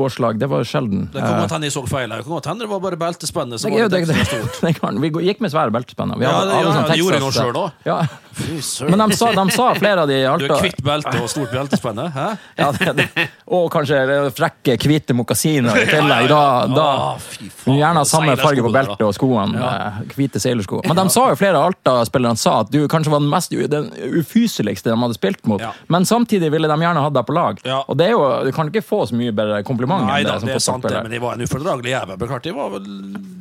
vårt 0.00 0.14
slag. 0.14 0.38
Det 0.38 0.48
var 0.48 0.62
sjelden. 0.64 1.08
Det 1.12 1.20
kan 1.20 1.34
Eh, 1.34 1.40
godt 1.42 1.50
hende 1.56 1.66
jeg 1.66 1.74
så 1.74 1.82
feil. 1.88 2.10
her. 2.10 2.16
Det 2.18 2.26
kan 2.26 2.34
godt 2.36 2.46
hende 2.46 2.60
det 2.60 2.70
var 2.70 2.80
bare 2.80 2.96
beltespennet 3.00 3.60
som 3.60 3.70
det, 3.70 3.80
var 3.82 3.88
det, 3.94 4.06
det, 4.06 4.26
stort. 4.26 4.60
det 4.62 4.74
det, 4.80 5.00
vi 5.02 5.26
gikk 5.28 5.40
med 5.40 5.50
svære 5.52 5.70
beltespenner. 5.74 6.20
Ja, 6.22 6.44
det- 6.44 6.60
ja, 6.60 6.72
sånn 6.72 6.96
gjorde 6.96 7.20
jeg 7.20 7.54
nå. 7.54 7.64
Ja. 7.86 7.98
Fy 8.32 8.60
søren. 8.62 8.90
Men 8.94 9.08
de 9.10 9.16
sa, 9.16 9.32
de 9.34 9.50
sa 9.50 9.74
flere 9.74 10.02
av 10.04 10.08
de 10.08 10.14
i 10.14 10.22
Du 10.22 10.28
Alta 10.30 10.54
er 10.54 10.62
kvitt 10.62 10.82
belte 10.86 11.16
og 11.20 11.28
stort 11.28 11.50
beltespenne? 11.50 12.06
Hæ? 12.14 12.26
ja, 12.56 12.70
det. 12.94 13.08
Og 13.50 13.66
kanskje 13.72 14.30
frekke, 14.36 14.76
hvite 14.78 15.14
mokasiner 15.18 15.74
i 15.82 15.86
tillegg. 15.90 16.28
Da, 16.30 16.66
da 16.70 16.86
Ah. 17.00 17.18
Gjerne 17.66 17.98
ha 18.00 18.04
samme 18.04 18.36
farge 18.38 18.62
på 18.62 18.70
beltet 18.72 19.02
og 19.02 19.14
skoene. 19.16 19.58
eh, 19.58 20.00
Hvite 20.14 20.38
seilersko. 20.40 20.82
Men 20.86 20.96
de 20.96 21.04
sa 21.10 21.28
jo 21.30 21.36
flere 21.40 21.58
av 21.58 21.72
Alta-spillerne 21.72 22.38
sa 22.38 22.60
at 22.60 22.70
du 22.70 22.86
kanskje 22.88 23.10
var 23.10 23.18
den 23.20 23.30
mest 23.30 23.50
den 23.50 23.90
ufyseligste 24.20 24.94
hadde 25.06 25.16
spilt 25.16 25.46
mot. 25.50 25.62
Ja. 25.62 25.72
Men 25.92 26.06
samtidig 26.08 26.50
ville 26.52 26.70
de 26.70 26.78
gjerne 26.84 27.04
hatt 27.06 27.16
deg 27.16 27.26
på 27.28 27.36
lag. 27.36 27.60
Ja. 27.66 27.80
Og 27.86 27.98
det 28.00 28.10
er 28.10 28.14
jo, 28.16 28.22
du 28.46 28.52
kan 28.56 28.70
ikke 28.70 28.84
få 28.84 29.02
så 29.10 29.18
mye 29.18 29.34
bedre 29.36 29.62
kompliment 29.66 30.06
Nei 30.08 30.20
enn 30.22 30.30
det 30.30 30.38
som 30.42 30.50
det 30.50 30.56
er 30.58 30.64
sant, 30.64 30.86
det, 30.86 31.02
men 31.04 31.14
de 31.14 31.20
var 31.22 31.36
en 31.36 31.44
ufordragelig 31.46 31.94
jævel. 31.94 32.20
Beklart, 32.20 32.46
de 32.46 32.54
var 32.56 32.72
vel 32.74 32.88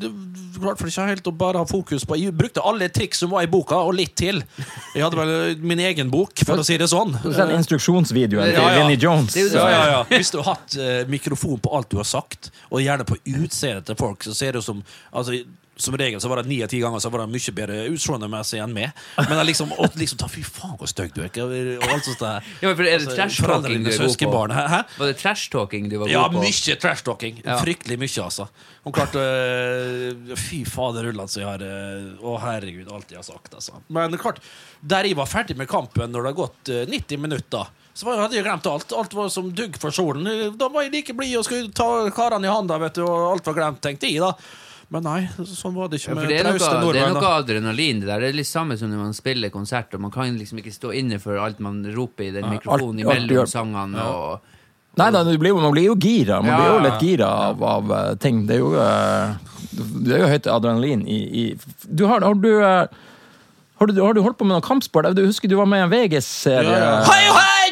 det, 0.01 0.11
klart 0.59 0.79
for 0.81 0.91
ikke 0.91 1.05
helt 1.07 1.29
å 1.29 1.33
bare 1.39 1.61
ha 1.61 1.67
fokus 1.67 2.05
på 2.07 2.17
Jeg 2.19 2.35
brukte 2.37 2.63
alle 2.65 2.89
triks 2.93 3.21
som 3.23 3.31
var 3.33 3.45
i 3.45 3.49
boka, 3.51 3.79
og 3.79 3.95
litt 3.97 4.15
til. 4.19 4.41
Jeg 4.95 5.05
hadde 5.05 5.19
vel 5.19 5.63
min 5.63 5.81
egen 5.89 6.11
bok, 6.11 6.35
for 6.45 6.61
å 6.61 6.65
si 6.67 6.77
det 6.79 6.89
sånn. 6.91 7.15
Du 7.23 7.31
ser 7.35 7.53
instruksjonsvideoen 7.55 8.51
til 8.51 8.57
Ja, 8.57 8.67
ja. 8.73 8.83
Vinnie 8.83 8.99
Jones. 8.99 9.37
Ja, 9.39 9.65
ja, 9.71 9.81
ja. 9.93 10.01
Hvis 10.11 10.33
du 10.33 10.39
har 10.41 10.53
hatt 10.53 10.75
uh, 10.79 11.01
mikrofon 11.11 11.61
på 11.63 11.73
alt 11.77 11.89
du 11.91 11.99
har 12.01 12.07
sagt, 12.07 12.51
og 12.69 12.83
gjerne 12.83 13.07
på 13.07 13.17
utseendet 13.23 13.87
til 13.89 13.99
folk, 13.99 14.23
så 14.25 14.35
ser 14.35 14.55
det 14.55 14.63
ut 14.63 14.69
som 14.69 14.83
altså, 15.11 15.39
som 15.79 15.95
regel 15.97 16.21
så 16.21 16.29
var 16.31 16.41
det 16.41 16.49
ni 16.51 16.59
av 16.63 16.69
ti 16.71 16.79
ganger 16.83 17.01
så 17.03 17.11
var 17.13 17.23
det 17.23 17.29
mye 17.33 17.53
bedre 17.55 17.77
utseendemessig 17.93 18.59
enn 18.63 18.73
meg. 18.75 19.03
Men 19.29 19.41
liksom, 19.47 19.71
å, 19.73 19.87
liksom 19.99 20.19
ta, 20.21 20.29
Fy 20.29 20.43
faen, 20.45 20.75
hvor 20.79 20.89
stygg 20.91 21.13
du 21.15 21.21
er. 21.23 21.31
Og 21.79 21.85
alt 21.87 22.05
sånt 22.07 22.21
der. 22.21 22.49
Ja, 22.61 22.73
for 22.75 22.83
er 22.85 22.91
det 22.91 22.97
Altså, 22.99 23.15
trash-talking 23.15 23.85
du 23.85 23.91
er 23.93 24.03
god 24.03 24.25
på? 24.33 24.43
Hæ? 24.73 24.81
Var 24.99 25.11
det 25.11 25.17
trash-talking 25.21 25.89
du 25.89 25.97
var 26.03 26.11
Ja, 26.11 26.25
god 26.27 26.37
på? 26.37 26.43
mye 26.45 26.77
trash-talking. 26.83 27.41
Ja. 27.45 27.57
Fryktelig 27.63 27.99
mye, 28.01 28.11
altså. 28.25 28.49
Hun 28.83 28.95
klarte 28.95 29.23
øh, 29.23 30.35
Fy 30.39 30.63
fader 30.67 31.09
ulland, 31.09 31.31
så 31.31 31.43
jeg 31.43 31.49
har 31.49 31.63
øh, 31.65 32.13
Å, 32.21 32.37
herregud, 32.43 32.91
alt 32.93 33.11
jeg 33.11 33.21
har 33.21 33.27
sagt, 33.27 33.55
altså. 33.55 33.81
Men 33.87 34.15
klart, 34.21 34.43
der 34.81 35.09
jeg 35.09 35.17
var 35.19 35.29
ferdig 35.29 35.57
med 35.59 35.69
kampen, 35.71 36.11
når 36.13 36.25
det 36.25 36.33
har 36.33 36.41
gått 36.43 36.73
øh, 36.75 36.85
90 36.89 37.23
minutter 37.25 37.75
så 37.99 38.05
var, 38.07 38.21
hadde 38.21 38.37
jeg 38.37 38.45
glemt 38.45 38.67
alt. 38.69 38.93
Alt 38.95 39.13
var 39.17 39.27
som 39.33 39.49
dugg 39.51 39.75
for 39.81 39.91
solen. 39.91 40.23
Da 40.55 40.69
var 40.71 40.85
jeg 40.85 40.93
like 40.93 41.15
blid 41.17 41.33
og 41.35 41.43
skulle 41.43 41.67
ta 41.75 42.07
karene 42.15 42.47
i 42.47 42.51
handa, 42.51 42.77
vet 42.79 42.95
du, 42.95 43.03
og 43.03 43.33
alt 43.33 43.49
var 43.49 43.57
glemt, 43.57 43.81
tenkte 43.83 44.07
jeg, 44.07 44.21
da. 44.23 44.29
Men 44.89 45.03
nei, 45.05 45.19
sånn 45.45 45.75
var 45.75 45.89
det 45.91 45.99
ikke 46.01 46.15
med 46.17 46.31
ja, 46.31 46.39
det 46.39 46.39
trauste 46.47 46.69
nordmenn. 46.79 46.93
det 46.95 47.01
er 47.05 47.13
noe 47.13 47.33
adrenalin 47.43 47.99
det 48.01 48.07
der. 48.09 48.23
Det 48.23 48.29
er 48.31 48.37
litt 48.39 48.49
samme 48.49 48.77
som 48.79 48.89
når 48.89 49.03
man 49.03 49.13
spiller 49.13 49.51
konsert, 49.53 49.93
og 49.93 50.01
man 50.01 50.13
kan 50.13 50.31
liksom 50.39 50.61
ikke 50.63 50.73
stå 50.73 50.93
inne 50.97 51.19
for 51.21 51.37
alt 51.37 51.59
man 51.61 51.83
roper 51.93 52.25
i 52.25 52.31
den 52.39 52.47
mikrofonen 52.49 53.03
alt- 53.05 53.19
alt 53.19 53.29
du 53.29 53.43
sangene. 53.51 54.07
Og, 54.09 54.55
Nei 54.97 55.11
nei 55.13 55.21
blir, 55.37 55.53
man 55.55 55.71
blir 55.71 55.85
jo 55.91 55.93
gira. 55.95 56.41
Man 56.41 56.49
Ja, 56.49 56.57
blir 56.57 56.71
jo 56.73 56.79
litt 56.87 57.03
gira 57.05 57.27
av, 57.51 57.61
av 57.63 57.91
eh, 57.93 58.15
ting. 58.19 58.41
Det 58.49 58.55
er 58.57 58.59
jo, 58.63 58.71
eh, 58.73 59.35
det 60.07 60.15
er 60.17 60.23
jo 60.25 60.31
høyt 60.33 60.49
adrenalin 60.49 61.05
i, 61.07 61.19
i 61.43 61.45
Du 61.85 62.07
har, 62.09 62.25
har 62.25 62.33
du 62.35 62.49
eh, 62.57 62.87
har 63.79 63.87
du, 63.87 64.01
har 64.01 64.13
du 64.17 64.19
holdt 64.25 64.37
på 64.41 64.43
med 64.49 64.57
noe 64.57 64.65
kampsport? 64.65 65.05
Jeg 65.13 65.29
husker 65.29 65.47
du 65.47 65.55
var 65.55 65.69
med 65.69 65.79
i 65.79 65.85
en 65.85 65.93
VG-serie. 65.93 66.67
Ja, 66.67 66.97
ja. 66.97 67.03
Hei, 67.07 67.29
hei, 67.31 67.69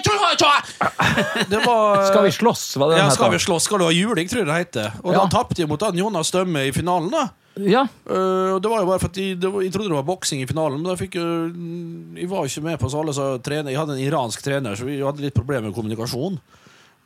var 1.66 2.06
Skal 2.10 2.24
vi 2.28 2.32
slåss? 2.32 2.76
Var 2.78 2.90
det 2.90 2.98
Ja, 2.98 3.04
den 3.08 3.16
Skal 3.16 3.32
vi 3.32 3.40
slåss? 3.40 3.64
Skal 3.64 3.80
du 3.82 3.86
ha 3.88 3.92
juling, 3.92 4.30
tror 4.30 4.44
jeg 4.44 4.48
det 4.48 4.58
heter. 4.62 4.92
Og 5.04 5.14
Ja. 5.14 5.24
da 5.24 5.28
tapte 5.38 5.62
jeg 5.62 5.70
mot 5.70 5.80
den 5.80 5.98
Jonas 5.98 6.28
Stømme 6.32 6.68
i 6.68 6.72
finalen, 6.76 7.10
da. 7.12 7.30
Ja. 7.58 7.88
Uh, 8.06 8.60
det 8.62 8.70
var 8.70 8.84
jo 8.84 8.90
bare 8.92 9.02
for 9.02 9.10
at 9.10 9.18
jeg, 9.18 9.40
det 9.42 9.50
var, 9.50 9.64
jeg 9.66 9.74
trodde 9.74 9.90
det 9.90 9.98
var 9.98 10.06
boksing 10.06 10.44
i 10.44 10.50
finalen, 10.50 10.78
men 10.78 10.92
da 10.92 10.98
fikk 11.00 11.18
jeg, 11.18 11.50
jeg 12.22 12.30
var 12.30 12.46
ikke 12.46 12.66
med 12.68 12.78
på 12.80 12.90
så 12.94 13.02
alle 13.02 13.16
som 13.18 13.42
trener. 13.42 13.72
Jeg 13.74 13.80
hadde 13.82 13.98
en 13.98 14.06
iransk 14.06 14.44
trener, 14.46 14.78
så 14.78 14.86
vi 14.86 15.00
hadde 15.02 15.24
litt 15.26 15.34
problemer 15.38 15.70
med 15.72 15.76
kommunikasjon. 15.78 16.38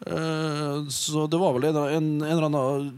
Uh, 0.01 0.83
så 0.91 1.27
det 1.31 1.39
var 1.39 1.55
vel 1.55 1.69
en, 1.69 1.77
en, 1.77 2.11
en 2.25 2.27
eller 2.27 2.49
annen 2.49 2.91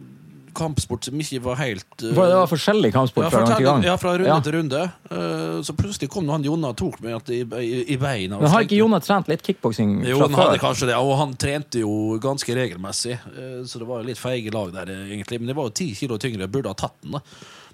kampsport 0.56 1.08
som 1.10 1.20
ikke 1.24 1.41
var 1.43 1.60
helt 1.62 1.86
uh, 2.04 2.10
det 2.10 2.18
var 2.18 2.49
forskjellig 2.51 2.91
kampsport 2.95 3.26
ja, 3.28 3.32
fra 3.34 3.43
gang 3.45 3.56
til 3.58 3.68
gang. 3.68 3.86
ja, 3.88 3.95
fra 4.01 4.14
runde 4.18 4.30
Ja. 4.30 4.39
til 4.45 4.58
runde. 4.58 4.84
Uh, 5.12 5.62
så 5.66 5.76
plutselig 5.78 6.10
kom 6.14 6.30
han 6.34 6.45
Jonna 6.45 6.74
og 6.74 6.78
tok 6.80 6.99
meg 7.04 7.32
i, 7.34 7.41
i, 7.43 7.72
i 7.95 7.97
beina. 8.01 8.39
Men 8.41 8.54
har 8.54 8.68
ikke 8.68 8.80
Jonna 8.80 8.99
trent 9.04 9.28
litt 9.32 9.43
kickboksing 9.45 10.04
Jo, 10.08 10.22
han 10.26 10.38
hadde 10.38 10.62
kanskje 10.64 10.91
det, 10.91 10.99
og 10.99 11.16
han 11.20 11.34
trente 11.39 11.82
jo 11.84 12.20
ganske 12.24 12.56
regelmessig. 12.58 13.18
uh, 13.34 13.64
Så 13.66 13.82
det 13.82 13.89
var 13.89 14.06
litt 14.08 14.22
feige 14.22 14.54
lag 14.54 14.72
der, 14.76 14.93
egentlig. 15.10 15.41
Men 15.41 15.51
det 15.54 15.58
var 15.60 15.70
jo 15.72 15.76
ti 15.84 15.91
kilo 15.97 16.18
tyngre. 16.22 16.47
Burde 16.51 16.72
ha 16.74 16.78
tatt 16.78 16.95
den, 17.01 17.18
da. 17.18 17.24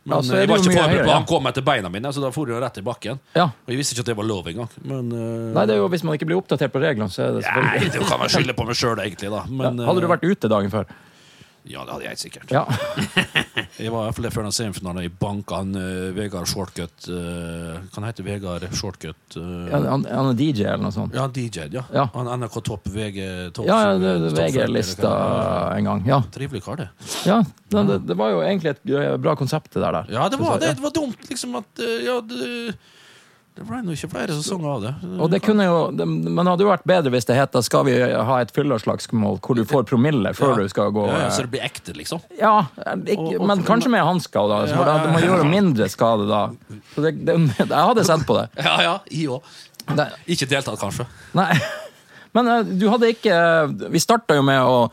Men 0.07 0.23
Ja, 0.23 0.37
jeg 0.39 0.47
var 0.47 0.61
ikke 0.61 0.71
forberedt 0.73 1.03
på 1.03 1.11
ja. 1.11 1.15
Han 1.17 1.25
kom 1.27 1.47
etter 1.49 1.65
beina 1.65 1.89
mine, 1.91 2.11
så 2.15 2.21
da 2.23 2.29
for 2.31 2.47
jeg 2.49 2.61
rett 2.63 2.77
i 2.79 2.83
bakken. 2.85 3.19
Ja. 3.35 3.49
Og 3.51 3.73
jeg 3.73 3.81
visste 3.81 3.97
ikke 3.97 4.05
at 4.05 4.11
det 4.13 4.15
var 4.21 4.27
lov 4.29 4.47
engang. 4.47 4.69
Men 4.87 5.11
uh... 5.11 5.51
Nei, 5.57 5.65
det 5.67 5.75
er 5.75 5.81
jo 5.83 5.89
Hvis 5.91 6.05
man 6.07 6.15
ikke 6.15 6.29
blir 6.29 6.39
oppdatert 6.39 6.71
på 6.73 6.81
reglene, 6.81 7.11
så 7.11 7.25
er 7.25 7.35
det 7.35 7.43
Nei, 7.43 7.51
selvfølgelig 7.51 7.91
det 7.97 8.07
kan 8.07 8.23
jeg 8.23 8.35
skylde 8.37 8.55
på 8.55 8.67
meg 8.69 8.79
sjøl, 8.79 9.03
egentlig. 9.03 9.31
da 9.35 9.43
men. 9.49 9.83
Hadde 9.89 10.03
du 10.05 10.07
vært 10.09 10.23
ute 10.25 10.51
dagen 10.51 10.71
før? 10.73 10.87
Ja, 11.69 11.83
det 11.85 11.93
hadde 11.93 12.05
jeg 12.09 12.17
sikkert. 12.17 12.49
Ja. 12.51 12.63
Jeg 13.79 13.91
var 13.93 14.01
i 14.01 14.09
hvert 14.09 14.17
fall 14.17 14.25
før 14.33 14.45
den 14.47 14.53
semifinalen. 14.55 15.03
Jeg 15.05 15.11
banka 15.21 15.59
han 15.61 15.69
uh, 15.77 16.09
Vegard 16.15 16.49
Shortcut 16.49 17.05
uh, 17.13 17.77
Kan 17.93 18.01
han 18.03 18.07
hete 18.09 18.25
Vegard 18.25 18.65
Shortcut? 18.75 19.37
uh, 19.37 19.69
Ja, 19.69 19.79
Han, 19.85 20.03
han 20.09 20.31
er 20.31 20.35
DJ 20.39 20.65
eller 20.65 20.83
noe 20.87 20.95
sånt? 20.95 21.13
ja, 21.15 21.27
DJ, 21.31 21.67
ja. 21.77 21.83
Ja. 21.95 22.07
Han 22.15 22.27
NRK 22.41 22.57
Topp, 22.65 22.89
VG 22.91 23.19
Topp. 23.55 23.69
Ja, 23.69 23.77
ja 23.85 23.93
det, 24.01 24.11
det 24.25 24.33
Topp 24.33 24.41
40, 24.41 24.57
VG-lista 24.57 25.13
en 25.77 25.89
gang. 25.91 26.03
Ja, 26.09 26.19
Trivelig 26.33 26.63
kar, 26.65 26.81
det. 26.81 26.89
ja 27.29 27.39
det, 27.69 27.85
det, 27.93 27.99
det 28.09 28.17
var 28.19 28.33
jo 28.33 28.41
egentlig 28.43 28.73
et 28.73 28.83
eh, 28.97 29.15
bra 29.21 29.35
konsept, 29.39 29.71
det 29.75 29.83
der. 29.85 29.99
der. 30.01 30.11
Ja, 30.17 30.27
det 30.33 30.39
var, 30.41 30.57
det, 30.59 30.73
det 30.79 30.83
var 30.89 30.95
dumt, 30.95 31.21
liksom, 31.29 31.55
at 31.61 31.83
eh, 31.85 31.99
Ja, 32.09 32.17
det, 32.25 32.73
det 33.57 33.65
ble 33.67 33.81
nå 33.83 33.91
ikke 33.91 34.07
flere 34.13 34.35
sesonger 34.37 34.69
av 34.71 34.83
det. 34.85 34.91
Og 35.19 35.29
det 35.33 35.41
kunne 35.43 35.65
jo, 35.67 35.79
det, 35.91 36.05
men 36.07 36.47
hadde 36.47 36.63
jo 36.63 36.69
vært 36.69 36.85
bedre 36.87 37.11
hvis 37.11 37.25
det 37.27 37.35
het 37.35 37.55
'Skal 37.65 37.83
vi 37.85 37.95
ha 37.99 38.37
et 38.39 38.51
fylleslagsmål 38.55 39.39
hvor 39.41 39.55
du 39.55 39.65
får 39.65 39.83
promille 39.89 40.31
før 40.33 40.53
Ja. 40.55 40.63
du 40.63 40.69
skal 40.69 40.91
gå 40.91 41.07
ja, 41.07 41.17
ja, 41.17 41.25
eh, 41.25 41.29
Så 41.31 41.41
det 41.41 41.51
blir 41.51 41.61
ekte, 41.65 41.93
liksom. 41.93 42.21
Ja, 42.39 42.67
ikke, 42.87 43.17
Og- 43.19 43.41
og- 43.41 43.47
men 43.47 43.63
kanskje 43.63 43.89
med 43.89 43.99
hansker, 44.03 44.47
da. 44.47 44.65
Så 44.67 44.75
Ja, 44.79 45.03
det 45.03 45.11
må 45.13 45.19
gjøre 45.19 45.43
mindre 45.49 45.89
skade 45.89 46.27
da. 46.27 46.49
Så 46.95 47.01
det, 47.01 47.25
det, 47.25 47.35
jeg 47.57 47.67
hadde 47.67 48.05
sett 48.05 48.25
på 48.25 48.35
det. 48.39 48.49
Ja, 48.63 48.81
ja, 48.81 48.99
jeg 49.11 49.27
òg. 49.27 49.41
Ikke 50.27 50.47
deltatt, 50.47 50.79
kanskje. 50.79 51.05
nei. 51.33 51.59
Men 52.33 52.47
eh, 52.47 52.63
du 52.63 52.89
hadde 52.89 53.09
ikke 53.09 53.89
Vi 53.91 53.99
starta 53.99 54.35
jo 54.35 54.41
med 54.43 54.61
å 54.61 54.91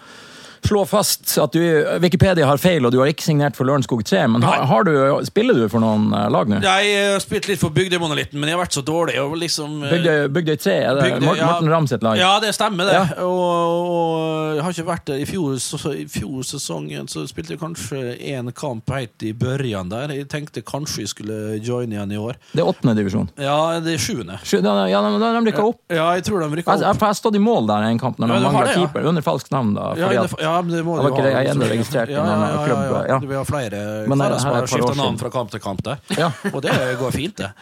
slå 0.66 0.82
fast 0.88 1.36
at 1.42 1.54
du, 1.54 1.62
Wikipedia 2.02 2.46
har 2.48 2.60
feil, 2.60 2.84
og 2.86 2.92
du 2.94 2.98
har 3.00 3.10
ikke 3.10 3.24
signert 3.26 3.56
for 3.58 3.68
Lørenskog 3.68 4.02
3. 4.06 4.24
Men 4.32 4.44
har, 4.46 4.64
har 4.68 4.86
du, 4.86 4.92
spiller 5.26 5.56
du 5.58 5.66
for 5.72 5.82
noen 5.82 6.08
eh, 6.16 6.26
lag 6.32 6.50
nå? 6.50 6.60
Jeg 6.64 6.96
har 7.14 7.22
spilt 7.22 7.48
litt 7.50 7.62
for 7.62 7.74
Bygdemonolitten, 7.74 8.38
men 8.40 8.50
jeg 8.50 8.58
har 8.58 8.64
vært 8.64 8.76
så 8.78 8.84
dårlig. 8.86 9.16
Og 9.22 9.36
liksom, 9.40 9.78
eh, 9.86 9.94
Bygdøy, 9.94 10.18
Bygdøy 10.36 10.56
3, 10.66 10.76
er 10.76 10.98
det 10.98 11.06
Bygdøy, 11.06 11.26
Morten, 11.28 11.70
ja. 11.70 11.74
Ramm 11.74 11.88
sitt 11.90 12.06
lag? 12.06 12.20
Ja, 12.20 12.32
det 12.42 12.52
stemmer, 12.56 12.88
det. 12.90 12.96
Ja. 12.98 13.26
Og, 13.26 13.90
og 13.96 14.56
jeg 14.56 14.64
har 14.66 14.76
ikke 14.76 14.88
vært 14.90 15.06
der 15.12 15.22
i 15.22 15.28
fjor. 15.28 15.56
Så, 15.62 15.80
I 15.96 16.06
fjor 16.10 16.46
sesongen 16.46 17.10
så 17.10 17.24
spilte 17.30 17.54
jeg 17.56 17.62
kanskje 17.62 18.02
én 18.18 18.50
kamp 18.56 18.90
helt 18.94 19.26
i 19.26 19.32
børjan 19.36 19.90
der. 19.92 20.14
Jeg 20.16 20.28
tenkte 20.32 20.64
kanskje 20.66 21.04
jeg 21.06 21.12
skulle 21.14 21.40
joine 21.64 21.96
igjen 21.96 22.14
i 22.16 22.20
år. 22.20 22.38
Det 22.52 22.64
er 22.64 22.70
åttende 22.70 22.96
divisjon. 22.98 23.30
Ja, 23.40 23.58
det 23.84 23.96
er 23.96 24.02
sjuende. 24.02 24.40
Sju- 24.46 24.60
ja, 24.62 25.00
de, 25.02 25.10
de, 25.20 25.32
de 25.38 25.44
rykka 25.50 25.66
opp. 25.66 25.80
Ja, 25.92 26.08
jeg 26.16 26.26
tror 26.26 26.42
de 26.42 26.48
Jeg, 26.50 26.64
jeg, 26.64 26.74
opp. 26.74 27.00
jeg 27.00 27.06
har 27.06 27.18
stått 27.18 27.36
i 27.38 27.42
mål 27.42 27.68
der 27.70 27.86
en 27.90 28.00
kamp 28.00 28.18
når 28.20 28.32
de 28.32 28.38
ja, 28.38 28.50
mangla 28.50 28.74
keeper, 28.74 29.08
under 29.10 29.24
falskt 29.24 29.52
navn. 29.54 29.74
da 29.76 29.92
fordi 29.96 30.18
at, 30.20 30.34
men 30.62 30.76
det 30.76 30.84
må 30.86 30.98
du 31.00 31.08
ikke 31.10 31.24
ha, 31.24 31.32
jeg 31.40 31.54
ennå 31.54 31.70
registrert 31.70 32.12
i 32.12 32.16
ja, 32.16 32.22
noen 32.26 32.44
ja, 32.44 32.52
ja, 32.52 32.62
klubb, 32.68 32.84
ja. 32.86 33.02
ja. 33.14 33.18
Vi 33.26 33.36
har 33.38 33.48
flere 33.48 33.82
karer 34.06 34.38
som 34.40 34.50
her 34.50 34.56
er 34.56 34.62
har 34.62 34.70
skifta 34.70 34.94
navn 35.00 35.18
fra 35.20 35.32
kamp 35.34 35.52
til 35.52 35.62
kamp 35.62 35.84
der. 35.86 36.00
Ja. 36.16 36.30
Og 36.52 36.62
det 36.64 36.72
går 37.00 37.14
fint, 37.14 37.42
det. 37.42 37.52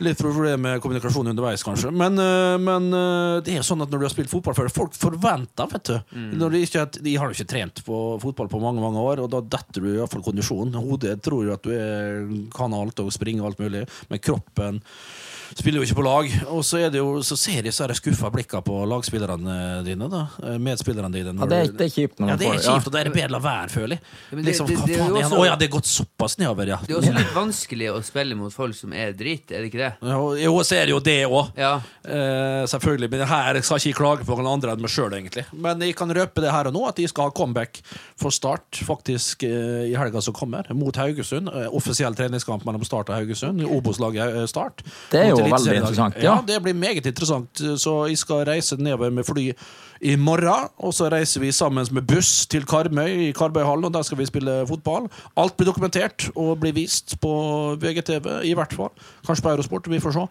Litt 0.00 0.16
problem 0.16 0.62
med 0.64 0.80
kommunikasjon 0.80 1.28
underveis, 1.28 1.62
kanskje. 1.64 1.90
Men, 1.92 2.16
øh, 2.18 2.56
men 2.62 2.86
øh, 2.96 3.42
det 3.44 3.58
er 3.58 3.66
sånn 3.66 3.84
at 3.84 3.90
når 3.92 4.00
du 4.00 4.06
har 4.06 4.12
spilt 4.14 4.32
fotball 4.32 4.56
før, 4.56 4.70
folk 4.72 4.96
forventer, 4.96 5.68
vet 5.74 5.90
du. 5.90 5.96
Mm. 6.16 6.30
De, 6.40 6.62
ikke, 6.64 6.86
de 7.04 7.16
har 7.20 7.28
jo 7.28 7.36
ikke 7.36 7.50
trent 7.52 7.82
på 7.84 7.98
fotball 8.22 8.48
på 8.48 8.62
mange 8.62 8.80
mange 8.80 9.02
år, 9.04 9.20
og 9.20 9.28
da 9.34 9.42
detter 9.56 9.84
du 9.84 9.90
iallfall 9.92 10.24
kondisjon. 10.24 10.72
Hodet 10.80 11.18
tror 11.24 11.44
jo 11.44 11.56
at 11.56 11.66
du 11.66 11.74
er, 11.76 12.22
kan 12.54 12.76
alt 12.76 13.04
og 13.04 13.12
springer 13.12 13.44
alt 13.44 13.60
mulig, 13.60 13.84
men 14.08 14.24
kroppen 14.24 14.80
spiller 15.58 15.80
jo 15.80 15.86
ikke 15.88 15.98
på 16.00 16.04
lag. 16.06 16.30
Og 16.54 16.64
så, 16.66 16.78
er 16.86 16.90
det 16.94 17.00
jo, 17.02 17.20
så 17.26 17.36
ser 17.38 17.66
jeg 17.66 17.74
så 17.74 17.84
er 17.86 17.92
det 17.94 17.98
skuffa 18.00 18.30
blikka 18.34 18.60
på 18.64 18.80
lagspillerne 18.90 19.82
dine, 19.86 20.08
da. 20.12 20.24
Medspillerne 20.60 21.12
dine. 21.14 21.34
ja, 21.36 21.48
det, 21.50 21.60
er, 21.64 21.72
det 21.78 21.86
er 21.88 21.94
kjipt 21.94 22.20
når 22.22 22.32
ja, 22.34 22.36
det 22.40 22.48
er 22.50 22.60
kjipt, 22.64 22.86
og 22.90 22.94
det 22.94 23.02
er 23.04 23.10
bedre 23.14 23.30
å 23.30 23.34
la 23.36 23.42
være, 23.44 23.68
føler 23.74 23.96
jeg. 23.96 24.44
Liksom, 24.50 24.70
det- 24.70 24.76
hva 24.80 24.86
faen 24.86 25.16
er 25.16 25.26
han? 25.28 25.36
Å 25.40 25.46
ja, 25.48 25.56
det 25.60 25.68
er 25.68 25.72
gått 25.74 25.90
såpass 25.90 26.36
nedover, 26.40 26.70
ja. 26.74 26.78
Det 26.86 26.94
er 26.94 27.00
også 27.00 27.14
litt 27.16 27.34
vanskelig 27.34 27.90
å 27.94 27.98
spille 28.06 28.38
mot 28.38 28.54
folk 28.54 28.76
som 28.78 28.92
er 28.96 29.12
drit, 29.18 29.46
er 29.50 29.64
det 29.64 29.70
ikke 29.72 29.82
det? 29.82 29.92
Ja, 30.10 30.18
Jo, 30.44 30.54
så 30.66 30.76
er 30.78 30.86
det 30.88 30.94
jo 30.94 31.00
det 31.04 31.18
òg. 31.26 31.50
Ja. 31.58 31.72
Eh, 32.04 32.62
selvfølgelig. 32.70 33.10
Men 33.12 33.26
her 33.30 33.60
skal 33.62 33.78
jeg 33.80 33.90
ikke 33.92 34.00
klage 34.02 34.26
på 34.28 34.36
noen 34.38 34.52
andre 34.54 34.74
enn 34.76 34.82
meg 34.84 34.92
sjøl, 34.92 35.12
egentlig. 35.18 35.44
Men 35.52 35.82
jeg 35.84 35.96
kan 35.98 36.10
røpe 36.16 36.42
det 36.44 36.52
her 36.54 36.70
og 36.70 36.76
nå, 36.76 36.84
at 36.88 36.96
de 37.00 37.08
skal 37.10 37.28
ha 37.30 37.34
comeback 37.36 37.80
for 38.20 38.30
Start 38.34 38.80
faktisk 38.86 39.44
eh, 39.48 39.90
i 39.90 39.94
helga 39.98 40.22
som 40.24 40.36
kommer, 40.36 40.68
mot 40.76 40.96
Haugesund. 41.00 41.50
Eh, 41.50 41.68
offisiell 41.76 42.14
treningskamp 42.18 42.64
mellom 42.68 42.84
Start 42.86 43.10
og 43.12 43.18
Haugesund. 43.18 43.64
Obos-laget 43.66 44.40
eh, 44.42 44.46
Start. 44.50 44.84
Det 45.12 45.24
er 45.24 45.32
jo 45.32 45.39
Mot 45.44 45.54
veldig 45.58 45.76
interessant, 45.80 46.16
Ja. 46.20 46.34
ja. 46.34 46.42
det 46.46 46.62
blir 46.62 46.74
meget 46.74 47.06
interessant. 47.06 47.62
Så 47.80 47.94
jeg 48.08 48.18
skal 48.18 48.44
reise 48.48 48.76
nedover 48.76 49.10
med 49.10 49.24
fly 49.24 49.52
i 50.00 50.16
morgen. 50.16 50.68
Og 50.78 50.94
så 50.96 51.08
reiser 51.12 51.40
vi 51.40 51.50
sammen 51.52 51.86
med 51.92 52.06
buss 52.08 52.46
til 52.46 52.64
Karmøy 52.68 53.28
i 53.28 53.32
Karmøyhallen, 53.36 53.84
og 53.84 53.94
der 53.94 54.02
skal 54.02 54.18
vi 54.18 54.26
spille 54.26 54.64
fotball. 54.68 55.08
Alt 55.36 55.56
blir 55.56 55.68
dokumentert 55.68 56.30
og 56.34 56.58
blir 56.62 56.72
vist 56.76 57.18
på 57.20 57.34
VGTV, 57.80 58.40
i 58.48 58.54
hvert 58.56 58.72
fall. 58.72 58.90
Kanskje 59.26 59.42
på 59.44 59.52
Eurosport, 59.56 59.90
vi 59.90 60.00
får 60.00 60.16
se. 60.16 60.26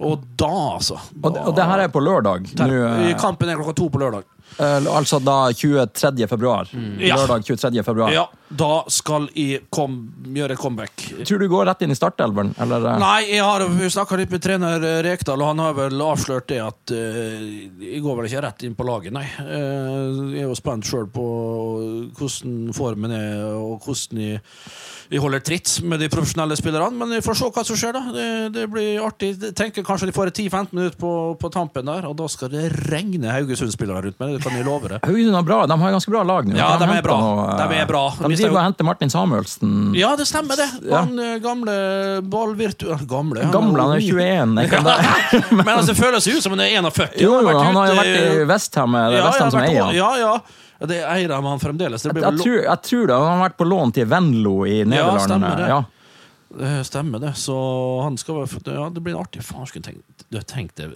Og 0.00 0.22
da, 0.40 0.50
altså. 0.78 0.96
Og, 1.22 1.32
det- 1.34 1.42
og 1.46 1.54
det 1.56 1.64
her 1.68 1.78
er 1.84 1.88
på 1.92 2.00
lørdag. 2.00 2.46
Nå, 2.56 2.68
I 3.06 3.10
eh, 3.12 3.16
Kampen 3.20 3.48
er 3.52 3.58
klokka 3.60 3.74
to 3.76 3.88
på 3.92 4.00
lørdag. 4.00 4.24
eh, 4.58 4.86
altså 4.88 5.18
da 5.22 5.52
23. 5.52 6.26
februar. 6.26 6.66
Mm. 6.72 6.96
Lørdag 7.04 7.44
23. 7.44 7.82
februar. 7.84 8.10
Ja, 8.12 8.24
Da 8.50 8.82
skal 8.90 9.28
jeg 9.36 9.60
kom, 9.70 9.98
gjøre 10.34 10.56
comeback. 10.58 11.04
Tror 11.28 11.38
du 11.38 11.46
går 11.52 11.66
rett 11.68 11.82
inn 11.86 11.92
i 11.92 11.98
startelveren, 11.98 12.54
eller? 12.58 12.86
eh? 12.94 12.98
Nei, 12.98 13.20
jeg 13.30 13.44
har 13.44 13.60
snakka 13.94 14.16
litt 14.18 14.32
med 14.34 14.42
trener 14.42 14.80
Rekdal, 15.06 15.40
og 15.44 15.52
han 15.52 15.58
har 15.62 15.76
vel 15.78 16.00
avslørt 16.02 16.48
det 16.50 16.58
at 16.64 16.90
uh, 16.90 17.44
jeg 17.84 18.00
går 18.02 18.16
vel 18.18 18.26
ikke 18.26 18.42
rett 18.42 18.64
inn 18.66 18.74
på 18.74 18.88
laget, 18.88 19.12
nei. 19.14 19.26
Uh, 19.38 20.32
jeg 20.34 20.42
er 20.42 20.48
jo 20.48 20.56
spent 20.58 20.88
sjøl 20.88 21.06
på 21.14 21.28
hvordan 22.18 22.72
formen 22.74 23.14
er, 23.14 23.44
og 23.54 23.84
hvordan 23.86 24.18
jeg, 24.24 24.40
jeg 25.10 25.18
holder 25.24 25.42
tritt 25.42 25.70
med 25.82 25.98
de 25.98 26.06
profesjonelle 26.10 26.54
spillerne. 26.58 26.94
Men 26.94 27.16
vi 27.16 27.22
får 27.24 27.38
se 27.40 27.48
hva 27.50 27.64
som 27.66 27.78
skjer, 27.78 27.96
da. 27.96 28.02
Det, 28.14 28.26
det 28.54 28.66
blir 28.70 29.00
artig. 29.02 29.32
Jeg 29.42 29.56
tenker 29.58 29.82
kanskje 29.86 30.06
de 30.06 30.14
får 30.14 30.30
10-15 30.30 30.70
minutter 30.76 30.98
på, 31.00 31.10
på 31.40 31.50
tampen 31.50 31.90
der, 31.90 32.06
og 32.06 32.14
da 32.20 32.28
skal 32.30 32.52
det 32.52 32.68
regne 32.86 33.32
Haugesund-spillere 33.34 34.04
rundt 34.06 34.22
meg. 34.22 34.36
Det 34.36 34.44
kan 34.44 34.54
jeg 34.54 34.68
love 34.68 34.92
deg. 34.92 35.02
Haugesund 35.02 35.34
har 35.34 35.48
bra, 35.48 35.58
de 35.66 35.78
har 35.82 35.96
ganske 35.96 36.14
bra 36.14 36.22
lag 36.28 36.46
nå. 36.46 36.54
Ja, 36.54 36.68
de, 36.78 36.86
de 36.86 37.00
er 37.00 37.06
bra. 37.08 37.18
noe, 37.24 37.48
eh, 37.48 37.58
De 37.58 37.80
er 37.82 37.90
bra. 37.90 38.04
De 38.20 38.30
driver 38.36 38.60
og 38.60 38.62
henter 38.68 38.86
Martin 38.86 39.10
Samuelsen. 39.10 39.74
Ja, 39.98 40.12
det 40.20 40.28
stemmer, 40.30 40.60
det. 40.60 40.70
Ja. 40.86 41.02
Han 41.02 41.18
eh, 41.18 41.36
gamle 41.42 41.76
ballvirtu... 42.30 42.86
Gamle? 43.10 43.48
han 43.48 43.54
Gamle, 43.54 43.82
han 43.82 43.98
er 43.98 44.06
21. 44.06 44.56
Jeg 44.62 44.74
kan 44.76 44.86
det. 44.86 44.96
Men 45.58 45.74
altså, 45.74 45.90
det 45.90 45.98
føles 45.98 46.30
jo 46.30 46.38
som 46.44 46.54
han 46.54 46.66
er 46.68 46.78
41. 46.78 47.18
Jo, 47.26 47.34
han 47.50 47.82
har 47.82 47.90
jo 47.90 47.98
vært 47.98 48.16
i 48.16 48.48
Westham, 48.50 48.94
det 48.94 49.06
er 49.08 49.18
Ja, 49.18 49.26
Westham 49.26 49.50
ja, 49.50 49.54
som 49.56 49.64
eier 49.66 49.86
han. 49.88 49.96
Ja, 49.98 50.10
ja. 50.22 50.34
Ja, 50.80 50.86
Det 50.88 50.98
eier 51.04 51.28
de 51.28 51.38
han 51.44 51.60
fremdeles. 51.60 52.02
Det 52.02 52.14
Jeg, 52.14 52.22
jeg, 52.24 52.42
tror, 52.42 52.60
jeg 52.64 52.82
tror 52.88 53.06
det. 53.06 53.16
Han 53.20 53.32
har 53.38 53.48
vært 53.50 53.58
på 53.60 53.68
lån 53.68 53.92
til 53.98 54.06
Venlo 54.08 54.54
i 54.66 54.82
Nederland. 54.84 55.26
stemmer 55.28 55.56
det. 55.60 55.68
Ja. 55.68 55.80
Det 56.50 56.84
stemmer, 56.84 57.18
det. 57.22 57.34
Så 57.38 57.54
han 58.02 58.16
skal 58.18 58.40
Ja, 58.66 58.88
det 58.90 59.00
blir 59.00 59.14
en 59.14 59.20
artig 59.20 59.42
Faen, 59.46 59.66
skulle 59.66 59.84
tenkt 59.84 60.24
Du 60.28 60.38
har 60.38 60.42
tenkt 60.42 60.76
det 60.80 60.88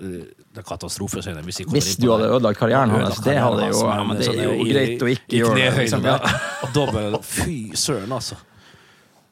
er 0.58 0.62
katastrofe, 0.66 1.22
senere. 1.22 1.44
hvis 1.44 1.60
Hvis 1.70 1.96
du 1.96 2.10
hadde 2.10 2.26
ødelagt 2.26 2.58
karrieren 2.58 2.90
hans, 2.90 3.20
det 3.22 3.36
hadde 3.38 3.68
jo 3.70 3.84
ja, 3.86 4.02
men 4.02 4.18
Det 4.18 4.28
er 4.34 4.50
jo 4.50 4.66
greit 4.66 5.02
å 5.04 5.12
ikke 5.12 5.38
gjøre 5.38 5.54
det. 5.54 5.70
Liksom. 5.78 6.04
ja. 6.04 6.18
Ja. 6.18 6.72
Dobbel 6.74 7.18
Fy 7.22 7.70
søren, 7.74 8.10
altså. 8.12 8.40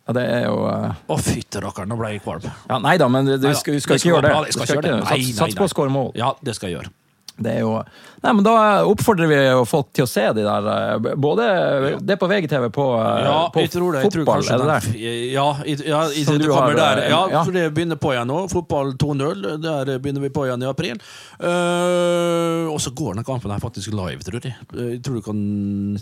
Ja, 0.07 0.13
det 0.13 0.23
er 0.27 0.47
jo 0.49 0.63
uh... 0.67 0.95
Å, 1.15 1.19
fytti 1.23 1.61
rakkeren, 1.63 1.91
nå 1.91 1.99
ble 1.99 2.15
jeg 2.17 2.23
kvalm. 2.25 2.43
ja, 2.47 2.79
Nei 2.83 2.97
da, 2.99 3.07
men 3.09 3.27
du, 3.27 3.37
du 3.39 3.53
skal, 3.55 3.79
du 3.79 3.83
skal 3.83 3.95
det 3.99 4.03
ikke 4.03 4.11
gjøre 4.11 4.23
det. 4.27 4.33
bra, 4.35 4.41
Du 4.47 4.53
skal 4.53 4.67
skal 4.67 4.79
ikke 4.79 4.83
ikke 4.83 4.95
gjøre 4.95 5.05
det. 5.07 5.27
Sats, 5.27 5.39
sats 5.39 5.59
på 5.61 5.67
å 5.69 5.71
skåre 5.71 5.95
mål. 5.95 6.11
Ja, 6.19 6.33
det 6.43 6.55
skal 6.59 6.71
jeg 6.71 6.81
gjøre. 6.81 6.91
Det 7.41 7.49
er 7.57 7.61
jo 7.65 7.71
Nei, 8.23 8.33
men 8.37 8.45
Da 8.45 8.53
oppfordrer 8.87 9.27
vi 9.31 9.37
jo 9.49 9.63
folk 9.67 9.89
til 9.97 10.05
å 10.05 10.09
se 10.11 10.25
de 10.37 10.43
der 10.45 10.99
Både 11.01 11.17
Både 11.17 11.47
Det 12.05 12.15
er 12.15 12.21
på 12.21 12.29
VGTV 12.31 12.67
på, 12.75 12.85
eh, 13.01 13.23
Ja, 13.25 13.39
på 13.55 13.63
det. 13.65 14.03
Fotball, 14.05 14.45
er 14.45 14.61
det 14.61 14.69
der? 14.69 14.89
Ja, 15.33 15.47
jeg, 15.65 15.81
ja 15.89 16.03
jeg, 16.13 16.27
det 16.29 16.47
kommer 16.47 16.77
har, 16.77 16.77
der. 16.77 17.03
eh, 17.07 17.11
Ja, 17.11 17.23
ja. 17.33 17.43
for 17.49 17.57
det 17.57 17.65
begynner 17.75 17.97
på 17.97 18.13
igjen 18.13 18.29
nå. 18.31 18.43
Fotball 18.53 18.93
2-0. 19.01 19.43
Der 19.65 19.93
begynner 19.99 20.21
vi 20.27 20.31
på 20.35 20.45
igjen 20.47 20.63
i 20.63 20.69
april. 20.69 21.01
Uh, 21.43 22.69
og 22.73 22.79
så 22.85 22.93
går 22.97 23.17
den 23.19 23.25
kampen 23.27 23.51
her 23.53 23.61
faktisk 23.63 23.93
live, 23.97 24.21
tror 24.27 24.39
jeg. 24.45 24.55
Eh, 24.77 24.93
Jeg 24.97 25.03
tror 25.03 25.19
du 25.19 25.23
kan 25.27 25.43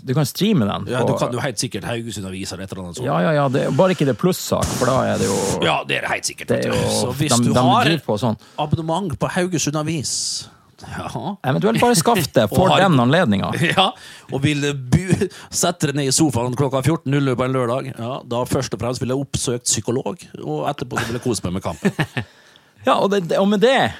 Du 0.05 0.13
kan 0.17 0.25
streame 0.29 0.67
den. 0.67 0.87
Ja, 0.91 1.01
på- 1.01 1.13
du 1.13 1.17
kan 1.17 1.31
jo 1.33 1.39
helt 1.39 1.57
sikkert 1.59 1.83
Haugesund 1.89 2.27
Avis 2.27 2.51
eller 2.53 2.63
et 2.67 2.71
eller 2.73 2.83
annet 2.83 2.95
sånt. 2.97 3.05
ja, 3.07 3.19
ja, 3.21 3.31
ja, 3.39 3.47
det, 3.49 3.65
bare 3.77 3.95
ikke 3.95 4.05
det 4.05 4.17
plussak, 4.17 4.65
for 4.77 4.85
da 4.85 4.99
er 5.13 5.17
det 5.17 5.27
jo 5.27 5.37
Ja, 5.65 5.83
det 5.87 5.97
er 5.97 6.01
det 6.01 6.09
helt 6.11 6.25
sikkert. 6.25 6.47
Det 6.47 6.65
er 6.65 6.69
jo 6.75 6.89
Så 7.01 7.13
hvis 7.17 7.37
de, 7.37 7.43
du 7.49 7.53
har 7.53 7.85
sånn. 8.17 8.37
abonnement 8.59 9.17
på 9.19 9.27
Haugesund 9.29 9.75
Avis 9.75 10.47
ja. 10.87 11.35
Eventuelt 11.51 11.81
bare 11.81 11.95
skaff 11.99 12.27
det 12.33 12.47
for 12.53 12.69
har- 12.71 12.81
den 12.83 12.99
anledninga. 12.99 13.51
ja, 13.77 13.87
og 14.31 14.43
vil 14.43 14.67
bu 14.73 15.01
sette 15.53 15.91
deg 15.91 15.99
ned 16.01 16.09
i 16.11 16.15
sofaen 16.15 16.55
klokka 16.57 16.81
14.00 16.83 17.35
på 17.37 17.45
en 17.47 17.55
lørdag, 17.55 17.91
ja, 17.97 18.13
da 18.25 18.43
først 18.49 18.73
og 18.77 18.81
fremst 18.83 19.01
vil 19.03 19.13
jeg 19.13 19.21
oppsøkt 19.25 19.67
psykolog, 19.69 20.23
og 20.41 20.63
etterpå 20.71 20.97
ville 20.99 21.11
vil 21.13 21.19
jeg 21.19 21.25
kose 21.27 21.45
meg 21.47 21.59
med 21.59 21.67
kampen. 21.69 21.91
Ja, 22.81 22.95
og, 22.97 23.11
det, 23.13 23.27
og 23.37 23.45
med 23.45 23.59
det 23.61 23.91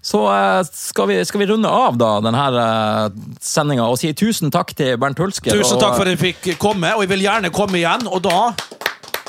Så 0.00 0.22
eh, 0.32 0.62
skal, 0.72 1.10
vi, 1.10 1.18
skal 1.28 1.42
vi 1.42 1.46
runde 1.50 1.68
av 1.68 1.98
da 2.00 2.06
denne 2.24 2.44
uh, 2.56 3.10
sendinga 3.44 3.84
og 3.84 3.98
si 4.00 4.14
tusen 4.16 4.48
takk 4.48 4.72
til 4.78 4.94
Bernt 4.96 5.20
Hulsker. 5.20 5.52
Tusen 5.52 5.76
takk 5.76 5.98
for 5.98 6.08
at 6.08 6.14
jeg 6.14 6.20
fikk 6.22 6.48
komme, 6.62 6.88
og 6.96 7.04
jeg 7.04 7.10
vil 7.12 7.26
gjerne 7.26 7.50
komme 7.52 7.76
igjen. 7.82 8.06
Og 8.08 8.22
da 8.24 8.38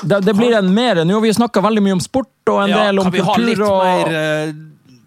Det, 0.00 0.22
det 0.24 0.32
blir 0.34 0.56
en 0.58 0.72
mer 0.74 1.02
Nå 1.04 1.14
har 1.18 1.22
vi 1.26 1.34
snakka 1.36 1.60
veldig 1.62 1.82
mye 1.84 1.98
om 1.98 2.00
sport 2.02 2.48
og 2.50 2.62
en 2.64 2.72
ja, 2.72 2.86
del 2.86 2.98
om 3.02 3.10
kan 3.10 3.12
vi 3.18 3.26
ha 3.28 3.36
litt 3.38 3.60
og 3.62 3.84
mer 3.84 4.16
eh, 4.22 4.54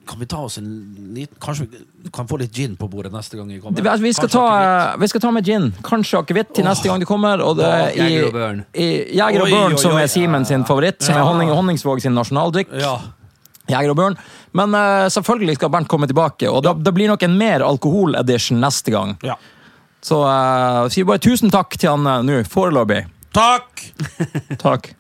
Kan 0.06 0.20
vi 0.22 0.26
ta 0.30 0.38
oss 0.46 0.58
en 0.60 0.68
liten 1.16 1.38
Kanskje 1.42 1.66
vi 1.72 2.10
kan 2.14 2.28
få 2.30 2.38
litt 2.38 2.54
gin 2.54 2.76
på 2.78 2.88
bordet 2.92 3.12
neste 3.14 3.38
gang 3.40 3.48
vi 3.50 3.60
kommer? 3.60 3.82
Det- 3.82 4.00
Vi 4.04 4.12
skal, 4.14 4.30
ta, 4.30 4.96
vi 5.02 5.08
skal 5.08 5.22
ta 5.22 5.32
med 5.32 5.46
gin. 5.46 5.72
Kanskje 5.84 6.20
akevitt 6.22 6.54
til 6.54 6.64
neste 6.68 6.88
gang 6.88 7.00
du 7.02 7.06
kommer. 7.10 7.42
Og 7.42 7.58
det, 7.58 7.66
Åh, 7.66 7.90
i, 7.96 7.98
Jeger 8.04 8.28
og 8.28 8.34
Børn. 8.34 8.60
i 8.76 8.88
Jeger 9.18 9.42
og 9.42 9.48
Oi, 9.48 9.52
Børn, 9.52 9.74
oi, 9.74 9.78
som 9.82 9.98
er 9.98 10.08
Simen 10.08 10.46
sin 10.46 10.64
favoritt. 10.66 11.02
Som 11.02 11.16
er. 11.16 11.24
Honning, 11.26 11.50
Honningsvåg 11.50 12.02
sin 12.06 12.14
nasjonaldrikk. 12.14 12.70
Ja. 12.80 13.00
Jeger 13.70 13.90
og 13.96 13.98
Børn. 13.98 14.18
Men 14.54 14.76
uh, 14.78 15.08
selvfølgelig 15.10 15.56
skal 15.58 15.70
Bernt 15.74 15.88
komme 15.90 16.08
tilbake, 16.08 16.48
og 16.52 16.62
da, 16.64 16.74
det 16.74 16.94
blir 16.94 17.08
nok 17.10 17.24
en 17.26 17.38
mer 17.38 17.66
alkohol-edition 17.66 18.60
neste 18.62 18.92
gang. 18.94 19.18
ja. 19.26 19.36
Så 20.06 20.20
uh, 20.22 20.86
sier 20.94 21.04
bare 21.10 21.18
tusen 21.18 21.50
takk 21.50 21.74
til 21.82 21.90
han 21.90 22.06
uh, 22.06 22.20
nå, 22.22 22.44
foreløpig. 22.46 23.08
Takk! 23.34 23.82
Takk. 24.62 24.92